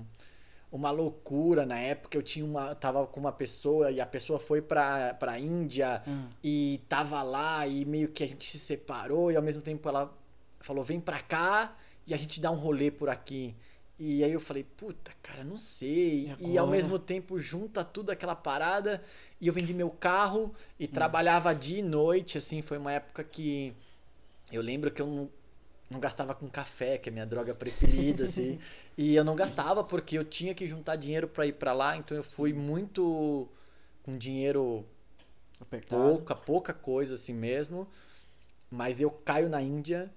uma 0.70 0.90
loucura 0.90 1.64
na 1.64 1.78
época. 1.78 2.16
Eu 2.18 2.22
tinha 2.22 2.44
uma, 2.44 2.74
tava 2.74 3.06
com 3.06 3.18
uma 3.20 3.32
pessoa 3.32 3.90
e 3.90 4.00
a 4.00 4.06
pessoa 4.06 4.38
foi 4.38 4.60
pra, 4.60 5.14
pra 5.14 5.38
Índia 5.38 6.02
Ah, 6.06 6.26
e 6.44 6.80
tava 6.88 7.22
lá 7.22 7.66
e 7.66 7.84
meio 7.84 8.08
que 8.08 8.22
a 8.22 8.28
gente 8.28 8.44
se 8.44 8.58
separou 8.58 9.30
e 9.32 9.36
ao 9.36 9.42
mesmo 9.42 9.62
tempo 9.62 9.88
ela 9.88 10.12
falou: 10.60 10.82
vem 10.84 11.00
pra 11.00 11.20
cá 11.20 11.74
e 12.06 12.14
a 12.14 12.16
gente 12.16 12.40
dá 12.40 12.50
um 12.50 12.56
rolê 12.56 12.90
por 12.90 13.08
aqui. 13.08 13.54
E 13.98 14.22
aí 14.22 14.32
eu 14.32 14.40
falei, 14.40 14.62
puta, 14.64 15.10
cara, 15.22 15.42
não 15.42 15.56
sei. 15.56 16.34
E 16.38 16.52
E, 16.52 16.58
ao 16.58 16.66
mesmo 16.66 16.98
tempo 16.98 17.40
junta 17.40 17.84
tudo 17.84 18.10
aquela 18.10 18.36
parada. 18.36 19.02
E 19.40 19.46
eu 19.48 19.52
vendi 19.54 19.72
meu 19.74 19.90
carro 19.90 20.46
Hum. 20.46 20.54
e 20.78 20.86
trabalhava 20.88 21.54
dia 21.54 21.78
e 21.78 21.82
noite, 21.82 22.38
assim, 22.38 22.62
foi 22.62 22.78
uma 22.78 22.92
época 22.92 23.24
que 23.24 23.74
eu 24.52 24.62
lembro 24.62 24.90
que 24.90 25.02
eu 25.02 25.06
não, 25.06 25.30
não 25.90 26.00
gastava 26.00 26.34
com 26.34 26.48
café, 26.48 26.98
que 26.98 27.08
é 27.08 27.10
a 27.10 27.14
minha 27.14 27.26
droga 27.26 27.54
preferida, 27.54 28.24
assim. 28.26 28.58
E 28.96 29.14
eu 29.16 29.24
não 29.24 29.36
gastava 29.36 29.84
porque 29.84 30.18
eu 30.18 30.24
tinha 30.24 30.54
que 30.54 30.66
juntar 30.66 30.96
dinheiro 30.96 31.28
pra 31.28 31.46
ir 31.46 31.54
pra 31.54 31.72
lá, 31.72 31.96
então 31.96 32.16
eu 32.16 32.24
fui 32.24 32.52
muito 32.52 33.48
com 34.02 34.16
dinheiro 34.18 34.84
apertado. 35.60 36.02
pouca, 36.02 36.34
pouca 36.34 36.72
coisa 36.74 37.14
assim 37.14 37.32
mesmo. 37.34 37.88
Mas 38.70 39.00
eu 39.00 39.10
caio 39.10 39.48
na 39.48 39.62
Índia 39.62 40.10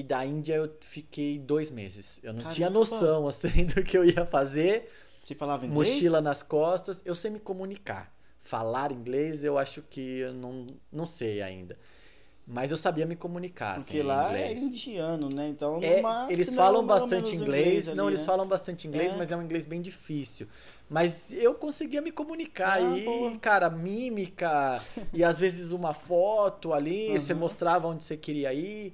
e 0.00 0.02
da 0.02 0.24
Índia 0.24 0.54
eu 0.56 0.70
fiquei 0.80 1.38
dois 1.38 1.70
meses. 1.70 2.20
Eu 2.22 2.32
não 2.32 2.44
tinha 2.44 2.68
Caramba! 2.68 2.86
noção 2.86 3.26
assim 3.28 3.66
do 3.66 3.82
que 3.82 3.96
eu 3.96 4.04
ia 4.04 4.26
fazer. 4.26 4.90
Você 5.22 5.34
falava 5.34 5.64
inglês? 5.66 5.88
Mochila 5.90 6.20
nas 6.20 6.42
costas, 6.42 7.02
eu 7.04 7.14
sei 7.14 7.30
me 7.30 7.38
comunicar. 7.40 8.12
Falar 8.42 8.92
inglês 8.92 9.42
eu 9.42 9.56
acho 9.58 9.80
que 9.82 10.18
eu 10.18 10.34
não, 10.34 10.66
não 10.92 11.06
sei 11.06 11.40
ainda. 11.42 11.78
Mas 12.46 12.70
eu 12.70 12.76
sabia 12.76 13.06
me 13.06 13.16
comunicar, 13.16 13.76
Porque 13.76 13.94
assim, 13.94 14.02
lá 14.02 14.26
inglês. 14.26 14.60
é 14.60 14.64
indiano, 14.64 15.28
né? 15.30 15.48
Então, 15.48 15.80
É, 15.80 16.00
máximo, 16.02 16.32
eles 16.32 16.48
é 16.50 16.56
falam 16.56 16.80
ou 16.80 16.86
bastante 16.86 17.30
menos 17.30 17.40
inglês. 17.40 17.88
ali, 17.88 17.96
não, 17.96 18.08
eles 18.08 18.20
né? 18.20 18.26
falam 18.26 18.46
bastante 18.46 18.86
inglês, 18.86 19.12
É. 19.12 19.18
mas 19.18 19.32
é 19.32 19.36
um 19.36 19.42
inglês 19.42 19.64
bem 19.64 19.80
difícil. 19.80 20.46
Mas 20.90 21.32
eu 21.32 21.54
conseguia 21.54 22.02
me 22.02 22.12
comunicar 22.12 22.80
Ah, 22.82 22.96
e, 22.96 23.04
boa. 23.04 23.38
cara, 23.40 23.70
mímica 23.70 24.82
e 25.12 25.24
às 25.24 25.38
vezes 25.40 25.72
uma 25.72 25.94
foto 25.94 26.72
ali, 26.74 27.12
você 27.18 27.32
Aham. 27.32 27.40
mostrava 27.40 27.88
onde 27.88 28.04
você 28.04 28.16
queria 28.16 28.52
ir. 28.52 28.92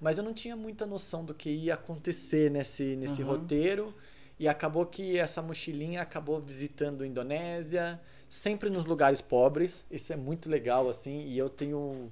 Mas 0.00 0.18
eu 0.18 0.24
não 0.24 0.34
tinha 0.34 0.56
muita 0.56 0.84
noção 0.86 1.24
do 1.24 1.34
que 1.34 1.50
ia 1.50 1.74
acontecer 1.74 2.50
nesse, 2.50 2.96
nesse 2.96 3.22
Aham. 3.22 3.28
roteiro. 3.28 3.94
E 4.38 4.46
acabou 4.46 4.84
que 4.84 5.16
essa 5.18 5.40
mochilinha 5.40 6.02
acabou 6.02 6.38
visitando 6.40 7.02
a 7.02 7.06
Indonésia, 7.06 7.98
sempre 8.28 8.68
nos 8.68 8.84
lugares 8.84 9.20
pobres. 9.22 9.82
Isso 9.90 10.12
é 10.12 10.16
muito 10.16 10.48
legal, 10.50 10.88
assim, 10.90 11.22
e 11.26 11.38
eu 11.38 11.48
tenho 11.48 12.10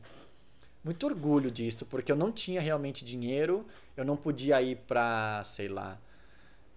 muito 0.83 1.07
orgulho 1.07 1.51
disso, 1.51 1.87
porque 1.87 2.13
eu 2.13 2.17
não 2.17 2.31
tinha 2.33 2.61
realmente 2.61 3.05
dinheiro, 3.05 3.67
eu 3.97 4.05
não 4.05 4.17
podia 4.17 4.61
ir 4.63 4.77
pra, 4.87 5.43
sei 5.45 5.69
lá, 5.69 5.99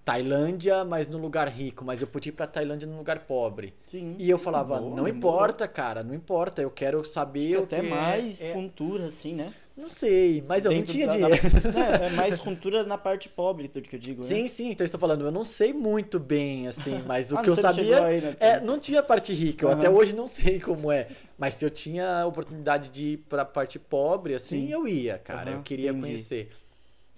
Tailândia, 0.05 0.85
mas 0.85 1.09
no 1.09 1.17
lugar 1.17 1.49
rico, 1.49 1.83
mas 1.83 2.01
eu 2.01 2.07
podia 2.07 2.29
ir 2.29 2.33
pra 2.33 2.47
Tailândia 2.47 2.87
num 2.87 2.97
lugar 2.97 3.19
pobre. 3.21 3.73
Sim. 3.87 4.15
E 4.17 4.29
eu 4.29 4.37
falava, 4.37 4.79
Boa, 4.79 4.95
não 4.95 5.03
boa. 5.03 5.09
importa, 5.09 5.67
cara, 5.67 6.03
não 6.03 6.13
importa, 6.13 6.61
eu 6.61 6.71
quero 6.71 7.03
saber 7.03 7.55
Acho 7.55 7.63
o 7.63 7.67
que 7.67 7.75
até 7.75 7.81
que 7.81 7.87
é- 7.87 7.89
mais 7.89 8.41
é, 8.41 8.53
cultura, 8.53 9.07
assim, 9.07 9.33
né? 9.35 9.53
Não 9.77 9.87
sei, 9.89 10.43
mas 10.47 10.65
eu 10.65 10.71
não 10.71 10.79
Dentro 10.79 10.93
tinha 10.93 11.07
da- 11.07 11.13
dinheiro. 11.15 11.41
da- 11.49 12.01
é, 12.03 12.05
é 12.07 12.09
mais 12.09 12.35
cultura 12.39 12.83
na 12.83 12.97
parte 12.97 13.29
pobre, 13.29 13.67
tudo 13.67 13.87
que 13.87 13.95
eu 13.95 13.99
digo, 13.99 14.23
né? 14.23 14.27
Sim, 14.29 14.47
sim, 14.47 14.71
então 14.71 14.83
estou 14.83 14.99
falando, 14.99 15.23
eu 15.23 15.31
não 15.31 15.43
sei 15.43 15.71
muito 15.71 16.19
bem, 16.19 16.67
assim, 16.67 17.03
mas 17.05 17.31
o 17.31 17.37
Ah, 17.37 17.43
que 17.43 17.49
eu 17.49 17.55
não 17.55 17.61
sabia. 17.61 18.03
aí, 18.05 18.19
né? 18.19 18.35
É, 18.39 18.59
não 18.59 18.79
tinha 18.79 19.03
parte 19.03 19.33
rica, 19.33 19.65
eu 19.65 19.69
Aham. 19.69 19.77
até 19.79 19.89
hoje 19.89 20.15
não 20.15 20.25
sei 20.27 20.59
como 20.59 20.91
é. 20.91 21.09
Mas 21.37 21.53
se 21.53 21.63
eu 21.63 21.69
tinha 21.69 22.21
a 22.21 22.25
oportunidade 22.25 22.89
de 22.89 23.09
ir 23.09 23.17
pra 23.29 23.45
parte 23.45 23.77
pobre, 23.77 24.33
assim, 24.33 24.65
Sim. 24.65 24.71
eu 24.71 24.87
ia, 24.87 25.19
cara. 25.19 25.51
Aham, 25.51 25.59
eu 25.59 25.63
queria 25.63 25.91
entendi. 25.91 26.01
conhecer. 26.07 26.51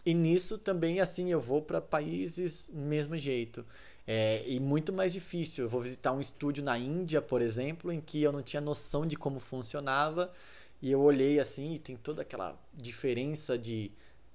E 0.05 0.13
nisso 0.13 0.57
também, 0.57 0.99
assim, 0.99 1.31
eu 1.31 1.39
vou 1.39 1.61
pra 1.61 1.79
países 1.79 2.69
do 2.73 2.81
mesmo 2.81 3.17
jeito. 3.17 3.65
É, 4.07 4.43
e 4.47 4.59
muito 4.59 4.91
mais 4.91 5.13
difícil. 5.13 5.65
Eu 5.65 5.69
vou 5.69 5.79
visitar 5.81 6.11
um 6.11 6.19
estúdio 6.19 6.63
na 6.63 6.77
Índia, 6.77 7.21
por 7.21 7.41
exemplo, 7.41 7.91
em 7.91 8.01
que 8.01 8.21
eu 8.21 8.31
não 8.31 8.41
tinha 8.41 8.59
noção 8.61 9.05
de 9.05 9.15
como 9.15 9.39
funcionava. 9.39 10.31
E 10.81 10.91
eu 10.91 11.01
olhei 11.01 11.39
assim 11.39 11.73
e 11.73 11.79
tem 11.79 11.95
toda 11.97 12.21
aquela 12.21 12.57
diferença 12.73 13.57
de. 13.57 13.91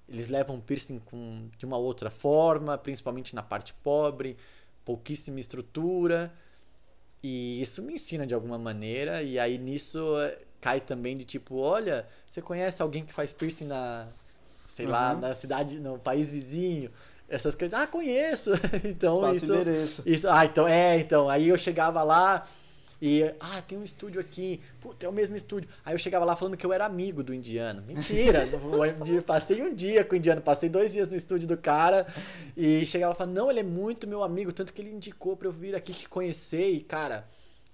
Eles 0.07 0.29
levam 0.29 0.59
piercing 0.61 0.99
com, 0.99 1.49
de 1.57 1.65
uma 1.65 1.77
outra 1.77 2.11
forma, 2.11 2.77
principalmente 2.77 3.33
na 3.33 3.41
parte 3.41 3.73
pobre, 3.83 4.37
pouquíssima 4.83 5.39
estrutura. 5.39 6.31
E 7.23 7.59
isso 7.61 7.81
me 7.81 7.93
ensina 7.95 8.27
de 8.27 8.33
alguma 8.35 8.57
maneira. 8.59 9.23
E 9.23 9.39
aí 9.39 9.57
nisso 9.57 9.99
eh, 10.19 10.37
cai 10.61 10.79
também 10.79 11.17
de 11.17 11.23
tipo: 11.25 11.55
olha, 11.57 12.07
você 12.25 12.41
conhece 12.41 12.81
alguém 12.81 13.03
que 13.05 13.13
faz 13.13 13.33
piercing 13.33 13.65
na. 13.65 14.07
Sei 14.69 14.85
lá, 14.85 15.13
Uhum. 15.13 15.21
na 15.21 15.33
cidade, 15.33 15.79
no 15.79 15.97
país 15.97 16.29
vizinho? 16.29 16.91
essas 17.27 17.55
coisas. 17.55 17.79
Ah, 17.79 17.87
conheço. 17.87 18.51
Então 18.85 19.21
Passa 19.21 19.35
isso, 19.37 19.45
endereço. 19.55 20.03
isso. 20.05 20.29
Ah, 20.29 20.45
então 20.45 20.67
é, 20.67 20.99
então. 20.99 21.27
Aí 21.27 21.47
eu 21.49 21.57
chegava 21.57 22.03
lá 22.03 22.47
e 23.01 23.23
ah, 23.39 23.61
tem 23.61 23.77
um 23.77 23.83
estúdio 23.83 24.21
aqui. 24.21 24.61
Puta, 24.79 25.05
é 25.05 25.09
o 25.09 25.13
mesmo 25.13 25.35
estúdio. 25.35 25.69
Aí 25.83 25.93
eu 25.93 25.97
chegava 25.97 26.23
lá 26.25 26.35
falando 26.35 26.57
que 26.57 26.65
eu 26.65 26.71
era 26.73 26.85
amigo 26.85 27.23
do 27.23 27.33
indiano. 27.33 27.81
Mentira. 27.81 28.47
passei 29.25 29.61
um 29.61 29.73
dia 29.73 30.03
com 30.03 30.13
o 30.13 30.17
indiano, 30.17 30.41
passei 30.41 30.69
dois 30.69 30.93
dias 30.93 31.07
no 31.07 31.15
estúdio 31.15 31.47
do 31.47 31.57
cara 31.57 32.07
e 32.55 32.85
chegava 32.85 33.09
lá 33.09 33.15
falando: 33.15 33.35
"Não, 33.35 33.51
ele 33.51 33.59
é 33.59 33.63
muito 33.63 34.07
meu 34.07 34.23
amigo, 34.23 34.51
tanto 34.51 34.73
que 34.73 34.81
ele 34.81 34.91
indicou 34.91 35.35
pra 35.35 35.47
eu 35.47 35.51
vir 35.51 35.75
aqui 35.75 35.93
te 35.93 36.07
conhecer 36.07 36.69
e 36.69 36.79
cara, 36.79 37.27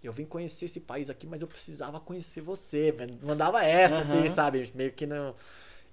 eu 0.04 0.12
vim 0.12 0.26
conhecer 0.26 0.66
esse 0.66 0.80
país 0.80 1.10
aqui, 1.10 1.28
mas 1.28 1.42
eu 1.42 1.48
precisava 1.48 2.00
conhecer 2.00 2.42
você. 2.42 2.94
Mandava 3.22 3.64
essa, 3.64 4.00
assim, 4.00 4.26
Aham. 4.26 4.30
sabe? 4.30 4.72
Meio 4.74 4.92
que 4.92 5.06
não. 5.06 5.36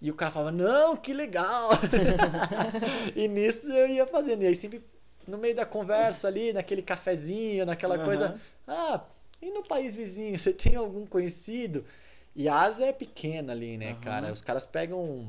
E 0.01 0.11
o 0.11 0.15
cara 0.15 0.31
falava, 0.31 0.53
não, 0.53 0.97
que 0.97 1.13
legal! 1.13 1.71
e 3.15 3.27
nisso 3.27 3.69
eu 3.69 3.87
ia 3.89 4.07
fazendo. 4.07 4.43
E 4.43 4.47
aí 4.47 4.55
sempre 4.55 4.83
no 5.27 5.37
meio 5.37 5.55
da 5.55 5.67
conversa 5.67 6.27
ali, 6.29 6.53
naquele 6.53 6.81
cafezinho, 6.81 7.67
naquela 7.67 7.97
Aham. 7.97 8.05
coisa. 8.05 8.41
Ah, 8.67 9.03
e 9.41 9.51
no 9.51 9.63
país 9.63 9.95
vizinho, 9.97 10.37
você 10.39 10.53
tem 10.53 10.75
algum 10.77 11.07
conhecido? 11.07 11.85
E 12.37 12.49
a 12.49 12.55
Ásia 12.55 12.87
é 12.87 12.93
pequena 12.93 13.53
ali, 13.53 13.77
né, 13.77 13.91
Aham. 13.93 14.01
cara? 14.01 14.33
Os 14.33 14.43
caras 14.43 14.65
pegam 14.65 15.29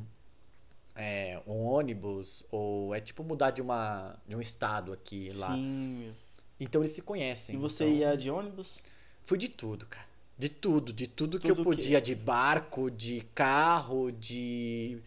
é, 0.96 1.40
um 1.48 1.64
ônibus, 1.66 2.46
ou 2.52 2.94
é 2.94 3.00
tipo 3.02 3.24
mudar 3.24 3.52
de, 3.52 3.62
uma, 3.62 4.16
de 4.28 4.36
um 4.36 4.42
estado 4.42 4.94
aqui 4.94 5.32
lá. 5.34 5.54
Sim. 5.56 6.12
Então 6.60 6.82
eles 6.82 6.92
se 6.92 7.02
conhecem. 7.02 7.56
E 7.56 7.58
você 7.58 7.86
então- 7.86 7.98
ia 7.98 8.18
de 8.18 8.30
ônibus? 8.30 8.78
Fui 9.26 9.38
de 9.38 9.48
tudo, 9.48 9.86
cara. 9.86 10.08
De 10.38 10.50
tudo, 10.50 10.94
de 10.94 11.08
tudo 11.08 11.40
que 11.40 11.48
Tudo 11.48 11.62
eu 11.62 11.64
que- 11.66 11.76
podia, 11.78 12.00
de 12.02 12.16
barco, 12.16 12.90
de 12.92 13.22
carro, 13.36 14.12
de 14.12 15.00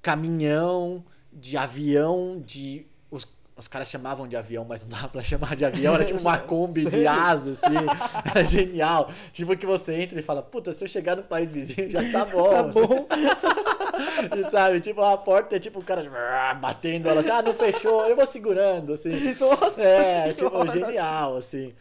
caminhão, 0.00 1.04
de 1.32 1.56
avião, 1.56 2.40
de. 2.44 2.86
Os, 3.56 3.68
caras 3.68 3.90
chamavam 3.90 4.26
de 4.26 4.36
avião, 4.36 4.64
mas 4.64 4.82
não 4.82 4.88
dava 4.88 5.08
pra 5.08 5.22
chamar 5.22 5.54
de 5.56 5.64
avião, 5.64 5.94
era 5.94 6.04
tipo 6.04 6.18
uma 6.20 6.38
Kombi 6.38 6.84
de 6.84 7.06
asa, 7.06 7.50
assim. 7.52 7.74
Era 8.28 8.44
genial. 8.44 9.10
Tipo 9.32 9.56
que 9.56 9.66
você 9.66 9.94
entra 9.94 10.18
e 10.18 10.22
fala, 10.22 10.42
puta, 10.42 10.72
se 10.72 10.82
eu 10.84 10.88
chegar 10.88 11.16
no 11.16 11.22
país 11.22 11.50
vizinho 11.50 11.90
já 11.90 12.10
tá 12.10 12.24
bom. 12.24 12.50
Tá 12.50 12.62
bom. 12.62 13.06
E 14.36 14.50
sabe, 14.50 14.80
tipo, 14.80 15.02
a 15.02 15.18
porta 15.18 15.56
é 15.56 15.60
tipo 15.60 15.80
o 15.80 15.84
cara 15.84 16.02
batendo 16.54 17.08
ela 17.08 17.20
assim, 17.20 17.30
ah, 17.30 17.42
não 17.42 17.54
fechou, 17.54 18.06
eu 18.06 18.16
vou 18.16 18.24
segurando, 18.24 18.94
assim. 18.94 19.10
Nossa 19.38 19.82
É, 19.82 20.32
tipo, 20.32 20.50
Senhora. 20.50 20.72
genial, 20.72 21.36
assim. 21.36 21.74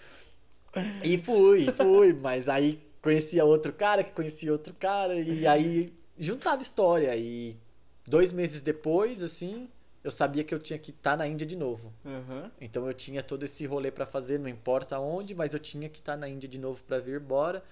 E 1.04 1.18
fui, 1.18 1.68
fui, 1.72 2.14
mas 2.14 2.50
aí 2.50 2.82
conhecia 3.02 3.44
outro 3.44 3.74
cara 3.74 4.04
que 4.04 4.12
conhecia 4.12 4.52
outro 4.52 4.74
cara, 4.78 5.16
e 5.16 5.48
aí 5.48 5.94
juntava 6.18 6.62
história. 6.62 7.16
E 7.16 7.58
dois 8.06 8.32
meses 8.32 8.62
depois, 8.62 9.24
assim, 9.24 9.68
eu 10.04 10.12
sabia 10.12 10.44
que 10.44 10.54
eu 10.54 10.60
tinha 10.60 10.80
que 10.80 10.92
estar 10.92 11.16
na 11.16 11.28
Índia 11.28 11.46
de 11.46 11.56
novo. 11.56 11.94
Aham. 12.06 12.52
Então 12.60 12.88
eu 12.88 12.94
tinha 12.94 13.22
todo 13.22 13.44
esse 13.44 13.66
rolê 13.66 13.92
pra 13.92 14.06
fazer, 14.06 14.40
não 14.40 14.50
importa 14.50 15.00
onde, 15.00 15.36
mas 15.36 15.54
eu 15.54 15.60
tinha 15.60 15.88
que 15.90 16.00
estar 16.00 16.18
na 16.18 16.28
Índia 16.28 16.50
de 16.50 16.58
novo 16.58 16.84
pra 16.84 17.00
vir 17.00 17.22
embora. 17.22 17.64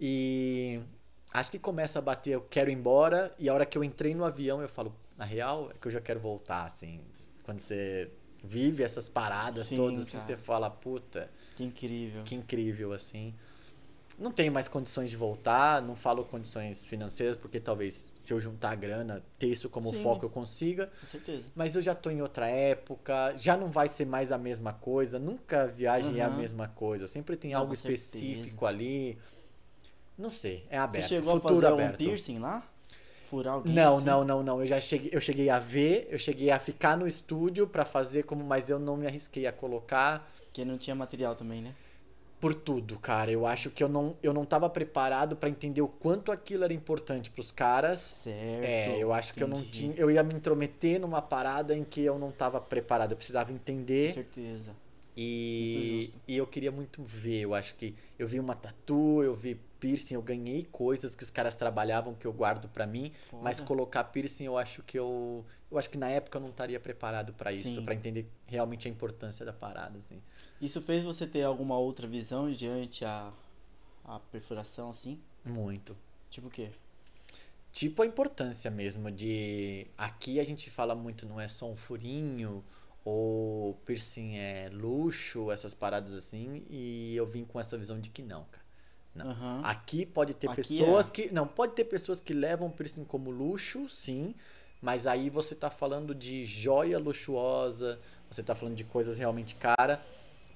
E 0.00 0.80
acho 1.32 1.50
que 1.50 1.58
começa 1.58 1.98
a 1.98 2.02
bater, 2.02 2.30
eu 2.30 2.40
quero 2.40 2.70
ir 2.70 2.74
embora, 2.74 3.34
e 3.38 3.48
a 3.48 3.54
hora 3.54 3.66
que 3.66 3.76
eu 3.76 3.84
entrei 3.84 4.14
no 4.14 4.24
avião, 4.24 4.62
eu 4.62 4.68
falo, 4.68 4.94
na 5.16 5.24
real, 5.24 5.70
é 5.70 5.78
que 5.78 5.88
eu 5.88 5.92
já 5.92 6.00
quero 6.00 6.20
voltar, 6.20 6.64
assim. 6.64 7.00
Quando 7.42 7.60
você 7.60 8.10
vive 8.42 8.82
essas 8.82 9.08
paradas 9.08 9.66
Sim, 9.66 9.76
todas, 9.76 10.06
assim, 10.06 10.20
você 10.20 10.36
fala, 10.36 10.70
puta, 10.70 11.30
Que 11.56 11.64
incrível. 11.64 12.22
que 12.24 12.34
incrível, 12.34 12.92
assim. 12.92 13.34
Não 14.18 14.32
tenho 14.32 14.52
mais 14.52 14.66
condições 14.66 15.10
de 15.10 15.16
voltar, 15.16 15.80
não 15.82 15.94
falo 15.94 16.24
condições 16.24 16.86
financeiras, 16.86 17.36
porque 17.36 17.60
talvez 17.60 17.94
se 18.28 18.34
eu 18.34 18.38
juntar 18.38 18.72
a 18.72 18.74
grana, 18.74 19.22
ter 19.38 19.46
isso 19.46 19.70
como 19.70 19.90
Sim. 19.90 20.02
foco 20.02 20.26
eu 20.26 20.30
consiga. 20.30 20.90
Com 21.00 21.06
certeza. 21.06 21.44
Mas 21.56 21.74
eu 21.74 21.80
já 21.80 21.94
tô 21.94 22.10
em 22.10 22.20
outra 22.20 22.46
época, 22.46 23.34
já 23.38 23.56
não 23.56 23.68
vai 23.68 23.88
ser 23.88 24.04
mais 24.04 24.30
a 24.30 24.36
mesma 24.36 24.74
coisa, 24.74 25.18
nunca 25.18 25.62
a 25.62 25.66
viagem 25.66 26.20
é 26.20 26.24
a 26.24 26.28
mesma 26.28 26.68
coisa, 26.68 27.06
sempre 27.06 27.36
tem 27.36 27.52
Não, 27.52 27.60
algo 27.60 27.70
com 27.70 27.76
certeza. 27.76 28.02
específico 28.04 28.66
ali. 28.66 29.18
Não 30.18 30.28
sei, 30.28 30.66
é 30.68 30.76
aberto, 30.76 31.04
Você 31.08 31.16
chegou 31.16 31.30
a 31.32 31.40
futuro 31.40 31.54
fazer 31.54 31.66
aberto. 31.72 31.94
um 31.94 31.96
piercing 31.96 32.38
lá? 32.38 32.62
Furar 33.30 33.54
alguém? 33.54 33.74
Não, 33.74 33.96
assim? 33.96 34.06
não, 34.06 34.24
não, 34.24 34.42
não. 34.42 34.60
Eu 34.60 34.66
já 34.66 34.80
cheguei, 34.80 35.10
eu 35.12 35.20
cheguei 35.20 35.48
a 35.48 35.58
ver, 35.58 36.06
eu 36.10 36.18
cheguei 36.18 36.50
a 36.50 36.58
ficar 36.58 36.96
no 36.98 37.06
estúdio 37.06 37.66
pra 37.66 37.84
fazer 37.86 38.24
como, 38.24 38.44
mas 38.44 38.68
eu 38.68 38.78
não 38.78 38.96
me 38.96 39.06
arrisquei 39.06 39.46
a 39.46 39.52
colocar 39.52 40.30
Porque 40.46 40.64
não 40.64 40.76
tinha 40.76 40.94
material 40.94 41.34
também, 41.34 41.62
né? 41.62 41.74
Por 42.40 42.54
tudo, 42.54 42.98
cara. 42.98 43.30
Eu 43.30 43.46
acho 43.46 43.70
que 43.70 43.82
eu 43.82 43.88
não, 43.88 44.16
eu 44.22 44.32
não 44.32 44.44
tava 44.44 44.68
preparado 44.70 45.36
pra 45.36 45.48
entender 45.48 45.80
o 45.82 45.88
quanto 45.88 46.30
aquilo 46.32 46.64
era 46.64 46.72
importante 46.72 47.30
pros 47.30 47.50
caras. 47.50 47.98
Certo. 47.98 48.64
É, 48.64 48.96
eu 49.02 49.12
acho 49.12 49.34
que 49.34 49.42
eu 49.42 49.48
não 49.48 49.58
entendi. 49.58 49.70
tinha, 49.70 49.94
eu 49.96 50.10
ia 50.10 50.22
me 50.22 50.34
intrometer 50.34 51.00
numa 51.00 51.20
parada 51.22 51.76
em 51.76 51.84
que 51.84 52.00
eu 52.02 52.18
não 52.18 52.30
tava 52.30 52.60
preparado. 52.60 53.12
Eu 53.12 53.16
precisava 53.16 53.50
Com 53.50 53.56
entender. 53.56 54.14
certeza. 54.14 54.70
Muito 54.70 54.80
E, 55.16 56.14
e 56.28 56.36
eu 56.36 56.46
queria 56.46 56.70
muito 56.70 57.02
ver, 57.02 57.40
eu 57.40 57.54
acho 57.54 57.74
que 57.74 57.94
eu 58.18 58.28
vi 58.28 58.38
uma 58.38 58.54
tatu, 58.54 59.20
eu 59.22 59.34
vi 59.34 59.60
piercing, 59.80 60.14
eu 60.14 60.22
ganhei 60.22 60.64
coisas 60.70 61.14
que 61.16 61.24
os 61.24 61.30
caras 61.30 61.54
trabalhavam 61.56 62.14
que 62.14 62.26
eu 62.26 62.32
guardo 62.32 62.68
pra 62.68 62.86
mim, 62.86 63.12
mas 63.42 63.58
colocar 63.60 64.04
piercing 64.04 64.44
eu 64.44 64.56
acho 64.56 64.82
que 64.84 64.98
eu 64.98 65.44
eu 65.70 65.76
acho 65.78 65.90
que 65.90 65.98
na 65.98 66.08
época 66.08 66.38
eu 66.38 66.42
não 66.42 66.50
estaria 66.50 66.80
preparado 66.80 67.32
pra 67.34 67.52
isso, 67.52 67.82
pra 67.82 67.94
entender 67.94 68.26
realmente 68.46 68.86
a 68.88 68.90
importância 68.90 69.44
da 69.44 69.52
parada 69.52 69.98
assim. 69.98 70.22
Isso 70.60 70.80
fez 70.82 71.04
você 71.04 71.26
ter 71.26 71.42
alguma 71.42 71.78
outra 71.78 72.06
visão 72.06 72.50
diante 72.50 73.04
a, 73.04 73.32
a 74.04 74.18
perfuração, 74.18 74.90
assim? 74.90 75.20
Muito. 75.44 75.96
Tipo 76.30 76.48
o 76.48 76.50
quê? 76.50 76.70
Tipo 77.72 78.02
a 78.02 78.06
importância 78.06 78.70
mesmo 78.70 79.10
de 79.10 79.86
aqui 79.96 80.40
a 80.40 80.44
gente 80.44 80.70
fala 80.70 80.94
muito 80.94 81.26
não 81.26 81.40
é 81.40 81.46
só 81.46 81.70
um 81.70 81.76
furinho 81.76 82.64
ou 83.04 83.74
piercing 83.86 84.36
é 84.36 84.68
luxo, 84.72 85.50
essas 85.50 85.74
paradas 85.74 86.12
assim, 86.12 86.64
e 86.68 87.14
eu 87.14 87.24
vim 87.26 87.44
com 87.44 87.58
essa 87.60 87.76
visão 87.78 87.98
de 88.00 88.10
que 88.10 88.22
não, 88.22 88.44
cara. 88.50 88.64
Não. 89.14 89.30
Aham. 89.30 89.62
Aqui 89.64 90.04
pode 90.04 90.34
ter 90.34 90.48
Aqui 90.48 90.56
pessoas 90.56 91.08
é. 91.08 91.10
que. 91.10 91.32
Não, 91.32 91.46
pode 91.46 91.72
ter 91.72 91.84
pessoas 91.84 92.20
que 92.20 92.32
levam 92.32 92.70
piercing 92.70 93.04
como 93.04 93.30
luxo, 93.30 93.88
sim. 93.88 94.34
Mas 94.80 95.06
aí 95.06 95.28
você 95.28 95.54
tá 95.54 95.70
falando 95.70 96.14
de 96.14 96.44
joia 96.44 96.98
luxuosa, 96.98 97.98
você 98.30 98.42
tá 98.42 98.54
falando 98.54 98.76
de 98.76 98.84
coisas 98.84 99.18
realmente 99.18 99.54
cara. 99.56 100.04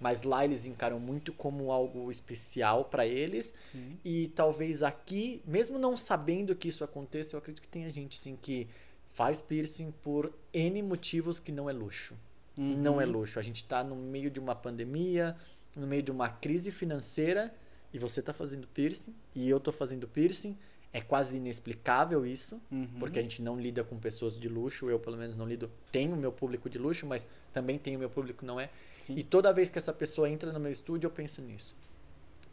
Mas 0.02 0.24
lá 0.24 0.44
eles 0.44 0.66
encaram 0.66 0.98
muito 0.98 1.32
como 1.32 1.70
algo 1.70 2.10
especial 2.10 2.84
pra 2.86 3.06
eles. 3.06 3.54
Sim. 3.70 3.96
E 4.04 4.28
talvez 4.34 4.82
aqui, 4.82 5.40
mesmo 5.46 5.78
não 5.78 5.96
sabendo 5.96 6.56
que 6.56 6.66
isso 6.68 6.82
aconteça, 6.82 7.36
eu 7.36 7.38
acredito 7.38 7.62
que 7.62 7.68
tem 7.68 7.88
gente 7.88 8.18
sim 8.18 8.36
que 8.40 8.66
faz 9.12 9.40
piercing 9.40 9.92
por 10.02 10.32
N 10.52 10.82
motivos 10.82 11.38
que 11.38 11.52
não 11.52 11.70
é 11.70 11.72
luxo. 11.72 12.14
Não 12.56 13.00
é 13.00 13.06
Uhum. 13.06 13.12
luxo. 13.12 13.38
A 13.38 13.42
gente 13.42 13.64
tá 13.64 13.84
no 13.84 13.94
meio 13.94 14.28
de 14.30 14.40
uma 14.40 14.54
pandemia, 14.56 15.36
no 15.76 15.86
meio 15.86 16.02
de 16.02 16.10
uma 16.10 16.28
crise 16.28 16.70
financeira, 16.70 17.54
e 17.94 17.98
você 17.98 18.20
tá 18.20 18.32
fazendo 18.32 18.66
piercing, 18.66 19.14
e 19.34 19.48
eu 19.48 19.60
tô 19.60 19.70
fazendo 19.70 20.08
piercing. 20.08 20.56
É 20.94 21.00
quase 21.00 21.38
inexplicável 21.38 22.26
isso, 22.26 22.60
Uhum. 22.70 22.86
porque 22.98 23.18
a 23.18 23.22
gente 23.22 23.40
não 23.40 23.58
lida 23.58 23.82
com 23.82 23.98
pessoas 23.98 24.38
de 24.38 24.46
luxo. 24.48 24.90
Eu, 24.90 24.98
pelo 25.00 25.16
menos, 25.16 25.36
não 25.38 25.46
lido. 25.46 25.70
Tenho 25.90 26.14
meu 26.16 26.30
público 26.32 26.68
de 26.68 26.76
luxo, 26.76 27.06
mas 27.06 27.26
também 27.52 27.78
tenho 27.78 27.98
meu 27.98 28.10
público 28.10 28.44
não 28.44 28.60
é. 28.60 28.68
Sim. 29.06 29.16
E 29.16 29.24
toda 29.24 29.52
vez 29.52 29.70
que 29.70 29.78
essa 29.78 29.92
pessoa 29.92 30.28
entra 30.28 30.52
no 30.52 30.60
meu 30.60 30.70
estúdio, 30.70 31.06
eu 31.06 31.10
penso 31.10 31.40
nisso. 31.42 31.74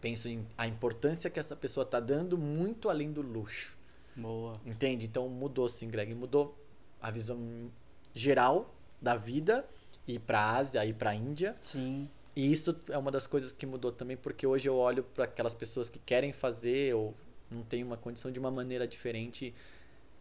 Penso 0.01 0.29
em 0.29 0.45
a 0.57 0.67
importância 0.67 1.29
que 1.29 1.39
essa 1.39 1.55
pessoa 1.55 1.85
tá 1.85 1.99
dando 1.99 2.37
muito 2.37 2.89
além 2.89 3.11
do 3.11 3.21
luxo. 3.21 3.77
Boa. 4.15 4.59
Entende? 4.65 5.05
Então 5.05 5.27
mudou 5.27 5.67
sim, 5.67 5.89
Greg. 5.89 6.13
Mudou 6.13 6.57
a 7.01 7.11
visão 7.11 7.69
geral 8.13 8.73
da 9.01 9.15
vida, 9.15 9.65
ir 10.07 10.19
pra 10.19 10.55
Ásia, 10.55 10.85
ir 10.85 10.93
pra 10.93 11.13
Índia. 11.13 11.55
Sim. 11.61 12.09
E 12.35 12.51
isso 12.51 12.75
é 12.89 12.97
uma 12.97 13.11
das 13.11 13.27
coisas 13.27 13.51
que 13.51 13.65
mudou 13.65 13.91
também, 13.91 14.15
porque 14.15 14.45
hoje 14.47 14.67
eu 14.67 14.75
olho 14.75 15.03
para 15.03 15.25
aquelas 15.25 15.53
pessoas 15.53 15.89
que 15.89 15.99
querem 15.99 16.31
fazer 16.31 16.93
ou 16.95 17.13
não 17.49 17.63
tem 17.63 17.83
uma 17.83 17.97
condição 17.97 18.31
de 18.31 18.39
uma 18.39 18.51
maneira 18.51 18.87
diferente 18.87 19.53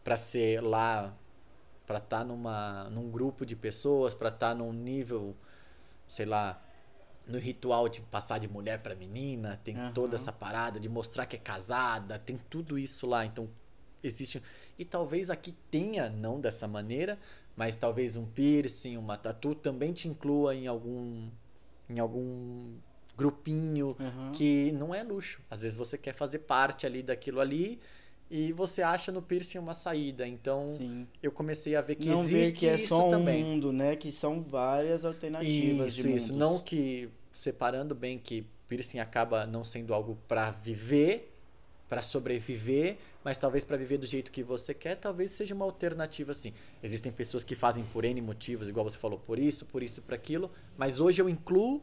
para 0.03 0.17
ser 0.17 0.61
lá, 0.63 1.15
para 1.87 1.99
estar 1.99 2.25
numa 2.25 2.89
num 2.91 3.11
grupo 3.11 3.45
de 3.45 3.55
pessoas, 3.55 4.15
para 4.15 4.31
estar 4.31 4.55
num 4.55 4.73
nível, 4.73 5.37
sei 6.09 6.27
lá, 6.27 6.63
no 7.27 7.39
ritual 7.39 7.89
de 7.89 8.01
passar 8.01 8.39
de 8.39 8.49
mulher 8.49 8.83
para 8.83 8.95
menina, 8.95 9.61
tem 9.63 9.77
Aham. 9.77 9.93
toda 9.93 10.15
essa 10.17 10.33
parada 10.33 10.81
de 10.81 10.89
mostrar 10.89 11.27
que 11.27 11.37
é 11.37 11.39
casada, 11.39 12.19
tem 12.19 12.39
tudo 12.51 12.79
isso 12.79 13.07
lá. 13.07 13.25
Então 13.25 13.49
existe 14.03 14.43
e 14.79 14.85
talvez 14.85 15.29
aqui 15.29 15.55
tenha 15.71 16.09
não 16.09 16.41
dessa 16.41 16.67
maneira, 16.67 17.19
mas 17.57 17.77
talvez 17.77 18.17
um 18.17 18.25
piercing, 18.25 18.97
uma 18.97 19.17
tatu 19.17 19.55
também 19.55 19.93
te 19.93 20.09
inclua 20.09 20.55
em 20.55 20.67
algum 20.67 21.29
em 21.89 21.99
algum 21.99 22.75
grupinho 23.17 23.97
Aham. 23.99 24.33
que 24.33 24.71
não 24.73 24.95
é 24.95 25.03
luxo. 25.03 25.41
Às 25.51 25.63
vezes 25.63 25.77
você 25.77 25.99
quer 25.99 26.15
fazer 26.15 26.41
parte 26.41 26.87
ali 26.87 27.03
daquilo 27.03 27.41
ali 27.41 27.81
e 28.31 28.53
você 28.53 28.83
acha 28.83 29.11
no 29.11 29.23
piercing 29.23 29.59
uma 29.59 29.75
saída. 29.75 30.27
Então 30.27 30.77
Sim. 30.79 31.07
eu 31.23 31.33
comecei 31.33 31.75
a 31.77 31.81
ver 31.81 31.95
que 31.97 32.09
não 32.09 32.25
ver 32.25 32.41
existe 32.41 32.59
que 32.59 32.69
é 32.69 32.75
isso 32.77 32.89
só 32.89 33.07
um 33.07 33.11
também. 33.11 33.45
mundo, 33.45 33.73
né? 33.73 33.97
Que 33.97 34.13
são 34.13 34.43
várias 34.43 35.05
alternativas 35.05 35.95
Isso, 35.95 36.03
de 36.03 36.15
isso. 36.15 36.33
Não 36.33 36.59
que 36.59 37.09
separando 37.33 37.95
bem 37.95 38.19
que 38.19 38.47
piercing 38.69 38.99
acaba 38.99 39.47
não 39.47 39.65
sendo 39.65 39.95
algo 39.95 40.19
pra 40.29 40.51
viver, 40.51 41.33
para 41.89 42.03
sobreviver, 42.03 42.99
mas 43.25 43.39
talvez 43.39 43.65
para 43.65 43.77
viver 43.77 43.97
do 43.97 44.07
jeito 44.07 44.31
que 44.31 44.43
você 44.43 44.75
quer, 44.75 44.97
talvez 44.97 45.31
seja 45.31 45.55
uma 45.55 45.65
alternativa 45.65 46.33
assim. 46.33 46.53
Existem 46.83 47.11
pessoas 47.11 47.43
que 47.43 47.55
fazem 47.55 47.83
por 47.85 48.05
N 48.05 48.21
motivos, 48.21 48.69
igual 48.69 48.85
você 48.85 48.99
falou, 48.99 49.19
por 49.19 49.39
isso, 49.39 49.65
por 49.65 49.83
isso, 49.83 50.03
por 50.03 50.13
aquilo, 50.13 50.51
mas 50.77 51.01
hoje 51.01 51.23
eu 51.23 51.29
incluo 51.29 51.83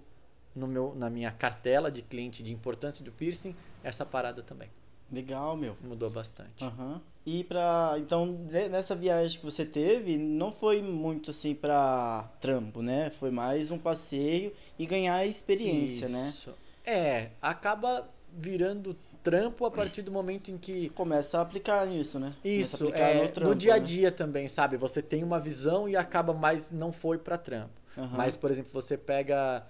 no 0.56 0.68
meu, 0.68 0.94
na 0.96 1.10
minha 1.10 1.32
cartela 1.32 1.92
de 1.92 2.02
cliente 2.04 2.44
de 2.44 2.54
importância 2.54 3.04
do 3.04 3.12
piercing 3.12 3.56
essa 3.84 4.06
parada 4.06 4.44
também. 4.44 4.70
Legal, 5.12 5.56
meu. 5.56 5.76
Mudou 5.82 6.10
bastante. 6.10 6.64
Aham. 6.64 7.02
E 7.26 7.44
pra. 7.44 7.96
Então, 7.98 8.26
ne- 8.26 8.70
nessa 8.70 8.96
viagem 8.96 9.40
que 9.40 9.46
você 9.46 9.66
teve, 9.66 10.18
não 10.18 10.52
foi 10.52 10.82
muito 10.82 11.32
assim 11.32 11.56
pra 11.56 12.30
trampo, 12.40 12.82
né? 12.82 13.10
Foi 13.10 13.32
mais 13.32 13.72
um 13.72 13.78
passeio 13.80 14.52
e 14.78 14.86
ganhar 14.86 15.26
experiência, 15.26 16.08
né? 16.08 16.30
Isso. 16.30 16.54
É, 16.86 17.30
acaba 17.42 18.08
virando 18.32 18.96
trampo 19.24 19.66
a 19.66 19.72
partir 19.72 20.04
do 20.04 20.12
momento 20.12 20.52
em 20.52 20.58
que 20.58 20.90
Começa 20.90 21.40
a 21.40 21.42
aplicar 21.42 21.88
nisso, 21.88 22.20
né? 22.20 22.32
Isso, 22.44 22.88
é, 22.94 23.24
no, 23.24 23.32
trampo, 23.32 23.56
dia 23.56 23.74
a 23.74 23.80
né? 23.80 23.84
dia 23.84 24.12
também, 24.12 24.48
sabe? 24.48 24.78
Você 24.78 25.02
tem 25.02 25.24
uma 25.24 25.40
visão 25.40 25.90
e 25.90 25.96
acaba 25.96 26.32
mais 26.32 26.70
não 26.70 26.92
foi 26.92 27.18
pra 27.18 27.38
trampo. 27.38 27.74
Aham. 27.98 28.18
Mas, 28.18 28.36
por 28.36 28.52
exemplo, 28.52 28.72
você 28.72 28.96
pega 28.98 29.66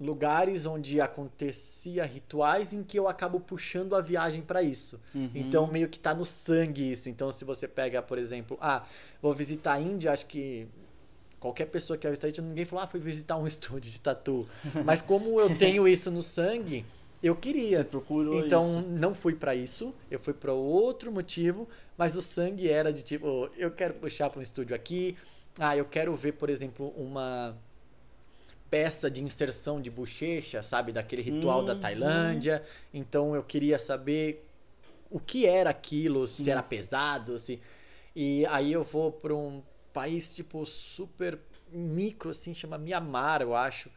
lugares 0.00 0.64
onde 0.64 1.00
acontecia 1.00 2.04
rituais 2.04 2.72
em 2.72 2.82
que 2.82 2.98
eu 2.98 3.08
acabo 3.08 3.40
puxando 3.40 3.96
a 3.96 4.00
viagem 4.00 4.42
pra 4.42 4.62
isso. 4.62 5.00
Uhum. 5.14 5.30
Então, 5.34 5.66
meio 5.66 5.88
que 5.88 5.98
tá 5.98 6.14
no 6.14 6.24
sangue 6.24 6.92
isso. 6.92 7.08
Então, 7.08 7.32
se 7.32 7.44
você 7.44 7.66
pega, 7.66 8.00
por 8.00 8.16
exemplo, 8.18 8.56
ah, 8.60 8.84
vou 9.20 9.32
visitar 9.32 9.72
a 9.74 9.80
Índia, 9.80 10.12
acho 10.12 10.26
que 10.26 10.68
qualquer 11.40 11.66
pessoa 11.66 11.96
que 11.96 12.06
a 12.06 12.10
Índia, 12.10 12.42
ninguém 12.42 12.64
falou, 12.64 12.84
ah, 12.84 12.86
fui 12.86 13.00
visitar 13.00 13.36
um 13.36 13.46
estúdio 13.48 13.90
de 13.90 14.00
tatu. 14.00 14.46
Mas 14.84 15.02
como 15.02 15.40
eu 15.40 15.56
tenho 15.56 15.86
isso 15.88 16.10
no 16.10 16.22
sangue, 16.22 16.84
eu 17.20 17.34
queria. 17.34 17.84
Procurou 17.84 18.44
Então, 18.44 18.80
isso. 18.80 18.88
não 18.90 19.14
fui 19.14 19.34
pra 19.34 19.54
isso, 19.54 19.92
eu 20.08 20.20
fui 20.20 20.32
pra 20.32 20.52
outro 20.52 21.10
motivo, 21.10 21.68
mas 21.96 22.14
o 22.14 22.22
sangue 22.22 22.68
era 22.70 22.92
de 22.92 23.02
tipo, 23.02 23.50
eu 23.56 23.70
quero 23.72 23.94
puxar 23.94 24.30
para 24.30 24.38
um 24.38 24.42
estúdio 24.42 24.76
aqui, 24.76 25.16
ah, 25.58 25.76
eu 25.76 25.84
quero 25.84 26.14
ver, 26.14 26.32
por 26.34 26.48
exemplo, 26.48 26.94
uma 26.96 27.56
peça 28.70 29.10
de 29.10 29.22
inserção 29.22 29.80
de 29.80 29.90
bochecha, 29.90 30.62
sabe, 30.62 30.92
daquele 30.92 31.22
ritual 31.22 31.64
da 31.64 31.74
Uhum. 31.74 31.80
Tailândia. 31.80 32.62
Então, 32.92 33.34
eu 33.34 33.42
queria 33.42 33.78
saber 33.78 34.46
o 35.10 35.18
que 35.18 35.46
era 35.46 35.70
aquilo, 35.70 36.26
se 36.26 36.44
Sim. 36.44 36.50
era 36.50 36.62
pesado, 36.62 37.38
se 37.38 37.60
e 38.14 38.44
aí 38.46 38.72
eu 38.72 38.82
vou 38.82 39.12
para 39.12 39.34
um 39.34 39.62
país 39.92 40.34
tipo 40.34 40.66
super 40.66 41.38
micro 41.70 42.30
assim, 42.30 42.52
chama 42.52 42.76
Mianmar, 42.76 43.42
eu 43.42 43.54
acho. 43.54 43.90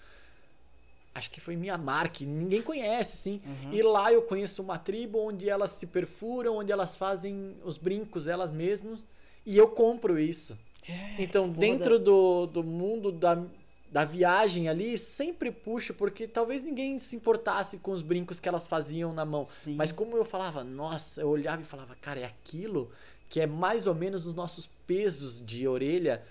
Acho 1.13 1.29
que 1.29 1.41
foi 1.41 1.57
Mianmar, 1.57 2.11
que 2.11 2.25
ninguém 2.25 2.61
conhece, 2.61 3.17
sim. 3.17 3.41
Uhum. 3.45 3.73
E 3.73 3.81
lá 3.81 4.13
eu 4.13 4.21
conheço 4.21 4.61
uma 4.61 4.77
tribo 4.77 5.19
onde 5.19 5.49
elas 5.49 5.71
se 5.71 5.85
perfuram, 5.85 6.57
onde 6.57 6.71
elas 6.71 6.95
fazem 6.95 7.57
os 7.65 7.77
brincos 7.77 8.27
elas 8.27 8.51
mesmas. 8.51 9.05
E 9.45 9.57
eu 9.57 9.67
compro 9.67 10.17
isso. 10.19 10.57
Então, 11.17 11.47
foda. 11.47 11.59
dentro 11.59 11.99
do, 11.99 12.45
do 12.45 12.63
mundo 12.63 13.11
da, 13.11 13.43
da 13.91 14.05
viagem 14.05 14.69
ali, 14.69 14.97
sempre 14.97 15.51
puxo, 15.51 15.93
porque 15.93 16.25
talvez 16.27 16.63
ninguém 16.63 16.97
se 16.97 17.15
importasse 17.15 17.77
com 17.77 17.91
os 17.91 18.01
brincos 18.01 18.39
que 18.39 18.47
elas 18.47 18.65
faziam 18.67 19.11
na 19.13 19.25
mão. 19.25 19.47
Sim. 19.63 19.75
Mas 19.75 19.91
como 19.91 20.15
eu 20.15 20.23
falava, 20.23 20.63
nossa, 20.63 21.19
eu 21.21 21.27
olhava 21.29 21.61
e 21.61 21.65
falava, 21.65 21.93
cara, 22.01 22.21
é 22.21 22.25
aquilo 22.25 22.89
que 23.27 23.41
é 23.41 23.45
mais 23.45 23.87
ou 23.87 23.93
menos 23.95 24.25
os 24.25 24.33
nossos 24.33 24.67
pesos 24.87 25.45
de 25.45 25.67
orelha. 25.67 26.23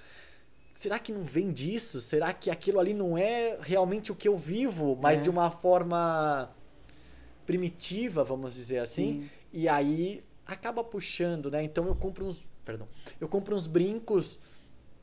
Será 0.74 0.98
que 0.98 1.12
não 1.12 1.22
vem 1.22 1.52
disso? 1.52 2.00
Será 2.00 2.32
que 2.32 2.50
aquilo 2.50 2.80
ali 2.80 2.94
não 2.94 3.16
é 3.18 3.58
realmente 3.60 4.10
o 4.10 4.14
que 4.14 4.26
eu 4.28 4.38
vivo, 4.38 4.98
mas 5.00 5.20
É. 5.20 5.22
de 5.22 5.28
uma 5.30 5.50
forma 5.50 6.50
primitiva, 7.46 8.24
vamos 8.24 8.54
dizer 8.54 8.78
assim? 8.78 9.22
Sim. 9.22 9.30
E 9.52 9.68
aí 9.68 10.22
acaba 10.46 10.82
puxando, 10.82 11.50
né? 11.50 11.62
Então 11.62 11.86
eu 11.86 11.94
compro 11.94 12.26
uns, 12.26 12.44
perdão, 12.64 12.88
eu 13.20 13.28
compro 13.28 13.54
uns 13.54 13.66
brincos 13.66 14.38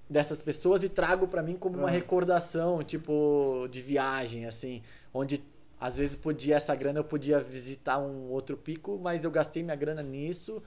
dessas 0.09 0.41
pessoas 0.41 0.83
e 0.83 0.89
trago 0.89 1.27
pra 1.27 1.41
mim 1.43 1.55
como 1.55 1.79
uma 1.79 1.89
recordação, 1.89 2.83
tipo 2.83 3.67
de 3.69 3.81
viagem, 3.81 4.45
assim, 4.45 4.81
onde 5.13 5.43
às 5.79 5.97
vezes 5.97 6.15
podia 6.15 6.55
essa 6.55 6.73
grana 6.75 6.99
eu 6.99 7.03
podia 7.03 7.39
visitar 7.39 7.99
um 7.99 8.29
outro 8.29 8.57
pico, 8.57 8.99
mas 9.01 9.23
eu 9.23 9.31
gastei 9.31 9.61
minha 9.61 9.75
grana 9.75 10.01
nisso 10.01 10.61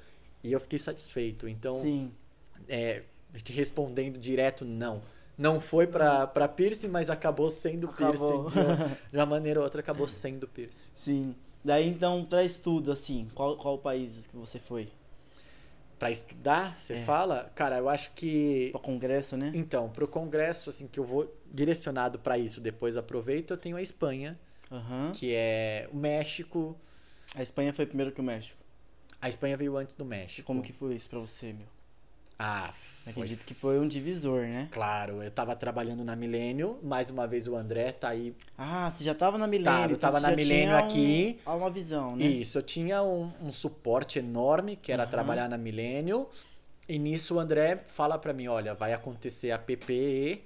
e 0.44 0.52
eu 0.52 0.60
fiquei 0.60 0.78
satisfeito. 0.78 1.48
Então, 1.48 1.80
Sim. 1.80 2.12
é, 2.68 3.02
te 3.42 3.52
respondendo 3.52 4.18
direto, 4.18 4.64
não. 4.64 5.02
Não 5.36 5.58
foi 5.58 5.86
pra, 5.86 6.26
pra 6.26 6.46
piercing, 6.46 6.88
mas 6.88 7.08
acabou 7.08 7.48
sendo 7.48 7.88
Acabou. 7.88 8.44
piercing. 8.44 8.60
De 8.60 8.66
uma, 8.66 8.76
de 9.10 9.16
uma 9.16 9.26
maneira 9.26 9.60
ou 9.60 9.64
outra, 9.64 9.80
acabou 9.80 10.06
sendo 10.06 10.46
piercing. 10.46 10.90
Sim. 10.96 11.34
Daí 11.64 11.88
então 11.88 12.24
traz 12.24 12.56
tudo 12.56 12.92
assim. 12.92 13.26
Qual, 13.34 13.56
qual 13.56 13.78
país 13.78 14.26
que 14.26 14.36
você 14.36 14.58
foi? 14.58 14.88
Pra 16.00 16.10
estudar, 16.10 16.78
você 16.80 16.94
É. 16.94 17.04
fala? 17.04 17.52
Cara, 17.54 17.76
eu 17.76 17.86
acho 17.86 18.10
que. 18.14 18.70
Pra 18.72 18.80
congresso, 18.80 19.36
né? 19.36 19.52
Então, 19.54 19.90
pro 19.90 20.08
congresso, 20.08 20.70
assim, 20.70 20.88
que 20.88 20.98
eu 20.98 21.04
vou 21.04 21.32
direcionado 21.52 22.18
pra 22.18 22.38
isso, 22.38 22.58
depois 22.58 22.96
aproveito, 22.96 23.50
eu 23.50 23.58
tenho 23.58 23.76
a 23.76 23.82
Espanha, 23.82 24.40
Aham. 24.72 25.12
que 25.14 25.34
é 25.34 25.90
o 25.92 25.96
México. 25.96 26.74
A 27.34 27.42
Espanha 27.42 27.74
foi 27.74 27.84
primeiro 27.84 28.12
que 28.12 28.20
o 28.20 28.24
México. 28.24 28.58
A 29.20 29.28
Espanha 29.28 29.58
veio 29.58 29.76
antes 29.76 29.94
do 29.94 30.04
México. 30.06 30.46
Como 30.46 30.62
que 30.62 30.72
foi 30.72 30.94
isso 30.94 31.08
pra 31.10 31.18
você, 31.18 31.52
meu? 31.52 31.66
Ah, 32.42 32.72
foi 33.04 33.12
Acredito 33.12 33.44
que 33.44 33.52
foi 33.52 33.78
um 33.78 33.86
divisor, 33.86 34.40
né? 34.40 34.68
Claro, 34.72 35.22
eu 35.22 35.30
tava 35.30 35.54
trabalhando 35.54 36.02
na 36.02 36.16
Milênio, 36.16 36.78
mais 36.82 37.10
uma 37.10 37.26
vez 37.26 37.46
o 37.46 37.54
André 37.54 37.92
tá 37.92 38.08
aí. 38.08 38.34
Ah, 38.56 38.90
você 38.90 39.04
já 39.04 39.14
tava 39.14 39.36
na 39.36 39.46
Milênio. 39.46 39.72
Tava, 39.72 39.92
eu 39.92 39.96
então 39.96 40.10
tava 40.10 40.20
você 40.20 40.30
na 40.30 40.36
Milênio 40.36 40.76
aqui. 40.78 41.38
Um, 41.46 41.56
uma 41.56 41.70
visão, 41.70 42.16
né? 42.16 42.26
Isso, 42.26 42.56
eu 42.56 42.62
tinha 42.62 43.02
um, 43.02 43.30
um 43.42 43.52
suporte 43.52 44.18
enorme, 44.18 44.76
que 44.76 44.90
era 44.90 45.02
Aham. 45.02 45.10
trabalhar 45.10 45.48
na 45.50 45.58
Milênio. 45.58 46.28
E 46.88 46.98
nisso 46.98 47.34
o 47.34 47.38
André 47.38 47.84
fala 47.88 48.18
pra 48.18 48.32
mim, 48.32 48.48
olha, 48.48 48.74
vai 48.74 48.94
acontecer 48.94 49.50
a 49.50 49.58
PPE, 49.58 50.42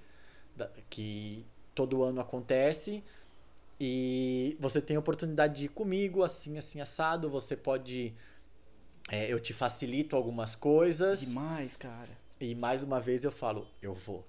que 0.90 1.44
todo 1.76 2.02
ano 2.02 2.20
acontece, 2.20 3.04
e 3.80 4.56
você 4.58 4.80
tem 4.80 4.96
a 4.96 5.00
oportunidade 5.00 5.54
de 5.56 5.64
ir 5.66 5.68
comigo, 5.68 6.24
assim, 6.24 6.58
assim, 6.58 6.80
assado, 6.80 7.30
você 7.30 7.56
pode... 7.56 8.12
é, 9.08 9.32
eu 9.32 9.38
te 9.38 9.52
facilito 9.52 10.16
algumas 10.16 10.56
coisas. 10.56 11.20
Demais, 11.20 11.76
cara. 11.76 12.10
E 12.40 12.54
mais 12.54 12.82
uma 12.82 13.00
vez 13.00 13.24
eu 13.24 13.32
falo, 13.32 13.66
eu 13.80 13.94
vou. 13.94 14.26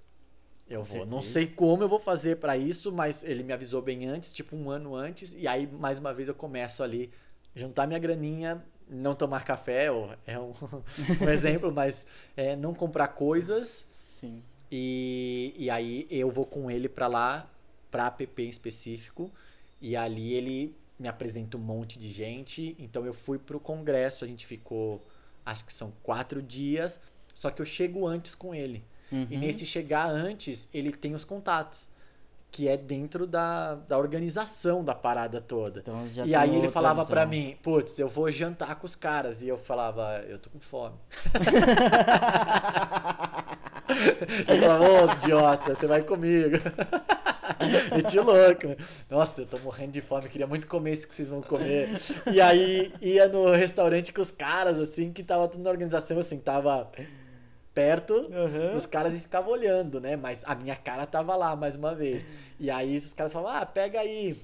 Eu 0.68 0.82
Com 0.82 0.86
vou. 0.86 1.06
Não 1.06 1.22
sei 1.22 1.46
como 1.46 1.84
eu 1.84 1.90
vou 1.90 2.00
fazer 2.00 2.38
pra 2.38 2.58
isso, 2.58 2.92
mas 2.92 3.24
ele 3.24 3.44
me 3.44 3.54
avisou 3.54 3.82
bem 3.82 4.06
antes, 4.08 4.34
tipo 4.34 4.56
um 4.56 4.70
ano 4.70 4.96
antes, 4.96 5.34
e 5.38 5.48
aí 5.48 5.68
mais 5.68 6.00
uma 6.00 6.14
vez 6.14 6.28
eu 6.28 6.36
começo 6.36 6.82
ali 6.82 7.12
juntar 7.54 7.86
minha 7.88 8.00
graninha, 8.00 8.64
não 8.90 9.16
tomar 9.16 9.44
café, 9.44 9.92
ou 9.92 10.14
é 10.26 10.40
um, 10.40 10.52
um 11.22 11.30
exemplo, 11.30 11.72
mas 11.72 12.06
é, 12.36 12.56
não 12.56 12.74
comprar 12.74 13.10
coisas 13.10 13.86
Sim. 14.20 14.42
e, 14.72 15.54
e 15.58 15.70
aí 15.70 16.08
eu 16.10 16.32
vou 16.32 16.46
com 16.46 16.70
ele 16.70 16.90
pra 16.90 17.08
lá, 17.08 17.48
pra 17.92 18.08
app 18.08 18.42
em 18.42 18.50
específico, 18.50 19.32
e 19.80 19.96
ali 19.96 20.34
ele 20.34 20.76
me 20.98 21.08
apresenta 21.08 21.58
um 21.58 21.60
monte 21.62 22.00
de 22.00 22.10
gente. 22.10 22.76
Então 22.80 23.06
eu 23.06 23.14
fui 23.14 23.38
pro 23.38 23.60
congresso, 23.60 24.24
a 24.24 24.28
gente 24.28 24.46
ficou, 24.46 25.06
acho 25.46 25.66
que 25.66 25.74
são 25.74 25.92
quatro 26.04 26.42
dias, 26.42 27.00
só 27.34 27.52
que 27.52 27.62
eu 27.62 27.66
chego 27.66 28.08
antes 28.08 28.34
com 28.36 28.54
ele. 28.56 28.84
E 29.12 29.16
Uhum. 29.16 29.26
nesse 29.40 29.66
chegar 29.66 30.08
antes, 30.10 30.68
ele 30.74 30.92
tem 30.92 31.14
os 31.14 31.24
contatos, 31.24 31.88
que 32.52 32.68
é 32.68 32.76
dentro 32.78 33.28
da, 33.28 33.76
da 33.76 33.98
organização 33.98 34.84
da 34.84 34.96
parada 34.96 35.40
toda. 35.42 35.82
Então, 35.82 36.08
e 36.26 36.34
aí 36.34 36.56
ele 36.56 36.70
falava 36.72 37.06
pra 37.06 37.26
mim, 37.26 37.58
putz, 37.62 38.00
eu 38.00 38.08
vou 38.08 38.32
jantar 38.32 38.76
com 38.78 38.86
os 38.86 38.96
caras. 38.96 39.42
E 39.42 39.48
eu 39.48 39.58
falava, 39.58 40.24
eu 40.28 40.40
tô 40.40 40.50
com 40.50 40.60
fome. 40.60 40.96
eu 44.48 44.62
falava, 44.62 44.86
ô 44.90 45.12
idiota, 45.14 45.76
você 45.76 45.86
vai 45.88 46.02
comigo. 46.04 46.58
Meti 47.96 48.20
louco. 48.20 48.68
né? 48.68 48.76
Nossa, 49.10 49.42
eu 49.42 49.46
tô 49.46 49.58
morrendo 49.60 49.92
de 49.92 50.02
fome, 50.02 50.30
queria 50.30 50.48
muito 50.48 50.68
comer 50.68 50.94
isso 50.94 51.08
que 51.08 51.16
vocês 51.16 51.30
vão 51.30 51.42
comer. 51.42 51.90
E 52.32 52.40
aí 52.42 52.94
ia 53.02 53.28
no 53.28 53.52
restaurante 53.52 54.12
com 54.14 54.22
os 54.22 54.32
caras, 54.32 54.80
assim, 54.80 55.12
que 55.12 55.24
tava 55.24 55.48
tudo 55.48 55.64
na 55.64 55.70
organização, 55.70 56.18
assim, 56.20 56.40
tava 56.40 56.92
perto 57.74 58.14
Aham. 58.34 58.76
os 58.76 58.86
caras 58.86 59.14
e 59.14 59.20
ficava 59.20 59.50
olhando, 59.50 60.00
né? 60.00 60.16
Mas 60.16 60.42
a 60.46 60.56
minha 60.56 60.76
cara 60.76 61.06
tava 61.06 61.36
lá 61.36 61.56
mais 61.56 61.76
uma 61.76 61.94
vez. 61.94 62.26
E 62.60 62.72
aí 62.72 62.98
os 62.98 63.14
caras 63.14 63.34
falavam, 63.34 63.62
ah, 63.62 63.66
pega 63.66 64.00
aí 64.00 64.38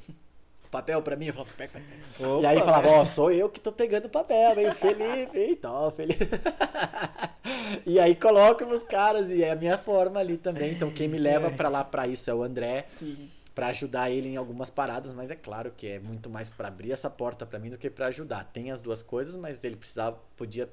papel 0.72 1.02
pra 1.02 1.16
mim. 1.16 1.28
Eu 1.28 1.34
falava, 1.34 1.52
pega, 1.58 1.74
pega. 1.74 2.42
E 2.42 2.46
aí 2.46 2.60
falava, 2.60 2.88
né? 2.88 2.98
ó, 2.98 3.06
sou 3.06 3.32
eu 3.32 3.50
que 3.50 3.60
tô 3.60 3.72
pegando 3.72 4.10
papel, 4.10 4.60
hein? 4.60 4.74
Felipe, 4.74 5.38
então, 5.52 5.92
Felipe. 5.92 6.28
e 7.86 8.00
aí 8.00 8.16
coloco 8.16 8.66
nos 8.66 8.84
caras 8.84 9.30
e 9.30 9.44
é 9.44 9.52
a 9.52 9.56
minha 9.56 9.78
forma 9.78 10.20
ali 10.20 10.38
também. 10.38 10.72
Então 10.74 10.90
quem 10.90 11.08
me 11.08 11.18
leva 11.18 11.48
É. 11.48 11.52
pra 11.52 11.70
lá 11.70 11.84
pra 11.84 12.08
isso 12.08 12.30
é 12.30 12.34
o 12.34 12.42
André. 12.44 12.86
Sim. 12.90 13.30
Pra 13.54 13.68
ajudar 13.68 14.10
ele 14.10 14.30
em 14.30 14.38
algumas 14.38 14.70
paradas, 14.70 15.14
mas 15.14 15.30
é 15.30 15.36
claro 15.36 15.74
que 15.76 15.86
é 15.86 16.00
muito 16.00 16.30
mais 16.30 16.50
pra 16.50 16.70
abrir 16.70 16.94
essa 16.94 17.10
porta 17.10 17.46
pra 17.46 17.60
mim 17.60 17.70
do 17.70 17.78
que 17.78 17.90
pra 17.90 18.08
ajudar. 18.08 18.46
Tem 18.54 18.72
as 18.72 18.82
duas 18.82 19.02
coisas, 19.02 19.36
mas 19.36 19.62
ele 19.64 19.76
precisava, 19.76 20.18
podia 20.38 20.70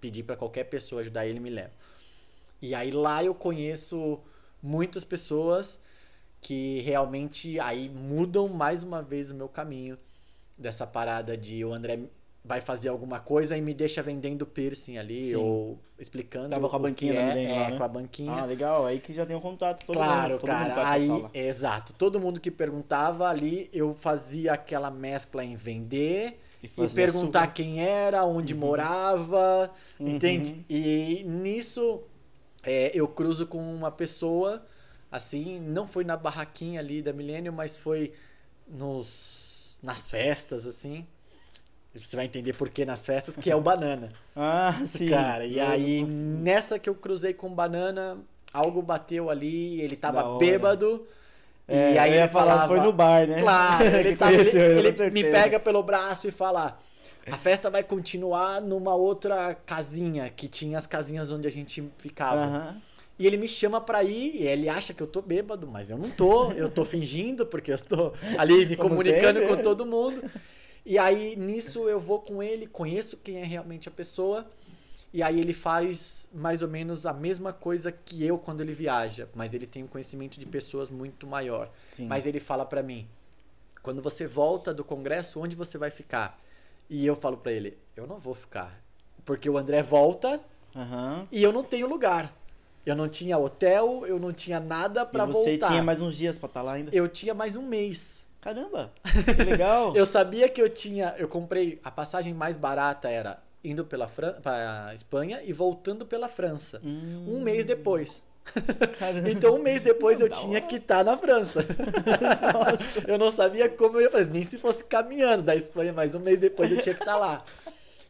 pedir 0.00 0.22
pra 0.22 0.34
qualquer 0.34 0.64
pessoa 0.64 1.02
ajudar 1.02 1.26
ele 1.26 1.40
me 1.40 1.50
leva. 1.50 1.72
E 2.62 2.74
aí 2.74 2.90
lá 2.90 3.22
eu 3.22 3.34
conheço 3.34 4.18
muitas 4.62 5.04
pessoas 5.04 5.78
que 6.44 6.80
realmente 6.82 7.58
aí 7.58 7.88
mudam 7.88 8.48
mais 8.48 8.82
uma 8.82 9.00
vez 9.00 9.30
o 9.30 9.34
meu 9.34 9.48
caminho 9.48 9.96
dessa 10.58 10.86
parada 10.86 11.38
de 11.38 11.64
o 11.64 11.72
André 11.72 12.00
vai 12.44 12.60
fazer 12.60 12.90
alguma 12.90 13.18
coisa 13.18 13.56
e 13.56 13.62
me 13.62 13.72
deixa 13.72 14.02
vendendo 14.02 14.44
piercing 14.44 14.98
ali 14.98 15.30
Sim. 15.30 15.36
ou 15.36 15.78
explicando. 15.98 16.50
Tava 16.50 16.68
com 16.68 16.76
a 16.76 16.78
banquinha 16.78 17.12
que 17.12 17.18
da 17.18 17.24
é, 17.24 17.48
lá, 17.58 17.64
é, 17.64 17.70
né? 17.70 17.78
com 17.78 17.84
a 17.84 17.88
banquinha. 17.88 18.32
Ah, 18.32 18.44
legal. 18.44 18.84
Aí 18.84 19.00
que 19.00 19.10
já 19.14 19.24
tem 19.24 19.34
um 19.34 19.40
contato 19.40 19.86
todo 19.86 19.96
Claro, 19.96 20.32
mundo, 20.32 20.40
todo 20.42 20.50
mundo 20.50 20.58
cara. 20.58 20.74
pra 20.74 20.90
Aí, 20.90 21.06
sala. 21.06 21.30
exato. 21.32 21.94
Todo 21.94 22.20
mundo 22.20 22.38
que 22.38 22.50
perguntava 22.50 23.26
ali, 23.26 23.70
eu 23.72 23.94
fazia 23.94 24.52
aquela 24.52 24.90
mescla 24.90 25.42
em 25.42 25.56
vender 25.56 26.38
E 26.62 26.66
e 26.66 26.88
perguntar 26.90 27.46
quem 27.54 27.80
era, 27.82 28.22
onde 28.26 28.54
morava, 28.54 29.70
Uhum. 29.98 30.08
entende? 30.10 30.62
E 30.68 31.24
nisso 31.26 32.02
é, 32.62 32.90
eu 32.94 33.08
cruzo 33.08 33.46
com 33.46 33.58
uma 33.74 33.90
pessoa, 33.90 34.62
assim, 35.14 35.60
não 35.60 35.86
foi 35.86 36.02
na 36.04 36.16
barraquinha 36.16 36.80
ali 36.80 37.00
da 37.00 37.12
Milênio, 37.12 37.52
mas 37.52 37.76
foi 37.76 38.12
nos 38.66 39.78
nas 39.80 40.10
festas, 40.10 40.66
assim. 40.66 41.06
Você 41.94 42.16
vai 42.16 42.24
entender 42.24 42.54
por 42.54 42.68
que 42.68 42.84
nas 42.84 43.06
festas, 43.06 43.36
que 43.36 43.48
é 43.48 43.54
o 43.54 43.60
banana. 43.62 44.10
Ah, 44.34 44.82
sim. 44.86 45.08
Cara, 45.08 45.46
e 45.46 45.60
aí 45.60 46.02
nessa 46.02 46.80
que 46.80 46.88
eu 46.88 46.96
cruzei 46.96 47.32
com 47.32 47.48
banana, 47.48 48.18
algo 48.52 48.82
bateu 48.82 49.30
ali, 49.30 49.80
ele 49.80 49.94
tava 49.94 50.36
bêbado. 50.36 51.06
É, 51.68 51.94
e 51.94 51.98
aí 51.98 52.14
ele 52.14 52.28
falar, 52.28 52.52
falava, 52.52 52.68
foi 52.74 52.80
no 52.80 52.92
bar, 52.92 53.26
né? 53.28 53.40
Claro, 53.40 53.84
ele, 53.94 54.16
tava, 54.16 54.32
ele, 54.32 54.42
conheceu, 54.42 54.78
ele 54.78 54.92
com 54.92 55.10
me 55.10 55.22
pega 55.22 55.60
pelo 55.60 55.82
braço 55.82 56.26
e 56.26 56.32
fala: 56.32 56.76
a 57.30 57.38
festa 57.38 57.70
vai 57.70 57.84
continuar 57.84 58.60
numa 58.60 58.96
outra 58.96 59.54
casinha, 59.54 60.28
que 60.28 60.48
tinha 60.48 60.76
as 60.76 60.88
casinhas 60.88 61.30
onde 61.30 61.46
a 61.46 61.50
gente 61.50 61.88
ficava. 61.98 62.40
Aham. 62.40 62.82
E 63.18 63.26
ele 63.26 63.36
me 63.36 63.46
chama 63.46 63.80
pra 63.80 64.02
ir, 64.02 64.34
e 64.34 64.46
ele 64.46 64.68
acha 64.68 64.92
que 64.92 65.02
eu 65.02 65.06
tô 65.06 65.22
bêbado, 65.22 65.66
mas 65.68 65.88
eu 65.90 65.96
não 65.96 66.10
tô, 66.10 66.50
eu 66.52 66.68
tô 66.68 66.84
fingindo, 66.84 67.46
porque 67.46 67.72
eu 67.72 67.78
tô 67.78 68.12
ali 68.36 68.66
me 68.66 68.74
Como 68.76 68.90
comunicando 68.90 69.38
sempre. 69.40 69.56
com 69.56 69.62
todo 69.62 69.86
mundo. 69.86 70.24
E 70.84 70.98
aí, 70.98 71.36
nisso, 71.36 71.88
eu 71.88 72.00
vou 72.00 72.20
com 72.20 72.42
ele, 72.42 72.66
conheço 72.66 73.16
quem 73.16 73.36
é 73.36 73.44
realmente 73.44 73.88
a 73.88 73.92
pessoa, 73.92 74.46
e 75.12 75.22
aí 75.22 75.40
ele 75.40 75.52
faz 75.52 76.28
mais 76.32 76.60
ou 76.60 76.68
menos 76.68 77.06
a 77.06 77.12
mesma 77.12 77.52
coisa 77.52 77.92
que 77.92 78.24
eu 78.24 78.36
quando 78.36 78.60
ele 78.60 78.72
viaja, 78.74 79.28
mas 79.34 79.54
ele 79.54 79.66
tem 79.66 79.84
um 79.84 79.86
conhecimento 79.86 80.38
de 80.40 80.44
pessoas 80.44 80.90
muito 80.90 81.24
maior. 81.24 81.70
Sim. 81.92 82.08
Mas 82.08 82.26
ele 82.26 82.40
fala 82.40 82.66
pra 82.66 82.82
mim, 82.82 83.06
quando 83.80 84.02
você 84.02 84.26
volta 84.26 84.74
do 84.74 84.82
congresso, 84.82 85.40
onde 85.40 85.54
você 85.54 85.78
vai 85.78 85.90
ficar? 85.90 86.42
E 86.90 87.06
eu 87.06 87.14
falo 87.14 87.36
pra 87.36 87.52
ele, 87.52 87.78
eu 87.96 88.08
não 88.08 88.18
vou 88.18 88.34
ficar, 88.34 88.82
porque 89.24 89.48
o 89.48 89.56
André 89.56 89.84
volta 89.84 90.40
Aham. 90.74 91.28
e 91.30 91.40
eu 91.42 91.52
não 91.52 91.62
tenho 91.62 91.86
lugar. 91.88 92.34
Eu 92.84 92.94
não 92.94 93.08
tinha 93.08 93.38
hotel, 93.38 94.04
eu 94.06 94.18
não 94.18 94.32
tinha 94.32 94.60
nada 94.60 95.06
pra 95.06 95.24
e 95.24 95.26
você 95.28 95.50
voltar. 95.50 95.68
tinha 95.68 95.82
mais 95.82 96.00
uns 96.00 96.16
dias 96.16 96.38
pra 96.38 96.46
estar 96.48 96.62
lá 96.62 96.72
ainda? 96.74 96.90
Eu 96.94 97.08
tinha 97.08 97.32
mais 97.34 97.56
um 97.56 97.62
mês. 97.62 98.22
Caramba, 98.40 98.92
que 99.36 99.42
legal. 99.42 99.94
Eu 99.96 100.04
sabia 100.04 100.48
que 100.50 100.60
eu 100.60 100.68
tinha. 100.68 101.14
Eu 101.16 101.26
comprei. 101.26 101.80
A 101.82 101.90
passagem 101.90 102.34
mais 102.34 102.58
barata 102.58 103.08
era 103.08 103.38
indo 103.64 103.86
pela 103.86 104.06
Fran... 104.06 104.34
pra 104.42 104.90
Espanha 104.94 105.40
e 105.42 105.50
voltando 105.50 106.04
pela 106.04 106.28
França. 106.28 106.78
Hum, 106.84 107.24
Um 107.26 107.40
mês 107.40 107.64
depois. 107.64 108.22
Caramba. 108.98 109.30
Então, 109.32 109.54
um 109.54 109.62
mês 109.62 109.80
depois 109.80 110.20
eu 110.20 110.28
tinha 110.28 110.60
que 110.60 110.76
estar 110.76 111.02
na 111.02 111.16
França. 111.16 111.64
Eu 113.08 113.16
não 113.18 113.32
sabia 113.32 113.68
como 113.68 113.96
eu 113.96 114.02
ia 114.02 114.10
fazer, 114.10 114.30
nem 114.30 114.44
se 114.44 114.58
fosse 114.58 114.84
caminhando 114.84 115.42
da 115.42 115.56
Espanha, 115.56 115.92
mas 115.94 116.14
um 116.14 116.18
mês 116.20 116.38
depois 116.38 116.70
eu 116.70 116.80
tinha 116.82 116.94
que 116.94 117.00
estar 117.02 117.16
lá. 117.16 117.42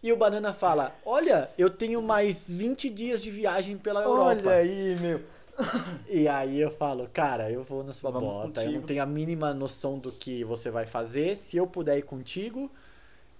E 0.05 0.13
o 0.13 0.17
Banana 0.19 0.53
fala: 0.53 0.95
Olha, 1.03 1.49
eu 1.57 1.71
tenho 1.71 2.03
mais 2.03 2.47
20 2.47 2.91
dias 2.91 3.23
de 3.23 3.31
viagem 3.31 3.79
pela 3.79 4.03
Europa. 4.03 4.43
Olha 4.51 4.57
aí, 4.57 4.97
meu. 5.01 5.21
E 6.09 6.29
aí 6.29 6.61
eu 6.61 6.71
falo, 6.73 7.09
cara, 7.13 7.49
eu 7.51 7.63
vou 7.63 7.83
na 7.85 7.93
sua 7.93 8.11
Vamos 8.11 8.29
bota, 8.29 8.61
eu 8.61 8.67
não 8.67 8.73
contigo. 8.73 8.87
tenho 8.89 9.03
a 9.03 9.07
mínima 9.07 9.55
noção 9.55 9.99
do 9.99 10.11
que 10.13 10.45
você 10.45 10.69
vai 10.71 10.85
fazer. 10.85 11.37
Se 11.37 11.57
eu 11.57 11.67
puder 11.67 11.97
ir 11.97 12.03
contigo, 12.03 12.71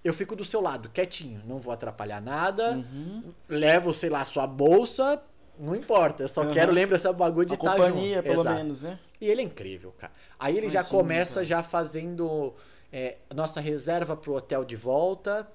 eu 0.03 0.11
fico 0.13 0.35
do 0.35 0.43
seu 0.45 0.59
lado, 0.61 0.89
quietinho, 0.89 1.41
não 1.45 1.59
vou 1.59 1.71
atrapalhar 1.73 2.19
nada. 2.21 2.71
Uhum. 2.71 3.31
Levo, 3.49 3.93
sei 3.93 4.09
lá, 4.09 4.23
sua 4.25 4.47
bolsa, 4.47 5.21
não 5.59 5.75
importa, 5.75 6.23
eu 6.23 6.27
só 6.29 6.41
Aham. 6.43 6.51
quero 6.53 6.71
lembrar 6.71 6.95
esse 6.95 7.11
bagulho 7.13 7.45
de 7.45 7.53
A 7.53 7.57
estar 7.57 7.71
companhia, 7.75 8.15
junto. 8.15 8.23
pelo 8.23 8.41
Exato. 8.41 8.55
menos, 8.55 8.81
né? 8.81 8.97
E 9.19 9.27
ele 9.27 9.41
é 9.41 9.43
incrível, 9.43 9.93
cara. 9.97 10.13
Aí 10.39 10.57
ele 10.57 10.69
já 10.69 10.79
Imagino, 10.79 10.97
começa 10.97 11.33
cara. 11.35 11.45
já 11.45 11.63
fazendo 11.63 12.53
é, 12.93 13.17
nossa 13.35 13.59
reserva 13.59 14.15
pro 14.15 14.33
hotel 14.35 14.63
de 14.65 14.77
volta. 14.77 15.45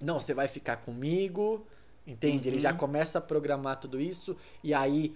Não, 0.00 0.20
você 0.20 0.34
vai 0.34 0.48
ficar 0.48 0.76
comigo, 0.78 1.66
entende? 2.06 2.48
Ele 2.48 2.58
já 2.58 2.72
Uhum. 2.72 2.76
começa 2.78 3.18
a 3.18 3.20
programar 3.20 3.80
tudo 3.80 4.00
isso 4.00 4.36
e 4.62 4.72
aí 4.74 5.14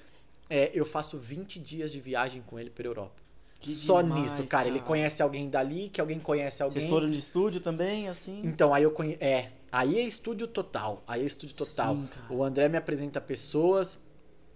é, 0.48 0.70
eu 0.74 0.85
faço 0.85 1.16
20 1.19 1.59
dias 1.61 1.93
de 1.93 2.01
viagem 2.01 2.43
com 2.43 2.59
ele 2.59 2.70
pela 2.70 2.89
Europa. 2.89 3.20
Que 3.61 3.70
Só 3.70 4.01
demais, 4.01 4.23
nisso, 4.23 4.44
cara. 4.47 4.66
Ele 4.69 4.78
cara. 4.78 4.89
conhece 4.89 5.23
alguém 5.23 5.51
dali, 5.51 5.90
que 5.90 6.01
alguém 6.01 6.19
conhece 6.19 6.62
alguém. 6.62 6.81
Vocês 6.81 6.90
foram 6.90 7.11
de 7.11 7.19
estúdio 7.19 7.61
também, 7.61 8.09
assim? 8.09 8.40
Então, 8.43 8.73
aí 8.73 8.82
eu 8.82 8.90
conhe... 8.90 9.19
É, 9.20 9.51
aí 9.70 9.98
é 9.98 10.02
estúdio 10.02 10.48
total. 10.48 11.05
Aí 11.07 11.23
é 11.23 11.27
estúdio 11.27 11.55
total. 11.55 11.94
Sim, 11.94 12.09
o 12.31 12.43
André 12.43 12.70
me 12.70 12.78
apresenta 12.78 13.20
pessoas. 13.20 14.01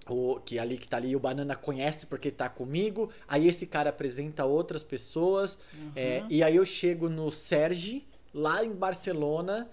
O, 0.09 0.41
que 0.41 0.59
ali 0.59 0.77
que 0.79 0.89
tá 0.89 0.97
ali, 0.97 1.15
o 1.15 1.21
Banana 1.21 1.55
conhece 1.55 2.07
porque 2.07 2.31
tá 2.31 2.49
comigo. 2.49 3.11
Aí 3.29 3.47
esse 3.47 3.67
cara 3.67 3.91
apresenta 3.91 4.45
outras 4.47 4.83
pessoas. 4.83 5.59
é, 5.95 6.21
Uhum. 6.23 6.27
e 6.31 6.43
aí 6.43 6.57
eu 6.57 6.65
chego 6.65 7.09
no 7.11 7.31
Sergi, 7.31 8.07
lá 8.33 8.65
em 8.65 8.73
Barcelona. 8.73 9.69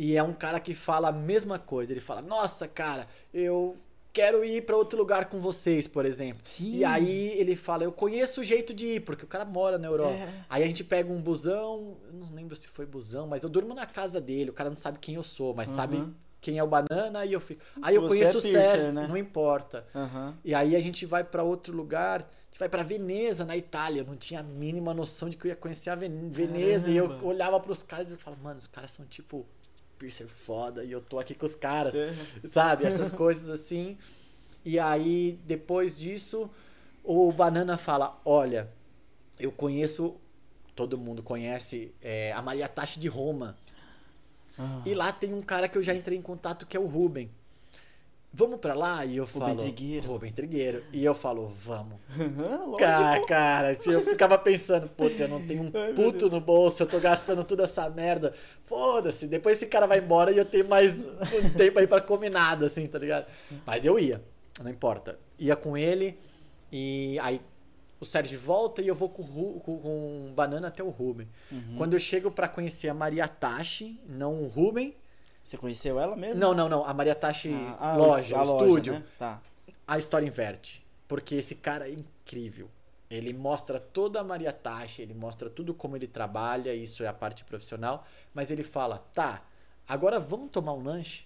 E 0.00 0.16
é 0.16 0.22
um 0.22 0.32
cara 0.32 0.60
que 0.60 0.74
fala 0.74 1.08
a 1.08 1.12
mesma 1.12 1.58
coisa. 1.58 1.92
Ele 1.92 2.00
fala: 2.00 2.22
Nossa, 2.22 2.68
cara, 2.68 3.08
eu 3.34 3.76
quero 4.12 4.44
ir 4.44 4.62
pra 4.64 4.76
outro 4.76 4.96
lugar 4.96 5.24
com 5.28 5.40
vocês, 5.40 5.88
por 5.88 6.06
exemplo. 6.06 6.42
Sim. 6.46 6.76
E 6.76 6.84
aí 6.84 7.32
ele 7.36 7.56
fala: 7.56 7.82
Eu 7.82 7.90
conheço 7.90 8.40
o 8.40 8.44
jeito 8.44 8.72
de 8.72 8.86
ir, 8.86 9.00
porque 9.00 9.24
o 9.24 9.28
cara 9.28 9.44
mora 9.44 9.76
na 9.76 9.88
Europa. 9.88 10.14
É. 10.14 10.32
Aí 10.48 10.62
a 10.62 10.66
gente 10.68 10.84
pega 10.84 11.12
um 11.12 11.20
busão, 11.20 11.96
eu 12.06 12.12
não 12.12 12.32
lembro 12.32 12.54
se 12.54 12.68
foi 12.68 12.86
busão, 12.86 13.26
mas 13.26 13.42
eu 13.42 13.48
durmo 13.48 13.74
na 13.74 13.86
casa 13.86 14.20
dele. 14.20 14.50
O 14.50 14.52
cara 14.52 14.70
não 14.70 14.76
sabe 14.76 14.98
quem 15.00 15.16
eu 15.16 15.24
sou, 15.24 15.52
mas 15.52 15.68
Uhum. 15.68 15.74
sabe 15.74 16.04
quem 16.40 16.58
é 16.58 16.62
o 16.62 16.68
Banana 16.68 17.24
e 17.26 17.32
eu 17.32 17.40
fico. 17.40 17.60
Aí 17.82 17.96
eu 17.96 18.02
Você 18.02 18.08
conheço 18.08 18.34
é 18.36 18.38
o 18.38 18.40
Sérgio, 18.40 18.92
né? 18.92 19.04
não 19.08 19.16
importa. 19.16 19.84
Aham. 19.92 20.38
E 20.44 20.54
aí 20.54 20.76
a 20.76 20.80
gente 20.80 21.04
vai 21.06 21.24
pra 21.24 21.42
outro 21.42 21.76
lugar, 21.76 22.20
a 22.20 22.50
gente 22.50 22.58
vai 22.60 22.68
pra 22.68 22.84
Veneza, 22.84 23.44
na 23.44 23.56
Itália. 23.56 24.02
Eu 24.02 24.06
não 24.06 24.16
tinha 24.16 24.38
a 24.38 24.44
mínima 24.44 24.94
noção 24.94 25.28
de 25.28 25.36
que 25.36 25.44
eu 25.44 25.48
ia 25.48 25.56
conhecer 25.56 25.90
a 25.90 25.96
Ven- 25.96 26.28
Veneza. 26.30 26.88
E 26.88 26.96
eu 26.96 27.08
Caramba. 27.08 27.26
olhava 27.26 27.58
pros 27.58 27.82
caras 27.82 28.12
e 28.12 28.16
falava, 28.16 28.40
mano, 28.40 28.58
os 28.60 28.68
caras 28.68 28.92
são 28.92 29.04
tipo 29.04 29.44
piercer 29.98 30.26
foda 30.28 30.84
e 30.84 30.92
eu 30.92 31.00
tô 31.00 31.18
aqui 31.18 31.34
com 31.34 31.46
os 31.46 31.54
caras 31.54 31.94
É. 31.94 32.14
sabe? 32.52 32.86
Essas 32.86 33.10
coisas 33.12 33.48
assim. 33.48 33.98
E 34.64 34.78
aí, 34.78 35.38
depois 35.44 35.96
disso, 35.96 36.50
o 37.04 37.30
Banana 37.32 37.76
fala: 37.78 38.20
Olha, 38.24 38.68
eu 39.38 39.50
conheço, 39.52 40.16
todo 40.74 40.96
mundo 40.98 41.22
conhece 41.22 41.92
é, 42.02 42.32
a 42.32 42.42
Maria 42.42 42.68
Tachi 42.68 43.00
de 43.00 43.08
Roma. 43.08 43.56
Ah. 44.58 44.82
E 44.84 44.92
lá 44.94 45.12
tem 45.12 45.32
um 45.32 45.42
cara 45.42 45.68
que 45.68 45.78
eu 45.78 45.82
já 45.82 45.94
entrei 45.94 46.18
em 46.18 46.22
contato 46.22 46.66
que 46.66 46.76
é 46.76 46.80
o 46.80 46.86
Ruben. 46.86 47.30
Vamos 48.32 48.60
pra 48.60 48.74
lá? 48.74 49.04
E 49.04 49.16
eu 49.16 49.24
Rubem 49.24 49.40
falo. 49.40 49.62
Trigueiro. 49.62 50.06
Rubem 50.06 50.32
Trigueiro. 50.32 50.84
E 50.92 51.04
eu 51.04 51.14
falo, 51.14 51.48
vamos. 51.64 51.98
Lógico. 52.16 52.76
Cara, 52.76 53.26
cara, 53.26 53.78
eu 53.86 54.04
ficava 54.04 54.38
pensando, 54.38 54.88
puta, 54.88 55.22
eu 55.22 55.28
não 55.28 55.44
tenho 55.46 55.62
um 55.62 55.70
meu 55.72 55.94
puto 55.94 56.28
no 56.28 56.40
bolso, 56.40 56.82
eu 56.82 56.86
tô 56.86 57.00
gastando 57.00 57.42
toda 57.42 57.64
essa 57.64 57.88
merda. 57.88 58.34
Foda-se, 58.66 59.26
depois 59.26 59.56
esse 59.56 59.66
cara 59.66 59.86
vai 59.86 59.98
embora 59.98 60.30
e 60.30 60.36
eu 60.36 60.44
tenho 60.44 60.68
mais 60.68 61.06
um 61.06 61.50
tempo 61.56 61.78
aí 61.78 61.86
pra 61.86 62.00
comer 62.00 62.30
nada, 62.30 62.66
assim, 62.66 62.86
tá 62.86 62.98
ligado? 62.98 63.26
Mas 63.66 63.84
eu 63.84 63.98
ia, 63.98 64.22
não 64.62 64.70
importa. 64.70 65.18
Ia 65.38 65.56
com 65.56 65.76
ele 65.76 66.18
e 66.70 67.18
aí 67.20 67.40
o 68.00 68.04
Sérgio 68.04 68.38
volta 68.38 68.80
e 68.80 68.88
eu 68.88 68.94
vou 68.94 69.08
com, 69.08 69.22
o 69.22 69.60
com, 69.60 69.78
com 69.78 70.32
Banana 70.34 70.68
até 70.68 70.82
o 70.82 70.90
Ruben. 70.90 71.26
Uhum. 71.50 71.74
Quando 71.76 71.94
eu 71.94 72.00
chego 72.00 72.30
pra 72.30 72.46
conhecer 72.46 72.88
a 72.88 72.94
Maria 72.94 73.26
Tachi, 73.26 73.98
não 74.06 74.42
o 74.42 74.46
Ruben. 74.46 74.94
Você 75.48 75.56
conheceu 75.56 75.98
ela 75.98 76.14
mesmo? 76.14 76.38
Não, 76.38 76.52
não, 76.52 76.68
não, 76.68 76.84
a 76.84 76.92
Maria 76.92 77.14
Tachi 77.14 77.54
Ah, 77.80 77.96
loja, 77.96 78.36
a 78.36 78.42
loja, 78.42 78.64
estúdio 78.66 78.92
né? 78.92 79.04
Tá. 79.18 79.40
a 79.86 79.96
história 79.96 80.26
inverte. 80.26 80.84
Porque 81.08 81.36
esse 81.36 81.54
cara 81.54 81.88
é 81.88 81.92
incrível. 81.92 82.68
Ele 83.08 83.32
mostra 83.32 83.80
toda 83.80 84.20
a 84.20 84.24
Maria 84.24 84.52
Tachi, 84.52 85.00
ele 85.00 85.14
mostra 85.14 85.48
tudo 85.48 85.72
como 85.72 85.96
ele 85.96 86.06
trabalha, 86.06 86.74
isso 86.74 87.02
é 87.02 87.06
a 87.06 87.14
parte 87.14 87.44
profissional, 87.44 88.06
mas 88.34 88.50
ele 88.50 88.62
fala, 88.62 89.02
tá, 89.14 89.42
agora 89.88 90.20
vamos 90.20 90.50
tomar 90.50 90.74
um 90.74 90.82
lanche? 90.82 91.24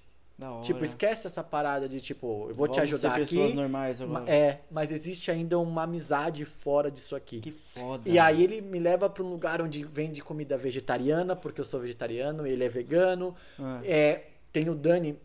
Tipo, 0.62 0.84
esquece 0.84 1.26
essa 1.26 1.42
parada 1.44 1.88
de 1.88 2.00
tipo, 2.00 2.46
eu 2.48 2.54
vou 2.54 2.66
te 2.66 2.76
Vamos 2.76 2.92
ajudar 2.92 3.14
ser 3.14 3.20
pessoas 3.20 3.46
aqui. 3.46 3.54
normais 3.54 4.00
ma- 4.00 4.06
agora. 4.18 4.32
É, 4.32 4.60
mas 4.70 4.90
existe 4.90 5.30
ainda 5.30 5.58
uma 5.58 5.84
amizade 5.84 6.44
fora 6.44 6.90
disso 6.90 7.14
aqui. 7.14 7.40
Que 7.40 7.52
foda. 7.52 8.08
E 8.08 8.18
aí 8.18 8.42
ele 8.42 8.60
me 8.60 8.78
leva 8.80 9.08
para 9.08 9.22
um 9.22 9.28
lugar 9.30 9.62
onde 9.62 9.84
vende 9.84 10.20
comida 10.20 10.56
vegetariana, 10.56 11.36
porque 11.36 11.60
eu 11.60 11.64
sou 11.64 11.78
vegetariano, 11.80 12.46
ele 12.46 12.64
é 12.64 12.68
vegano. 12.68 13.36
Ah. 13.58 13.80
É, 13.84 14.24
tem 14.52 14.68
o 14.68 14.74
Dani, 14.74 15.16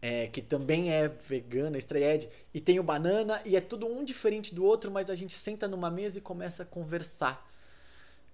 é, 0.00 0.28
que 0.28 0.40
também 0.40 0.92
é 0.92 1.08
vegana, 1.08 1.76
estreed, 1.76 2.28
e 2.54 2.60
tem 2.60 2.78
o 2.78 2.82
Banana, 2.84 3.40
e 3.44 3.56
é 3.56 3.60
tudo 3.60 3.86
um 3.86 4.04
diferente 4.04 4.54
do 4.54 4.64
outro, 4.64 4.90
mas 4.90 5.10
a 5.10 5.14
gente 5.16 5.34
senta 5.34 5.66
numa 5.66 5.90
mesa 5.90 6.18
e 6.18 6.20
começa 6.20 6.62
a 6.62 6.66
conversar. 6.66 7.44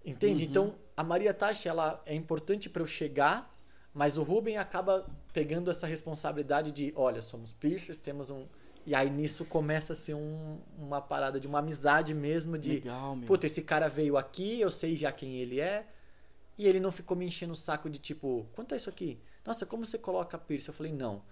Entende? 0.05 0.45
Uhum. 0.45 0.51
Então, 0.51 0.75
a 0.95 1.03
Maria 1.03 1.33
Tachi, 1.33 1.67
ela 1.67 2.03
é 2.05 2.15
importante 2.15 2.69
para 2.69 2.83
eu 2.83 2.87
chegar, 2.87 3.54
mas 3.95 4.17
o 4.17 4.23
Ruben 4.23 4.59
acaba 4.59 5.07
pegando 5.33 5.71
essa 5.71 5.87
responsabilidade 5.87 6.73
de, 6.73 6.93
olha, 6.97 7.23
somos 7.23 7.53
piercers, 7.55 8.01
temos 8.01 8.31
um... 8.31 8.47
E 8.87 8.95
aí 8.95 9.09
nisso 9.09 9.45
começa 9.47 9.95
a 9.95 9.97
ser 9.97 10.15
um- 10.15 10.59
uma 10.77 11.01
parada 11.01 11.41
de 11.41 11.47
uma 11.47 11.61
amizade 11.61 12.13
mesmo, 12.13 12.59
de... 12.59 12.71
Legal, 12.71 13.17
meu. 13.17 13.27
Puta, 13.27 13.47
esse 13.47 13.63
cara 13.63 13.89
veio 13.89 14.19
aqui, 14.19 14.61
eu 14.61 14.71
sei 14.71 14.95
já 14.97 15.11
quem 15.11 15.37
ele 15.37 15.61
é. 15.61 15.87
E 16.59 16.67
ele 16.67 16.79
não 16.81 16.93
ficou 16.93 17.17
me 17.17 17.25
enchendo 17.25 17.53
o 17.55 17.57
saco 17.57 17.89
de 17.89 17.99
tipo, 17.99 18.47
quanto 18.53 18.75
é 18.75 18.77
isso 18.77 18.91
aqui? 18.91 19.19
Nossa, 19.45 19.65
como 19.65 19.87
você 19.87 19.97
coloca 19.97 20.37
piercing? 20.37 20.69
Eu 20.71 20.75
falei, 20.75 20.93
não. 20.93 21.23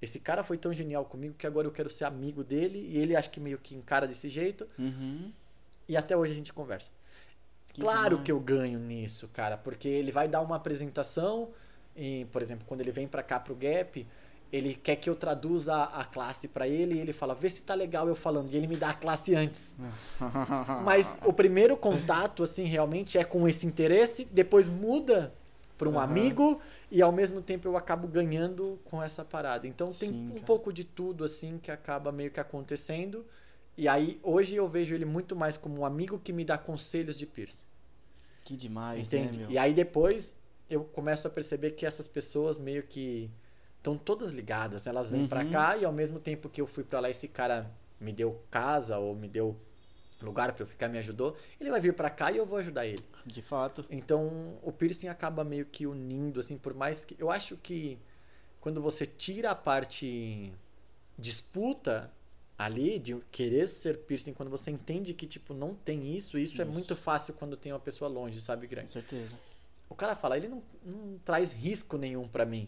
Esse 0.00 0.18
cara 0.18 0.42
foi 0.42 0.56
tão 0.58 0.72
genial 0.72 1.04
comigo 1.04 1.34
que 1.34 1.46
agora 1.46 1.66
eu 1.66 1.70
quero 1.72 1.90
ser 1.90 2.04
amigo 2.04 2.42
dele. 2.42 2.78
E 2.90 2.98
ele 2.98 3.14
acho 3.14 3.30
que 3.30 3.38
meio 3.40 3.58
que 3.58 3.74
encara 3.74 4.06
desse 4.06 4.28
jeito. 4.28 4.66
Uhum. 4.78 5.30
E 5.88 5.96
até 5.96 6.16
hoje 6.16 6.32
a 6.32 6.34
gente 6.34 6.52
conversa. 6.52 6.90
Que 7.72 7.80
claro 7.80 8.10
demais. 8.10 8.24
que 8.24 8.32
eu 8.32 8.40
ganho 8.40 8.78
nisso, 8.78 9.28
cara, 9.28 9.56
porque 9.56 9.88
ele 9.88 10.10
vai 10.12 10.28
dar 10.28 10.40
uma 10.40 10.56
apresentação, 10.56 11.50
e, 11.96 12.26
por 12.32 12.42
exemplo, 12.42 12.64
quando 12.66 12.80
ele 12.80 12.92
vem 12.92 13.06
pra 13.08 13.22
cá 13.22 13.38
pro 13.40 13.54
Gap, 13.54 14.06
ele 14.52 14.74
quer 14.74 14.96
que 14.96 15.08
eu 15.08 15.16
traduza 15.16 15.74
a 15.84 16.04
classe 16.04 16.48
pra 16.48 16.68
ele 16.68 16.94
e 16.96 17.00
ele 17.00 17.12
fala, 17.12 17.34
vê 17.34 17.48
se 17.50 17.62
tá 17.62 17.74
legal 17.74 18.08
eu 18.08 18.14
falando, 18.14 18.50
e 18.50 18.56
ele 18.56 18.66
me 18.66 18.76
dá 18.76 18.90
a 18.90 18.94
classe 18.94 19.34
antes. 19.34 19.74
Mas 20.84 21.18
o 21.24 21.32
primeiro 21.32 21.76
contato, 21.76 22.42
assim, 22.42 22.64
realmente 22.64 23.18
é 23.18 23.24
com 23.24 23.46
esse 23.46 23.66
interesse, 23.66 24.24
depois 24.24 24.68
muda 24.68 25.32
pra 25.78 25.88
um 25.88 25.98
Aham. 25.98 26.02
amigo 26.04 26.60
e 26.90 27.00
ao 27.02 27.12
mesmo 27.12 27.40
tempo 27.42 27.66
eu 27.68 27.76
acabo 27.76 28.06
ganhando 28.08 28.80
com 28.84 29.02
essa 29.02 29.24
parada. 29.24 29.66
Então 29.66 29.92
tem 29.92 30.10
Sim, 30.10 30.28
um 30.30 30.34
cara. 30.34 30.46
pouco 30.46 30.72
de 30.72 30.84
tudo, 30.84 31.24
assim, 31.24 31.58
que 31.58 31.70
acaba 31.70 32.10
meio 32.12 32.30
que 32.30 32.40
acontecendo. 32.40 33.24
E 33.76 33.88
aí, 33.88 34.18
hoje 34.22 34.54
eu 34.54 34.68
vejo 34.68 34.94
ele 34.94 35.04
muito 35.04 35.34
mais 35.34 35.56
como 35.56 35.80
um 35.80 35.84
amigo 35.86 36.18
que 36.18 36.32
me 36.32 36.44
dá 36.44 36.58
conselhos 36.58 37.16
de 37.18 37.26
piercing. 37.26 37.64
Que 38.44 38.56
demais, 38.56 39.06
Entende? 39.06 39.38
né, 39.38 39.44
meu? 39.44 39.50
E 39.50 39.58
aí 39.58 39.72
depois 39.72 40.36
eu 40.74 40.84
começo 40.84 41.26
a 41.26 41.30
perceber 41.30 41.72
que 41.72 41.84
essas 41.86 42.06
pessoas 42.08 42.58
meio 42.58 42.82
que 42.82 43.30
estão 43.78 43.96
todas 43.96 44.30
ligadas. 44.30 44.84
né? 44.86 44.90
Elas 44.90 45.10
vêm 45.10 45.26
pra 45.26 45.42
Uhum. 45.44 45.50
cá 45.50 45.76
e 45.76 45.84
ao 45.84 45.92
mesmo 45.92 46.18
tempo 46.18 46.48
que 46.48 46.60
eu 46.60 46.66
fui 46.66 46.84
pra 46.84 47.00
lá, 47.00 47.10
esse 47.10 47.28
cara 47.28 47.70
me 48.00 48.12
deu 48.12 48.40
casa 48.50 48.98
ou 48.98 49.14
me 49.14 49.28
deu 49.28 49.56
lugar 50.20 50.52
pra 50.52 50.62
eu 50.62 50.66
ficar, 50.66 50.88
me 50.88 50.98
ajudou, 50.98 51.36
ele 51.60 51.68
vai 51.70 51.80
vir 51.80 51.94
pra 51.94 52.08
cá 52.08 52.30
e 52.30 52.36
eu 52.36 52.46
vou 52.46 52.58
ajudar 52.58 52.86
ele. 52.86 53.04
De 53.26 53.42
fato. 53.42 53.84
Então, 53.90 54.56
o 54.62 54.70
piercing 54.72 55.08
acaba 55.08 55.42
meio 55.42 55.66
que 55.66 55.84
unindo, 55.86 56.38
assim, 56.40 56.56
por 56.56 56.72
mais 56.74 57.04
que. 57.04 57.16
Eu 57.18 57.30
acho 57.30 57.56
que 57.56 57.98
quando 58.60 58.80
você 58.80 59.04
tira 59.04 59.50
a 59.50 59.54
parte 59.54 60.52
disputa 61.18 62.10
ali, 62.58 62.98
de 62.98 63.16
querer 63.32 63.68
ser 63.68 63.98
piercing, 63.98 64.32
quando 64.32 64.48
você 64.50 64.70
entende 64.70 65.12
que, 65.14 65.26
tipo, 65.26 65.52
não 65.52 65.74
tem 65.74 66.14
isso, 66.16 66.38
isso, 66.38 66.60
é 66.60 66.64
Isso. 66.64 66.72
muito 66.72 66.94
fácil 66.94 67.34
quando 67.34 67.56
tem 67.56 67.72
uma 67.72 67.80
pessoa 67.80 68.08
longe, 68.08 68.40
sabe, 68.40 68.66
Com 68.66 68.70
Greg? 68.74 68.90
certeza. 68.90 69.32
O 69.92 69.94
cara 69.94 70.16
fala, 70.16 70.38
ele 70.38 70.48
não, 70.48 70.62
não 70.82 71.18
traz 71.18 71.52
risco 71.52 71.98
nenhum 71.98 72.26
pra 72.26 72.46
mim. 72.46 72.66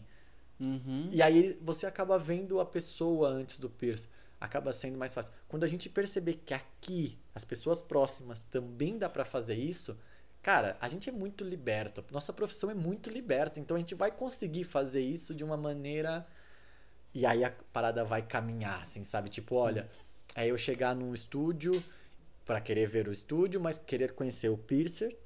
Uhum. 0.59 1.09
E 1.11 1.23
aí 1.23 1.57
você 1.59 1.87
acaba 1.87 2.19
vendo 2.19 2.59
a 2.59 2.65
pessoa 2.65 3.29
antes 3.29 3.59
do 3.59 3.67
piercing. 3.67 4.07
Acaba 4.39 4.71
sendo 4.71 4.95
mais 4.95 5.11
fácil. 5.11 5.33
Quando 5.47 5.63
a 5.63 5.67
gente 5.67 5.89
perceber 5.89 6.35
que 6.45 6.53
aqui, 6.53 7.17
as 7.33 7.43
pessoas 7.43 7.81
próximas, 7.81 8.43
também 8.43 8.99
dá 8.99 9.09
pra 9.09 9.25
fazer 9.25 9.55
isso, 9.55 9.97
cara, 10.39 10.77
a 10.79 10.87
gente 10.87 11.09
é 11.09 11.11
muito 11.11 11.43
liberto. 11.43 12.05
Nossa 12.11 12.31
profissão 12.31 12.69
é 12.69 12.75
muito 12.75 13.09
liberta. 13.09 13.59
Então 13.59 13.75
a 13.75 13.79
gente 13.79 13.95
vai 13.95 14.11
conseguir 14.11 14.63
fazer 14.63 15.01
isso 15.01 15.33
de 15.33 15.43
uma 15.43 15.57
maneira. 15.57 16.27
E 17.11 17.25
aí 17.25 17.43
a 17.43 17.51
parada 17.73 18.05
vai 18.05 18.21
caminhar, 18.21 18.83
assim, 18.83 19.03
sabe? 19.03 19.31
Tipo, 19.31 19.55
olha, 19.55 19.89
é 20.35 20.45
eu 20.45 20.59
chegar 20.59 20.95
num 20.95 21.11
estúdio 21.11 21.83
pra 22.45 22.61
querer 22.61 22.87
ver 22.87 23.07
o 23.07 23.11
estúdio, 23.11 23.59
mas 23.59 23.79
querer 23.79 24.13
conhecer 24.13 24.49
o 24.49 24.57
piercer 24.59 25.17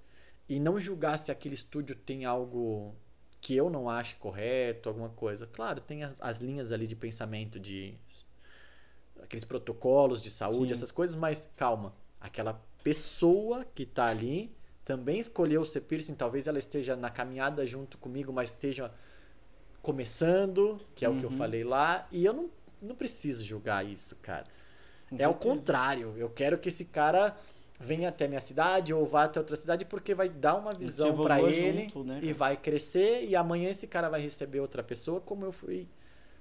e 0.49 0.59
não 0.59 0.79
julgar 0.79 1.19
se 1.19 1.31
aquele 1.31 1.55
estúdio 1.55 1.95
tem 1.95 2.25
algo 2.25 2.95
que 3.41 3.55
eu 3.55 3.69
não 3.69 3.89
ache 3.89 4.15
correto, 4.17 4.89
alguma 4.89 5.09
coisa. 5.09 5.47
Claro, 5.47 5.81
tem 5.81 6.03
as, 6.03 6.21
as 6.21 6.39
linhas 6.39 6.71
ali 6.73 6.87
de 6.87 6.95
pensamento 6.97 7.59
de 7.59 7.95
aqueles 9.21 9.45
protocolos 9.45 10.21
de 10.21 10.29
saúde, 10.29 10.73
Sim. 10.73 10.73
essas 10.73 10.91
coisas, 10.91 11.15
mas 11.15 11.49
calma, 11.55 11.93
aquela 12.19 12.61
pessoa 12.83 13.65
que 13.65 13.85
tá 13.85 14.07
ali 14.07 14.55
também 14.85 15.19
escolheu 15.19 15.63
ser 15.65 15.81
piercing, 15.81 16.15
talvez 16.15 16.47
ela 16.47 16.57
esteja 16.57 16.95
na 16.95 17.09
caminhada 17.11 17.65
junto 17.65 17.97
comigo, 17.97 18.33
mas 18.33 18.49
esteja 18.49 18.91
começando, 19.81 20.79
que 20.95 21.05
é 21.05 21.09
o 21.09 21.15
que 21.15 21.25
eu 21.25 21.29
Uhum. 21.29 21.37
falei 21.37 21.63
lá, 21.63 22.07
e 22.11 22.25
eu 22.25 22.33
não, 22.33 22.49
não 22.81 22.95
preciso 22.95 23.45
julgar 23.45 23.85
isso, 23.85 24.15
cara. 24.17 24.45
Com 25.09 25.17
É 25.17 25.27
o 25.27 25.35
contrário. 25.35 26.15
Eu 26.17 26.29
quero 26.29 26.57
que 26.59 26.69
esse 26.69 26.85
cara 26.85 27.37
venha 27.79 28.09
até 28.09 28.27
minha 28.27 28.41
cidade 28.41 28.93
ou 28.93 29.05
vá 29.05 29.23
até 29.23 29.39
outra 29.39 29.55
cidade 29.55 29.85
porque 29.85 30.13
vai 30.13 30.27
dar 30.29 30.55
uma 30.55 30.73
visão 30.73 31.15
pra 31.17 31.41
ele 31.41 31.83
junto, 31.83 32.03
né, 32.03 32.19
e 32.21 32.33
vai 32.33 32.57
crescer 32.57 33.23
e 33.23 33.35
amanhã 33.35 33.69
esse 33.69 33.87
cara 33.87 34.09
vai 34.09 34.21
receber 34.21 34.59
outra 34.59 34.83
pessoa 34.83 35.21
como 35.21 35.45
eu 35.45 35.51
fui 35.51 35.87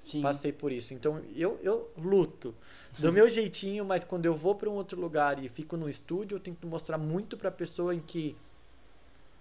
Sim. 0.03 0.23
passei 0.23 0.53
por 0.53 0.73
isso. 0.73 0.95
Então 0.95 1.21
eu, 1.37 1.59
eu 1.63 1.91
luto 1.97 2.55
do 2.99 3.13
meu 3.13 3.29
jeitinho, 3.31 3.85
mas 3.85 4.05
quando 4.05 4.27
eu 4.27 4.35
vou 4.35 4.55
pra 4.55 4.69
um 4.69 4.75
outro 4.75 5.01
lugar 5.01 5.43
e 5.43 5.49
fico 5.49 5.77
no 5.77 5.89
estúdio, 5.89 6.37
eu 6.37 6.41
tento 6.41 6.67
mostrar 6.67 6.99
muito 6.99 7.37
pra 7.37 7.51
pessoa 7.51 7.95
em 7.95 8.01
que 8.01 8.37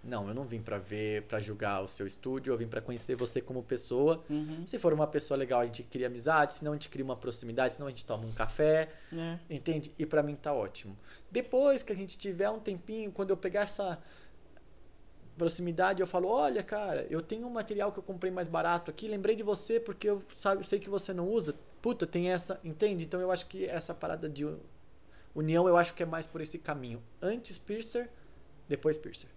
não, 0.04 0.28
eu 0.28 0.34
não 0.34 0.46
vim 0.46 0.62
pra 0.62 0.78
ver, 0.78 1.24
pra 1.24 1.40
julgar 1.40 1.82
o 1.82 1.88
seu 1.88 2.08
estúdio, 2.08 2.54
eu 2.54 2.58
vim 2.58 2.68
pra 2.68 2.80
conhecer 2.80 3.16
você 3.16 3.42
como 3.42 3.62
pessoa. 3.62 4.24
Uhum. 4.30 4.66
Se 4.66 4.80
for 4.80 4.94
uma 4.94 5.08
pessoa 5.08 5.38
legal, 5.38 5.62
a 5.62 5.66
gente 5.66 5.84
cria 5.84 6.08
amizade, 6.08 6.54
senão 6.54 6.72
a 6.72 6.76
gente 6.76 6.90
cria 6.90 7.04
uma 7.04 7.16
proximidade, 7.16 7.74
senão 7.74 7.88
a 7.88 7.90
gente 7.90 8.06
toma 8.06 8.26
um 8.26 8.32
café. 8.32 8.90
É. 9.12 9.38
Entende? 9.50 9.92
E 9.98 10.06
pra 10.06 10.24
mim 10.24 10.36
tá 10.36 10.54
ótimo. 10.54 10.98
Depois 11.30 11.84
que 11.84 11.92
a 11.92 11.96
gente 11.96 12.18
tiver 12.18 12.50
um 12.50 12.60
tempinho, 12.60 13.12
quando 13.12 13.32
eu 13.32 13.38
pegar 13.38 13.62
essa 13.62 14.00
proximidade, 15.38 16.02
eu 16.02 16.08
falo: 16.08 16.30
Olha, 16.30 16.64
cara, 16.64 17.06
eu 17.10 17.22
tenho 17.22 17.46
um 17.46 17.50
material 17.50 17.92
que 17.92 18.00
eu 18.00 18.04
comprei 18.04 18.32
mais 18.32 18.48
barato 18.48 18.90
aqui, 18.90 19.08
lembrei 19.08 19.36
de 19.36 19.44
você 19.44 19.80
porque 19.80 20.10
eu 20.10 20.24
sabe, 20.36 20.66
sei 20.66 20.80
que 20.80 20.90
você 20.90 21.14
não 21.14 21.28
usa. 21.28 21.54
Puta, 21.82 22.08
tem 22.08 22.32
essa. 22.32 22.60
Entende? 22.64 23.04
Então 23.04 23.20
eu 23.20 23.32
acho 23.32 23.46
que 23.48 23.66
essa 23.66 23.94
parada 23.94 24.30
de 24.30 24.48
união, 25.36 25.68
eu 25.68 25.78
acho 25.78 25.94
que 25.94 26.02
é 26.02 26.06
mais 26.06 26.26
por 26.26 26.42
esse 26.42 26.58
caminho. 26.58 27.02
Antes 27.22 27.58
piercer, 27.58 28.10
depois 28.68 28.98
piercer. 28.98 29.30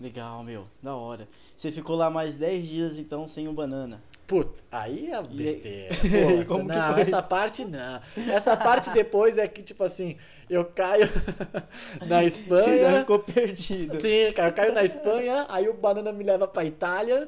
Legal, 0.00 0.44
meu. 0.44 0.66
Da 0.82 0.94
hora. 0.94 1.28
Você 1.56 1.72
ficou 1.72 1.96
lá 1.96 2.08
mais 2.08 2.36
10 2.36 2.68
dias 2.68 2.96
então 2.96 3.26
sem 3.26 3.48
o 3.48 3.52
banana. 3.52 4.00
Puta, 4.28 4.62
aí 4.70 5.10
é 5.10 5.22
besteira. 5.22 5.94
e 6.04 6.44
que 6.44 6.62
não, 6.62 6.98
essa 6.98 7.22
parte 7.22 7.64
não. 7.64 8.00
Essa 8.30 8.56
parte 8.56 8.90
depois 8.90 9.38
é 9.38 9.48
que, 9.48 9.62
tipo 9.62 9.82
assim, 9.82 10.16
eu 10.50 10.66
caio 10.66 11.08
na 12.06 12.22
Espanha. 12.22 13.00
ficou 13.00 13.20
perdido. 13.20 13.98
Sim, 14.00 14.30
cara, 14.32 14.50
eu 14.50 14.54
caio 14.54 14.74
na 14.74 14.84
Espanha, 14.84 15.46
aí 15.48 15.68
o 15.68 15.74
banana 15.74 16.12
me 16.12 16.22
leva 16.22 16.46
pra 16.46 16.64
Itália, 16.64 17.26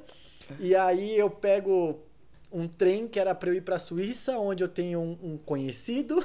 e 0.58 0.76
aí 0.76 1.16
eu 1.16 1.30
pego 1.30 1.98
um 2.52 2.66
trem 2.66 3.06
que 3.06 3.18
era 3.18 3.34
pra 3.34 3.50
eu 3.50 3.54
ir 3.54 3.60
pra 3.60 3.78
Suíça, 3.78 4.36
onde 4.38 4.64
eu 4.64 4.68
tenho 4.68 5.00
um, 5.00 5.18
um 5.22 5.38
conhecido, 5.38 6.22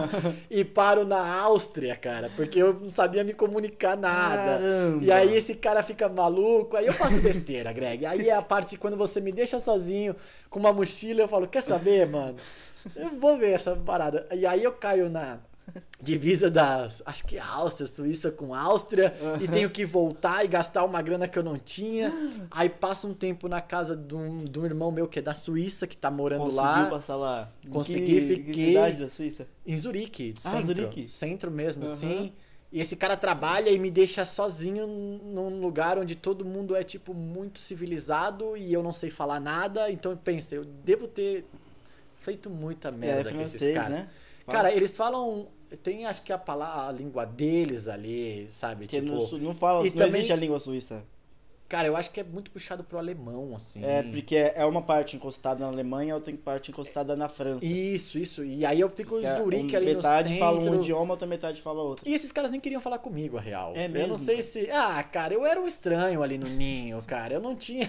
e 0.50 0.64
paro 0.64 1.04
na 1.04 1.40
Áustria, 1.40 1.94
cara, 1.96 2.30
porque 2.34 2.60
eu 2.60 2.74
não 2.74 2.88
sabia 2.88 3.22
me 3.22 3.32
comunicar 3.32 3.96
nada. 3.96 4.58
Caramba. 4.58 5.04
E 5.04 5.12
aí 5.12 5.36
esse 5.36 5.54
cara 5.54 5.82
fica 5.82 6.08
maluco, 6.08 6.76
aí 6.76 6.86
eu 6.86 6.92
faço 6.92 7.20
besteira, 7.20 7.72
Greg. 7.72 8.04
Aí 8.04 8.28
é 8.28 8.34
a 8.34 8.42
parte 8.42 8.76
quando 8.76 8.96
você 8.96 9.20
me 9.20 9.30
deixa 9.30 9.60
sozinho 9.60 10.16
com 10.50 10.58
uma 10.58 10.72
mochila, 10.72 11.20
eu 11.20 11.28
falo, 11.28 11.46
quer 11.46 11.62
saber, 11.62 12.06
mano? 12.08 12.36
Eu 12.96 13.10
vou 13.10 13.38
ver 13.38 13.52
essa 13.52 13.76
parada. 13.76 14.26
E 14.32 14.46
aí 14.46 14.64
eu 14.64 14.72
caio 14.72 15.08
na 15.08 15.38
divisa 16.00 16.50
das, 16.50 17.02
acho 17.04 17.24
que 17.24 17.36
é 17.36 17.40
Áustria, 17.40 17.86
Suíça 17.86 18.30
com 18.30 18.54
Áustria, 18.54 19.14
e 19.40 19.48
tenho 19.48 19.68
que 19.70 19.84
voltar 19.84 20.44
e 20.44 20.48
gastar 20.48 20.84
uma 20.84 21.02
grana 21.02 21.26
que 21.28 21.38
eu 21.38 21.42
não 21.42 21.58
tinha. 21.58 22.12
Aí 22.50 22.68
passo 22.68 23.08
um 23.08 23.14
tempo 23.14 23.48
na 23.48 23.60
casa 23.60 23.96
de 23.96 24.14
um, 24.14 24.44
de 24.44 24.58
um 24.58 24.64
irmão 24.64 24.90
meu 24.90 25.06
que 25.08 25.18
é 25.18 25.22
da 25.22 25.34
Suíça, 25.34 25.86
que 25.86 25.96
tá 25.96 26.10
morando 26.10 26.44
Conseguiu 26.44 26.62
lá. 26.62 26.86
passar 26.90 27.16
lá? 27.16 27.52
Consegui, 27.70 28.06
que, 28.06 28.20
fiquei- 28.20 28.54
Que 28.54 28.66
cidade 28.66 28.96
da 28.98 29.08
Suíça? 29.08 29.46
Em 29.66 29.74
Zurique, 29.76 30.34
Ah, 30.44 30.50
centro. 30.50 30.66
Zurique. 30.66 31.08
Centro 31.08 31.50
mesmo, 31.50 31.84
Aham. 31.84 31.92
assim. 31.92 32.32
E 32.70 32.80
esse 32.82 32.94
cara 32.96 33.16
trabalha 33.16 33.70
e 33.70 33.78
me 33.78 33.90
deixa 33.90 34.26
sozinho 34.26 34.86
num 34.86 35.58
lugar 35.58 35.98
onde 35.98 36.14
todo 36.14 36.44
mundo 36.44 36.76
é, 36.76 36.84
tipo, 36.84 37.14
muito 37.14 37.58
civilizado 37.58 38.56
e 38.58 38.70
eu 38.72 38.82
não 38.82 38.92
sei 38.92 39.08
falar 39.08 39.40
nada. 39.40 39.90
Então, 39.90 40.14
pensa, 40.16 40.54
eu 40.54 40.64
devo 40.64 41.08
ter 41.08 41.46
feito 42.16 42.50
muita 42.50 42.90
merda 42.90 43.30
é 43.30 43.32
com 43.32 43.40
esses 43.40 43.72
caras. 43.74 43.88
né? 43.88 44.08
Cara, 44.46 44.70
eles 44.72 44.96
falam... 44.96 45.48
Tem, 45.76 46.06
acho 46.06 46.22
que 46.22 46.32
a 46.32 46.38
palavra, 46.38 46.88
a 46.88 46.92
língua 46.92 47.24
deles 47.26 47.88
ali, 47.88 48.46
sabe? 48.48 48.86
que 48.86 49.00
tipo, 49.00 49.20
sul- 49.20 49.38
não 49.38 49.54
fala, 49.54 49.86
e 49.86 49.90
não 49.90 49.96
também- 49.96 50.16
existe 50.20 50.32
a 50.32 50.36
língua 50.36 50.58
suíça. 50.58 51.02
Cara, 51.68 51.86
eu 51.86 51.96
acho 51.96 52.10
que 52.10 52.20
é 52.20 52.24
muito 52.24 52.50
puxado 52.50 52.82
pro 52.82 52.98
alemão, 52.98 53.54
assim. 53.54 53.84
É, 53.84 54.02
porque 54.02 54.36
é 54.36 54.64
uma 54.64 54.82
parte 54.82 55.16
encostada 55.16 55.60
na 55.64 55.70
Alemanha, 55.70 56.14
outra 56.14 56.32
parte 56.42 56.70
encostada 56.70 57.14
na 57.14 57.28
França. 57.28 57.64
Isso, 57.64 58.18
isso. 58.18 58.44
E 58.44 58.64
aí 58.64 58.80
eu 58.80 58.88
fico 58.88 59.16
Os 59.16 59.24
em 59.24 59.36
Zurique 59.36 59.76
ali 59.76 59.90
no 59.90 59.96
metade 59.96 60.28
centro. 60.28 60.44
fala 60.44 60.58
um 60.60 60.74
idioma, 60.76 61.12
outra 61.14 61.26
metade 61.26 61.60
fala 61.60 61.82
outro. 61.82 62.08
E 62.08 62.14
esses 62.14 62.32
caras 62.32 62.50
nem 62.50 62.60
queriam 62.60 62.80
falar 62.80 62.98
comigo, 62.98 63.36
a 63.36 63.40
real. 63.40 63.72
É 63.76 63.84
Eu 63.86 63.90
mesmo, 63.90 64.08
não 64.08 64.16
sei 64.16 64.40
se. 64.42 64.70
Ah, 64.70 65.02
cara, 65.02 65.34
eu 65.34 65.44
era 65.44 65.60
um 65.60 65.66
estranho 65.66 66.22
ali 66.22 66.38
no 66.38 66.48
ninho, 66.48 67.02
cara. 67.06 67.34
Eu 67.34 67.40
não 67.40 67.54
tinha. 67.54 67.88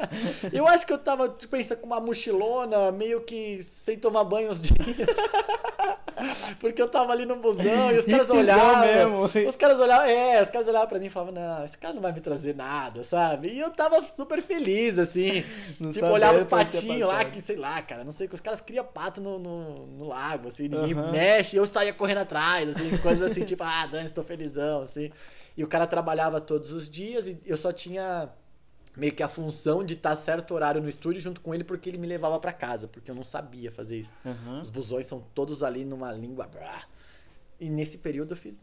eu 0.52 0.66
acho 0.66 0.86
que 0.86 0.92
eu 0.92 0.98
tava, 0.98 1.28
pensa, 1.28 1.76
com 1.76 1.86
uma 1.86 2.00
mochilona, 2.00 2.90
meio 2.90 3.20
que 3.20 3.62
sem 3.62 3.96
tomar 3.98 4.24
banho 4.24 4.50
uns 4.50 4.62
dias. 4.62 4.76
Porque 6.60 6.80
eu 6.80 6.88
tava 6.88 7.12
ali 7.12 7.24
no 7.24 7.36
busão 7.36 7.90
e 7.92 7.98
os 7.98 8.04
caras 8.06 8.28
olhavam. 8.30 9.28
mesmo. 9.30 9.48
Os 9.48 9.56
caras 9.56 9.80
olhavam, 9.80 10.06
é, 10.06 10.42
os 10.42 10.50
caras 10.50 10.68
olhavam 10.68 10.88
pra 10.88 10.98
mim 10.98 11.06
e 11.06 11.10
falavam, 11.10 11.34
não, 11.34 11.64
esse 11.64 11.78
cara 11.78 11.94
não 11.94 12.02
vai 12.02 12.12
me 12.12 12.20
trazer 12.20 12.54
nada, 12.54 13.02
sabe? 13.10 13.48
E 13.48 13.58
eu 13.58 13.70
tava 13.70 14.00
super 14.14 14.40
feliz, 14.40 14.98
assim. 14.98 15.44
Não 15.80 15.90
tipo, 15.90 16.06
olhava 16.06 16.38
os 16.38 16.44
patinhos 16.44 17.08
lá, 17.08 17.24
que 17.24 17.40
sei 17.40 17.56
lá, 17.56 17.82
cara, 17.82 18.04
não 18.04 18.12
sei, 18.12 18.28
que 18.28 18.34
os 18.34 18.40
caras 18.40 18.60
criam 18.60 18.84
pato 18.84 19.20
no, 19.20 19.38
no, 19.38 19.86
no 19.86 20.04
lago, 20.06 20.48
assim, 20.48 20.68
ninguém 20.68 20.94
Aham. 20.94 21.10
mexe, 21.10 21.56
eu 21.56 21.66
saía 21.66 21.92
correndo 21.92 22.18
atrás, 22.18 22.68
assim, 22.68 22.96
coisas 22.98 23.30
assim, 23.30 23.42
tipo, 23.44 23.62
ah, 23.64 23.86
Dani, 23.86 24.04
estou 24.04 24.22
felizão, 24.22 24.82
assim. 24.82 25.10
E 25.56 25.64
o 25.64 25.66
cara 25.66 25.86
trabalhava 25.86 26.40
todos 26.40 26.70
os 26.70 26.88
dias 26.88 27.26
e 27.26 27.40
eu 27.44 27.56
só 27.56 27.72
tinha 27.72 28.28
meio 28.96 29.12
que 29.12 29.22
a 29.22 29.28
função 29.28 29.84
de 29.84 29.94
estar 29.94 30.14
certo 30.14 30.54
horário 30.54 30.80
no 30.80 30.88
estúdio 30.88 31.20
junto 31.20 31.40
com 31.40 31.54
ele 31.54 31.64
porque 31.64 31.88
ele 31.88 31.98
me 31.98 32.06
levava 32.06 32.38
pra 32.38 32.52
casa, 32.52 32.86
porque 32.86 33.10
eu 33.10 33.14
não 33.14 33.24
sabia 33.24 33.72
fazer 33.72 33.98
isso. 33.98 34.12
Aham. 34.24 34.60
Os 34.60 34.70
busões 34.70 35.06
são 35.06 35.20
todos 35.34 35.62
ali 35.62 35.84
numa 35.84 36.12
língua. 36.12 36.48
E 37.58 37.68
nesse 37.68 37.98
período 37.98 38.32
eu 38.32 38.36
fiz 38.36 38.54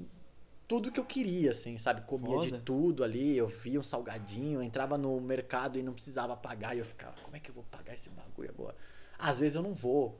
tudo 0.67 0.91
que 0.91 0.99
eu 0.99 1.05
queria, 1.05 1.51
assim, 1.51 1.77
sabe? 1.77 2.01
Comia 2.01 2.39
de 2.39 2.49
Foda. 2.49 2.61
tudo 2.63 3.03
ali, 3.03 3.37
eu 3.37 3.47
via 3.47 3.79
um 3.79 3.83
salgadinho, 3.83 4.59
eu 4.59 4.63
entrava 4.63 4.97
no 4.97 5.19
mercado 5.21 5.79
e 5.79 5.83
não 5.83 5.93
precisava 5.93 6.35
pagar. 6.35 6.75
E 6.75 6.79
eu 6.79 6.85
ficava, 6.85 7.15
como 7.23 7.35
é 7.35 7.39
que 7.39 7.49
eu 7.49 7.55
vou 7.55 7.63
pagar 7.71 7.93
esse 7.93 8.09
bagulho 8.09 8.49
agora? 8.49 8.75
Às 9.19 9.39
vezes 9.39 9.55
eu 9.55 9.63
não 9.63 9.73
vou. 9.73 10.19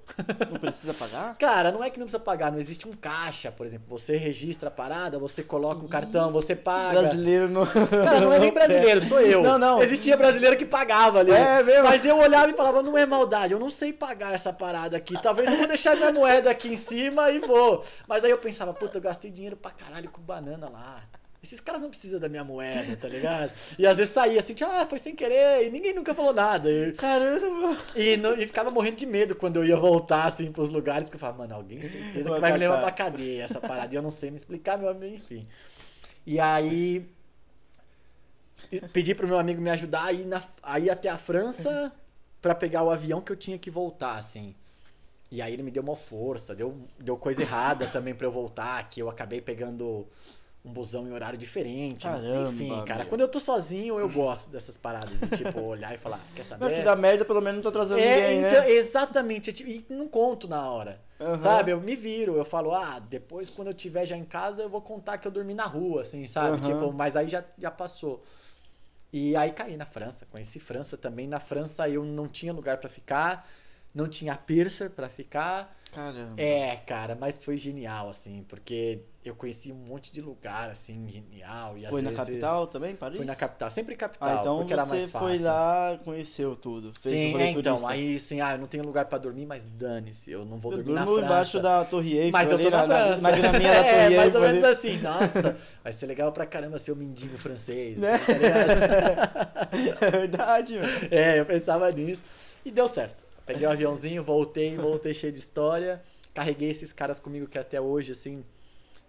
Não 0.50 0.60
precisa 0.60 0.94
pagar? 0.94 1.36
Cara, 1.40 1.72
não 1.72 1.84
é 1.84 1.90
que 1.90 2.00
não 2.00 2.06
precisa 2.06 2.20
pagar, 2.20 2.52
não 2.52 2.58
existe 2.58 2.88
um 2.88 2.94
caixa, 2.94 3.52
por 3.52 3.66
exemplo. 3.66 3.86
Você 3.90 4.18
registra 4.18 4.70
a 4.70 4.72
parada, 4.72 5.20
você 5.20 5.44
coloca 5.44 5.86
um 5.86 5.88
cartão, 5.88 6.32
você 6.32 6.56
paga. 6.56 7.02
Brasileiro 7.02 7.48
não. 7.48 7.66
Cara, 7.66 8.22
não 8.22 8.34
é 8.34 8.40
nem 8.40 8.52
brasileiro, 8.54 9.04
sou 9.04 9.20
eu. 9.20 9.44
Não, 9.44 9.60
não. 9.60 9.82
Existia 9.84 10.18
brasileiro 10.18 10.58
que 10.58 10.66
pagava 10.66 11.20
ali. 11.20 11.32
É 11.32 11.62
mesmo? 11.62 11.84
Mas 11.84 12.04
eu 12.04 12.18
olhava 12.18 12.50
e 12.50 12.56
falava, 12.56 12.82
não 12.82 12.98
é 12.98 13.06
maldade, 13.06 13.54
eu 13.54 13.60
não 13.60 13.70
sei 13.70 13.94
pagar 13.94 14.34
essa 14.34 14.52
parada 14.52 14.98
aqui. 14.98 15.14
Talvez 15.22 15.48
eu 15.48 15.58
vou 15.58 15.68
deixar 15.68 15.96
minha 15.96 16.12
moeda 16.12 16.50
aqui 16.50 16.70
em 16.70 16.78
cima 16.78 17.30
e 17.30 17.40
vou. 17.40 17.84
Mas 18.08 18.24
aí 18.24 18.32
eu 18.32 18.38
pensava, 18.40 18.74
puta, 18.74 18.98
eu 18.98 19.02
gastei 19.02 19.30
dinheiro 19.30 19.56
pra 19.56 19.70
caralho 19.72 20.10
com 20.10 20.22
banana 20.22 20.70
lá. 20.70 21.04
Esses 21.48 21.62
caras 21.62 21.82
não 21.82 21.90
precisam 21.90 22.20
da 22.20 22.28
minha 22.28 22.44
moeda, 22.44 22.98
tá 22.98 23.08
ligado? 23.08 23.54
E 23.80 23.88
às 23.88 23.96
vezes 23.96 24.14
saía 24.14 24.40
assim, 24.40 24.54
tipo, 24.54 24.70
ah, 24.70 24.86
foi 24.86 25.00
sem 25.00 25.16
querer, 25.16 25.66
e 25.66 25.70
ninguém 25.70 25.94
nunca 25.94 26.14
falou 26.14 26.34
nada. 26.34 26.70
E, 26.70 26.92
Caramba! 26.92 27.78
e, 27.96 28.16
e 28.16 28.48
ficava 28.48 28.70
morrendo 28.70 28.98
de 28.98 29.06
medo 29.06 29.34
quando 29.34 29.56
eu 29.56 29.66
ia 29.66 29.78
voltar, 29.78 30.26
assim, 30.26 30.52
pros 30.52 30.68
lugares, 30.68 31.06
porque 31.06 31.16
eu 31.16 31.20
falava, 31.20 31.38
mano, 31.40 31.56
alguém 31.56 31.82
certeza 31.82 32.34
que 32.34 32.40
vai 32.42 32.52
me 32.52 32.58
levar 32.58 32.82
pra 32.82 32.92
cadeia 32.92 33.46
essa 33.46 33.62
parada. 33.62 33.94
E 33.94 33.98
eu 33.98 34.02
não 34.02 34.12
sei 34.12 34.30
me 34.30 34.36
explicar, 34.36 34.78
meu 34.78 34.90
amigo, 34.90 35.16
enfim. 35.16 35.46
E 36.26 36.40
aí. 36.40 37.10
Pedi 38.92 39.16
pro 39.16 39.26
meu 39.26 39.40
amigo 39.40 39.62
me 39.62 39.70
ajudar 39.70 40.04
a 40.04 40.12
ir, 40.12 40.26
na, 40.26 40.44
a 40.62 40.78
ir 40.78 40.90
até 40.90 41.08
a 41.08 41.18
França 41.18 41.94
pra 42.42 42.54
pegar 42.54 42.84
o 42.84 42.92
avião 42.92 43.22
que 43.22 43.32
eu 43.32 43.38
tinha 43.38 43.58
que 43.58 43.72
voltar, 43.72 44.18
assim. 44.18 44.54
E 45.32 45.42
aí 45.42 45.54
ele 45.54 45.64
me 45.64 45.72
deu 45.72 45.84
uma 45.84 45.96
força, 45.96 46.54
deu, 46.54 46.78
deu 47.00 47.18
coisa 47.18 47.42
errada 47.42 47.86
também 47.88 48.14
pra 48.14 48.28
eu 48.28 48.32
voltar, 48.32 48.90
que 48.90 49.02
eu 49.02 49.10
acabei 49.10 49.40
pegando 49.40 50.06
um 50.68 50.74
busão 50.74 51.08
em 51.08 51.12
horário 51.12 51.38
diferente, 51.40 52.04
Caramba, 52.04 52.50
enfim, 52.52 52.84
cara. 52.86 53.00
meu. 53.00 53.08
Quando 53.08 53.22
eu 53.22 53.28
tô 53.28 53.40
sozinho, 53.40 54.00
eu 54.00 54.10
gosto 54.10 54.50
dessas 54.52 54.78
paradas, 54.78 55.20
de 55.20 55.30
tipo, 55.38 55.60
olhar 55.62 55.94
e 55.96 55.98
falar, 55.98 56.20
quer 56.36 56.44
saber? 56.44 56.66
Não, 56.66 56.72
que 56.74 56.82
dá 56.82 56.96
merda, 56.96 57.24
pelo 57.26 57.42
menos 57.42 57.64
não 57.64 57.72
tá 57.72 57.72
trazendo 57.72 58.00
É, 58.00 58.10
ninguém, 58.30 58.38
então, 58.40 58.62
né? 58.62 58.72
exatamente. 58.72 59.54
tipo- 59.54 59.70
E 59.70 59.86
não 59.90 60.08
conto 60.08 60.48
na 60.48 60.70
hora. 60.70 61.02
Aham. 61.20 61.40
Sabe? 61.40 61.72
Eu 61.72 61.82
me 61.82 61.96
viro, 61.96 62.36
eu 62.36 62.46
falo, 62.46 62.74
ah, 62.76 63.00
depois 63.00 63.50
quando 63.50 63.70
eu 63.70 63.74
tiver 63.74 64.06
já 64.06 64.16
em 64.16 64.26
casa, 64.26 64.62
eu 64.62 64.70
vou 64.70 64.82
contar 64.82 65.18
que 65.18 65.28
eu 65.28 65.32
dormi 65.32 65.54
na 65.54 65.66
rua, 65.66 66.02
assim, 66.02 66.28
sabe? 66.28 66.58
Aham. 66.58 66.62
Tipo, 66.62 66.94
mas 66.94 67.16
aí 67.16 67.28
já, 67.28 67.44
já 67.58 67.72
passou. 67.72 68.24
E 69.12 69.36
aí 69.36 69.52
caí 69.52 69.78
na 69.78 69.86
França, 69.86 70.28
conheci 70.30 70.60
França 70.60 70.98
também. 70.98 71.28
Na 71.28 71.40
França 71.40 71.88
eu 71.90 72.04
não 72.04 72.28
tinha 72.28 72.52
lugar 72.54 72.78
pra 72.78 72.90
ficar, 72.90 73.48
não 73.98 74.08
tinha 74.08 74.36
piercer 74.36 74.90
pra 74.92 75.10
ficar. 75.10 75.76
Caramba. 75.94 76.34
É, 76.38 76.76
cara, 76.86 77.18
mas 77.20 77.38
foi 77.38 77.58
genial, 77.58 78.10
assim, 78.10 78.46
porque 78.48 79.00
eu 79.24 79.34
conheci 79.34 79.72
um 79.72 79.76
monte 79.76 80.12
de 80.14 80.22
lugar, 80.22 80.70
assim, 80.70 81.08
genial. 81.10 81.78
E 81.78 81.88
Foi 81.88 82.02
na 82.02 82.10
vezes- 82.12 82.26
capital 82.26 82.68
também, 82.68 82.94
Paris? 82.96 83.18
Fui 83.18 83.26
na 83.26 83.36
capital, 83.36 83.72
sempre 83.72 83.96
capital, 83.96 84.30
Ah, 84.30 84.38
então 84.42 84.58
porque 84.60 84.74
era 84.74 84.84
você 84.86 84.90
mais 84.98 85.10
fácil. 85.10 85.28
foi 85.28 85.38
lá, 85.40 86.00
conheceu 86.04 86.56
tudo. 86.58 86.92
Fez 87.02 87.16
o 87.16 87.18
Sim, 87.18 87.32
rolê 87.32 87.44
é, 87.46 87.50
então, 87.52 87.88
aí 87.88 88.16
assim, 88.18 88.42
ah, 88.42 88.52
eu 88.52 88.58
não 88.60 88.68
tenho 88.68 88.84
lugar 88.86 89.06
pra 89.06 89.18
dormir, 89.18 89.46
mas 89.46 89.66
dane-se, 89.66 90.30
eu 90.30 90.46
não 90.46 90.58
vou 90.58 90.74
Eu 90.74 90.78
dormir 90.84 90.94
na 90.94 91.06
França. 91.06 91.22
embaixo 91.26 91.60
da 91.62 91.86
Torre 91.86 92.18
Eiffel, 92.18 92.32
mas 92.32 92.52
eu 92.52 92.60
tô 92.62 92.70
na, 92.70 92.86
França. 92.86 93.22
na, 93.22 93.32
graminha 93.32 93.72
da 93.74 93.84
Torre 93.84 94.14
é, 94.14 94.18
mais 94.18 94.36
ou 94.36 94.42
menos 94.42 94.64
assim, 94.66 94.98
nossa, 94.98 95.58
vai 95.84 95.94
ser 95.94 96.06
legal 96.06 96.32
pra 96.34 96.46
caramba 96.46 96.78
ser 96.78 96.92
um 96.92 96.96
mendigo 96.96 97.38
francês, 97.38 97.98
Né? 97.98 98.20
tá? 98.20 99.58
É 100.06 100.12
verdade, 100.12 100.76
mano. 100.80 100.90
É, 101.12 101.40
eu 101.40 101.46
pensava 101.46 101.92
nisso. 101.92 102.24
E 102.66 102.72
deu 102.72 102.88
certo. 102.88 103.26
Peguei 103.48 103.66
o 103.66 103.72
aviãozinho, 103.72 104.22
voltei, 104.24 104.76
voltei 104.76 105.14
cheio 105.14 105.32
de 105.32 105.40
história. 105.40 106.04
Carreguei 106.34 106.70
esses 106.70 106.92
caras 106.92 107.18
comigo 107.18 107.48
que 107.48 107.58
até 107.58 107.80
hoje, 107.80 108.12
assim, 108.12 108.44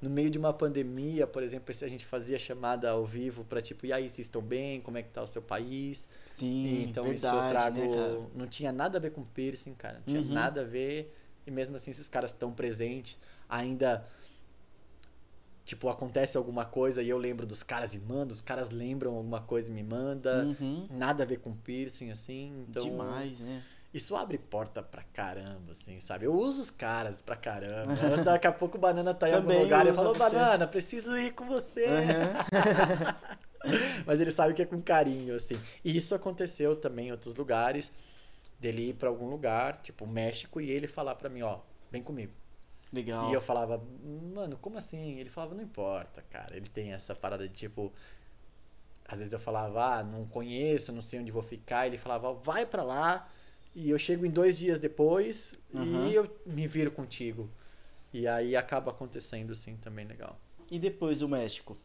no 0.01 0.09
meio 0.09 0.31
de 0.31 0.39
uma 0.39 0.52
pandemia, 0.52 1.27
por 1.27 1.43
exemplo, 1.43 1.74
a 1.82 1.89
gente 1.89 2.06
fazia 2.06 2.39
chamada 2.39 2.89
ao 2.89 3.05
vivo 3.05 3.44
pra 3.44 3.60
tipo, 3.60 3.85
e 3.85 3.93
aí, 3.93 4.09
vocês 4.09 4.27
estão 4.28 4.40
bem? 4.40 4.81
Como 4.81 4.97
é 4.97 5.02
que 5.02 5.10
tá 5.10 5.23
o 5.23 5.27
seu 5.27 5.43
país? 5.43 6.09
Sim, 6.36 6.85
então 6.85 7.05
verdade, 7.05 7.16
isso 7.16 7.27
eu 7.27 7.48
trago. 7.51 7.81
né, 8.23 8.27
não 8.36 8.47
tinha 8.47 8.70
nada 8.70 8.97
a 8.97 9.01
ver 9.01 9.10
com 9.10 9.24
piercing, 9.24 9.74
cara. 9.74 9.94
Não 9.98 10.02
tinha 10.05 10.23
Uhum. 10.23 10.28
nada 10.32 10.60
a 10.60 10.65
ver. 10.65 11.12
E 11.44 11.51
mesmo 11.51 11.74
assim, 11.74 11.90
esses 11.90 12.09
caras 12.09 12.31
estão 12.31 12.52
presentes. 12.52 13.19
Ainda. 13.48 14.06
Tipo, 15.65 15.89
acontece 15.90 16.36
alguma 16.36 16.65
coisa 16.65 17.02
e 17.02 17.09
eu 17.10 17.19
lembro 17.19 17.44
dos 17.44 17.62
caras 17.62 17.93
e 17.93 17.98
mando, 17.98 18.32
os 18.32 18.40
caras 18.40 18.70
lembram 18.70 19.15
alguma 19.15 19.43
coisa 19.43 19.69
e 19.69 19.73
me 19.73 19.82
manda. 19.82 20.44
Uhum. 20.60 20.86
Nada 20.90 21.24
a 21.24 21.27
ver 21.27 21.40
com 21.40 21.55
piercing, 21.55 22.10
assim. 22.10 22.65
Então, 22.69 22.82
Demais, 22.85 23.39
né? 23.40 23.62
Isso 23.93 24.15
abre 24.15 24.36
porta 24.36 24.82
pra 24.82 25.02
caramba, 25.02 25.73
assim, 25.73 25.98
sabe? 26.01 26.27
Eu 26.27 26.35
uso 26.35 26.60
os 26.60 26.70
caras 26.70 27.23
pra 27.23 27.35
caramba. 27.35 28.19
Daqui 28.23 28.47
a 28.47 28.52
pouco 28.52 28.77
o 28.77 28.81
Banana 28.81 29.15
tá 29.15 29.28
em 29.28 29.32
algum 29.32 29.48
Também 29.48 29.62
lugar 29.62 29.86
e 29.86 29.89
eu 29.89 29.94
falo. 29.94 30.15
Banana, 30.15 30.66
preciso 30.66 31.16
ir 31.16 31.32
com 31.32 31.47
você. 31.47 31.86
Aham. 31.86 33.16
Mas 34.06 34.20
ele 34.20 34.31
sabe 34.31 34.55
que 34.55 34.62
é 34.62 34.66
com 34.66 34.81
carinho, 34.81 35.35
assim. 35.35 35.59
E 35.85 35.97
isso 35.97 36.15
aconteceu 36.15 36.77
também 36.77 37.09
em 37.09 37.12
outros 37.12 37.35
lugares, 37.35 37.90
dele 38.60 38.90
ir 38.90 38.94
pra 38.94 39.09
algum 39.09 39.28
lugar, 39.28 39.81
tipo 39.82 40.06
México, 40.06 40.60
e 40.60 40.70
ele 40.70 40.86
falar 40.86 41.15
pra 41.15 41.28
mim, 41.28 41.43
ó, 41.43 41.59
vem 41.90 42.02
comigo. 42.02 42.32
Legal. 42.93 43.31
E 43.31 43.35
eu 43.35 43.40
falava, 43.40 43.82
mano, 44.35 44.56
como 44.59 44.78
assim? 44.78 45.19
Ele 45.19 45.28
falava, 45.28 45.55
não 45.55 45.62
importa, 45.62 46.23
cara. 46.31 46.56
Ele 46.56 46.69
tem 46.69 46.93
essa 46.93 47.15
parada 47.15 47.47
de 47.48 47.55
tipo. 47.55 47.93
Às 49.06 49.19
vezes 49.19 49.32
eu 49.32 49.40
falava, 49.40 49.98
ah, 49.98 50.02
não 50.02 50.27
conheço, 50.27 50.93
não 50.93 51.02
sei 51.02 51.20
onde 51.20 51.31
vou 51.31 51.43
ficar. 51.43 51.86
Ele 51.86 51.98
falava, 51.98 52.32
vai 52.35 52.66
pra 52.66 52.82
lá. 52.82 53.28
E 53.78 53.90
eu 53.90 53.98
chego 53.98 54.26
em 54.26 54.30
dois 54.30 54.59
dias 54.59 54.80
depois 54.80 55.55
Aham. 55.72 56.09
e 56.09 56.12
eu 56.12 56.28
me 56.44 56.66
viro 56.66 56.90
contigo. 56.90 57.48
E 58.12 58.26
aí 58.26 58.56
acaba 58.56 58.90
acontecendo 58.90 59.52
assim 59.52 59.76
também 59.76 60.05
legal. 60.05 60.36
E 60.68 60.80
depois 60.80 61.20
do 61.20 61.28
México? 61.28 61.78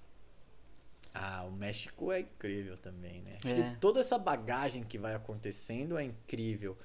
Ah, 1.13 1.43
o 1.47 1.51
México 1.51 2.11
é 2.11 2.21
incrível 2.21 2.77
também, 2.77 3.21
né? 3.21 3.37
Acho 3.43 3.53
É. 3.53 3.69
que 3.73 3.77
toda 3.77 3.99
essa 3.99 4.17
bagagem 4.17 4.83
que 4.83 4.97
vai 4.97 5.13
acontecendo 5.13 5.95
é 5.95 6.03
incrível. 6.03 6.75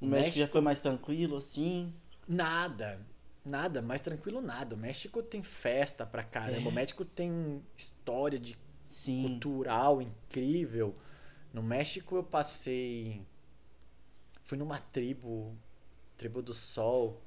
O 0.00 0.06
México, 0.06 0.38
já 0.38 0.48
foi 0.48 0.60
mais 0.60 0.80
tranquilo, 0.80 1.36
assim? 1.36 1.94
Nada. 2.26 3.00
Nada, 3.44 3.80
mais 3.80 4.00
tranquilo 4.00 4.40
nada. 4.40 4.74
O 4.74 4.78
México 4.78 5.22
tem 5.22 5.40
festa 5.40 6.04
pra 6.04 6.24
caramba. 6.24 6.66
É. 6.66 6.68
O 6.68 6.72
México 6.72 7.04
tem 7.04 7.62
história 7.76 8.40
de 8.40 8.58
Sim. 8.88 9.22
cultural 9.22 10.02
incrível. 10.02 10.96
No 11.54 11.62
México 11.62 12.16
eu 12.16 12.24
passei. 12.24 13.22
Fui 14.48 14.56
numa 14.56 14.78
tribo. 14.78 15.54
Tribo 16.16 16.40
do 16.40 16.54
Sol. 16.54 17.20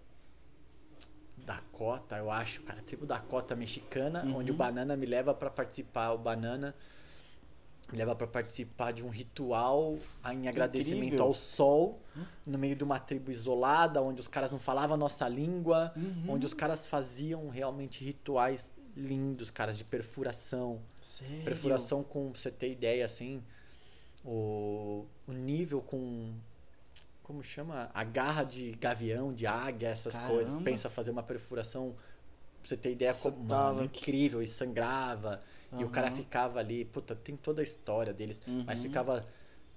Dakota, 1.38 2.18
eu 2.18 2.31
acho, 2.31 2.64
cara. 2.64 2.81
Tribo 2.81 3.06
Dakota 3.06 3.56
mexicana, 3.56 4.23
Uhum. 4.23 4.38
onde 4.38 4.49
o 4.52 4.56
Banana 4.56 4.98
me 4.98 5.06
leva 5.06 5.31
pra 5.31 5.49
participar. 5.52 6.11
O 6.14 6.18
Banana 6.18 6.73
me 7.91 7.98
leva 7.98 8.15
pra 8.15 8.26
participar 8.26 8.91
de 8.91 9.03
um 9.03 9.10
ritual 9.10 9.99
em 10.34 10.48
agradecimento 10.48 11.06
incrível. 11.06 11.26
ao 11.26 11.34
sol, 11.35 12.02
no 12.43 12.57
meio 12.57 12.76
de 12.76 12.84
uma 12.84 12.99
tribo 12.99 13.30
isolada, 13.30 14.02
onde 14.02 14.19
os 14.19 14.27
caras 14.27 14.52
não 14.52 14.60
falavam 14.60 14.95
a 14.95 14.98
nossa 14.98 15.27
língua, 15.30 15.91
Uhum. 15.95 16.26
onde 16.30 16.45
os 16.48 16.56
caras 16.56 16.88
faziam 16.88 17.49
realmente 17.49 18.03
rituais 18.03 18.72
lindos, 18.98 19.52
caras, 19.52 19.77
de 19.77 19.84
perfuração. 19.84 20.81
Sério? 20.99 21.43
Perfuração 21.45 22.03
com, 22.03 22.31
pra 22.31 22.41
você 22.41 22.49
ter 22.52 22.72
ideia, 22.72 23.06
assim, 23.06 23.43
o, 24.26 25.06
o 25.27 25.31
nível 25.31 25.81
com. 25.84 26.34
Como 27.32 27.41
chama? 27.41 27.90
A 27.94 28.03
garra 28.03 28.44
de 28.44 28.72
gavião, 28.74 29.34
de 29.34 29.48
águia, 29.48 29.88
essas 29.88 30.16
Caramba. 30.16 30.34
coisas. 30.34 30.58
Pensa 30.58 30.90
fazer 30.90 31.12
uma 31.12 31.24
perfuração. 31.24 31.95
Pra 32.60 32.68
você 32.68 32.76
ter 32.76 32.91
ideia, 32.91 33.14
como, 33.14 33.41
mano, 33.41 33.86
incrível, 33.86 34.44
e 34.44 34.48
sangrava. 34.48 35.41
E 35.80 35.86
o 35.86 35.90
cara 35.90 36.12
ficava 36.12 36.60
ali. 36.60 36.84
Puta, 36.84 37.16
tem 37.16 37.38
toda 37.38 37.62
a 37.62 37.64
história 37.64 38.12
deles. 38.14 38.41
Mas 38.68 38.80
Uhum. 38.80 38.84
ficava 38.84 39.26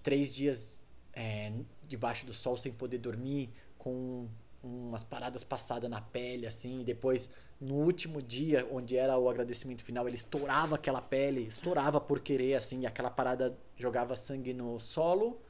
três 0.02 0.34
dias 0.34 0.80
é, 1.12 1.52
debaixo 1.86 2.26
do 2.26 2.34
sol 2.34 2.56
sem 2.56 2.72
poder 2.72 2.98
dormir, 2.98 3.50
com 3.78 4.26
umas 4.60 5.04
paradas 5.04 5.44
passadas 5.44 5.88
na 5.88 6.00
pele, 6.00 6.48
assim, 6.48 6.80
e 6.80 6.84
depois, 6.84 7.30
no 7.60 7.74
último 7.74 8.20
dia, 8.20 8.66
onde 8.72 8.96
era 8.96 9.16
o 9.16 9.28
agradecimento 9.30 9.84
final, 9.84 10.08
ele 10.08 10.16
estourava 10.16 10.74
aquela 10.74 11.00
pele, 11.00 11.42
estourava 11.46 12.00
por 12.00 12.18
querer, 12.18 12.54
assim, 12.56 12.80
e 12.80 12.86
aquela 12.86 13.10
parada 13.10 13.56
jogava 13.76 14.16
sangue 14.16 14.52
no 14.52 14.80
solo, 14.80 15.40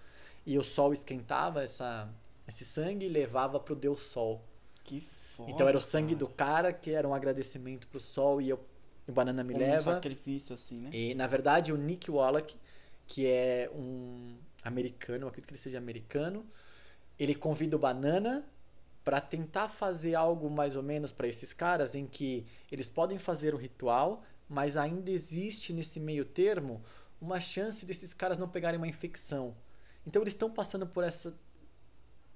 e 0.46 0.58
o 0.58 0.62
sol 0.62 0.92
esquentava 0.92 1.62
essa, 1.62 2.08
esse 2.46 2.64
sangue 2.64 3.06
e 3.06 3.08
levava 3.08 3.58
pro 3.58 3.74
Deus 3.74 4.02
Sol. 4.02 4.44
Que 4.84 5.00
foda. 5.36 5.50
então 5.50 5.66
era 5.66 5.76
o 5.76 5.80
sangue 5.80 6.14
cara. 6.14 6.18
do 6.18 6.28
cara, 6.28 6.72
que 6.72 6.90
era 6.90 7.08
um 7.08 7.14
agradecimento 7.14 7.86
pro 7.88 7.98
sol, 7.98 8.40
e 8.40 8.50
eu, 8.50 8.60
o 9.06 9.12
Banana 9.12 9.42
me 9.42 9.54
Como 9.54 9.64
leva. 9.64 9.92
Um 9.92 9.94
sacrifício, 9.94 10.54
assim, 10.54 10.78
né? 10.78 10.90
E, 10.92 11.14
na 11.14 11.26
verdade, 11.26 11.72
o 11.72 11.76
Nick 11.76 12.10
Wallach, 12.10 12.54
que 13.06 13.26
é 13.26 13.70
um 13.74 14.36
americano, 14.62 15.24
eu 15.24 15.28
acredito 15.28 15.48
que 15.48 15.54
ele 15.54 15.60
seja 15.60 15.78
americano, 15.78 16.44
ele 17.18 17.34
convida 17.34 17.76
o 17.76 17.78
Banana 17.78 18.44
para 19.04 19.20
tentar 19.20 19.68
fazer 19.68 20.14
algo 20.14 20.50
mais 20.50 20.76
ou 20.76 20.82
menos 20.82 21.12
para 21.12 21.28
esses 21.28 21.52
caras 21.52 21.94
em 21.94 22.06
que 22.06 22.46
eles 22.72 22.88
podem 22.88 23.18
fazer 23.18 23.54
o 23.54 23.58
ritual, 23.58 24.22
mas 24.48 24.76
ainda 24.76 25.10
existe 25.10 25.72
nesse 25.72 26.00
meio 26.00 26.24
termo 26.24 26.82
uma 27.20 27.38
chance 27.40 27.84
desses 27.84 28.14
caras 28.14 28.38
não 28.38 28.48
pegarem 28.48 28.78
uma 28.78 28.88
infecção. 28.88 29.54
Então 30.06 30.22
eles 30.22 30.34
estão 30.34 30.50
passando 30.50 30.86
por 30.86 31.04
essa 31.04 31.34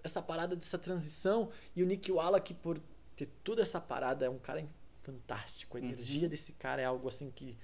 essa 0.03 0.23
parada 0.23 0.55
dessa 0.55 0.79
transição 0.79 1.51
e 1.75 1.83
o 1.83 1.87
Nick 1.87 2.11
Wallach 2.11 2.55
por 2.55 2.81
ter 3.17 3.29
toda 3.43 3.63
essa 3.63 3.81
parada 3.81 4.25
é 4.25 4.31
um 4.31 4.39
cara 4.39 4.65
fantástico. 5.03 5.77
A 5.77 5.81
energia 5.81 6.29
desse 6.29 6.53
cara 6.53 6.81
é 6.81 6.85
algo 6.85 7.09
assim 7.09 7.31
que 7.35 7.57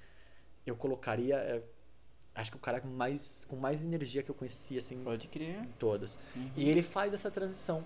eu 0.65 0.75
colocaria 0.75 1.37
é, 1.37 1.63
acho 2.35 2.51
que 2.51 2.57
o 2.57 2.59
cara 2.59 2.81
com 2.81 2.89
mais 2.89 3.45
com 3.45 3.55
mais 3.55 3.81
energia 3.81 4.21
que 4.21 4.29
eu 4.29 4.35
conheci 4.35 4.77
assim 4.77 5.01
Pode 5.03 5.27
crer. 5.27 5.61
em 5.63 5.71
todas. 5.79 6.17
E 6.55 6.67
ele 6.69 6.83
faz 6.83 7.13
essa 7.13 7.31
transição. 7.31 7.83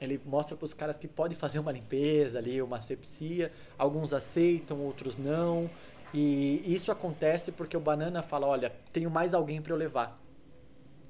Ele 0.00 0.20
mostra 0.24 0.56
para 0.56 0.64
os 0.64 0.72
caras 0.72 0.96
que 0.96 1.08
pode 1.08 1.34
fazer 1.34 1.58
uma 1.58 1.72
limpeza 1.72 2.38
ali, 2.38 2.62
uma 2.62 2.78
asepsia. 2.78 3.52
Alguns 3.76 4.12
aceitam, 4.12 4.80
outros 4.80 5.18
não. 5.18 5.68
E 6.14 6.62
isso 6.72 6.92
acontece 6.92 7.50
porque 7.50 7.76
o 7.76 7.80
Banana 7.80 8.22
fala: 8.22 8.46
Olha, 8.46 8.72
tenho 8.92 9.10
mais 9.10 9.34
alguém 9.34 9.60
para 9.60 9.72
eu 9.72 9.76
levar. 9.76 10.16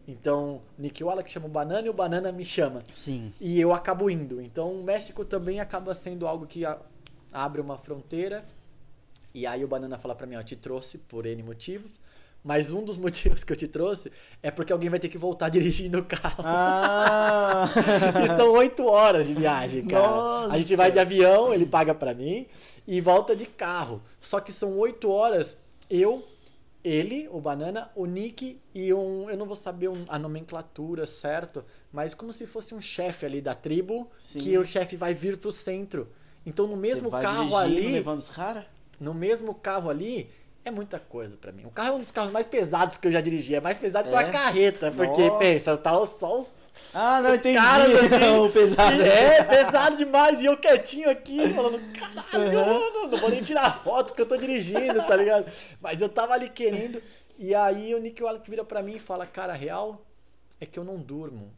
Então, 0.08 0.62
Nick 0.78 1.04
Wallach 1.04 1.30
chama 1.30 1.44
o 1.44 1.50
Banana 1.50 1.86
e 1.86 1.90
o 1.90 1.92
Banana 1.92 2.32
me 2.32 2.42
chama. 2.42 2.82
Sim. 2.96 3.30
E 3.38 3.60
eu 3.60 3.74
acabo 3.74 4.08
indo. 4.08 4.40
Então, 4.40 4.72
o 4.72 4.82
México 4.82 5.22
também 5.22 5.60
acaba 5.60 5.92
sendo 5.92 6.26
algo 6.26 6.46
que 6.46 6.62
abre 7.30 7.60
uma 7.60 7.76
fronteira. 7.76 8.42
E 9.34 9.46
aí 9.46 9.62
o 9.62 9.68
Banana 9.68 9.98
fala 9.98 10.14
pra 10.14 10.26
mim, 10.26 10.36
ó, 10.36 10.42
te 10.42 10.56
trouxe 10.56 10.96
por 10.96 11.26
N 11.26 11.42
motivos. 11.42 12.00
Mas 12.42 12.72
um 12.72 12.82
dos 12.82 12.96
motivos 12.98 13.44
que 13.44 13.52
eu 13.52 13.56
te 13.56 13.68
trouxe 13.68 14.10
é 14.42 14.50
porque 14.50 14.72
alguém 14.72 14.88
vai 14.88 14.98
ter 14.98 15.10
que 15.10 15.18
voltar 15.18 15.50
dirigindo 15.50 15.98
o 15.98 16.04
carro. 16.04 16.42
Ah! 16.42 17.68
E 18.24 18.26
são 18.28 18.50
oito 18.52 18.86
horas 18.86 19.26
de 19.26 19.34
viagem, 19.34 19.86
cara. 19.86 20.06
Nossa. 20.06 20.54
A 20.54 20.58
gente 20.58 20.74
vai 20.74 20.90
de 20.90 20.98
avião, 20.98 21.52
ele 21.52 21.66
paga 21.66 21.94
pra 21.94 22.14
mim, 22.14 22.46
e 22.86 22.98
volta 23.00 23.36
de 23.36 23.44
carro. 23.44 24.00
Só 24.20 24.40
que 24.40 24.52
são 24.52 24.78
oito 24.78 25.10
horas, 25.10 25.56
eu, 25.90 26.26
ele, 26.84 27.28
o 27.30 27.40
Banana, 27.40 27.90
o 27.94 28.06
Nick 28.06 28.60
e 28.74 28.92
um. 28.94 29.28
Eu 29.28 29.36
não 29.36 29.46
vou 29.46 29.56
saber 29.56 29.88
um- 29.88 30.04
a 30.08 30.18
nomenclatura 30.18 31.06
certo, 31.06 31.64
mas 31.92 32.14
como 32.14 32.32
se 32.32 32.46
fosse 32.46 32.74
um 32.74 32.80
chefe 32.80 33.26
ali 33.26 33.40
da 33.40 33.54
tribo, 33.54 34.10
Sim. 34.18 34.38
que 34.40 34.56
o 34.58 34.64
chefe 34.64 34.96
vai 34.96 35.12
vir 35.14 35.36
pro 35.38 35.50
centro. 35.52 36.08
Então 36.46 36.66
no 36.66 36.76
mesmo 36.76 37.10
carro 37.10 37.56
ali. 37.56 37.92
levando 37.92 38.20
os 38.20 38.28
caras? 38.30 38.64
No 39.00 39.12
mesmo 39.12 39.54
carro 39.54 39.90
ali. 39.90 40.30
É 40.64 40.70
muita 40.70 40.98
coisa 40.98 41.36
pra 41.36 41.50
mim. 41.50 41.64
O 41.64 41.70
carro 41.70 41.90
é 41.90 41.92
um 41.92 42.00
dos 42.00 42.10
carros 42.10 42.30
mais 42.32 42.44
pesados 42.44 42.98
que 42.98 43.06
eu 43.08 43.12
já 43.12 43.20
dirigi. 43.22 43.54
É 43.54 43.60
mais 43.60 43.78
pesado 43.78 44.08
que 44.08 44.14
uma 44.14 44.22
É? 44.22 44.30
carreta. 44.30 44.90
Porque, 44.92 45.26
Nossa. 45.26 45.38
pensa, 45.38 45.76
tá 45.78 46.04
só 46.04 46.40
os 46.40 46.48
Ah, 46.94 47.20
não, 47.20 47.30
os 47.30 47.36
entendi. 47.40 47.56
caras 47.58 47.94
assim, 47.94 48.38
o 48.38 48.48
pesado. 48.52 49.02
É, 49.02 49.42
pesado 49.44 49.96
demais. 49.96 50.40
E 50.40 50.46
eu 50.46 50.56
quietinho 50.56 51.10
aqui, 51.10 51.52
falando, 51.54 51.80
caralho, 51.92 52.58
Uhum. 52.58 52.90
não, 53.00 53.10
não 53.10 53.18
vou 53.18 53.30
nem 53.30 53.42
tirar 53.42 53.82
foto 53.84 54.08
porque 54.08 54.22
eu 54.22 54.26
tô 54.26 54.36
dirigindo, 54.36 55.02
tá 55.06 55.14
ligado? 55.16 55.50
Mas 55.80 56.00
eu 56.00 56.08
tava 56.08 56.32
ali 56.34 56.48
querendo. 56.48 57.02
E 57.38 57.54
aí 57.54 57.94
o 57.94 57.98
Nick 58.00 58.22
Wallach 58.22 58.48
vira 58.50 58.64
pra 58.64 58.82
mim 58.82 58.96
e 58.96 59.00
fala, 59.00 59.26
cara, 59.26 59.52
a 59.52 59.56
real 59.56 60.04
é 60.60 60.66
que 60.66 60.78
eu 60.78 60.84
não 60.84 60.96
durmo. 60.98 61.52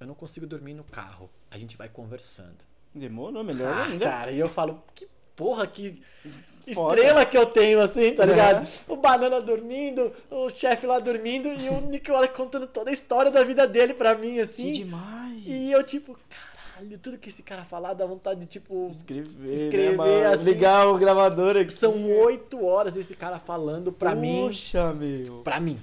Eu 0.00 0.06
não 0.06 0.14
consigo 0.14 0.46
dormir 0.46 0.74
no 0.74 0.84
carro. 0.84 1.30
A 1.50 1.56
gente 1.56 1.76
vai 1.76 1.88
conversando. 1.88 2.58
Demorou, 2.94 3.42
melhor 3.42 3.72
Ah, 3.72 3.84
ainda. 3.84 4.04
cara, 4.04 4.30
e 4.32 4.38
eu 4.38 4.48
falo, 4.48 4.82
que 4.94 5.08
porra, 5.34 5.66
que 5.66 6.02
Foda. 6.72 6.94
estrela 6.96 7.26
que 7.26 7.36
eu 7.36 7.46
tenho, 7.46 7.80
assim, 7.80 8.12
tá 8.12 8.24
ligado? 8.24 8.64
Uhum. 8.88 8.94
O 8.94 8.96
Banana 8.96 9.40
dormindo, 9.40 10.12
o 10.30 10.48
chefe 10.48 10.86
lá 10.86 10.98
dormindo 10.98 11.48
e 11.48 11.68
o 11.68 11.80
Nick 11.82 12.10
Wallach 12.10 12.32
contando 12.34 12.66
toda 12.66 12.90
a 12.90 12.92
história 12.92 13.30
da 13.30 13.42
vida 13.44 13.66
dele 13.66 13.92
pra 13.94 14.14
mim, 14.14 14.34
Que 14.34 14.40
assim. 14.40 14.72
demais. 14.72 15.42
E 15.46 15.70
eu, 15.70 15.82
tipo, 15.84 16.16
caralho, 16.30 16.98
tudo 16.98 17.18
que 17.18 17.28
esse 17.28 17.42
cara 17.42 17.64
falar 17.64 17.92
dá 17.92 18.06
vontade 18.06 18.40
de, 18.40 18.46
tipo. 18.46 18.90
Escrever, 18.96 19.52
Escrever, 19.52 19.96
né, 19.98 20.26
assim. 20.26 20.44
Ligar 20.44 20.88
o 20.88 20.96
gravador 20.96 21.56
aqui. 21.56 21.72
São 21.74 22.10
oito 22.20 22.64
horas 22.64 22.92
desse 22.94 23.14
cara 23.14 23.38
falando 23.38 23.92
pra 23.92 24.14
mim. 24.14 24.46
Puxa, 24.46 24.92
meu. 24.92 25.42
Pra 25.44 25.60
mim. 25.60 25.78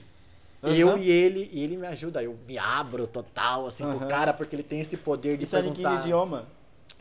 Aham. 0.63 0.73
Eu 0.75 0.97
e 0.97 1.09
ele, 1.09 1.49
e 1.51 1.63
ele 1.63 1.77
me 1.77 1.87
ajuda. 1.87 2.21
Eu 2.23 2.35
me 2.47 2.57
abro 2.57 3.05
total, 3.07 3.67
assim, 3.67 3.83
pro 3.83 3.97
Aham. 3.97 4.07
cara, 4.07 4.33
porque 4.33 4.55
ele 4.55 4.63
tem 4.63 4.79
esse 4.79 4.95
poder 4.97 5.37
de 5.37 5.45
Isso 5.45 5.55
é 5.55 5.59
em 5.59 5.63
que 5.71 5.81
perguntar. 5.81 5.99
idioma? 6.01 6.45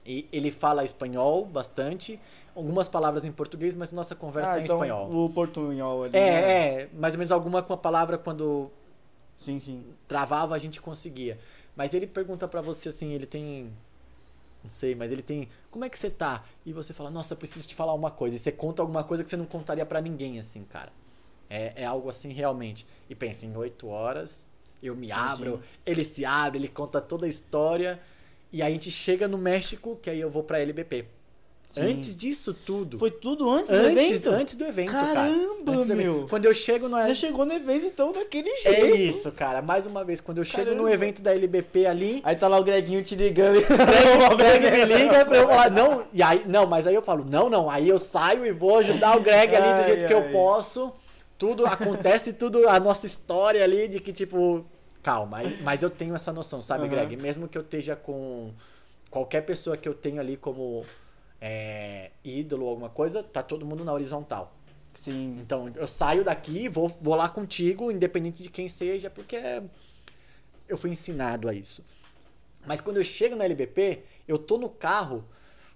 E 0.06 0.26
ele 0.32 0.50
fala 0.50 0.82
espanhol 0.84 1.44
bastante, 1.44 2.18
algumas 2.60 2.88
palavras 2.88 3.24
em 3.24 3.32
português, 3.32 3.74
mas 3.74 3.90
nossa 3.92 4.14
conversa 4.14 4.58
é 4.58 4.60
em 4.60 4.64
então 4.64 4.76
espanhol. 4.76 5.24
o 5.24 5.30
portunhol 5.30 6.04
ali. 6.04 6.12
né? 6.12 6.18
É, 6.18 6.82
é, 6.82 6.88
mais 6.94 7.14
ou 7.14 7.18
menos 7.18 7.32
alguma 7.32 7.62
com 7.62 7.72
a 7.72 7.76
palavra 7.76 8.16
quando 8.18 8.70
Sim, 9.36 9.60
sim. 9.60 9.84
travava 10.06 10.54
a 10.54 10.58
gente 10.58 10.80
conseguia. 10.80 11.38
Mas 11.74 11.94
ele 11.94 12.06
pergunta 12.06 12.46
pra 12.46 12.60
você 12.60 12.88
assim, 12.88 13.12
ele 13.12 13.26
tem. 13.26 13.72
Não 14.62 14.68
sei, 14.70 14.94
mas 14.94 15.10
ele 15.10 15.22
tem. 15.22 15.48
Como 15.70 15.84
é 15.84 15.88
que 15.88 15.98
você 15.98 16.10
tá? 16.10 16.44
E 16.66 16.72
você 16.72 16.92
fala, 16.92 17.10
nossa, 17.10 17.34
preciso 17.34 17.66
te 17.66 17.74
falar 17.74 17.94
uma 17.94 18.10
coisa. 18.10 18.36
E 18.36 18.38
você 18.38 18.52
conta 18.52 18.82
alguma 18.82 19.02
coisa 19.02 19.24
que 19.24 19.30
você 19.30 19.36
não 19.36 19.46
contaria 19.46 19.86
pra 19.86 20.00
ninguém, 20.00 20.38
assim, 20.38 20.62
cara. 20.64 20.92
É, 21.48 21.82
é 21.82 21.84
algo 21.86 22.08
assim 22.08 22.32
realmente. 22.32 22.86
E 23.08 23.14
pensa, 23.14 23.46
em 23.46 23.56
oito 23.56 23.88
horas, 23.88 24.46
eu 24.82 24.94
me 24.94 25.10
abro, 25.10 25.60
ele 25.86 26.04
se 26.04 26.24
abre, 26.24 26.58
ele 26.58 26.68
conta 26.68 27.00
toda 27.00 27.24
a 27.24 27.28
história. 27.28 27.98
E 28.52 28.62
aí 28.62 28.70
a 28.70 28.74
gente 28.74 28.90
chega 28.90 29.26
no 29.26 29.38
México, 29.38 29.98
que 30.02 30.10
aí 30.10 30.20
eu 30.20 30.28
vou 30.30 30.42
pra 30.42 30.58
LBP. 30.60 31.06
Sim. 31.70 31.82
Antes 31.82 32.16
disso 32.16 32.52
tudo. 32.52 32.98
Foi 32.98 33.12
tudo 33.12 33.48
antes, 33.48 33.68
do 33.70 33.76
antes, 33.76 34.10
evento? 34.10 34.28
antes 34.30 34.56
do 34.56 34.64
evento, 34.64 34.90
cara. 34.90 35.14
Caramba, 35.14 35.72
Antes 35.72 35.84
do 35.86 35.92
evento. 35.92 35.96
meu. 35.96 36.26
Quando 36.28 36.44
eu 36.46 36.52
chego 36.54 36.88
no 36.88 36.96
Você 36.96 37.14
chegou 37.14 37.46
no 37.46 37.52
evento 37.52 37.86
então 37.86 38.12
daquele 38.12 38.50
jeito. 38.56 38.86
É 38.86 38.90
isso, 38.90 39.30
cara. 39.30 39.62
Mais 39.62 39.86
uma 39.86 40.02
vez, 40.04 40.20
quando 40.20 40.38
eu 40.38 40.44
chego 40.44 40.70
no 40.70 40.82
Caramba. 40.82 40.92
evento 40.92 41.22
da 41.22 41.32
LBP 41.32 41.86
ali, 41.86 42.20
Aí 42.24 42.34
tá 42.34 42.48
lá 42.48 42.58
o 42.58 42.64
Greginho 42.64 43.02
te 43.04 43.14
ligando. 43.14 43.58
o 44.32 44.36
Greg 44.36 44.68
me 44.68 44.84
liga 44.84 45.24
pra 45.24 45.36
eu 45.36 45.48
falar, 45.48 45.70
não, 45.70 46.04
e 46.12 46.20
aí, 46.20 46.42
não, 46.44 46.66
mas 46.66 46.88
aí 46.88 46.94
eu 46.94 47.02
falo, 47.02 47.24
não, 47.24 47.48
não, 47.48 47.70
aí 47.70 47.88
eu 47.88 48.00
saio 48.00 48.44
e 48.44 48.50
vou 48.50 48.78
ajudar 48.78 49.16
o 49.16 49.20
Greg 49.20 49.54
ali 49.54 49.68
do 49.72 49.78
Ai, 49.80 49.84
jeito 49.84 50.06
que 50.06 50.12
eu 50.14 50.24
ai. 50.24 50.32
posso. 50.32 50.92
Tudo 51.38 51.64
acontece, 51.66 52.32
tudo 52.32 52.68
a 52.68 52.80
nossa 52.80 53.06
história 53.06 53.62
ali 53.62 53.86
de 53.86 54.00
que, 54.00 54.12
tipo, 54.12 54.64
calma, 55.02 55.38
mas 55.62 55.82
eu 55.84 55.88
tenho 55.88 56.14
essa 56.16 56.32
noção, 56.32 56.60
sabe, 56.60 56.82
Aham. 56.82 56.90
Greg? 56.90 57.16
Mesmo 57.16 57.46
que 57.48 57.56
eu 57.56 57.62
esteja 57.62 57.94
com 57.96 58.50
qualquer 59.08 59.42
pessoa 59.42 59.76
que 59.76 59.88
eu 59.88 59.94
tenho 59.94 60.20
ali 60.20 60.36
como 60.36 60.84
é, 61.40 62.10
ídolo 62.24 62.64
ou 62.64 62.70
alguma 62.70 62.88
coisa, 62.90 63.22
tá 63.22 63.42
todo 63.42 63.64
mundo 63.66 63.84
na 63.84 63.92
horizontal. 63.92 64.54
Sim. 64.94 65.36
Então, 65.40 65.70
eu 65.76 65.86
saio 65.86 66.24
daqui, 66.24 66.68
vou, 66.68 66.88
vou 66.88 67.14
lá 67.14 67.28
contigo, 67.28 67.90
independente 67.90 68.42
de 68.42 68.48
quem 68.50 68.68
seja, 68.68 69.08
porque 69.08 69.36
eu 70.68 70.76
fui 70.76 70.90
ensinado 70.90 71.48
a 71.48 71.54
isso. 71.54 71.84
Mas 72.66 72.80
quando 72.80 72.98
eu 72.98 73.04
chego 73.04 73.34
na 73.36 73.44
LBP, 73.44 74.02
eu 74.28 74.38
tô 74.38 74.58
no 74.58 74.68
carro 74.68 75.24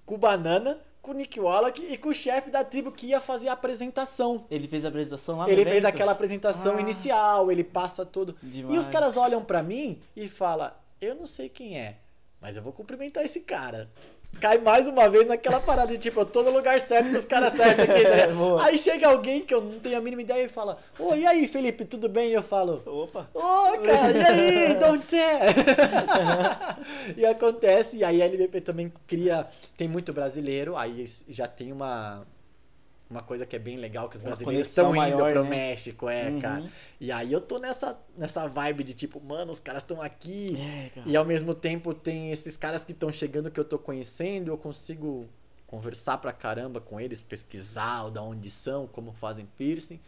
com 0.04 0.16
o 0.16 0.18
Banana, 0.18 0.78
com 1.00 1.12
o 1.12 1.14
Nick 1.14 1.38
Wallach 1.40 1.80
e 1.82 1.96
com 1.96 2.10
o 2.10 2.14
chefe 2.14 2.50
da 2.50 2.62
tribo 2.64 2.90
que 2.92 3.06
ia 3.06 3.20
fazer 3.20 3.48
a 3.48 3.52
apresentação. 3.52 4.44
Ele 4.50 4.68
fez 4.68 4.84
a 4.84 4.88
apresentação 4.88 5.38
lá 5.38 5.44
no 5.44 5.50
Ele 5.50 5.62
fez 5.64 5.76
evento? 5.78 5.86
aquela 5.86 6.12
apresentação 6.12 6.76
Ah. 6.76 6.80
inicial, 6.80 7.50
ele 7.50 7.64
passa 7.64 8.04
tudo. 8.04 8.36
E 8.42 8.46
os 8.46 8.52
Demais. 8.52 8.86
caras 8.88 9.16
olham 9.16 9.42
pra 9.44 9.62
mim 9.62 10.00
e 10.16 10.28
falam: 10.28 10.70
Eu 11.00 11.14
não 11.14 11.26
sei 11.26 11.48
quem 11.48 11.78
é, 11.78 11.96
mas 12.40 12.56
eu 12.56 12.62
vou 12.62 12.72
cumprimentar 12.72 13.24
esse 13.24 13.40
cara. 13.40 13.90
Cai 14.40 14.58
mais 14.58 14.86
uma 14.86 15.08
vez 15.08 15.26
naquela 15.26 15.60
parada 15.60 15.92
de 15.92 15.98
tipo, 15.98 16.20
eu 16.20 16.26
tô 16.26 16.42
no 16.42 16.50
lugar 16.50 16.80
certo 16.80 17.10
com 17.10 17.18
os 17.18 17.24
caras 17.24 17.52
certos 17.54 17.84
aqui, 17.84 18.04
né? 18.04 18.26
Boa. 18.34 18.64
Aí 18.64 18.78
chega 18.78 19.08
alguém 19.08 19.42
que 19.42 19.54
eu 19.54 19.60
não 19.60 19.78
tenho 19.78 19.96
a 19.96 20.00
mínima 20.00 20.22
ideia 20.22 20.44
e 20.44 20.48
fala: 20.48 20.78
Ô, 20.98 21.14
e 21.14 21.26
aí, 21.26 21.46
Felipe, 21.48 21.84
tudo 21.84 22.08
bem? 22.08 22.30
E 22.30 22.34
eu 22.34 22.42
falo: 22.42 22.82
Opa. 22.86 23.28
Ô, 23.34 23.78
cara, 23.78 24.12
e 24.12 24.24
aí? 24.24 24.74
De 24.74 24.84
onde 24.84 25.04
você 25.06 25.16
é? 25.16 25.54
e 27.16 27.26
acontece, 27.26 27.98
e 27.98 28.04
aí 28.04 28.22
a 28.22 28.26
LBP 28.26 28.60
também 28.60 28.92
cria. 29.06 29.46
Tem 29.76 29.88
muito 29.88 30.12
brasileiro, 30.12 30.76
aí 30.76 31.04
já 31.28 31.46
tem 31.46 31.72
uma. 31.72 32.26
Uma 33.14 33.22
coisa 33.22 33.46
que 33.46 33.54
é 33.54 33.60
bem 33.60 33.76
legal, 33.76 34.08
que 34.08 34.16
os 34.16 34.22
brasileiros 34.22 34.66
estão 34.66 34.88
indo 34.88 34.96
maior, 34.96 35.32
pro 35.32 35.44
né? 35.44 35.50
México, 35.50 36.08
é, 36.08 36.30
Uhum. 36.30 36.40
cara. 36.40 36.70
E 37.00 37.12
aí 37.12 37.32
eu 37.32 37.40
tô 37.40 37.60
nessa, 37.60 37.96
nessa 38.16 38.44
vibe 38.48 38.82
de 38.82 38.92
tipo, 38.92 39.20
mano, 39.20 39.52
os 39.52 39.60
caras 39.60 39.84
estão 39.84 40.02
aqui. 40.02 40.56
É, 40.58 40.90
cara. 40.92 41.08
E 41.08 41.16
ao 41.16 41.24
mesmo 41.24 41.54
tempo 41.54 41.94
tem 41.94 42.32
esses 42.32 42.56
caras 42.56 42.82
que 42.82 42.90
estão 42.90 43.12
chegando 43.12 43.52
que 43.52 43.60
eu 43.60 43.64
tô 43.64 43.78
conhecendo, 43.78 44.48
eu 44.48 44.58
consigo 44.58 45.28
conversar 45.64 46.18
pra 46.18 46.32
caramba 46.32 46.80
com 46.80 47.00
eles, 47.00 47.20
pesquisar 47.20 48.08
da 48.10 48.20
onde 48.20 48.50
são, 48.50 48.88
como 48.88 49.12
fazem 49.12 49.46
piercing. 49.56 50.00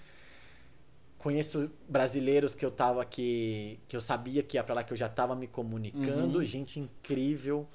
Conheço 1.19 1.71
brasileiros 1.89 2.55
que 2.55 2.65
eu 2.65 2.71
tava 2.71 3.03
aqui, 3.03 3.79
que 3.89 3.97
eu 3.97 4.01
sabia 4.01 4.43
que 4.43 4.57
ia 4.57 4.65
pra 4.65 4.75
lá, 4.75 4.85
que 4.85 4.93
eu 4.93 4.97
já 4.97 5.09
tava 5.09 5.35
me 5.37 5.47
comunicando, 5.47 6.39
Uhum. 6.39 6.45
gente 6.45 6.79
incrível. 6.81 7.67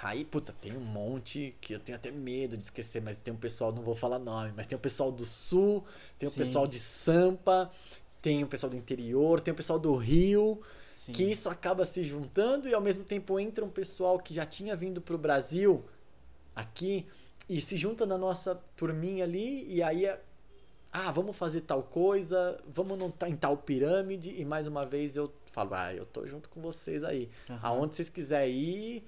Aí, 0.00 0.24
puta, 0.24 0.52
tem 0.60 0.76
um 0.76 0.80
monte 0.80 1.56
que 1.60 1.72
eu 1.74 1.80
tenho 1.80 1.96
até 1.96 2.08
medo 2.10 2.56
de 2.56 2.62
esquecer, 2.62 3.02
mas 3.02 3.20
tem 3.20 3.34
um 3.34 3.36
pessoal, 3.36 3.72
não 3.72 3.82
vou 3.82 3.96
falar 3.96 4.20
nome, 4.20 4.52
mas 4.56 4.66
tem 4.68 4.76
o 4.76 4.80
pessoal 4.80 5.10
do 5.10 5.26
Sul, 5.26 5.84
tem 6.18 6.28
o 6.28 6.30
Sim. 6.30 6.38
pessoal 6.38 6.68
de 6.68 6.78
Sampa, 6.78 7.68
tem 8.22 8.44
o 8.44 8.46
pessoal 8.46 8.70
do 8.70 8.76
interior, 8.76 9.40
tem 9.40 9.52
o 9.52 9.56
pessoal 9.56 9.76
do 9.78 9.96
Rio, 9.96 10.62
Sim. 11.04 11.12
que 11.12 11.24
isso 11.24 11.48
acaba 11.48 11.84
se 11.84 12.04
juntando 12.04 12.68
e 12.68 12.74
ao 12.74 12.80
mesmo 12.80 13.02
tempo 13.02 13.40
entra 13.40 13.64
um 13.64 13.68
pessoal 13.70 14.20
que 14.20 14.32
já 14.32 14.46
tinha 14.46 14.76
vindo 14.76 15.00
pro 15.00 15.18
Brasil 15.18 15.84
aqui 16.54 17.04
e 17.48 17.60
se 17.60 17.76
junta 17.76 18.06
na 18.06 18.16
nossa 18.16 18.54
turminha 18.76 19.24
ali 19.24 19.66
e 19.68 19.82
aí 19.82 20.04
é, 20.04 20.20
ah, 20.92 21.10
vamos 21.10 21.36
fazer 21.36 21.62
tal 21.62 21.82
coisa, 21.82 22.56
vamos 22.72 22.96
num 22.96 23.10
ta- 23.10 23.28
em 23.28 23.36
tal 23.36 23.56
pirâmide 23.56 24.32
e 24.38 24.44
mais 24.44 24.68
uma 24.68 24.84
vez 24.86 25.16
eu 25.16 25.32
falo, 25.50 25.74
ah, 25.74 25.92
eu 25.92 26.06
tô 26.06 26.24
junto 26.26 26.48
com 26.48 26.60
vocês 26.60 27.02
aí. 27.02 27.28
Aham. 27.50 27.58
Aonde 27.62 27.96
vocês 27.96 28.08
quiserem 28.08 28.54
ir, 28.54 29.04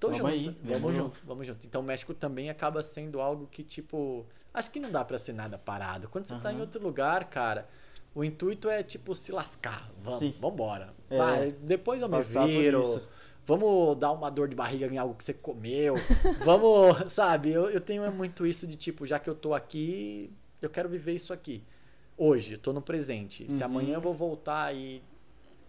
tô 0.00 0.08
Vamos 0.08 0.22
junto. 0.22 0.32
aí, 0.32 0.58
vamos, 0.64 0.94
junto, 0.96 1.20
vamos 1.24 1.46
junto. 1.46 1.66
Então 1.66 1.80
o 1.82 1.84
México 1.84 2.12
também 2.14 2.50
acaba 2.50 2.82
sendo 2.82 3.20
algo 3.20 3.46
que 3.46 3.62
tipo, 3.62 4.26
acho 4.52 4.70
que 4.70 4.80
não 4.80 4.90
dá 4.90 5.04
pra 5.04 5.18
ser 5.18 5.32
nada 5.34 5.56
parado. 5.58 6.08
Quando 6.08 6.24
você 6.24 6.34
tá 6.38 6.52
em 6.52 6.60
outro 6.60 6.82
lugar, 6.82 7.24
cara, 7.26 7.68
O 8.12 8.24
intuito 8.24 8.68
é, 8.68 8.82
tipo, 8.82 9.14
se 9.14 9.30
lascar. 9.30 9.88
Vamos, 10.02 10.18
Sim. 10.18 10.34
vambora. 10.40 10.92
É. 11.08 11.16
Vai, 11.16 11.52
depois 11.52 12.02
eu 12.02 12.08
me 12.08 12.16
Passar 12.16 12.44
viro. 12.46 13.00
Vamos 13.46 13.96
dar 13.98 14.10
uma 14.10 14.28
dor 14.30 14.48
de 14.48 14.54
barriga 14.56 14.86
em 14.86 14.98
algo 14.98 15.14
que 15.14 15.22
você 15.22 15.32
comeu. 15.32 15.94
Vamos, 16.44 17.12
sabe? 17.12 17.52
Eu, 17.52 17.70
eu 17.70 17.80
tenho 17.80 18.10
muito 18.12 18.44
isso 18.46 18.66
de 18.66 18.74
tipo, 18.76 19.06
já 19.06 19.18
que 19.20 19.30
eu 19.30 19.34
tô 19.34 19.54
aqui, 19.54 20.32
eu 20.60 20.68
quero 20.68 20.88
viver 20.88 21.12
isso 21.14 21.32
aqui. 21.32 21.62
Hoje, 22.16 22.54
eu 22.54 22.58
tô 22.58 22.72
no 22.72 22.82
presente. 22.82 23.46
Se 23.50 23.60
Uhum. 23.62 23.66
amanhã 23.66 23.94
eu 23.94 24.00
vou 24.00 24.12
voltar 24.12 24.74
e 24.74 25.00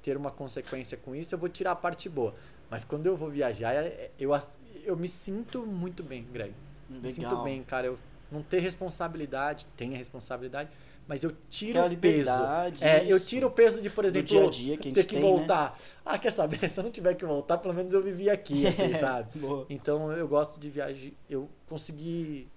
ter 0.01 0.17
uma 0.17 0.31
consequência 0.31 0.97
com 0.97 1.15
isso, 1.15 1.33
eu 1.35 1.39
vou 1.39 1.47
tirar 1.47 1.71
a 1.71 1.75
parte 1.75 2.09
boa. 2.09 2.33
Mas 2.71 2.85
quando 2.85 3.05
eu 3.05 3.17
vou 3.17 3.29
viajar, 3.29 3.73
é- 3.73 4.11
eu, 4.17 4.33
ass- 4.33 4.57
eu 4.85 4.95
me 4.95 5.07
sinto 5.09 5.65
muito 5.65 6.01
bem, 6.01 6.23
Greg. 6.31 6.53
Me 6.89 7.09
sinto 7.09 7.25
Legal. 7.25 7.43
bem, 7.43 7.63
cara. 7.63 7.87
Eu 7.87 7.99
não 8.31 8.41
ter 8.41 8.59
responsabilidade, 8.59 9.67
tenho 9.75 9.93
a 9.93 9.97
responsabilidade, 9.97 10.69
mas 11.05 11.21
eu 11.21 11.35
tiro 11.49 11.81
o 11.85 11.97
peso. 11.97 12.31
É, 12.79 13.05
eu 13.05 13.19
tiro 13.19 13.47
o 13.47 13.51
peso 13.51 13.81
de, 13.81 13.89
por 13.89 14.05
exemplo, 14.05 14.29
dia 14.29 14.49
dia 14.49 14.77
que 14.77 14.93
ter 14.93 15.03
que 15.03 15.15
tem, 15.15 15.21
né? 15.21 15.29
voltar. 15.29 15.77
Ah, 16.05 16.17
quer 16.17 16.31
saber? 16.31 16.59
Se 16.71 16.79
eu 16.79 16.83
não 16.85 16.91
tiver 16.91 17.13
que 17.15 17.25
voltar, 17.25 17.57
pelo 17.57 17.73
menos 17.73 17.91
eu 17.91 18.01
vivi 18.01 18.29
aqui, 18.29 18.65
assim, 18.65 18.93
sabe? 18.95 19.29
Então 19.69 20.13
eu 20.13 20.25
gosto 20.25 20.57
de 20.57 20.69
viagem. 20.69 21.13
Eu 21.29 21.49
consegui 21.67 22.47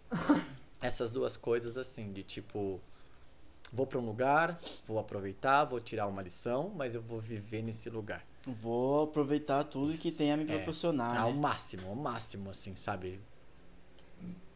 essas 0.80 1.10
duas 1.10 1.36
coisas 1.36 1.76
assim, 1.76 2.12
de 2.12 2.22
tipo, 2.22 2.80
vou 3.72 3.84
pra 3.84 3.98
um 3.98 4.06
lugar, 4.06 4.60
vou 4.86 5.00
aproveitar, 5.00 5.64
vou 5.64 5.80
tirar 5.80 6.06
uma 6.06 6.22
lição, 6.22 6.70
mas 6.76 6.94
eu 6.94 7.02
vou 7.02 7.18
viver 7.18 7.62
nesse 7.62 7.90
lugar. 7.90 8.24
Vou 8.46 9.04
aproveitar 9.04 9.64
tudo 9.64 9.94
que 9.94 10.10
tem 10.12 10.30
a 10.32 10.36
me 10.36 10.44
É, 10.44 10.56
proporcionar. 10.56 11.16
ao 11.18 11.32
né? 11.32 11.38
máximo, 11.40 11.88
ao 11.88 11.94
máximo, 11.94 12.50
assim, 12.50 12.74
sabe? 12.76 13.20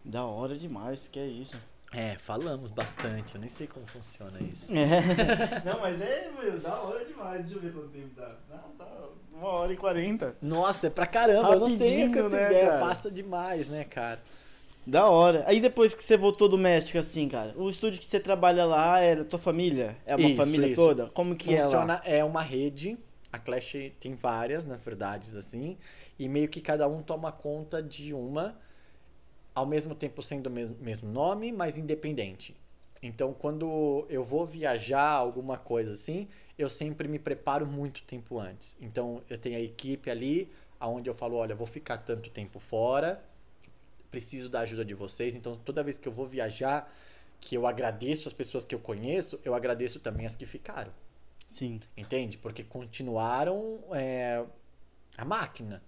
Da 0.05 0.25
hora 0.25 0.57
demais, 0.57 1.09
que 1.09 1.19
é 1.19 1.27
isso. 1.27 1.57
É, 1.93 2.17
falamos 2.19 2.71
bastante, 2.71 3.35
eu 3.35 3.41
nem 3.41 3.49
sei 3.49 3.67
como 3.67 3.87
funciona 3.87 4.39
isso. 4.43 4.71
É. 4.75 5.63
Não, 5.65 5.81
mas 5.81 5.99
é, 6.01 6.31
meu, 6.39 6.59
da 6.61 6.75
hora 6.83 7.03
demais. 7.05 7.47
Deixa 7.47 7.55
eu 7.57 7.63
ver 7.63 7.73
quanto 7.73 7.89
tempo 7.89 8.11
dá. 8.15 8.35
Não, 8.51 8.59
tá 8.77 9.09
uma 9.33 9.49
hora 9.49 9.73
e 9.73 9.77
quarenta. 9.77 10.37
Nossa, 10.43 10.89
é 10.89 10.91
pra 10.91 11.07
caramba, 11.07 11.53
eu 11.55 11.61
não 11.61 11.77
tenho 11.77 12.07
Rapidinho, 12.09 12.13
tanta 12.25 12.37
né, 12.37 12.47
ideia, 12.47 12.67
cara? 12.71 12.81
passa 12.81 13.11
demais, 13.11 13.69
né, 13.69 13.85
cara? 13.85 14.21
Da 14.87 15.09
hora. 15.09 15.45
Aí 15.47 15.61
depois 15.61 15.95
que 15.95 16.03
você 16.03 16.17
voltou 16.17 16.49
do 16.49 16.59
México, 16.59 16.99
assim, 16.99 17.29
cara, 17.29 17.55
o 17.57 17.71
estúdio 17.71 18.01
que 18.01 18.07
você 18.07 18.19
trabalha 18.19 18.65
lá 18.67 18.99
é 19.01 19.15
da 19.17 19.25
tua 19.25 19.39
família? 19.39 19.97
É 20.05 20.17
uma 20.17 20.27
Isso, 20.29 20.37
família 20.37 20.67
isso. 20.67 20.83
toda? 20.83 21.07
Como 21.15 21.37
que 21.37 21.55
é 21.55 21.59
lá? 21.59 21.65
Funciona, 21.65 22.03
é 22.05 22.25
uma 22.25 22.43
rede, 22.43 22.99
a 23.39 23.41
Clash 23.41 23.93
tem 24.01 24.15
várias, 24.15 24.67
na 24.67 24.77
verdade, 24.77 25.37
assim, 25.39 25.79
e 26.19 26.29
meio 26.29 26.49
que 26.49 26.61
cada 26.61 26.87
um 26.89 27.03
toma 27.03 27.33
conta 27.33 27.83
de 27.83 28.13
uma, 28.13 28.59
ao 29.55 29.67
mesmo 29.67 29.95
tempo 29.95 30.23
sendo 30.23 30.47
o 30.49 30.51
mes- 30.51 30.73
mesmo 30.79 31.11
nome, 31.11 31.53
mas 31.53 31.79
independente. 31.79 32.57
Então, 33.03 33.33
quando 33.33 34.07
eu 34.09 34.25
vou 34.25 34.45
viajar, 34.47 35.09
alguma 35.09 35.57
coisa 35.57 35.93
assim, 35.93 36.29
eu 36.59 36.69
sempre 36.69 37.07
me 37.09 37.19
preparo 37.19 37.67
muito 37.67 38.03
tempo 38.03 38.39
antes. 38.39 38.77
Então, 38.81 39.23
eu 39.31 39.39
tenho 39.39 39.57
a 39.57 39.61
equipe 39.61 40.11
ali, 40.11 40.51
aonde 40.81 41.09
eu 41.09 41.15
falo, 41.15 41.37
olha, 41.37 41.55
vou 41.55 41.67
ficar 41.67 41.99
tanto 41.99 42.31
tempo 42.31 42.59
fora, 42.59 43.23
preciso 44.11 44.49
da 44.49 44.61
ajuda 44.61 44.85
de 44.85 44.95
vocês. 44.95 45.35
Então, 45.35 45.57
toda 45.57 45.83
vez 45.83 45.99
que 45.99 46.09
eu 46.09 46.13
vou 46.13 46.27
viajar, 46.27 46.93
que 47.41 47.55
eu 47.57 47.67
agradeço 47.67 48.29
as 48.29 48.35
pessoas 48.35 48.65
que 48.65 48.75
eu 48.75 48.81
conheço, 48.81 49.39
eu 49.45 49.55
agradeço 49.55 50.01
também 50.01 50.27
as 50.27 50.35
que 50.37 50.47
ficaram. 50.47 50.93
Sim, 51.51 51.81
Entende? 51.97 52.37
Porque 52.39 52.63
continuaram 52.63 53.81
é, 53.93 54.45
a 55.17 55.25
máquina. 55.25 55.83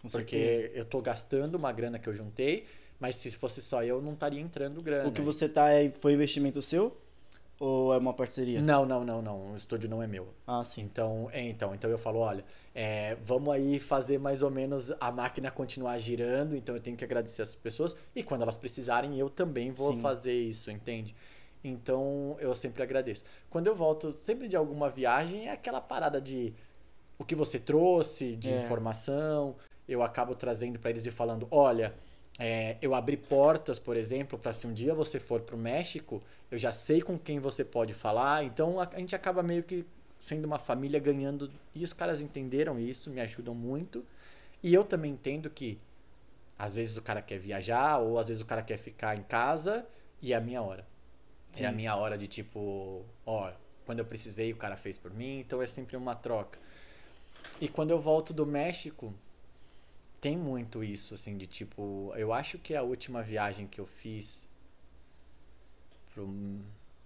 com 0.00 0.08
Porque 0.08 0.36
certeza. 0.36 0.78
eu 0.78 0.84
tô 0.84 1.00
gastando 1.00 1.54
uma 1.56 1.70
grana 1.72 1.98
que 1.98 2.08
eu 2.08 2.14
juntei, 2.14 2.66
mas 2.98 3.16
se 3.16 3.30
fosse 3.32 3.60
só 3.60 3.84
eu, 3.84 4.00
não 4.00 4.14
estaria 4.14 4.40
entrando 4.40 4.82
grana. 4.82 5.08
O 5.08 5.12
que 5.12 5.20
você 5.20 5.48
tá 5.48 5.70
é, 5.70 5.90
foi 5.90 6.14
investimento 6.14 6.62
seu? 6.62 6.96
Ou 7.60 7.94
é 7.94 7.98
uma 7.98 8.12
parceria? 8.12 8.60
Não, 8.60 8.84
não, 8.84 9.04
não, 9.04 9.22
não. 9.22 9.52
O 9.52 9.56
estúdio 9.56 9.88
não 9.88 10.02
é 10.02 10.06
meu. 10.08 10.34
Ah, 10.44 10.64
sim. 10.64 10.82
Então, 10.82 11.28
é, 11.32 11.42
então, 11.42 11.72
então 11.72 11.88
eu 11.88 11.96
falo, 11.96 12.18
olha, 12.18 12.44
é, 12.74 13.14
vamos 13.24 13.54
aí 13.54 13.78
fazer 13.78 14.18
mais 14.18 14.42
ou 14.42 14.50
menos 14.50 14.92
a 15.00 15.12
máquina 15.12 15.48
continuar 15.48 15.96
girando, 16.00 16.56
então 16.56 16.74
eu 16.74 16.80
tenho 16.80 16.96
que 16.96 17.04
agradecer 17.04 17.40
as 17.40 17.54
pessoas 17.54 17.94
e 18.16 18.22
quando 18.24 18.42
elas 18.42 18.56
precisarem 18.56 19.16
eu 19.16 19.30
também 19.30 19.70
vou 19.70 19.92
Sim. 19.92 20.00
fazer 20.00 20.34
isso, 20.34 20.72
entende? 20.72 21.14
Então 21.64 22.36
eu 22.40 22.54
sempre 22.54 22.82
agradeço. 22.82 23.24
Quando 23.50 23.66
eu 23.66 23.74
volto 23.74 24.12
sempre 24.12 24.48
de 24.48 24.56
alguma 24.56 24.90
viagem 24.90 25.48
é 25.48 25.52
aquela 25.52 25.80
parada 25.80 26.20
de 26.20 26.54
o 27.18 27.24
que 27.24 27.34
você 27.34 27.58
trouxe 27.58 28.36
de 28.36 28.50
É. 28.50 28.56
informação, 28.56 29.56
eu 29.88 30.02
acabo 30.02 30.34
trazendo 30.34 30.78
para 30.78 30.90
eles 30.90 31.06
e 31.06 31.10
falando, 31.10 31.46
olha, 31.50 31.94
é, 32.38 32.76
eu 32.82 32.94
abri 32.94 33.16
portas, 33.16 33.78
por 33.78 33.96
exemplo, 33.96 34.38
para 34.38 34.52
se 34.52 34.66
um 34.66 34.72
dia 34.72 34.94
você 34.94 35.20
for 35.20 35.42
pro 35.42 35.56
México, 35.56 36.22
eu 36.50 36.58
já 36.58 36.72
sei 36.72 37.00
com 37.00 37.18
quem 37.18 37.38
você 37.38 37.64
pode 37.64 37.94
falar, 37.94 38.44
então 38.44 38.80
a, 38.80 38.88
a 38.92 38.98
gente 38.98 39.14
acaba 39.14 39.42
meio 39.42 39.62
que 39.62 39.84
sendo 40.18 40.44
uma 40.46 40.58
família 40.58 40.98
ganhando, 41.00 41.50
e 41.74 41.84
os 41.84 41.92
caras 41.92 42.20
entenderam 42.20 42.78
isso, 42.78 43.10
me 43.10 43.20
ajudam 43.20 43.54
muito, 43.54 44.04
e 44.62 44.72
eu 44.74 44.84
também 44.84 45.12
entendo 45.12 45.50
que 45.50 45.78
às 46.58 46.74
vezes 46.74 46.96
o 46.96 47.02
cara 47.02 47.20
quer 47.22 47.38
viajar, 47.38 47.98
ou 47.98 48.18
às 48.18 48.28
vezes 48.28 48.42
o 48.42 48.46
cara 48.46 48.62
quer 48.62 48.78
ficar 48.78 49.16
em 49.16 49.22
casa, 49.22 49.86
e 50.20 50.32
é 50.32 50.36
a 50.36 50.40
minha 50.40 50.62
hora. 50.62 50.86
É 51.56 51.66
a 51.66 51.70
Sim. 51.70 51.76
minha 51.76 51.94
hora 51.96 52.16
de 52.16 52.26
tipo, 52.26 53.04
ó, 53.26 53.52
quando 53.84 53.98
eu 53.98 54.04
precisei 54.04 54.52
o 54.52 54.56
cara 54.56 54.76
fez 54.76 54.96
por 54.96 55.12
mim, 55.12 55.40
então 55.40 55.60
é 55.60 55.66
sempre 55.66 55.96
uma 55.96 56.14
troca. 56.14 56.58
E 57.60 57.68
quando 57.68 57.90
eu 57.90 58.00
volto 58.00 58.32
do 58.32 58.46
México, 58.46 59.12
tem 60.20 60.36
muito 60.36 60.82
isso, 60.82 61.14
assim, 61.14 61.36
de 61.36 61.46
tipo, 61.46 62.12
eu 62.16 62.32
acho 62.32 62.58
que 62.58 62.74
a 62.74 62.82
última 62.82 63.22
viagem 63.22 63.66
que 63.66 63.80
eu 63.80 63.86
fiz 63.86 64.46
pro... 66.14 66.28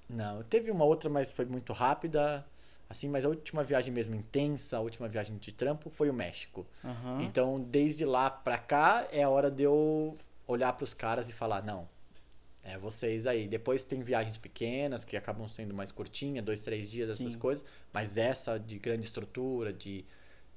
Não, 0.09 0.43
teve 0.45 0.71
uma 0.71 0.85
outra, 0.85 1.11
mas 1.11 1.33
foi 1.33 1.45
muito 1.45 1.73
rápida, 1.73 2.47
assim, 2.89 3.09
mas 3.09 3.25
a 3.25 3.29
última 3.29 3.65
viagem 3.65 3.93
mesmo 3.93 4.15
intensa, 4.15 4.77
a 4.77 4.81
última 4.81 5.09
viagem 5.09 5.37
de 5.39 5.51
trampo 5.51 5.91
foi 5.91 6.09
o 6.09 6.15
México. 6.15 6.67
Aham. 6.85 7.23
Então, 7.23 7.61
desde 7.61 8.05
lá 8.05 8.31
pra 8.31 8.59
cá, 8.59 9.09
é 9.11 9.23
a 9.23 9.29
hora 9.29 9.51
de 9.51 9.65
eu 9.65 10.17
olhar 10.47 10.73
pros 10.75 10.95
caras 10.95 11.29
e 11.29 11.33
falar, 11.33 11.63
não, 11.63 11.89
é 12.67 12.77
vocês 12.79 13.27
aí. 13.27 13.47
Depois 13.47 13.85
tem 13.85 14.03
viagens 14.03 14.37
pequenas 14.37 15.05
que 15.05 15.17
acabam 15.17 15.49
sendo 15.49 15.75
mais 15.75 15.93
curtinhas, 15.93 16.45
dois, 16.45 16.61
três 16.61 16.91
dias, 16.91 17.09
essas 17.11 17.33
Sim. 17.33 17.39
coisas. 17.39 17.65
Mas 17.93 18.19
essa 18.19 18.59
de 18.59 18.79
grande 18.79 19.05
estrutura, 19.05 19.73
de 19.73 20.05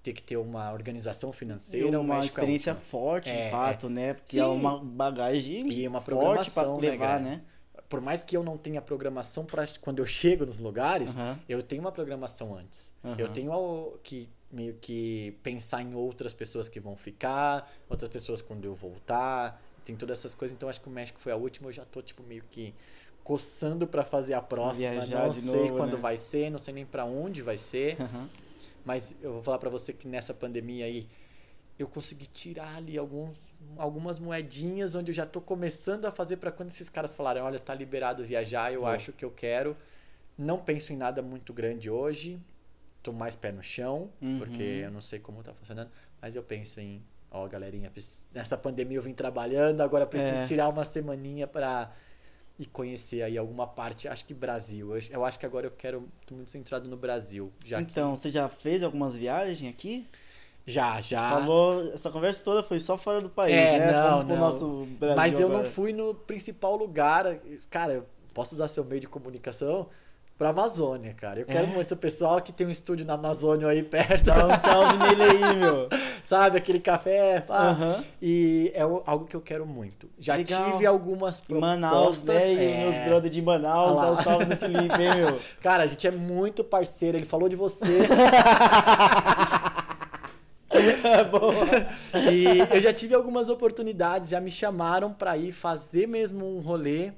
ter 0.01 0.13
que 0.13 0.23
ter 0.23 0.37
uma 0.37 0.71
organização 0.71 1.31
financeira, 1.31 1.99
uma 1.99 2.21
é 2.21 2.25
experiência 2.25 2.73
forte, 2.73 3.29
É, 3.29 3.45
de 3.45 3.51
fato, 3.51 3.89
né? 3.89 4.13
Porque 4.13 4.37
Sim. 4.37 4.39
é 4.39 4.45
uma 4.45 4.79
bagagem 4.79 5.69
E 5.71 5.87
uma 5.87 5.99
forte 5.99 6.05
programação, 6.05 6.79
né, 6.79 6.89
levar, 6.91 7.19
Greg? 7.19 7.35
né? 7.35 7.41
Por 7.87 8.01
mais 8.01 8.21
que 8.23 8.37
eu 8.37 8.43
não 8.43 8.55
tenha 8.57 8.81
programação 8.81 9.45
para 9.45 9.65
quando 9.81 9.99
eu 9.99 10.05
chego 10.05 10.45
nos 10.45 10.59
lugares, 10.59 11.13
eu 11.47 11.61
tenho 11.63 11.81
uma 11.81 11.91
programação 11.91 12.55
antes. 12.55 12.93
Eu 13.17 13.29
tenho 13.29 13.97
que 14.03 14.29
meio 14.51 14.73
que 14.75 15.37
pensar 15.43 15.81
em 15.83 15.93
outras 15.93 16.33
pessoas 16.33 16.67
que 16.67 16.79
vão 16.79 16.95
ficar, 16.95 17.71
outras 17.87 18.11
pessoas 18.11 18.41
quando 18.41 18.65
eu 18.65 18.73
voltar, 18.73 19.61
tem 19.89 19.95
todas 19.95 20.19
essas 20.19 20.35
coisas. 20.35 20.55
Então 20.55 20.69
acho 20.69 20.79
que 20.81 20.87
o 20.87 20.91
México 20.91 21.19
foi 21.19 21.31
a 21.31 21.35
última, 21.35 21.69
eu 21.69 21.73
já 21.73 21.83
tô 21.83 21.99
tipo 22.01 22.21
meio 22.21 22.43
que 22.51 22.73
coçando 23.23 23.87
para 23.87 24.03
fazer 24.03 24.33
a 24.35 24.41
próxima, 24.41 24.89
Viajar 24.91 25.25
não 25.25 25.33
sei 25.33 25.63
novo, 25.63 25.77
quando 25.77 25.95
né? 25.95 26.01
vai 26.01 26.17
ser, 26.17 26.49
não 26.51 26.59
sei 26.59 26.73
nem 26.73 26.85
para 26.85 27.05
onde 27.05 27.41
vai 27.41 27.57
ser, 27.57 27.99
Aham. 27.99 28.29
mas 28.85 29.15
eu 29.21 29.33
vou 29.33 29.43
falar 29.43 29.57
para 29.57 29.69
você 29.69 29.91
que 29.91 30.07
nessa 30.07 30.33
pandemia 30.33 30.85
aí 30.85 31.07
eu 31.77 31.87
consegui 31.87 32.27
tirar 32.27 32.75
ali 32.75 32.97
alguns, 32.97 33.35
algumas 33.77 34.19
moedinhas 34.19 34.95
onde 34.95 35.11
eu 35.11 35.15
já 35.15 35.25
tô 35.25 35.41
começando 35.41 36.05
a 36.05 36.11
fazer 36.11 36.37
para 36.37 36.51
quando 36.51 36.69
esses 36.69 36.89
caras 36.89 37.13
falarem, 37.15 37.41
olha, 37.41 37.59
tá 37.59 37.73
liberado 37.73 38.23
viajar, 38.23 38.71
eu 38.73 38.85
acho 38.85 39.11
que 39.13 39.23
eu 39.25 39.31
quero. 39.31 39.75
Não 40.37 40.59
penso 40.59 40.93
em 40.93 40.97
nada 40.97 41.21
muito 41.21 41.53
grande 41.53 41.89
hoje. 41.89 42.39
Tô 43.01 43.11
mais 43.13 43.35
pé 43.35 43.51
no 43.51 43.63
chão, 43.63 44.11
Uhum. 44.21 44.37
porque 44.39 44.61
eu 44.61 44.91
não 44.91 45.01
sei 45.01 45.19
como 45.19 45.41
tá 45.41 45.53
funcionando, 45.53 45.89
mas 46.21 46.35
eu 46.35 46.43
penso 46.43 46.79
em, 46.81 47.01
ó, 47.31 47.47
galerinha, 47.47 47.91
nessa 48.33 48.57
pandemia 48.57 48.97
eu 48.97 49.03
vim 49.03 49.13
trabalhando, 49.13 49.81
agora 49.81 50.05
preciso 50.05 50.43
É. 50.43 50.45
tirar 50.45 50.67
uma 50.69 50.83
semaninha 50.83 51.45
pra 51.47 51.91
ir 52.57 52.65
conhecer 52.67 53.21
aí 53.21 53.37
alguma 53.37 53.65
parte, 53.65 54.07
acho 54.07 54.25
que 54.25 54.33
Brasil. 54.33 54.95
Eu, 54.97 55.01
eu 55.11 55.25
acho 55.25 55.39
que 55.39 55.45
agora 55.45 55.67
eu 55.67 55.71
quero, 55.71 56.07
tô 56.25 56.35
muito 56.35 56.51
centrado 56.51 56.89
no 56.89 56.97
Brasil, 56.97 57.51
já 57.65 57.79
Então, 57.81 58.15
você 58.15 58.29
já 58.29 58.49
fez 58.49 58.83
algumas 58.83 59.15
viagens 59.15 59.69
aqui? 59.73 60.05
que 60.65 60.71
já, 60.71 61.01
Você 61.01 61.15
já. 61.15 61.29
falou, 61.29 61.91
essa 61.93 62.11
conversa 62.11 62.41
toda 62.43 62.61
foi 62.61 62.79
só 62.79 62.97
fora 62.97 63.21
do 63.21 63.29
país, 63.29 63.55
É, 63.55 63.79
né? 63.79 63.91
não, 63.93 64.23
não. 64.23 64.35
nosso 64.37 64.85
Brasil 64.99 65.15
Mas 65.15 65.33
eu 65.39 65.47
não 65.49 65.57
agora. 65.59 65.71
fui 65.71 65.93
no 65.93 66.13
principal 66.13 66.75
lugar. 66.75 67.37
Cara, 67.71 68.05
posso 68.33 68.53
usar 68.55 68.67
seu 68.67 68.83
meio 68.83 69.01
de 69.01 69.07
comunicação 69.07 69.87
pra 70.39 70.49
Amazônia, 70.49 71.13
cara. 71.13 71.41
Eu 71.41 71.45
quero 71.45 71.65
É? 71.65 71.67
muito 71.67 71.91
o 71.93 71.97
pessoal 71.97 72.39
que 72.41 72.53
tem 72.53 72.65
um 72.65 72.69
estúdio 72.69 73.05
na 73.05 73.13
Amazônia 73.15 73.67
aí 73.67 73.83
perto. 73.83 74.23
Dá 74.23 74.47
um 74.47 74.59
salve 74.61 74.97
nele 74.97 75.21
aí, 75.23 75.55
meu. 75.57 75.89
Sabe, 76.23 76.57
aquele 76.57 76.79
café. 76.79 77.41
pá. 77.41 77.71
Aham. 77.71 78.03
E 78.21 78.71
é 78.73 78.81
algo 78.81 79.25
que 79.25 79.35
eu 79.35 79.41
quero 79.41 79.65
muito. 79.65 80.09
Já 80.17 80.35
Legal. 80.35 80.71
tive 80.71 80.85
algumas 80.85 81.41
Em 81.49 81.53
Manaus, 81.59 82.21
propostas. 82.21 82.43
né? 82.47 82.53
E 82.53 82.71
é. 82.71 82.89
meus 82.89 83.05
brother 83.05 83.29
de 83.29 83.41
Manaus, 83.41 84.01
dá 84.01 84.11
um 84.11 84.15
salve 84.23 84.45
no 84.45 84.55
Felipe, 84.55 85.01
hein, 85.01 85.15
meu. 85.17 85.39
Cara, 85.61 85.83
a 85.83 85.87
gente 85.87 86.07
é 86.07 86.11
muito 86.11 86.63
parceiro. 86.63 87.17
Ele 87.17 87.25
falou 87.25 87.49
de 87.49 87.55
você. 87.57 87.85
E 92.31 92.59
eu 92.75 92.81
já 92.81 92.93
tive 92.93 93.13
algumas 93.15 93.49
oportunidades, 93.49 94.29
já 94.29 94.39
me 94.39 94.51
chamaram 94.51 95.11
pra 95.11 95.35
ir 95.37 95.51
fazer 95.51 96.07
mesmo 96.07 96.45
um 96.45 96.59
rolê 96.59 97.11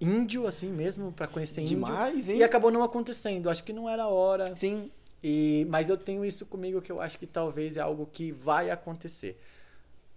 índio, 0.00 0.46
assim 0.46 0.68
mesmo, 0.68 1.12
pra 1.12 1.26
conhecer 1.26 1.62
índio. 1.62 1.76
Demais, 1.76 2.28
hein? 2.28 2.38
E 2.38 2.42
acabou 2.44 2.70
não 2.70 2.82
acontecendo. 2.82 3.50
Acho 3.50 3.64
que 3.64 3.72
não 3.72 3.88
era 3.88 4.04
a 4.04 4.08
hora. 4.08 4.54
Sim. 4.56 4.90
E, 5.22 5.66
mas 5.68 5.90
eu 5.90 5.96
tenho 5.96 6.24
isso 6.24 6.46
comigo 6.46 6.80
que 6.80 6.92
eu 6.92 7.00
acho 7.00 7.18
que 7.18 7.26
talvez 7.26 7.76
é 7.76 7.80
algo 7.80 8.06
que 8.06 8.30
vai 8.30 8.70
acontecer. 8.70 9.40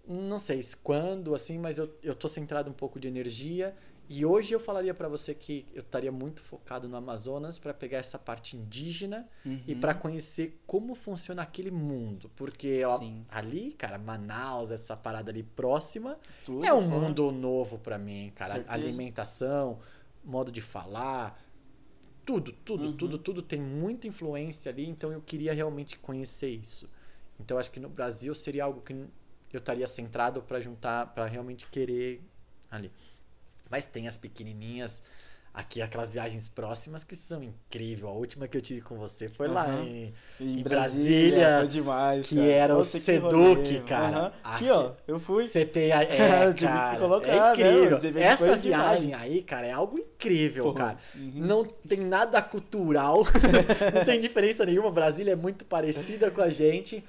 Não 0.08 0.40
sei 0.40 0.62
se 0.64 0.76
quando, 0.76 1.34
assim, 1.34 1.58
mas 1.58 1.78
eu, 1.78 1.90
eu 2.04 2.16
tô 2.16 2.28
centrado 2.28 2.70
um 2.70 2.74
pouco 2.74 3.00
de 3.00 3.08
energia. 3.08 3.76
E 4.14 4.26
hoje 4.26 4.54
eu 4.54 4.60
falaria 4.60 4.94
pra 4.94 5.08
você 5.08 5.34
que 5.34 5.66
eu 5.74 5.80
estaria 5.82 6.12
muito 6.12 6.42
focado 6.42 6.86
no 6.90 6.98
Amazonas 6.98 7.58
pra 7.58 7.74
pegar 7.74 8.00
essa 8.00 8.20
parte 8.20 8.58
indígena 8.58 9.26
e 9.46 9.74
Uhum. 9.74 9.80
pra 9.80 9.94
conhecer 9.94 10.62
como 10.68 10.94
funciona 10.96 11.42
aquele 11.44 11.72
mundo. 11.72 12.30
Porque 12.36 12.84
ó, 12.84 13.00
ali, 13.30 13.72
cara, 13.72 13.98
Manaus, 13.98 14.70
essa 14.70 14.98
parada 14.98 15.32
ali 15.32 15.44
próxima, 15.44 16.20
Tudo 16.46 16.66
é 16.66 16.74
um 16.74 16.82
fora. 16.90 17.00
mundo 17.08 17.32
novo 17.32 17.78
pra 17.80 17.98
mim, 17.98 18.34
cara. 18.36 18.56
Certeza. 18.56 18.74
Alimentação, 18.74 19.80
modo 20.22 20.52
de 20.52 20.60
falar, 20.60 21.42
tudo, 22.26 22.52
tudo, 22.52 22.88
Uhum. 22.88 22.98
tudo, 22.98 23.18
tudo 23.18 23.42
tem 23.42 23.62
muita 23.62 24.08
influência 24.08 24.70
ali, 24.70 24.86
então 24.90 25.14
eu 25.14 25.22
queria 25.22 25.54
realmente 25.54 25.98
conhecer 25.98 26.50
isso. 26.50 26.86
Então 27.40 27.58
acho 27.58 27.72
que 27.72 27.80
no 27.80 27.88
Brasil 27.88 28.36
seria 28.36 28.66
algo 28.66 28.82
que 28.82 28.92
eu 29.54 29.58
estaria 29.60 29.88
centrado 29.88 30.42
pra 30.42 30.60
juntar, 30.60 31.14
pra 31.14 31.26
realmente 31.28 31.66
querer 31.70 32.22
ali. 32.70 32.92
Mas 33.72 33.88
tem 33.88 34.08
as 34.08 34.18
pequenininhas 34.18 35.02
aqui, 35.54 35.82
aquelas 35.82 36.14
viagens 36.14 36.48
próximas 36.48 37.04
que 37.04 37.16
são 37.16 37.44
incríveis. 37.44 38.04
A 38.06 38.10
última 38.12 38.48
que 38.48 38.56
eu 38.58 38.62
tive 38.62 38.82
com 38.82 38.98
você 38.98 39.28
foi 39.28 39.48
lá 39.48 39.66
Aham. 39.66 39.84
em 39.84 40.14
Em, 40.40 40.60
Em 40.60 40.64
Brasília, 40.64 41.40
Brasília, 41.60 41.68
demais, 41.68 42.28
que 42.28 42.36
cara. 42.36 42.48
era 42.48 42.74
o 42.74 42.78
Nossa, 42.78 43.00
Seduc, 43.00 43.80
cara. 43.88 44.18
Aham. 44.18 44.26
Aqui- 44.44 44.56
Aqui, 44.66 44.70
ó, 44.70 44.92
eu 45.08 45.20
fui. 45.20 45.48
CT 45.48 45.80
é, 45.92 46.46
Eu 46.46 46.54
tive 46.54 46.72
que 46.72 46.78
cara, 46.78 46.98
colocar, 47.00 47.28
é 47.28 47.40
né? 47.40 47.52
incrível. 47.52 47.98
Eventos 47.98 48.22
Essa 48.22 48.56
viagem 48.58 49.10
demais. 49.10 49.22
aí, 49.32 49.42
cara, 49.44 49.68
é 49.68 49.72
algo 49.72 49.98
incrível, 50.00 50.64
Pô, 50.66 50.74
cara. 50.74 50.98
uhum. 51.16 51.32
Não 51.36 51.64
tem 51.66 52.00
nada 52.00 52.42
cultural, 52.42 53.24
não 53.94 54.04
tem 54.06 54.20
diferença 54.20 54.66
nenhuma. 54.66 54.92
Brasília 54.92 55.34
é 55.34 55.36
muito 55.36 55.66
parecida 55.66 56.32
com 56.32 56.42
a 56.42 56.50
gente, 56.50 57.04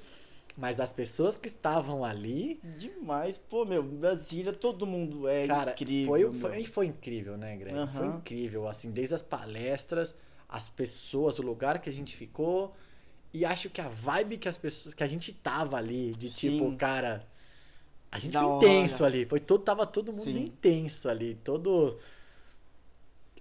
mas 0.57 0.79
as 0.79 0.93
pessoas 0.93 1.37
que 1.37 1.47
estavam 1.47 2.03
ali, 2.03 2.61
Demais, 2.77 3.37
pô, 3.37 3.65
meu, 3.65 3.83
Brasília, 3.83 4.53
todo 4.53 4.85
mundo 4.85 5.27
é 5.27 5.45
cara, 5.47 5.71
incrível. 5.71 6.31
foi, 6.31 6.33
foi, 6.33 6.63
foi 6.65 6.85
incrível, 6.87 7.37
né, 7.37 7.55
Greg? 7.57 7.75
Foi 7.95 8.07
Aham. 8.07 8.17
incrível, 8.17 8.67
assim, 8.67 8.91
desde 8.91 9.15
as 9.15 9.21
palestras, 9.21 10.15
as 10.47 10.69
pessoas, 10.69 11.39
o 11.39 11.41
lugar 11.41 11.79
que 11.81 11.89
a 11.89 11.93
gente 11.93 12.15
ficou. 12.15 12.73
E 13.33 13.45
acho 13.45 13.69
que 13.69 13.81
a 13.81 13.89
vibe 13.89 14.37
que 14.37 14.47
as 14.47 14.57
pessoas, 14.57 14.93
que 14.93 15.03
a 15.03 15.07
gente 15.07 15.33
tava 15.33 15.77
ali, 15.77 16.11
de 16.15 16.29
tipo, 16.29 16.69
Sim. 16.69 16.77
cara, 16.77 17.27
a 18.11 18.19
gente 18.19 18.33
Da 18.33 18.39
foi 18.39 18.47
hora. 18.47 18.65
intenso 18.65 19.05
ali. 19.05 19.25
Foi 19.25 19.39
todo, 19.39 19.63
tava 19.63 19.85
todo 19.87 20.13
mundo 20.13 20.23
Sim. 20.23 20.45
intenso 20.45 21.09
ali. 21.09 21.35
Todo 21.35 21.99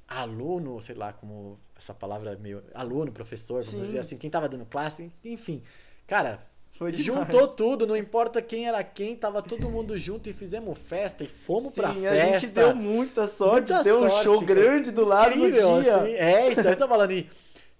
aluno, 0.06 0.80
sei 0.80 0.94
lá, 0.94 1.12
como 1.12 1.58
essa 1.76 1.94
palavra 1.94 2.32
é 2.32 2.36
meio. 2.36 2.62
Aluno, 2.74 3.12
professor, 3.12 3.64
vamos 3.64 3.80
Sim. 3.80 3.86
dizer 3.86 3.98
assim, 4.00 4.18
quem 4.18 4.30
tava 4.30 4.48
dando 4.48 4.66
classe, 4.66 5.10
enfim. 5.24 5.62
Cara, 6.06 6.46
Foi 6.82 6.92
juntou 6.96 7.46
tudo, 7.48 7.86
não 7.86 7.96
importa 7.96 8.42
quem 8.42 8.66
era 8.66 8.82
quem, 8.82 9.14
tava 9.14 9.40
todo 9.40 9.70
mundo 9.70 9.96
junto 9.96 10.28
e 10.28 10.32
fizemos 10.32 10.76
festa 10.78 11.22
e 11.22 11.28
fomos 11.28 11.72
pra 11.72 11.94
Sim, 11.94 12.00
festa. 12.02 12.24
a 12.24 12.38
gente 12.38 12.46
deu 12.48 12.74
muita 12.74 13.28
sorte, 13.28 13.72
Muita 13.72 13.84
deu 13.84 13.98
um 14.04 14.08
sorte, 14.10 14.24
show 14.24 14.34
cara. 14.40 14.46
grande 14.46 14.90
do 14.90 15.04
lado 15.04 15.36
Incrível, 15.36 15.76
no 15.76 15.82
dia. 15.82 15.96
assim. 15.96 16.12
É, 16.14 16.50
então, 16.52 16.64
você 16.64 16.76
tá 16.76 16.88
falando 16.88 17.10
aí. 17.10 17.28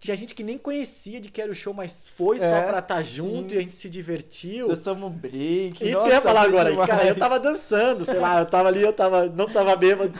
Tinha 0.02 0.16
gente 0.16 0.34
que 0.34 0.42
nem 0.42 0.58
conhecia 0.58 1.20
de 1.20 1.30
que 1.30 1.40
era 1.40 1.52
o 1.52 1.54
show, 1.54 1.72
mas 1.72 2.08
foi 2.08 2.36
só 2.36 2.44
É, 2.44 2.62
pra 2.62 2.80
estar 2.80 3.02
junto 3.04 3.50
sim. 3.50 3.54
e 3.54 3.58
a 3.58 3.62
gente 3.62 3.74
se 3.74 3.88
divertiu. 3.88 4.66
Dançamos 4.66 5.12
break. 5.12 5.68
Isso 5.68 5.76
que 5.78 5.84
eu 5.84 5.92
nossa, 6.00 6.08
ia 6.10 6.20
falar 6.20 6.42
agora. 6.42 6.70
demais. 6.72 6.90
Cara, 6.90 7.06
eu 7.06 7.14
tava 7.14 7.38
dançando, 7.38 8.04
sei 8.04 8.18
lá, 8.18 8.40
eu 8.40 8.46
tava 8.46 8.66
ali, 8.66 8.82
eu 8.82 8.92
tava, 8.92 9.26
não 9.28 9.46
tava 9.46 9.76
bêbado. 9.76 10.12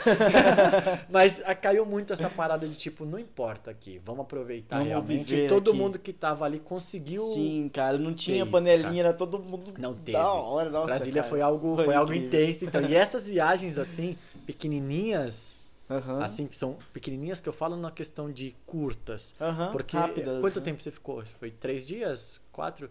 Mas 1.11 1.43
ah, 1.45 1.53
caiu 1.57 1.85
muito 1.85 2.13
essa 2.13 2.31
parada 2.31 2.69
de 2.69 2.77
tipo, 2.77 3.05
não 3.05 3.19
importa 3.19 3.73
aqui, 3.73 4.01
vamos 4.05 4.21
aproveitar 4.23 4.77
Vamos 4.77 4.89
realmente. 4.89 5.35
E 5.35 5.49
todo 5.49 5.71
aqui. 5.71 5.79
mundo 5.81 5.99
que 5.99 6.13
tava 6.13 6.45
ali 6.45 6.61
conseguiu. 6.61 7.27
Sim, 7.35 7.69
cara, 7.75 7.99
não 7.99 8.15
tinha 8.15 8.43
isso, 8.45 8.53
panelinha, 8.53 9.03
era 9.03 9.13
todo 9.13 9.37
mundo 9.41 9.75
Não 9.77 9.95
teve. 9.95 10.13
da 10.13 10.33
hora. 10.33 10.71
Nossa, 10.71 10.87
Brasília 10.87 11.23
cara. 11.23 11.29
foi 11.29 11.41
algo, 11.41 11.75
Foi 11.75 11.87
foi 11.87 11.95
algo 11.97 12.15
intenso. 12.15 12.65
Então, 12.65 12.83
e 12.83 12.95
essas 12.95 13.29
viagens 13.29 13.79
assim, 13.79 14.17
pequenininhas, 14.47 15.62
Aham. 15.97 16.23
assim, 16.23 16.47
que 16.47 16.57
são 16.57 16.79
pequenininhas 16.93 17.41
que 17.41 17.49
eu 17.49 17.53
falo 17.53 17.77
na 17.77 17.91
questão 17.91 18.31
de 18.31 18.55
curtas. 18.67 19.35
Aham, 19.41 19.73
Porque 19.73 19.97
rápidas, 19.97 20.41
quanto 20.41 20.59
né? 20.59 20.65
tempo 20.65 20.83
você 20.83 20.91
ficou? 20.91 21.25
Foi 21.39 21.51
três 21.51 21.85
dias? 21.87 22.41
Quatro? 22.53 22.91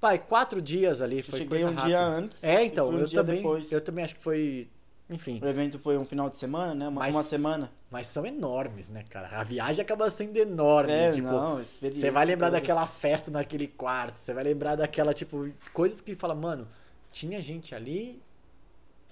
Vai, 0.00 0.18
quatro 0.18 0.60
dias 0.60 1.00
ali. 1.00 1.18
Eu 1.18 1.24
Foi 1.24 1.38
cheguei 1.38 1.48
coisa 1.60 1.66
um 1.66 1.68
rápida. 1.70 1.86
dia 1.88 2.00
antes. 2.00 2.44
É, 2.44 2.64
então, 2.64 2.90
um 2.90 2.98
eu 2.98 3.08
também. 3.10 3.36
depois. 3.36 3.72
Eu 3.72 3.80
também 3.80 4.04
acho 4.04 4.14
que 4.16 4.22
foi. 4.22 4.68
Enfim. 5.08 5.38
O 5.42 5.46
evento 5.46 5.78
foi 5.78 5.98
um 5.98 6.04
final 6.04 6.30
de 6.30 6.38
semana, 6.38 6.74
né? 6.74 6.88
Uma, 6.88 7.00
Mas- 7.02 7.14
uma 7.14 7.22
semana. 7.22 7.70
Mas 7.90 8.06
são 8.08 8.26
enormes, 8.26 8.90
né, 8.90 9.04
cara? 9.08 9.28
A 9.38 9.44
viagem 9.44 9.82
acaba 9.82 10.10
sendo 10.10 10.36
enorme. 10.36 10.90
É, 10.92 11.10
tipo, 11.12 11.28
não, 11.28 11.62
você 11.62 12.10
vai 12.10 12.24
lembrar 12.24 12.48
toda. 12.48 12.58
daquela 12.60 12.86
festa 12.86 13.30
naquele 13.30 13.68
quarto. 13.68 14.16
Você 14.16 14.32
vai 14.32 14.42
lembrar 14.44 14.76
daquela, 14.76 15.14
tipo, 15.14 15.48
coisas 15.72 16.00
que 16.00 16.14
fala, 16.14 16.34
mano, 16.34 16.66
tinha 17.12 17.40
gente 17.40 17.74
ali 17.74 18.20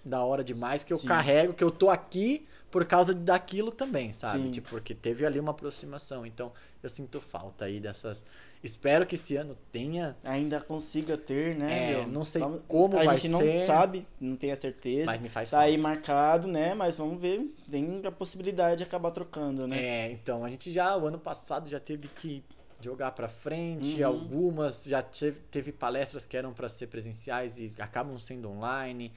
da 0.05 0.25
hora 0.25 0.43
demais 0.43 0.83
que 0.83 0.93
eu 0.93 0.99
Sim. 0.99 1.07
carrego, 1.07 1.53
que 1.55 1.63
eu 1.63 1.71
tô 1.71 1.89
aqui 1.91 2.45
por 2.73 2.85
causa 2.87 3.15
daquilo 3.15 3.71
também, 3.71 4.13
sabe? 4.13 4.45
Sim. 4.45 4.51
Tipo, 4.51 4.71
porque 4.71 4.95
teve 4.95 5.25
ali 5.25 5.39
uma 5.39 5.53
aproximação. 5.53 6.27
Então, 6.27 6.51
eu 6.83 6.89
sinto 6.89 7.21
falta 7.21 7.67
aí 7.67 7.79
dessas. 7.79 8.25
Espero 8.65 9.07
que 9.07 9.15
esse 9.17 9.37
ano 9.37 9.57
tenha, 9.71 10.17
Ainda 10.25 10.61
consiga 10.61 11.17
ter, 11.19 11.55
né? 11.55 11.93
É, 12.01 12.07
não 12.07 12.25
sei 12.25 12.41
Vamos- 12.43 12.63
como 12.67 12.99
a 12.99 13.05
vai 13.05 13.17
gente 13.17 13.29
não 13.29 13.41
ser. 13.41 13.67
sabe, 13.67 14.07
não 14.21 14.35
tem 14.37 14.51
a 14.53 14.57
certeza. 14.57 15.07
mas 15.07 15.21
me 15.21 15.29
faz 15.29 15.51
Tá 15.51 15.59
falta. 15.59 15.71
aí 15.71 15.77
marcado, 15.77 16.49
né? 16.49 16.75
Mas 16.75 16.97
vamos 16.97 17.21
ver. 17.21 17.55
Tem 17.71 18.01
a 18.05 18.11
possibilidade 18.11 18.79
de 18.79 18.85
acabar 18.85 19.11
trocando, 19.11 19.67
né? 19.69 19.77
É, 19.81 20.11
então, 20.11 20.45
a 20.45 20.49
gente 20.51 20.73
já, 20.73 20.97
o 20.97 21.07
ano 21.07 21.19
passado, 21.19 21.69
já 21.69 21.79
teve 21.79 22.09
que 22.09 22.43
jogar 22.81 23.13
pra 23.13 23.29
frente, 23.29 24.01
Uhum. 24.03 24.09
algumas 24.09 24.83
já 24.85 25.03
teve, 25.03 25.39
teve 25.51 25.71
palestras 25.73 26.25
que 26.25 26.37
eram 26.37 26.53
pra 26.53 26.69
ser 26.69 26.87
presenciais 26.89 27.61
e 27.61 27.73
acabam 27.79 28.19
sendo 28.19 28.49
online. 28.51 29.13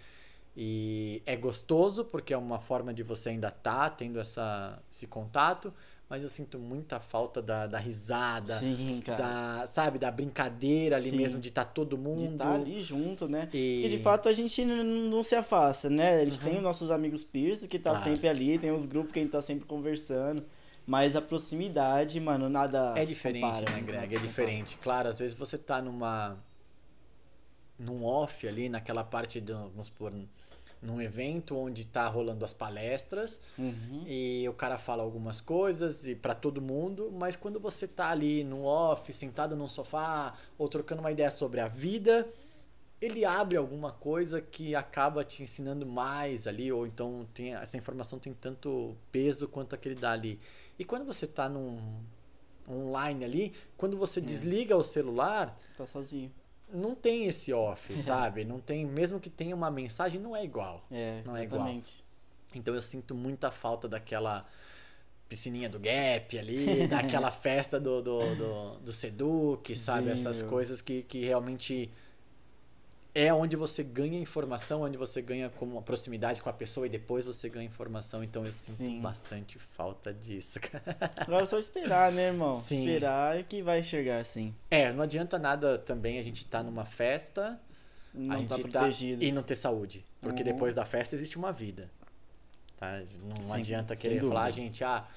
E 0.58 1.22
é 1.26 1.36
gostoso 1.36 2.06
porque 2.06 2.34
é 2.34 2.38
uma 2.38 2.60
forma 2.60 2.94
de 2.94 3.04
você 3.04 3.30
ainda 3.30 3.52
tá 3.52 3.90
tendo 3.90 4.20
essa, 4.20 4.80
esse 4.90 5.06
contato, 5.06 5.74
mas 6.10 6.24
eu 6.24 6.30
sinto 6.30 6.58
muita 6.58 7.00
falta 7.00 7.42
da, 7.42 7.68
da 7.68 7.78
risada, 7.78 8.60
Sim, 8.60 9.02
cara. 9.06 9.18
da, 9.62 9.68
sabe, 9.68 10.00
da 10.00 10.10
brincadeira 10.10 10.96
ali 10.96 11.10
Sim. 11.10 11.18
mesmo, 11.18 11.40
de 11.40 11.50
estar 11.50 11.66
todo 11.66 11.98
De 11.98 12.02
mundo. 12.04 12.32
estar 12.34 12.54
ali 12.54 12.82
junto, 12.82 13.28
né? 13.28 13.50
E... 13.54 13.86
E 13.86 13.90
de 13.90 13.98
fato 14.00 14.30
a 14.30 14.34
gente 14.34 14.64
não 14.64 15.24
se 15.24 15.36
afasta, 15.36 15.90
né? 15.90 16.22
A 16.22 16.24
gente 16.26 16.38
Uhum. 16.40 16.46
tem 16.46 16.58
os 16.58 16.64
nossos 16.64 16.90
amigos 16.90 17.24
Pierce 17.24 17.68
que 17.68 17.78
tá 17.80 17.90
Claro. 17.90 18.06
sempre 18.06 18.30
ali, 18.30 18.58
tem 18.58 18.72
os 18.72 18.86
grupos 18.86 19.12
que 19.12 19.20
a 19.20 19.24
gente 19.24 19.32
tá 19.32 19.42
sempre 19.42 19.66
conversando. 19.66 20.46
Mas 20.88 21.16
a 21.16 21.22
proximidade, 21.22 22.20
mano, 22.20 22.48
nada. 22.48 22.94
É 22.96 23.04
diferente, 23.04 23.42
compara, 23.42 23.70
né, 23.72 23.82
Greg? 23.82 23.98
É 23.98 24.08
compara. 24.08 24.20
diferente. 24.28 24.78
Claro, 24.78 25.10
às 25.10 25.18
vezes 25.18 25.36
você 25.36 25.58
tá 25.58 25.82
numa. 25.82 26.38
Num 27.78 28.04
off 28.06 28.48
ali, 28.48 28.70
naquela 28.70 29.04
parte 29.04 29.40
do. 29.42 29.54
Vamos 29.70 29.88
supor, 29.88 30.12
num 30.82 31.02
evento 31.02 31.58
onde 31.58 31.86
tá 31.86 32.08
rolando 32.08 32.46
as 32.46 32.54
palestras 32.54 33.40
Uhum. 33.58 34.04
e 34.06 34.48
o 34.48 34.54
cara 34.54 34.78
fala 34.78 35.02
algumas 35.02 35.42
coisas 35.42 36.06
e 36.06 36.14
para 36.14 36.36
todo 36.36 36.62
mundo, 36.62 37.12
mas 37.12 37.36
quando 37.36 37.60
você 37.60 37.88
tá 37.88 38.10
ali 38.10 38.44
no 38.44 38.66
off, 38.66 39.12
sentado 39.12 39.56
num 39.56 39.68
sofá 39.68 40.36
ou 40.60 40.68
trocando 40.70 41.00
uma 41.02 41.12
ideia 41.12 41.32
sobre 41.32 41.60
a 41.60 41.68
vida, 41.68 42.28
ele 43.02 43.26
abre 43.26 43.58
alguma 43.58 43.92
coisa 43.92 44.42
que 44.42 44.76
acaba 44.76 45.24
te 45.24 45.42
ensinando 45.42 45.86
mais 45.88 46.46
ali, 46.46 46.72
ou 46.72 46.86
então 46.86 47.28
tem, 47.34 47.56
essa 47.56 47.78
informação 47.78 48.20
tem 48.20 48.34
tanto 48.34 48.96
peso 49.12 49.48
quanto 49.48 49.74
aquele 49.74 49.96
dá 49.96 50.12
ali. 50.12 50.40
E 50.78 50.86
quando 50.86 51.04
você 51.06 51.26
tá 51.26 51.50
num 51.50 51.80
online 52.70 53.26
ali, 53.26 53.54
quando 53.78 53.98
você 53.98 54.22
desliga 54.22 54.76
o 54.78 54.84
celular, 54.84 55.58
Tá 55.78 55.86
sozinho. 55.88 56.32
Não 56.74 56.96
tem 56.96 57.26
esse 57.26 57.54
off, 57.54 57.96
sabe? 57.98 58.44
Não 58.44 58.60
tem, 58.60 58.86
mesmo 58.86 59.20
que 59.20 59.30
tenha 59.30 59.56
uma 59.56 59.70
mensagem, 59.72 60.20
não 60.20 60.36
é 60.36 60.44
igual. 60.44 60.86
É, 60.92 61.22
Não 61.26 61.36
é 61.36 61.44
igual. 61.44 61.68
Então 62.54 62.74
eu 62.74 62.82
sinto 62.82 63.14
muita 63.14 63.52
falta 63.52 63.88
daquela 63.88 64.48
piscininha 65.28 65.68
do 65.70 65.80
Gap 65.80 66.38
ali, 66.38 66.88
daquela 66.88 67.32
festa 67.32 67.80
do, 67.80 68.02
do, 68.02 68.36
do, 68.36 68.80
do 68.80 68.94
Seduc, 68.94 69.76
sabe? 69.76 70.08
Sim, 70.08 70.14
Essas 70.14 70.42
meu. 70.42 70.50
coisas 70.50 70.82
que, 70.82 71.04
que 71.04 71.26
realmente 71.26 71.92
é 73.18 73.34
onde 73.34 73.56
você 73.56 73.82
ganha 73.82 74.20
informação, 74.20 74.82
onde 74.82 74.98
você 74.98 75.22
ganha 75.22 75.50
como 75.50 75.72
uma 75.72 75.82
proximidade 75.82 76.42
com 76.42 76.50
a 76.50 76.54
pessoa 76.54 76.86
e 76.86 76.90
depois 76.90 77.24
você 77.24 77.48
ganha 77.48 77.66
informação. 77.66 78.22
Então 78.22 78.46
eu 78.46 78.52
sinto 78.52 78.78
Sim. 78.78 79.00
bastante 79.00 79.58
falta 79.58 80.14
disso. 80.14 80.60
Agora 81.26 81.44
é 81.46 81.48
só 81.48 81.58
esperar, 81.58 82.12
né, 82.12 82.28
irmão? 82.28 82.58
Sim. 82.58 82.80
Esperar 82.86 83.42
que 83.46 83.62
vai 83.64 83.80
enxergar 83.80 84.20
assim. 84.20 84.54
É, 84.70 84.92
não 84.92 85.02
adianta 85.02 85.40
nada 85.40 85.78
também 85.78 86.20
a 86.20 86.22
gente 86.22 86.46
tá 86.46 86.62
numa 86.62 86.84
festa 86.84 87.58
Não 88.14 88.36
a 88.36 88.38
gente 88.40 88.50
tá 88.50 88.56
tá 88.58 88.62
protegido. 88.62 89.24
e 89.24 89.32
não 89.32 89.42
ter 89.44 89.56
saúde. 89.56 90.04
Porque 90.20 90.42
Uhum. 90.44 90.52
depois 90.52 90.76
da 90.76 90.84
festa 90.84 91.16
existe 91.16 91.38
uma 91.38 91.54
vida. 91.54 91.90
Tá? 92.76 93.02
Não 93.38 93.46
Sim, 93.46 93.54
adianta 93.54 93.96
querer 93.96 94.20
falar, 94.20 94.52
gente, 94.52 94.84
ah, 94.84 95.08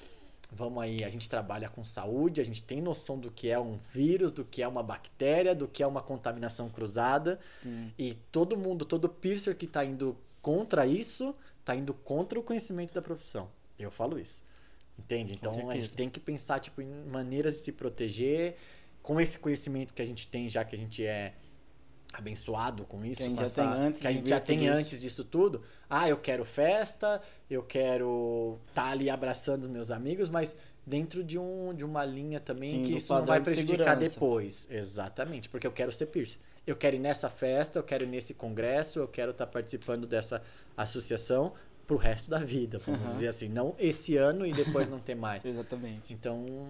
vamos 0.51 0.81
aí, 0.81 1.03
a 1.03 1.09
gente 1.09 1.29
trabalha 1.29 1.69
com 1.69 1.83
saúde, 1.83 2.41
a 2.41 2.43
gente 2.43 2.63
tem 2.63 2.81
noção 2.81 3.19
do 3.19 3.29
que 3.29 3.49
é 3.49 3.59
um 3.59 3.79
vírus, 3.93 4.31
do 4.31 4.43
que 4.43 4.61
é 4.61 4.67
uma 4.67 4.81
bactéria, 4.81 5.53
do 5.53 5.67
que 5.67 5.83
é 5.83 5.87
uma 5.87 6.01
contaminação 6.01 6.69
cruzada. 6.69 7.39
Sim. 7.61 7.91
E 7.97 8.15
todo 8.31 8.57
mundo, 8.57 8.85
todo 8.85 9.07
piercer 9.07 9.55
que 9.55 9.67
tá 9.67 9.85
indo 9.85 10.17
contra 10.41 10.85
isso, 10.85 11.35
tá 11.63 11.75
indo 11.75 11.93
contra 11.93 12.39
o 12.39 12.43
conhecimento 12.43 12.93
da 12.93 13.01
profissão. 13.01 13.49
Eu 13.77 13.91
falo 13.91 14.19
isso. 14.19 14.41
Entende? 14.97 15.33
Então 15.33 15.69
a 15.69 15.75
gente 15.75 15.91
tem 15.91 16.09
que 16.09 16.19
pensar 16.19 16.59
tipo, 16.59 16.81
em 16.81 17.05
maneiras 17.05 17.53
de 17.53 17.59
se 17.59 17.71
proteger 17.71 18.57
com 19.01 19.19
esse 19.21 19.39
conhecimento 19.39 19.93
que 19.93 20.01
a 20.01 20.05
gente 20.05 20.27
tem, 20.27 20.49
já 20.49 20.65
que 20.65 20.75
a 20.75 20.77
gente 20.77 21.05
é 21.05 21.33
abençoado 22.13 22.85
com 22.85 23.03
isso. 23.05 23.17
Que 23.19 23.23
a 23.23 23.27
gente 23.27 23.37
já 23.37 23.43
passar- 23.43 23.73
tem 23.75 23.81
antes 23.87 24.01
que 24.01 24.07
a 24.07 24.11
de 24.11 24.17
gente 24.17 24.29
já 24.29 24.39
tem 24.39 24.65
isso. 24.65 24.73
antes 24.73 25.01
disso 25.01 25.23
tudo. 25.23 25.63
Ah, 25.89 26.09
eu 26.09 26.17
quero 26.17 26.43
festa, 26.45 27.21
eu 27.49 27.63
quero 27.63 28.59
estar 28.67 28.91
ali 28.91 29.09
abraçando 29.09 29.63
os 29.65 29.69
meus 29.69 29.91
amigos, 29.91 30.27
mas 30.29 30.55
dentro 30.85 31.23
de, 31.23 31.37
um, 31.37 31.73
de 31.73 31.83
uma 31.83 32.03
linha 32.03 32.39
também 32.39 32.71
Sim, 32.71 32.83
que 32.83 32.95
isso 32.97 33.13
não 33.13 33.23
vai 33.25 33.39
de 33.39 33.45
prejudicar 33.45 33.89
segurança. 33.89 34.13
depois. 34.13 34.67
Exatamente, 34.71 35.47
porque 35.49 35.67
eu 35.67 35.71
quero 35.71 35.91
ser 35.91 36.07
piercing. 36.07 36.39
Eu 36.65 36.75
quero 36.75 36.95
ir 36.95 36.99
nessa 36.99 37.29
festa, 37.29 37.79
eu 37.79 37.83
quero 37.83 38.03
ir 38.03 38.07
nesse 38.07 38.33
congresso, 38.33 38.99
eu 38.99 39.07
quero 39.07 39.31
estar 39.31 39.47
participando 39.47 40.05
dessa 40.05 40.41
associação 40.75 41.53
pro 41.87 41.97
resto 41.97 42.29
da 42.29 42.39
vida, 42.39 42.77
vamos 42.79 43.01
Aham. 43.01 43.11
dizer 43.13 43.27
assim. 43.29 43.49
Não 43.49 43.75
esse 43.79 44.15
ano 44.17 44.45
e 44.45 44.53
depois 44.53 44.87
não 44.87 44.99
ter 44.99 45.15
mais. 45.15 45.43
Exatamente. 45.45 46.13
Então, 46.13 46.67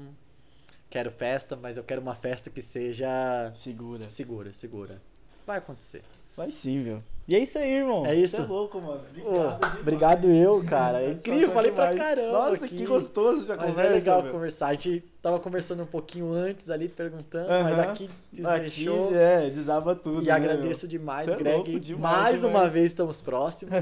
quero 0.90 1.12
festa, 1.12 1.56
mas 1.58 1.76
eu 1.76 1.84
quero 1.84 2.02
uma 2.02 2.16
festa 2.16 2.50
que 2.50 2.62
seja 2.62 3.52
Segura. 3.56 4.10
segura, 4.10 4.54
segura. 4.54 5.02
Vai 5.50 5.58
acontecer. 5.58 6.04
Vai 6.38 6.52
sim, 6.52 6.78
meu. 6.78 7.02
E 7.28 7.36
é 7.36 7.40
isso 7.40 7.58
aí, 7.58 7.72
irmão. 7.72 8.06
É 8.06 8.14
isso? 8.14 8.36
Você 8.36 8.42
é 8.44 8.46
louco, 8.46 8.80
mano. 8.80 9.02
Obrigado. 9.10 9.80
obrigado 9.82 10.28
eu, 10.30 10.64
cara. 10.64 11.02
É 11.02 11.10
incrível, 11.14 11.50
falei 11.52 11.72
pra 11.72 11.92
demais. 11.92 12.08
caramba. 12.08 12.32
Nossa, 12.52 12.66
aqui. 12.66 12.76
que 12.76 12.86
gostoso 12.86 13.42
essa 13.42 13.56
Mas 13.56 13.66
conversa. 13.72 13.92
é 13.92 13.94
legal 13.96 14.22
meu. 14.22 14.32
conversar. 14.32 14.68
A 14.68 14.74
gente 14.74 15.04
tava 15.24 15.40
conversando 15.40 15.82
um 15.82 15.88
pouquinho 15.88 16.32
antes 16.32 16.70
ali, 16.70 16.88
perguntando, 16.88 17.52
Aham. 17.52 17.64
mas 17.64 17.80
aqui 17.80 18.04
Aqui, 18.06 18.12
desdeixou. 18.32 19.16
é, 19.16 19.50
desaba 19.50 19.96
tudo. 19.96 20.22
E 20.22 20.28
né, 20.28 20.32
agradeço 20.32 20.86
meu? 20.86 20.92
demais, 20.92 21.26
Cê 21.26 21.32
é 21.34 21.38
Greg. 21.38 21.56
louco 21.56 21.80
demais, 21.80 22.14
Mais 22.22 22.36
demais. 22.42 22.44
uma 22.56 22.70
vez 22.70 22.92
estamos 22.92 23.20
próximos. 23.22 23.74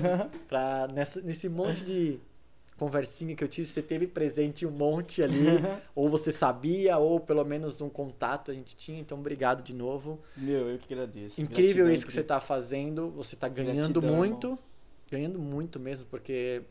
pra 0.48 0.88
nessa, 0.94 1.20
nesse 1.20 1.50
monte 1.50 1.84
de 1.84 2.18
conversinha 2.78 3.36
que 3.36 3.44
eu 3.44 3.48
tive, 3.48 3.68
você 3.68 3.82
teve 3.82 4.08
presente 4.08 4.66
um 4.66 4.72
monte 4.72 5.22
ali. 5.24 5.36
ou 5.96 6.10
você 6.10 6.32
sabia, 6.32 6.98
ou 6.98 7.20
pelo 7.20 7.44
menos 7.44 7.82
um 7.82 7.90
contato 7.90 8.52
a 8.52 8.54
gente 8.54 8.76
tinha. 8.76 9.00
Então, 9.00 9.18
obrigado 9.20 9.64
de 9.64 9.74
novo. 9.74 10.20
Meu, 10.36 10.70
eu 10.70 10.78
que 10.78 10.94
agradeço. 10.94 11.42
Incrível 11.42 11.86
Gratidão, 11.86 11.94
isso 11.94 12.06
que 12.06 12.14
você 12.14 12.24
tá 12.24 12.40
fazendo. 12.40 13.10
Você 13.12 13.36
tá 13.36 13.48
ganhando 13.48 14.00
Gratidão, 14.00 14.16
muito. 14.16 14.60
Ganhando 15.12 15.40
muito 15.40 15.80
mesmo, 15.80 16.06
porque 16.10 16.62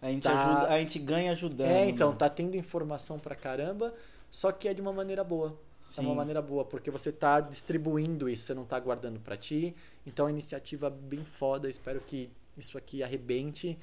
A 0.00 0.08
gente, 0.08 0.24
Tá. 0.24 0.32
ajuda, 0.56 0.74
a 0.74 0.78
gente 0.80 0.98
ganha 0.98 1.30
ajudando. 1.30 1.70
É, 1.70 1.88
então, 1.88 2.08
mano. 2.08 2.18
tá 2.18 2.28
tendo 2.28 2.56
informação 2.56 3.20
pra 3.20 3.36
caramba, 3.36 3.94
só 4.32 4.50
que 4.50 4.66
é 4.66 4.74
de 4.74 4.80
uma 4.80 4.92
maneira 4.92 5.22
boa. 5.22 5.56
É 5.96 6.00
uma 6.00 6.10
Sim. 6.10 6.16
maneira 6.16 6.42
boa, 6.42 6.64
porque 6.64 6.90
você 6.90 7.12
tá 7.12 7.38
distribuindo 7.38 8.28
isso, 8.28 8.44
você 8.46 8.54
não 8.54 8.64
tá 8.64 8.80
guardando 8.80 9.20
pra 9.20 9.36
ti. 9.36 9.76
Então, 10.04 10.24
é 10.24 10.28
uma 10.28 10.32
iniciativa 10.32 10.90
bem 10.90 11.24
foda. 11.24 11.68
Espero 11.68 12.00
que 12.00 12.30
isso 12.56 12.76
aqui 12.76 13.02
arrebente. 13.02 13.78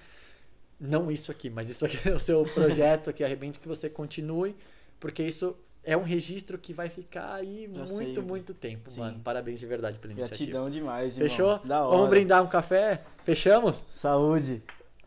Não 0.80 1.12
isso 1.12 1.32
aqui, 1.32 1.50
mas 1.50 1.70
isso 1.70 1.86
aqui 1.86 1.98
é 2.10 2.14
o 2.14 2.20
seu 2.20 2.44
projeto 2.46 3.10
aqui 3.10 3.24
arrebente, 3.24 3.60
que 3.60 3.68
você 3.68 3.90
continue, 3.90 4.56
porque 5.00 5.24
isso 5.24 5.56
é 5.84 5.98
um 5.98 6.04
registro 6.04 6.58
que 6.58 6.74
vai 6.74 6.90
ficar 6.90 7.34
aí 7.34 7.70
Já 7.74 7.84
muito, 7.86 8.14
sei. 8.14 8.24
muito 8.24 8.54
tempo, 8.54 8.90
Sim. 8.90 9.00
mano. 9.00 9.20
Parabéns 9.20 9.60
de 9.60 9.66
verdade 9.66 9.98
pela 9.98 10.14
iniciativa. 10.14 10.52
Gratidão 10.52 10.70
demais, 10.70 11.14
irmão. 11.18 11.30
Fechou? 11.30 11.60
Da 11.66 11.84
hora. 11.84 11.96
Vamos 11.98 12.10
brindar 12.10 12.44
um 12.44 12.48
café? 12.48 13.02
Fechamos? 13.24 13.84
Saúde. 14.02 14.62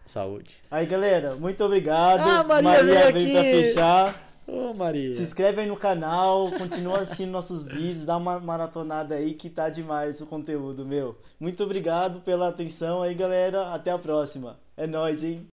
Saúde. 0.04 0.56
Aí, 0.70 0.84
galera, 0.86 1.36
muito 1.36 1.62
obrigado. 1.64 2.20
Ah, 2.20 2.42
Maria 2.42 2.82
veio 2.84 3.12
veio 3.12 3.30
pra 3.30 3.40
aqui. 3.40 3.50
fechar. 3.62 4.32
Ô, 4.46 4.74
Maria. 4.74 5.14
Se 5.16 5.22
inscreve 5.22 5.60
aí 5.60 5.68
no 5.68 5.76
canal, 5.76 6.50
continua 6.52 7.00
assistindo 7.00 7.30
nossos 7.30 7.62
vídeos, 7.62 8.04
dá 8.04 8.16
uma 8.16 8.40
maratonada 8.40 9.14
aí 9.14 9.34
que 9.34 9.48
tá 9.48 9.68
demais 9.68 10.20
o 10.20 10.26
conteúdo, 10.26 10.84
meu. 10.84 11.16
Muito 11.38 11.62
obrigado 11.62 12.20
pela 12.20 12.48
atenção 12.48 13.02
aí, 13.02 13.14
galera. 13.14 13.72
Até 13.72 13.90
a 13.92 13.98
próxima. 13.98 14.58
É 14.76 14.86
nóis, 14.86 15.22
hein? 15.22 15.48